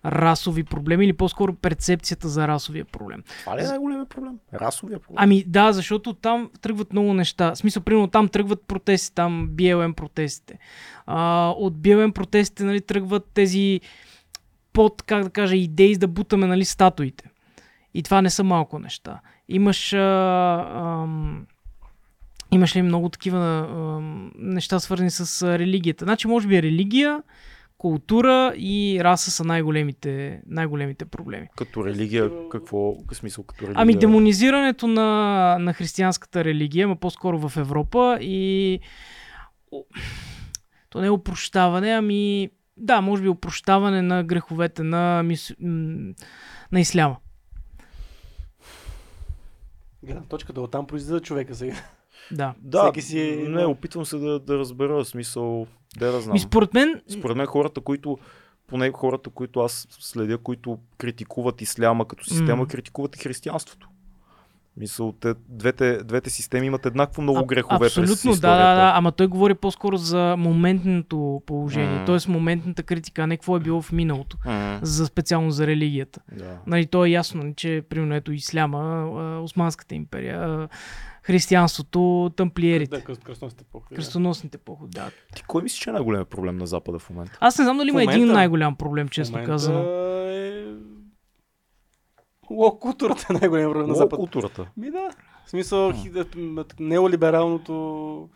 расови 0.05 0.63
проблеми 0.63 1.05
или 1.05 1.13
по-скоро 1.13 1.53
перцепцията 1.53 2.27
за 2.27 2.47
расовия 2.47 2.85
проблем. 2.85 3.23
Това 3.39 3.57
ли 3.57 3.61
е 3.61 3.67
най-големия 3.67 4.05
проблем? 4.05 4.33
Расовия 4.53 4.99
проблем? 4.99 5.15
Ами 5.17 5.43
да, 5.47 5.73
защото 5.73 6.13
там 6.13 6.49
тръгват 6.61 6.93
много 6.93 7.13
неща. 7.13 7.51
В 7.51 7.57
смисъл, 7.57 7.83
примерно 7.83 8.07
там 8.07 8.27
тръгват 8.27 8.61
протести, 8.67 9.15
там 9.15 9.49
BLM 9.49 9.93
протестите. 9.93 10.59
А, 11.05 11.49
от 11.57 11.73
BLM 11.73 12.11
протестите 12.11 12.63
нали, 12.63 12.81
тръгват 12.81 13.25
тези 13.33 13.81
под, 14.73 15.01
как 15.01 15.23
да 15.23 15.29
кажа, 15.29 15.55
идеи 15.55 15.97
да 15.97 16.07
бутаме 16.07 16.47
нали, 16.47 16.65
статуите. 16.65 17.29
И 17.93 18.03
това 18.03 18.21
не 18.21 18.29
са 18.29 18.43
малко 18.43 18.79
неща. 18.79 19.19
Имаш 19.49 19.93
а, 19.93 20.67
ам, 20.75 21.45
имаш 22.51 22.75
ли 22.75 22.81
много 22.81 23.09
такива 23.09 23.67
ам, 23.71 24.31
неща 24.35 24.79
свързани 24.79 25.11
с 25.11 25.41
а, 25.41 25.59
религията? 25.59 26.05
Значи, 26.05 26.27
може 26.27 26.47
би 26.47 26.63
религия, 26.63 27.23
култура 27.77 28.53
и 28.57 28.99
раса 29.03 29.31
са 29.31 29.43
най-големите, 29.43 30.41
най-големите 30.47 31.05
проблеми. 31.05 31.47
Като 31.57 31.85
религия, 31.85 32.31
какво, 32.49 32.77
в 32.77 33.15
смисъл 33.15 33.43
като 33.43 33.63
религия? 33.63 33.81
Ами 33.81 33.95
демонизирането 33.95 34.87
на, 34.87 35.57
на 35.59 35.73
християнската 35.73 36.43
религия, 36.43 36.85
ама 36.85 36.95
по-скоро 36.95 37.49
в 37.49 37.57
Европа 37.57 38.17
и 38.21 38.79
то 40.89 41.01
не 41.01 41.07
е 41.07 41.11
опрощаване, 41.11 41.91
ами 41.91 42.49
да, 42.77 43.01
може 43.01 43.21
би 43.21 43.29
опрощаване 43.29 44.01
на 44.01 44.23
греховете 44.23 44.83
на, 44.83 45.23
мис... 45.23 45.53
на 46.71 46.79
исляма. 46.79 47.17
Гледна 50.03 50.21
точка 50.21 50.53
да 50.53 50.61
оттам 50.61 50.87
произлиза 50.87 51.21
човека 51.21 51.55
сега. 51.55 51.75
Да. 52.31 52.53
Да, 52.61 52.83
всеки 52.83 53.01
си 53.01 53.45
не, 53.49 53.65
опитвам 53.65 54.05
се 54.05 54.17
да, 54.17 54.39
да 54.39 54.57
разбера 54.57 55.05
смисъл, 55.05 55.67
да 55.97 56.11
да 56.11 56.21
знам. 56.21 56.35
И 56.35 56.39
според 56.39 56.73
мен, 56.73 57.01
Според 57.09 57.37
мен 57.37 57.45
хората, 57.45 57.81
които 57.81 58.17
поне 58.67 58.91
хората, 58.91 59.29
които 59.29 59.59
аз 59.59 59.87
следя, 59.91 60.37
които 60.37 60.77
критикуват 60.97 61.61
исляма 61.61 62.07
като 62.07 62.23
система, 62.23 62.55
М. 62.55 62.67
критикуват 62.67 63.15
и 63.15 63.19
християнството. 63.19 63.87
Мисъл, 64.79 65.11
те, 65.11 65.33
двете, 65.49 65.97
двете 65.97 66.29
системи 66.29 66.67
имат 66.67 66.85
еднакво 66.85 67.21
много 67.21 67.45
грехове 67.45 67.79
през 67.79 67.87
Абсолютно, 67.97 68.31
да, 68.31 68.35
историята. 68.35 68.47
да, 68.69 68.75
да. 68.75 68.91
Ама 68.95 69.11
той 69.11 69.27
говори 69.27 69.53
по-скоро 69.53 69.97
за 69.97 70.35
моментното 70.37 71.41
положение. 71.45 71.99
М. 71.99 72.05
Тоест 72.05 72.27
моментната 72.27 72.83
критика, 72.83 73.21
а 73.21 73.27
не 73.27 73.37
какво 73.37 73.57
е 73.57 73.59
било 73.59 73.81
в 73.81 73.91
миналото. 73.91 74.37
М, 74.45 74.79
За 74.81 75.05
специално 75.05 75.51
за 75.51 75.67
религията. 75.67 76.19
да. 76.31 76.57
Нали, 76.67 76.85
то 76.85 77.05
е 77.05 77.09
ясно, 77.09 77.43
нали, 77.43 77.53
че 77.55 77.83
примерно 77.89 78.15
ето 78.15 78.31
Исляма, 78.31 78.79
а, 79.17 79.39
Османската 79.39 79.95
империя, 79.95 80.41
а, 80.41 80.67
християнството, 81.27 82.31
тамплиерите, 82.35 82.97
Да, 82.97 83.03
кръст- 83.03 83.23
кръстоносните 83.23 83.63
походи. 83.63 83.89
да. 83.89 83.95
кръстоносните 83.95 84.57
походи. 84.57 84.91
Да. 84.91 85.11
Ти 85.35 85.43
кой 85.43 85.63
мислиш, 85.63 85.79
че 85.79 85.89
е 85.89 85.93
най-големият 85.93 86.29
проблем 86.29 86.57
на 86.57 86.67
Запада 86.67 86.99
в 86.99 87.09
момента? 87.09 87.37
Аз 87.41 87.57
не 87.57 87.63
знам 87.65 87.77
дали 87.77 87.89
има 87.89 88.03
един 88.03 88.27
най-голям 88.27 88.75
проблем, 88.75 89.07
честно 89.07 89.43
казано. 89.45 89.79
Е... 89.79 90.65
Лок 92.51 92.81
културата 92.81 93.25
е 93.29 93.33
най-голям 93.33 93.71
проблем 93.71 93.87
на 93.87 93.93
Лоу 93.93 94.03
Запад. 94.03 94.19
културата. 94.19 94.69
Ми 94.77 94.91
да. 94.91 95.09
В 95.45 95.49
смисъл, 95.49 95.93
неолибералното 96.79 98.29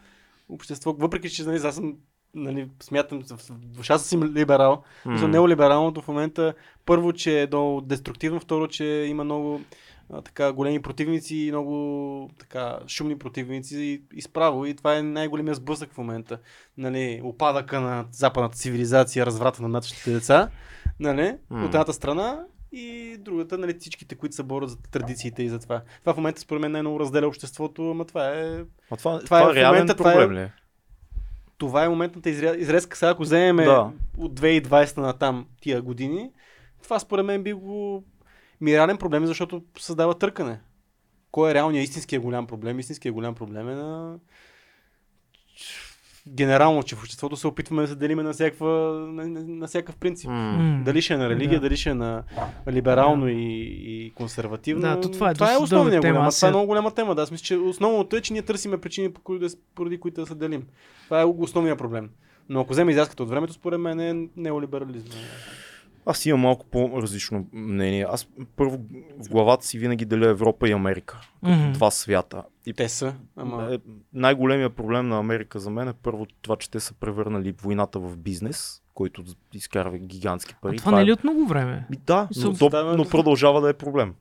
общество, 0.50 0.94
въпреки 1.00 1.30
че 1.30 1.44
нали, 1.44 1.62
аз 1.64 1.76
съм 1.76 1.96
нали, 2.36 2.70
смятам, 2.84 3.24
в 3.24 3.52
душата 3.52 4.04
си 4.04 4.18
либерал, 4.18 4.84
за 5.06 5.28
неолибералното 5.28 6.02
в 6.02 6.08
момента, 6.08 6.54
първо, 6.86 7.14
че 7.14 7.42
е 7.42 7.48
много 7.48 7.82
деструктивно, 7.82 8.40
второ, 8.40 8.68
че 8.68 8.86
има 8.86 9.24
много 9.24 9.62
а, 10.12 10.22
така, 10.22 10.52
големи 10.52 10.82
противници 10.82 11.36
и 11.38 11.52
много 11.52 12.30
така, 12.40 12.80
шумни 12.88 13.18
противници 13.18 13.78
и, 13.78 14.02
и 14.14 14.22
справо. 14.22 14.66
И 14.66 14.74
това 14.74 14.98
е 14.98 15.04
най-големия 15.04 15.56
сблъсък 15.56 15.94
в 15.94 15.98
момента. 15.98 16.40
Нали, 16.78 17.22
опадъка 17.24 17.82
на 17.82 18.06
западната 18.12 18.58
цивилизация, 18.58 19.26
разврата 19.26 19.62
на 19.62 19.68
нашите 19.68 20.12
деца, 20.12 20.50
нали, 21.00 21.36
М. 21.50 21.60
от 21.60 21.66
едната 21.66 21.94
страна 21.94 22.40
и 22.72 23.18
другата, 23.20 23.58
нали, 23.58 23.76
всичките, 23.80 24.16
които 24.16 24.36
се 24.36 24.44
борят 24.44 24.70
за 24.70 24.78
традициите 24.82 25.44
и 25.44 25.50
за 25.50 25.60
това. 25.60 25.82
Това 26.00 26.14
в 26.14 26.18
момента 26.18 26.42
според 26.42 26.62
мен 26.62 26.72
най-много 26.72 27.00
разделя 27.00 27.28
обществото, 27.28 27.92
ама 27.92 28.06
това 28.06 28.28
е 28.30 28.64
А 28.92 28.98
това, 28.98 28.98
това, 28.98 29.20
Това 29.20 29.38
е 29.38 29.42
това 29.42 29.54
в 29.54 29.56
реален 29.56 29.72
момента, 29.74 29.94
е- 29.94 29.98
проблем 29.98 30.32
ли? 30.32 30.40
е? 30.40 30.52
това 31.58 31.84
е 31.84 31.90
моментната 31.90 32.30
изря... 32.30 32.56
изрезка. 32.58 32.98
Сега, 32.98 33.10
ако 33.12 33.22
вземем 33.24 33.66
Да. 33.66 33.92
от 34.18 34.40
2020 34.40 34.98
на 34.98 35.14
там 35.14 35.46
тия 35.62 35.82
години, 35.82 36.32
това 36.84 37.00
според 37.00 37.26
мен 37.26 37.44
би 37.44 37.54
го 37.54 38.04
ми 38.62 38.72
е 38.72 38.78
реален 38.78 38.98
проблем, 38.98 39.26
защото 39.26 39.64
създава 39.80 40.14
търкане. 40.14 40.60
Кой 41.32 41.52
е 41.52 41.54
реалният 41.54 41.88
истинския 41.88 42.22
голям 42.22 42.48
проблем? 42.48 42.80
Истинския 42.80 43.14
голям 43.14 43.36
проблем 43.36 43.70
е 43.70 43.76
на 43.76 44.16
генерално, 46.28 46.84
че 46.84 46.96
в 46.96 47.00
обществото 47.00 47.36
се 47.36 47.48
опитваме 47.48 47.82
да 47.82 47.88
се 47.88 47.96
делиме 47.96 48.24
на, 48.24 48.34
всякаква, 48.34 48.70
на, 49.10 49.28
на, 49.28 49.44
на 49.48 49.68
всякакъв 49.68 49.96
принцип. 49.96 50.30
М. 50.30 50.82
Дали 50.86 51.02
ще 51.02 51.14
е 51.14 51.18
на 51.18 51.30
религия, 51.30 51.60
Да. 51.60 51.66
дали 51.68 51.78
ще 51.78 51.90
е 51.90 51.94
на 51.94 52.24
либерално 52.70 53.28
и, 53.30 53.36
и 53.82 54.12
консервативно. 54.16 54.82
Да, 54.82 55.02
то 55.02 55.12
това 55.12 55.30
е 55.30 55.34
това 55.34 55.54
е 55.54 55.58
дълга 55.70 55.90
тема. 55.90 56.02
голям. 56.14 56.28
Аз 56.28 56.36
Това 56.36 56.48
е 56.48 56.52
много 56.52 56.68
голяма 56.68 56.92
тема. 56.92 57.16
Да, 57.16 57.22
аз 57.22 57.32
мисля, 57.32 57.44
че 57.44 57.58
основното 57.58 58.16
е, 58.16 58.22
че 58.22 58.34
ние 58.34 58.42
търсиме 58.42 58.78
причини, 58.82 59.14
поради 59.76 60.00
които 60.00 60.22
да 60.22 60.28
се 60.28 60.36
делим. 60.36 60.64
Това 61.06 61.22
е 61.22 61.26
основният 61.26 61.78
проблем. 61.78 62.10
Но 62.50 62.62
ако 62.62 62.74
вземе 62.74 62.92
изяската 62.92 63.24
от 63.24 63.30
времето, 63.30 63.54
според 63.54 63.80
мен 63.80 64.00
е 64.00 64.28
неолиберализм. 64.38 65.08
Аз 66.06 66.26
имам 66.26 66.40
малко 66.42 66.66
по-различно 66.66 67.48
мнение. 67.54 68.06
Аз 68.10 68.28
първо 68.56 68.78
в 69.20 69.30
главата 69.30 69.66
си 69.66 69.80
винаги 69.80 70.06
деля 70.06 70.28
Европа 70.28 70.70
и 70.70 70.72
Америка. 70.72 71.22
Като 71.44 71.56
Мгм. 71.56 71.72
два 71.72 71.92
свята. 71.92 72.44
И 72.66 72.74
Те 72.74 72.90
са, 72.90 73.14
ама... 73.36 73.74
е, 73.74 73.78
най-големият 74.14 74.74
проблем 74.76 75.08
на 75.08 75.20
Америка 75.20 75.60
за 75.60 75.70
мен 75.70 75.88
е 75.88 75.94
първо 75.94 76.26
това, 76.42 76.56
че 76.56 76.72
те 76.72 76.80
са 76.80 76.94
превърнали 76.94 77.52
войната 77.62 78.00
в 78.00 78.18
бизнес, 78.18 78.82
който 78.94 79.24
изкарва 79.54 79.98
гигантски 79.98 80.56
пари. 80.62 80.76
А 80.76 80.80
това 80.80 80.92
не 80.92 81.02
е 81.02 81.06
ли 81.06 81.12
от 81.12 81.24
много 81.24 81.46
време? 81.46 81.86
Ми, 81.90 81.98
да, 82.06 82.28
но, 82.38 82.54
то, 82.54 82.70
Да, 82.70 82.84
но 82.98 83.06
продължава 83.06 83.62
да 83.62 83.70
е 83.70 83.74
проблем. 83.74 84.14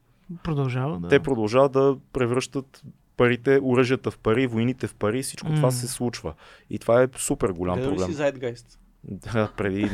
Продължава, 0.43 1.01
да. 1.01 1.09
Те 1.09 1.21
продължават 1.21 1.73
да 1.73 1.97
превръщат 2.13 2.83
парите, 3.17 3.61
оръжията 3.63 4.11
в 4.11 4.19
пари, 4.19 4.47
войните 4.47 4.87
в 4.87 4.95
пари, 4.95 5.23
всичко 5.23 5.49
това 5.49 5.61
М. 5.69 5.73
се 5.73 5.89
случва. 5.89 6.35
И 6.71 6.79
това 6.79 7.03
е 7.03 7.09
супер 7.17 7.49
голям 7.51 7.77
Гледал 7.77 7.93
ли 7.93 7.99
си 7.99 8.05
проблем. 8.07 8.33
Zeitgeist? 8.55 8.77
Да, 9.05 9.49
преди 9.57 9.91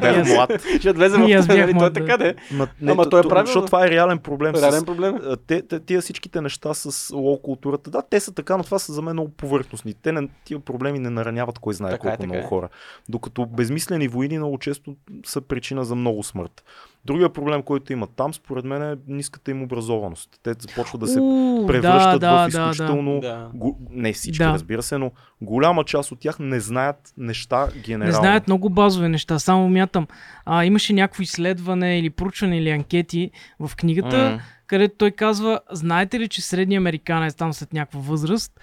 бях 0.00 0.28
млад. 0.28 0.62
Ще 0.80 0.92
влезе 0.92 1.18
в 1.18 1.38
аз 1.38 1.46
бях 1.46 1.56
нали? 1.56 1.62
Той 1.62 1.70
е 1.70 1.74
млад, 1.74 1.94
така 1.94 2.16
да. 2.16 2.28
е. 2.28 2.34
Ма, 2.52 2.68
Ама 2.86 3.10
той 3.10 3.20
е 3.20 3.22
правилно. 3.22 3.46
Защото 3.46 3.66
това 3.66 3.86
е 3.86 3.90
реален 3.90 4.18
проблем. 4.18 4.54
Реален 4.54 4.80
с, 4.80 4.84
проблем. 4.84 5.18
те, 5.46 5.62
те, 5.62 5.80
тия 5.80 6.00
всичките 6.00 6.40
неща 6.40 6.74
с 6.74 7.14
лоу 7.14 7.38
културата, 7.42 7.90
да, 7.90 8.02
те 8.02 8.20
са 8.20 8.34
така, 8.34 8.56
но 8.56 8.64
това 8.64 8.78
са 8.78 8.92
за 8.92 9.02
мен 9.02 9.12
много 9.12 9.30
повърхностни. 9.30 9.94
Те 9.94 10.12
не, 10.12 10.28
тия 10.44 10.60
проблеми 10.60 10.98
не 10.98 11.10
нараняват 11.10 11.58
кой 11.58 11.74
знае 11.74 11.90
Така 11.90 12.08
е, 12.08 12.10
колко 12.10 12.20
така 12.20 12.26
много 12.26 12.46
е. 12.46 12.48
хора. 12.48 12.68
Докато 13.08 13.46
безмислени 13.46 14.08
войни 14.08 14.38
много 14.38 14.58
често 14.58 14.96
са 15.26 15.40
причина 15.40 15.84
за 15.84 15.94
много 15.94 16.22
смърт. 16.22 16.64
Другия 17.06 17.28
проблем, 17.28 17.62
който 17.62 17.92
имат 17.92 18.10
там, 18.16 18.34
според 18.34 18.64
мен 18.64 18.82
е 18.82 18.96
ниската 19.08 19.50
им 19.50 19.62
образованост. 19.62 20.30
Те 20.42 20.52
започват 20.58 21.00
да 21.00 21.06
се 21.06 21.20
У, 21.20 21.64
превръщат 21.66 22.20
да, 22.20 22.48
в 22.48 22.50
да, 22.50 22.58
изключително... 22.68 23.20
Да. 23.20 23.50
Го... 23.54 23.78
Не 23.90 24.12
всички, 24.12 24.44
Да. 24.44 24.52
разбира 24.52 24.82
се, 24.82 24.98
но 24.98 25.10
голяма 25.42 25.84
част 25.84 26.12
от 26.12 26.20
тях 26.20 26.38
не 26.38 26.60
знаят 26.60 26.96
неща 27.16 27.68
генерално. 27.84 28.06
Не 28.06 28.26
знаят 28.26 28.46
много 28.46 28.70
базови 28.70 29.08
неща. 29.08 29.38
Само 29.38 29.68
мятам. 29.68 30.06
А, 30.44 30.64
имаше 30.64 30.92
някакво 30.92 31.22
изследване 31.22 31.98
или 31.98 32.10
проучване 32.10 32.58
или 32.58 32.70
анкети 32.70 33.30
в 33.60 33.70
книгата, 33.76 34.30
М. 34.30 34.40
където 34.66 34.94
той 34.98 35.10
казва, 35.10 35.60
знаете 35.72 36.20
ли, 36.20 36.28
че 36.28 36.42
средният 36.42 36.80
американец 36.80 37.34
там 37.34 37.52
след 37.52 37.72
някаква 37.72 38.00
възраст 38.00 38.60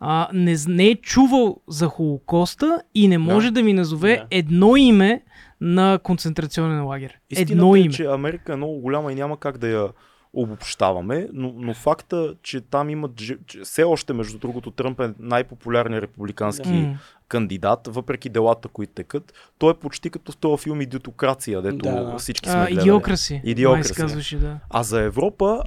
а, 0.00 0.28
не, 0.32 0.56
не 0.68 0.86
е 0.86 0.94
чувал 0.94 1.56
за 1.68 1.86
Холокоста 1.86 2.82
и 2.94 3.08
не 3.08 3.18
може 3.18 3.50
да, 3.50 3.62
ми 3.62 3.72
назове 3.72 4.16
Да. 4.16 4.26
едно 4.30 4.76
име 4.76 5.22
на 5.60 5.98
концентрационен 6.02 6.86
лагер. 6.86 7.18
Истината 7.30 7.52
едно 7.52 7.76
е, 7.76 7.78
име. 7.78 7.92
че 7.92 8.04
Америка 8.04 8.52
е 8.52 8.56
много 8.56 8.78
голяма 8.80 9.12
и 9.12 9.14
няма 9.14 9.36
как 9.36 9.58
да 9.58 9.68
я 9.68 9.88
обобщаваме, 10.32 11.28
но, 11.32 11.52
но 11.56 11.74
факта, 11.74 12.34
че 12.42 12.60
там 12.60 12.90
имат, 12.90 13.16
че 13.16 13.38
все 13.64 13.82
още, 13.84 14.12
между 14.12 14.38
другото, 14.38 14.70
Тръмп 14.70 15.00
е 15.00 15.10
най-популярният 15.18 16.02
републикански 16.02 16.68
М. 16.68 16.98
кандидат, 17.28 17.80
въпреки 17.86 18.28
делата, 18.28 18.68
които 18.68 18.92
текат. 18.92 19.32
Той 19.58 19.70
е 19.70 19.74
почти 19.74 20.10
като 20.10 20.32
в 20.32 20.36
този 20.36 20.62
филм 20.62 20.80
Идиотокрация, 20.80 21.62
дето 21.62 21.76
Да, 21.76 22.18
всички 22.18 22.48
сме 22.48 22.58
А, 22.58 22.66
гледали. 22.66 22.80
идиокраси. 22.82 23.40
Идиокраси. 23.44 23.94
Казваше, 23.94 24.38
да. 24.38 24.58
А 24.70 24.82
за 24.82 25.00
Европа, 25.00 25.62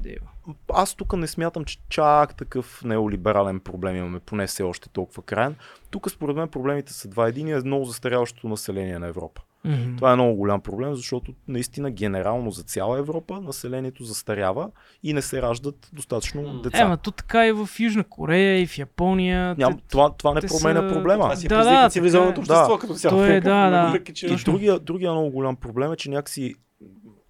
аз 0.73 0.95
тук 0.95 1.13
не 1.13 1.27
смятам, 1.27 1.65
че 1.65 1.77
чак 1.89 2.35
такъв 2.35 2.81
неолиберален 2.83 3.59
проблем 3.59 3.95
имаме, 3.95 4.19
поне 4.19 4.47
все 4.47 4.63
още 4.63 4.89
толкова 4.89 5.23
крайен. 5.23 5.55
Тук 5.91 6.11
според 6.11 6.35
мен 6.35 6.47
проблемите 6.47 6.93
са 6.93 7.07
два. 7.07 7.27
Един 7.27 7.47
е 7.47 7.59
много 7.59 7.85
застаряващото 7.85 8.47
население 8.47 8.99
на 8.99 9.07
Европа. 9.07 9.41
Мгм. 9.65 9.95
Това 9.95 10.11
е 10.11 10.15
много 10.15 10.35
голям 10.35 10.61
проблем, 10.61 10.95
защото 10.95 11.33
наистина 11.47 11.91
генерално 11.91 12.51
за 12.51 12.63
цяла 12.63 12.99
Европа 12.99 13.41
населението 13.41 14.03
застарява 14.03 14.69
и 15.03 15.13
не 15.13 15.21
се 15.21 15.41
раждат 15.41 15.89
достатъчно 15.93 16.41
М. 16.43 16.61
деца. 16.61 16.77
Е, 16.77 16.85
ма 16.85 16.97
то 16.97 17.11
така 17.11 17.47
и 17.47 17.51
в 17.51 17.69
Южна 17.79 18.03
Корея, 18.03 18.61
и 18.61 18.67
в 18.67 18.77
Япония. 18.77 19.55
Ням, 19.57 19.73
Те- 19.73 19.83
това, 19.89 20.09
това 20.11 20.33
не 20.33 20.41
те 20.41 20.47
променя 20.49 20.81
са- 20.81 20.93
проблема. 20.93 21.23
Това 21.23 21.35
си 21.35 21.45
е 21.45 21.49
Да, 21.49 21.63
да, 21.63 21.89
цивилизованото 21.89 22.35
е. 22.35 22.41
общество 22.41 22.73
Да. 22.73 22.79
като 22.79 22.93
цяло. 22.93 23.23
Е, 23.23 23.41
да, 23.41 23.69
да. 23.69 24.13
че- 24.13 24.27
И 24.27 24.35
другия, 24.35 24.79
другия 24.79 25.11
много 25.11 25.29
голям 25.29 25.55
проблем 25.55 25.91
е, 25.91 25.95
че 25.95 26.09
някакси 26.09 26.55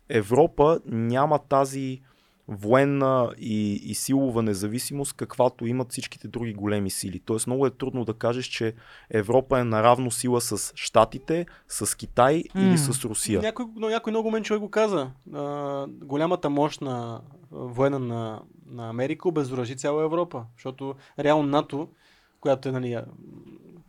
Европа 0.10 0.80
няма 0.86 1.40
тази 1.40 2.02
военна 2.48 3.34
и, 3.40 3.74
и 3.74 3.96
силова 3.96 4.42
независимост, 4.42 5.14
каквато 5.14 5.66
имат 5.66 5.92
всичките 5.92 6.28
други 6.28 6.54
големи 6.54 6.90
сили. 6.90 7.20
Тоест 7.20 7.48
много 7.48 7.66
е 7.66 7.70
трудно 7.70 8.06
да 8.06 8.14
кажеш, 8.14 8.46
че 8.46 8.74
Европа 9.10 9.60
е 9.60 9.64
наравно 9.64 10.12
сила 10.12 10.42
с 10.42 10.74
Штатите, 10.76 11.46
с 11.68 11.98
Китай 11.98 12.44
М. 12.56 12.62
или 12.62 12.78
с 12.78 13.06
Русия. 13.06 13.42
Някой, 13.42 13.66
но 13.76 13.90
някой 13.90 14.12
много 14.12 14.32
мен 14.32 14.44
човек 14.44 14.62
го 14.62 14.70
каза. 14.70 15.12
А, 15.34 15.86
голямата 15.88 16.50
мощ 16.50 16.82
на 16.82 17.22
а, 17.22 17.22
воена 17.52 18.00
на, 18.00 18.42
на 18.66 18.90
Америка 18.90 19.30
обезоръжи 19.30 19.78
цяла 19.78 20.04
Европа. 20.04 20.46
Защото 20.56 20.96
реално 21.20 21.50
НАТО, 21.50 21.88
която 22.40 22.70
е 22.70 22.72
нали, 22.72 22.98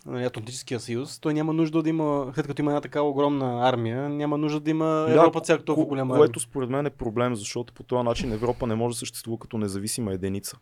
Атлантическия 0.09 0.81
съюз, 0.81 1.19
той 1.21 1.35
няма 1.35 1.53
нужда 1.53 1.83
да 1.83 1.89
има, 1.89 2.33
след 2.35 2.47
като 2.47 2.63
има 2.63 2.71
една 2.71 2.81
такава 2.81 3.09
огромна 3.09 3.69
армия, 3.69 4.09
няма 4.09 4.39
нужда 4.39 4.61
да 4.61 4.71
има 4.71 5.07
Европа 5.11 5.41
цяла 5.41 5.59
толкова 5.65 5.87
ко- 5.87 5.89
голяма 5.89 6.15
Което 6.15 6.41
според 6.41 6.71
мен 6.71 6.87
е 6.87 6.91
проблем, 6.91 7.35
защото 7.35 7.73
по 7.75 7.83
този 7.83 8.05
начин 8.05 8.33
Европа 8.33 8.67
не 8.67 8.75
може 8.75 8.95
да 8.95 8.99
съществува 8.99 9.39
като 9.39 9.59
независима 9.59 10.13
единица. 10.13 10.57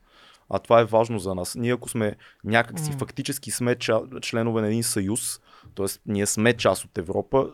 А 0.50 0.58
това 0.58 0.80
е 0.80 0.84
важно 0.84 1.18
за 1.18 1.34
нас. 1.34 1.54
Ние 1.54 1.72
ако 1.72 1.88
сме 1.88 2.16
някакси 2.44 2.90
М. 2.90 2.96
фактически 2.98 3.50
сме 3.50 3.76
членове 4.22 4.60
на 4.60 4.66
един 4.66 4.82
съюз, 4.82 5.40
т.е. 5.72 5.86
ние 6.06 6.26
сме 6.26 6.52
част 6.52 6.84
от 6.84 6.98
Европа, 6.98 7.46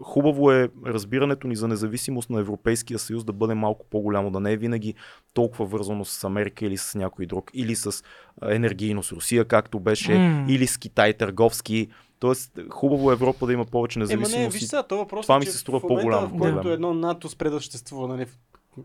хубаво 0.00 0.52
е 0.52 0.68
разбирането 0.86 1.48
ни 1.48 1.56
за 1.56 1.68
независимост 1.68 2.30
на 2.30 2.40
Европейския 2.40 2.98
съюз 2.98 3.24
да 3.24 3.32
бъде 3.32 3.54
малко 3.54 3.86
по-голямо, 3.86 4.30
да 4.30 4.40
не 4.40 4.52
е 4.52 4.56
винаги 4.56 4.94
толкова 5.34 5.66
вързано 5.66 6.04
с 6.04 6.24
Америка 6.24 6.66
или 6.66 6.76
с 6.76 6.94
някой 6.94 7.26
друг, 7.26 7.50
или 7.54 7.76
с 7.76 8.04
енергийно 8.42 9.02
с 9.02 9.12
Русия, 9.12 9.44
както 9.44 9.80
беше, 9.80 10.14
М. 10.14 10.46
или 10.48 10.66
с 10.66 10.76
Китай 10.78 11.12
търговски. 11.12 11.88
Тоест, 12.18 12.58
хубаво 12.70 13.10
е 13.10 13.14
Европа 13.14 13.46
да 13.46 13.52
има 13.52 13.64
повече 13.64 13.98
Ема 13.98 14.02
независимост. 14.02 14.34
не, 14.34 14.44
и- 14.44 14.48
виж 14.50 14.62
сега, 14.62 14.82
това 14.82 14.98
въпрос 14.98 15.22
това 15.22 15.36
е, 15.36 15.38
ми 15.38 15.44
че 15.44 15.52
се 15.52 15.58
струва 15.58 15.80
в 15.80 15.82
момента, 15.82 16.02
по-голям 16.02 16.26
в 16.28 16.38
който 16.52 16.70
едно 16.70 16.94
НАТО 16.94 17.28
спре 17.28 17.50
да 17.50 17.60
съществува, 17.60 18.08
нали, 18.08 18.26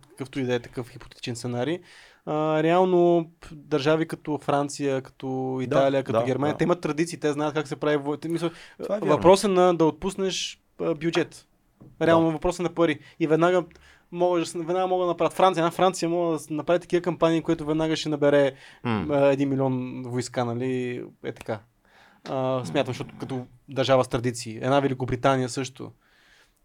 какъвто 0.09 0.39
и 0.39 0.43
да 0.43 0.53
е 0.55 0.59
такъв 0.59 0.89
хипотетичен 0.89 1.35
сценарий, 1.35 1.79
а, 2.25 2.63
реално 2.63 3.31
държави 3.51 4.07
като 4.07 4.37
Франция, 4.37 5.01
като 5.01 5.59
Италия, 5.61 6.03
като 6.03 6.19
да, 6.19 6.25
Германия, 6.25 6.53
да. 6.53 6.57
те 6.57 6.63
имат 6.63 6.81
традиции, 6.81 7.19
те 7.19 7.31
знаят 7.33 7.53
как 7.53 7.67
се 7.67 7.75
прави 7.75 7.97
война. 7.97 8.19
Мисля, 8.29 8.47
е 8.79 8.83
вярно. 8.89 9.05
въпрос 9.05 9.43
е 9.43 9.47
на 9.47 9.75
да 9.75 9.85
отпуснеш 9.85 10.61
а, 10.81 10.95
бюджет. 10.95 11.47
Реално 12.01 12.31
въпрос 12.31 12.59
е 12.59 12.63
на 12.63 12.69
пари. 12.69 12.99
И 13.19 13.27
веднага 13.27 13.63
да 14.13 14.45
се- 14.45 14.57
веднага 14.57 14.87
могат 14.87 15.03
да 15.05 15.11
направят 15.11 15.33
Франция. 15.33 15.61
Една 15.61 15.71
Франция 15.71 16.09
може 16.09 16.47
да 16.47 16.53
направи 16.53 16.79
такива 16.79 17.01
кампании, 17.01 17.41
които 17.41 17.65
веднага 17.65 17.95
ще 17.95 18.09
набере 18.09 18.51
а, 18.83 19.25
един 19.25 19.49
милион 19.49 20.03
войска, 20.03 20.45
нали? 20.45 21.03
Е 21.23 21.31
така. 21.31 21.59
А, 22.29 22.65
смятам, 22.65 22.93
защото 22.93 23.15
като 23.19 23.45
държава 23.69 24.03
с 24.03 24.07
традиции. 24.07 24.57
Една 24.57 24.79
Великобритания 24.79 25.49
също. 25.49 25.91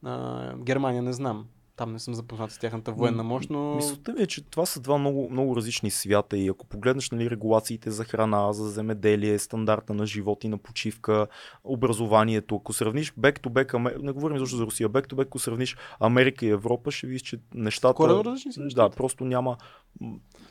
А, 0.05 0.53
Германия 0.57 1.03
не 1.03 1.13
знам. 1.13 1.47
Там 1.77 1.93
не 1.93 1.99
съм 1.99 2.15
запознат 2.15 2.53
с 2.53 2.59
тяхната 2.59 2.93
военна 2.93 3.23
мощ, 3.23 3.51
но... 3.51 3.75
Мисълта 3.75 4.13
ми 4.13 4.23
е, 4.23 4.27
че 4.27 4.43
това 4.43 4.67
са 4.67 4.81
два 4.81 4.99
много, 4.99 5.29
много 5.31 5.57
различни 5.57 5.91
свята 5.91 6.39
и 6.39 6.49
ако 6.49 6.67
погледнеш 6.67 7.11
нали, 7.11 7.31
регулациите 7.31 7.91
за 7.91 8.05
храна, 8.05 8.53
за 8.53 8.69
земеделие, 8.69 9.39
стандарта 9.39 9.95
на 9.95 10.07
живот 10.07 10.45
и 10.45 10.49
на 10.49 10.59
почивка, 10.59 11.27
образованието, 11.65 12.57
ако 12.57 12.73
сравниш 12.73 13.13
back 13.13 13.41
to 13.41 13.49
back, 13.49 14.03
не 14.03 14.13
говорим 14.13 14.39
защо 14.39 14.57
за 14.57 14.65
Русия, 14.65 14.91
back 14.91 15.07
to 15.07 15.15
back, 15.15 15.23
ако 15.23 15.39
сравниш 15.39 15.77
Америка 16.01 16.47
и 16.47 16.51
Европа, 16.51 16.91
ще 16.91 17.07
видиш, 17.07 17.23
че 17.23 17.41
нещата... 17.55 17.95
Коренно 17.95 18.25
различни 18.25 18.53
са 18.53 18.61
Да, 18.61 18.65
нещата. 18.65 18.97
просто 18.97 19.25
няма... 19.25 19.57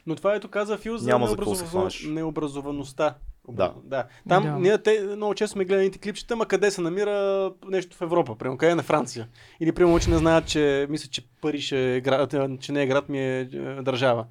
Но 0.05 0.15
това 0.15 0.35
ето 0.35 0.47
каза 0.47 0.77
Фил 0.77 0.97
за 0.97 1.07
Няма 1.09 1.27
за 1.27 1.35
необразова- 1.35 1.65
хванеш. 1.65 2.03
необразоваността. 2.03 3.15
Да. 3.49 3.73
да. 3.83 4.05
Там 4.29 4.43
Да. 4.43 4.59
ние 4.59 4.77
те 4.77 5.01
много 5.15 5.33
често 5.33 5.53
сме 5.53 5.65
гледали 5.65 5.91
клипчета, 5.91 6.35
ма 6.35 6.45
къде 6.45 6.71
се 6.71 6.81
намира 6.81 7.51
нещо 7.67 7.97
в 7.97 8.01
Европа, 8.01 8.37
примерно 8.37 8.57
къде 8.57 8.71
е 8.71 8.75
на 8.75 8.83
Франция. 8.83 9.27
Или 9.59 9.71
примерно, 9.71 9.99
че 9.99 10.09
не 10.09 10.17
знаят, 10.17 10.45
че 10.45 10.87
мисля, 10.89 11.09
че 11.11 11.21
Париж 11.41 11.71
е 11.71 12.01
град, 12.03 12.35
че 12.59 12.71
не 12.71 12.83
е 12.83 12.87
град, 12.87 13.09
ми 13.09 13.19
е, 13.19 13.39
е 13.39 13.45
държава. 13.81 14.25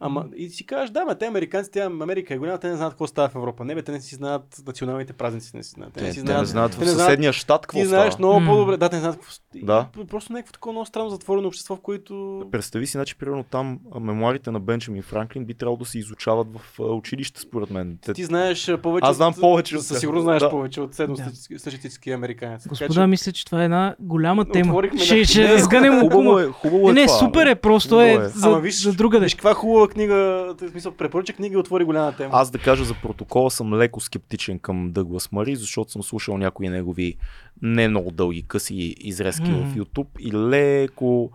Ама 0.00 0.24
и 0.36 0.48
си 0.48 0.66
кажеш, 0.66 0.90
да, 0.90 1.04
ма 1.04 1.14
те 1.14 1.26
американци, 1.26 1.70
те 1.70 1.80
Америка 1.80 2.34
е 2.34 2.38
голяма, 2.38 2.58
те 2.58 2.68
не 2.68 2.76
знаят 2.76 2.92
какво 2.92 3.06
става 3.06 3.28
в 3.28 3.34
Европа. 3.34 3.64
Не, 3.64 3.74
бе, 3.74 3.82
те 3.82 3.92
не 3.92 4.00
си 4.00 4.14
знаят 4.14 4.42
националните 4.66 5.12
празници, 5.12 5.56
не 5.56 5.62
си 5.62 5.70
знаят. 5.70 5.92
Те, 5.92 6.00
не 6.00 6.06
те, 6.06 6.12
си 6.12 6.22
не 6.22 6.44
знаят 6.44 6.72
те 6.72 6.84
в 6.84 6.88
съседния 6.88 7.32
щат 7.32 7.60
какво 7.60 7.78
Ти 7.78 7.86
става. 7.86 8.00
знаеш 8.00 8.18
много 8.18 8.40
М. 8.40 8.46
по-добре. 8.46 8.76
Да, 8.76 8.88
те 8.88 8.96
не 8.96 9.00
знаят 9.00 9.16
какво. 9.16 9.32
Да. 9.56 9.86
Просто 10.04 10.32
някакво 10.32 10.52
такова 10.52 10.72
много 10.72 10.86
странно 10.86 11.10
затворено 11.10 11.48
общество, 11.48 11.76
в 11.76 11.80
което. 11.80 12.42
Представи 12.52 12.86
си, 12.86 12.92
значи, 12.92 13.16
примерно 13.16 13.44
там 13.44 13.78
мемуарите 13.94 14.50
на 14.50 14.60
Бенджамин 14.60 15.02
Франклин 15.02 15.44
би 15.44 15.54
трябвало 15.54 15.76
да 15.76 15.84
се 15.84 15.98
изучават 15.98 16.46
в 16.52 16.80
училище, 16.80 17.40
според 17.40 17.70
мен. 17.70 17.98
Те, 18.02 18.12
Ти 18.12 18.24
знаеш 18.24 18.70
повече. 18.82 19.06
Аз 19.06 19.16
знам 19.16 19.34
повече 19.34 19.76
от 19.76 19.82
Със 19.82 19.88
тях. 19.88 20.00
сигурност 20.00 20.24
знаеш 20.24 20.42
Да. 20.42 20.50
повече 20.50 20.80
от 20.80 20.94
средностатистически 20.94 22.10
американец. 22.10 22.62
Така 22.62 22.68
Господа, 22.68 22.94
че- 22.94 23.06
мисля, 23.06 23.32
че 23.32 23.44
това 23.44 23.60
е 23.60 23.64
една 23.64 23.96
голяма 24.00 24.44
тема. 24.44 24.72
Отворихме 24.72 24.98
Ще, 24.98 25.16
на- 25.16 25.24
ще 25.24 25.80
Не, 25.80 25.88
хубаво 25.90 26.06
окума. 26.06 26.42
е, 26.42 26.46
хубаво 26.46 26.90
е 26.90 26.92
Не, 26.92 27.00
не, 27.00 27.06
това. 27.06 27.18
супер 27.18 27.46
е, 27.46 27.54
просто 27.54 28.00
е 28.00 28.10
е. 28.10 28.20
за, 28.20 28.46
Ама 28.48 28.60
виж- 28.60 28.82
за 28.82 28.92
друга 28.92 29.20
Виж 29.20 29.34
каква 29.34 29.54
хубава 29.54 29.88
книга, 29.94 30.14
в 30.60 30.70
смисъл 30.70 30.92
препоръча 30.92 31.32
книга 31.32 31.54
и 31.54 31.58
отвори 31.58 31.84
голяма 31.84 32.12
тема. 32.12 32.30
Аз 32.32 32.50
да 32.50 32.58
кажа 32.58 32.84
за 32.84 32.94
протокола 32.94 33.50
съм 33.50 33.74
леко 33.74 34.00
скептичен 34.00 34.58
към 34.58 34.92
Дъглас 34.92 35.32
Мари, 35.32 35.56
защото 35.56 35.92
съм 35.92 36.02
слушал 36.02 36.38
някои 36.38 36.68
негови 36.68 37.16
не 37.62 37.88
много 37.88 38.10
дълги 38.10 38.42
къси 38.42 38.74
изрезки 38.98 39.50
Мгм. 39.50 39.60
в 39.60 39.74
YouTube 39.74 40.20
и 40.20 40.32
леко 40.32 41.30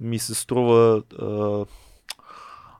ми 0.00 0.18
се 0.18 0.34
струва 0.34 1.02
а, 1.22 1.64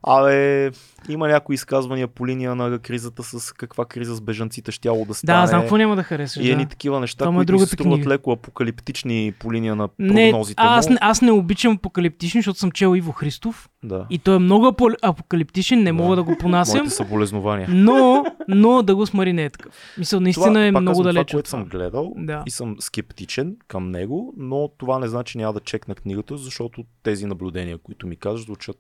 Абе, 0.03 0.71
има 1.09 1.29
някои 1.29 1.55
изказвания 1.55 2.09
по 2.09 2.27
линия 2.27 2.55
на 2.55 2.79
кризата 2.79 3.23
с 3.23 3.53
каква 3.53 3.85
криза 3.85 4.15
с 4.15 4.21
бежанците 4.21 4.73
щяло 4.73 5.05
да 5.05 5.15
стане. 5.15 5.41
Да, 5.41 5.47
знам 5.47 5.61
какво 5.61 5.77
няма 5.77 5.97
да 5.97 6.03
харесаш. 6.03 6.37
И 6.37 6.47
да. 6.47 6.53
едни 6.53 6.67
такива 6.69 7.01
неща, 7.01 7.19
Това 7.19 7.31
му 7.31 7.39
е 7.39 7.41
които 7.41 7.53
ми 7.53 7.59
се 7.59 7.67
струват 7.67 7.95
книга. 7.95 8.11
леко 8.11 8.33
апокалиптични 8.33 9.33
по 9.39 9.53
линия 9.53 9.77
на 9.77 9.89
Не, 9.99 10.31
прогнозите 10.31 10.63
аз, 10.67 10.87
му. 10.89 10.93
не, 10.93 10.99
аз 11.03 11.23
не 11.23 11.33
обичам 11.33 11.73
апокалиптични, 11.73 12.39
защото 12.41 12.59
съм 12.59 12.71
чел 12.71 12.97
Иво 12.97 13.13
Христов 13.13 13.70
Да. 13.85 14.07
и 14.11 14.19
той 14.19 14.37
е 14.37 14.39
много 14.39 14.67
апо- 14.67 14.97
апокалиптичен, 15.03 15.83
не 15.83 15.93
мога 15.93 16.17
да 16.17 16.23
го 16.23 16.37
понасям. 16.39 16.77
Моите 16.77 16.91
съболезнования. 16.91 17.69
Но, 17.71 18.25
но 18.49 18.83
да 18.83 18.97
го 18.97 19.07
смари 19.07 19.33
не 19.33 19.45
е 19.45 19.51
такъв. 19.51 19.75
Мисля, 19.99 20.21
наистина 20.21 20.47
това, 20.47 20.67
е 20.67 20.71
много 20.73 21.03
далеч 21.03 21.27
Това, 21.27 21.37
което 21.37 21.49
съм 21.49 21.65
гледал 21.65 22.13
Да. 22.17 22.43
и 22.47 22.51
съм 22.51 22.77
скептичен 22.81 23.57
към 23.69 23.91
него, 23.91 24.35
но 24.37 24.69
това 24.69 24.99
не 24.99 25.09
значи 25.09 25.39
няма 25.39 25.53
да 25.53 25.61
чекна 25.61 25.95
книгата, 25.95 26.37
защото 26.37 26.85
тези 27.03 27.27
наблюдения, 27.27 27.79
които 27.79 28.07
ми 28.07 28.17
казваш, 28.17 28.45
звучат 28.45 28.79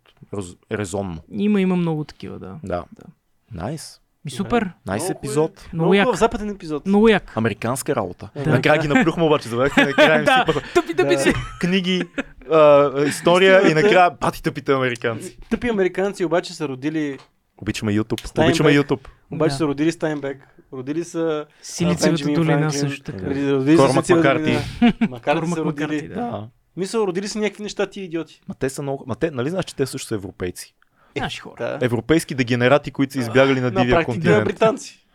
резонно. 0.72 1.18
Има, 1.30 1.60
има 1.60 1.76
много 1.76 2.04
такива, 2.04 2.38
да. 2.38 2.58
Да. 2.64 2.84
Да. 2.92 3.04
Найс. 3.52 4.00
И 4.26 4.30
супер, 4.30 4.70
Найс 4.86 5.02
Много 5.02 5.18
епизод. 5.18 5.50
много 5.72 5.84
Много 5.84 5.94
як. 5.94 6.04
хубав 6.04 6.18
западен 6.18 6.50
епизод. 6.50 6.86
Много 6.86 7.08
як. 7.08 7.36
Американска 7.36 7.94
работа. 7.96 8.30
Да. 8.36 8.50
Накрая 8.50 8.78
ги 8.78 8.88
наплюхме 8.88 9.22
обаче, 9.22 9.48
накрая 9.48 10.18
им 10.18 10.24
Да, 10.24 10.44
сипаха 10.46 10.72
тъпи 10.74 10.94
Да. 10.94 11.18
си. 11.18 11.32
книги, 11.60 12.02
а, 12.50 12.92
история 13.02 13.54
и 13.54 13.62
Истината- 13.62 13.82
накрая 13.82 14.10
бати 14.10 14.42
тъпите 14.42 14.72
американци. 14.72 15.38
Тъпи 15.50 15.68
американци 15.68 16.24
обаче 16.24 16.54
са 16.54 16.68
родили, 16.68 17.18
Обичаме 17.58 17.92
YouTube. 17.92 18.26
Стайнбек. 18.26 18.50
Обичаме 18.50 18.70
YouTube. 18.72 19.08
обаче 19.30 19.50
Да. 19.50 19.56
са 19.56 19.64
родили 19.64 19.92
Стайнбек, 19.92 20.38
родили 20.72 21.04
са 21.04 21.46
Силицевата 21.62 22.24
долина 22.24 22.72
също 22.72 23.02
така. 23.02 23.26
родили- 23.26 23.76
Кормак 23.76 24.08
Макарти. 24.08 24.58
Макарти 25.10 25.50
са 25.50 25.64
родили. 25.64 26.08
Да. 26.14 26.48
Мисъл, 26.76 27.00
родили 27.00 27.28
са 27.28 27.38
някакви 27.38 27.62
неща, 27.62 27.86
ти 27.86 28.00
идиоти. 28.00 28.40
Ма 28.48 28.54
те 28.54 28.70
са 28.70 28.82
много. 28.82 29.04
Ма 29.06 29.14
те, 29.14 29.30
нали 29.30 29.50
знаеш, 29.50 29.64
че 29.64 29.76
те 29.76 29.86
също 29.86 30.08
са 30.08 30.14
европейци? 30.14 30.74
Наши 31.16 31.40
хора. 31.40 31.78
Да. 31.78 31.86
Европейски 31.86 32.34
дегенерати, 32.34 32.90
които 32.90 33.12
са 33.12 33.18
избягали 33.18 33.60
на 33.60 33.70
На 33.70 33.80
дивия 33.80 33.96
практика 33.96 34.12
континент. 34.14 34.44
британци. 34.44 35.06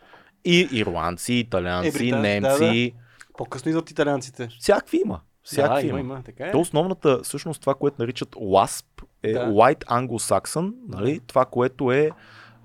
И 0.46 0.68
ирландци, 0.72 1.34
италианци, 1.34 1.90
Е, 1.90 1.92
британ- 1.92 2.22
немци. 2.22 2.94
По-късно 3.38 3.70
идват 3.70 3.92
италианците. 3.92 4.48
Всякакви 4.60 5.02
има. 5.06 5.20
Всякакви 5.44 5.82
да, 5.84 5.90
има. 5.90 6.00
има, 6.00 6.14
има, 6.14 6.24
така 6.24 6.46
е. 6.46 6.52
То 6.52 6.60
основната, 6.60 7.20
всъщност 7.24 7.62
това, 7.62 7.76
което 7.76 7.96
наричат 8.00 8.30
WASP, 8.32 8.86
е 9.24 9.34
Да. 9.34 9.40
White 9.40 9.84
Anglo-Saxon, 9.86 10.74
нали? 10.88 11.20
това, 11.28 11.46
което 11.46 11.92
е 11.92 12.10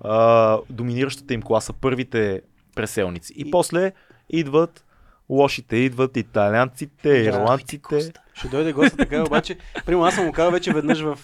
а, 0.03 0.57
доминиращата 0.69 1.33
им 1.33 1.41
класа, 1.41 1.73
първите 1.73 2.41
преселници. 2.75 3.33
И, 3.33 3.41
И- 3.41 3.51
после 3.51 3.91
идват 4.29 4.85
лошите, 5.31 5.75
идват 5.75 6.17
италианците, 6.17 7.09
ирландците. 7.09 8.11
Ще 8.33 8.47
дойде 8.47 8.73
госта 8.73 8.97
така, 8.97 9.23
обаче, 9.23 9.57
примерно 9.85 10.05
аз 10.05 10.15
съм 10.15 10.25
го 10.25 10.31
казал 10.31 10.51
вече 10.51 10.73
веднъж 10.73 11.01
в, 11.01 11.19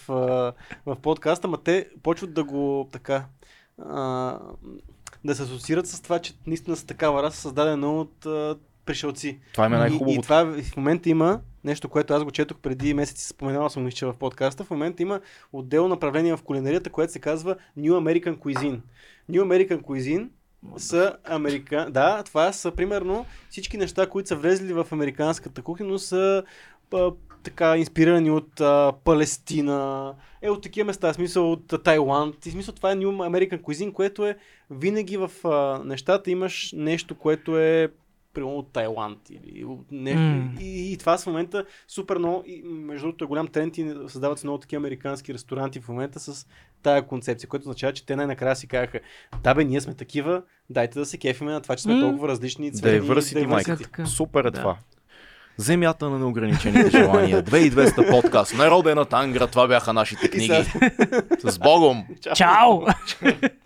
в 0.85 0.95
подкаста, 1.01 1.47
ма 1.47 1.57
те 1.63 1.87
почват 2.03 2.33
да 2.33 2.43
го 2.43 2.89
така, 2.91 3.25
а, 3.85 4.39
да 5.23 5.35
се 5.35 5.43
асоциират 5.43 5.87
с 5.87 6.01
това, 6.01 6.19
че 6.19 6.33
наистина 6.47 6.75
са 6.75 6.85
такава 6.85 7.23
раса, 7.23 7.41
създадена 7.41 7.93
от 7.93 8.25
а, 8.25 8.55
пришелци. 8.85 9.39
Това 9.53 9.65
е 9.65 9.69
И, 9.69 9.73
и 9.73 9.77
най-хубавото. 9.77 10.21
това 10.21 10.45
в 10.45 10.77
момента 10.77 11.09
има 11.09 11.39
нещо, 11.63 11.89
което 11.89 12.13
аз 12.13 12.23
го 12.23 12.31
четох 12.31 12.57
преди 12.57 12.93
месеци, 12.93 13.27
споменавал 13.27 13.69
съм 13.69 13.87
изче 13.87 14.05
в 14.05 14.13
подкаста. 14.13 14.63
В 14.63 14.69
момента 14.69 15.03
има 15.03 15.21
отделно 15.53 15.89
направление 15.89 16.37
в 16.37 16.43
кулинарията, 16.43 16.89
което 16.89 17.13
се 17.13 17.19
казва 17.19 17.55
New 17.79 17.91
American 17.91 18.37
Cuisine. 18.37 18.79
New 19.31 19.41
American 19.41 19.81
Cuisine 19.81 20.27
са 20.77 21.17
америка... 21.23 21.87
Да, 21.89 22.23
това 22.23 22.51
са 22.51 22.71
примерно 22.71 23.25
всички 23.49 23.77
неща, 23.77 24.09
които 24.09 24.27
са 24.27 24.35
влезли 24.35 24.73
в 24.73 24.87
американската 24.91 25.61
кухня, 25.61 25.85
но 25.85 25.99
са 25.99 26.43
а, 26.93 27.11
така 27.43 27.77
инспирирани 27.77 28.31
от 28.31 28.61
а, 28.61 28.93
Палестина, 29.03 30.13
е 30.41 30.49
от 30.49 30.63
такива 30.63 30.85
места, 30.85 31.13
смисъл 31.13 31.51
от 31.51 31.73
а, 31.73 31.83
Тайланд. 31.83 32.45
И 32.45 32.51
смисъл 32.51 32.73
това 32.75 32.91
е 32.91 32.95
New 32.95 33.07
American 33.07 33.61
Cuisine, 33.61 33.93
което 33.93 34.25
е 34.25 34.37
винаги 34.71 35.17
в 35.17 35.31
а, 35.43 35.81
нещата 35.85 36.31
имаш 36.31 36.73
нещо, 36.77 37.15
което 37.15 37.57
е 37.59 37.91
примерно 38.37 38.57
от 38.57 38.73
Тайланд 38.73 39.17
или 39.29 39.65
от 39.65 39.91
нещо. 39.91 40.19
М. 40.19 40.51
И, 40.61 40.91
и, 40.93 40.97
това 40.97 41.17
в 41.17 41.25
момента 41.25 41.65
супер 41.87 42.17
много, 42.17 42.43
и 42.47 42.61
между 42.65 43.05
другото 43.07 43.23
е 43.23 43.27
голям 43.27 43.47
тренд 43.47 43.77
и 43.77 43.93
създават 44.07 44.39
се 44.39 44.47
много 44.47 44.59
такива 44.59 44.79
американски 44.79 45.33
ресторанти 45.33 45.79
в 45.79 45.87
момента 45.87 46.19
с 46.19 46.47
тая 46.83 47.07
концепция, 47.07 47.49
което 47.49 47.63
означава, 47.63 47.93
че 47.93 48.05
те 48.05 48.15
най-накрая 48.15 48.55
си 48.55 48.67
казаха, 48.67 48.99
да 49.43 49.53
бе, 49.53 49.63
ние 49.63 49.81
сме 49.81 49.93
такива, 49.93 50.41
дайте 50.69 50.99
да 50.99 51.05
се 51.05 51.17
кефиме 51.17 51.51
на 51.51 51.61
това, 51.61 51.75
че 51.75 51.83
сме 51.83 51.95
М. 51.95 52.01
толкова 52.01 52.27
различни 52.27 52.73
цвени. 52.73 53.01
Diversity, 53.01 53.45
майка. 53.45 53.77
Така. 53.77 54.05
Супер 54.05 54.45
е 54.45 54.51
Да. 54.51 54.59
това. 54.59 54.77
Земята 55.57 56.09
на 56.09 56.19
неограничените 56.19 56.89
желания. 56.89 57.43
2200 57.43 58.11
подкаст. 58.11 58.53
Народена 58.57 59.05
тангра, 59.05 59.47
това 59.47 59.67
бяха 59.67 59.93
нашите 59.93 60.29
книги. 60.29 60.63
С 61.43 61.59
Богом! 61.59 62.03
Чао! 62.35 62.81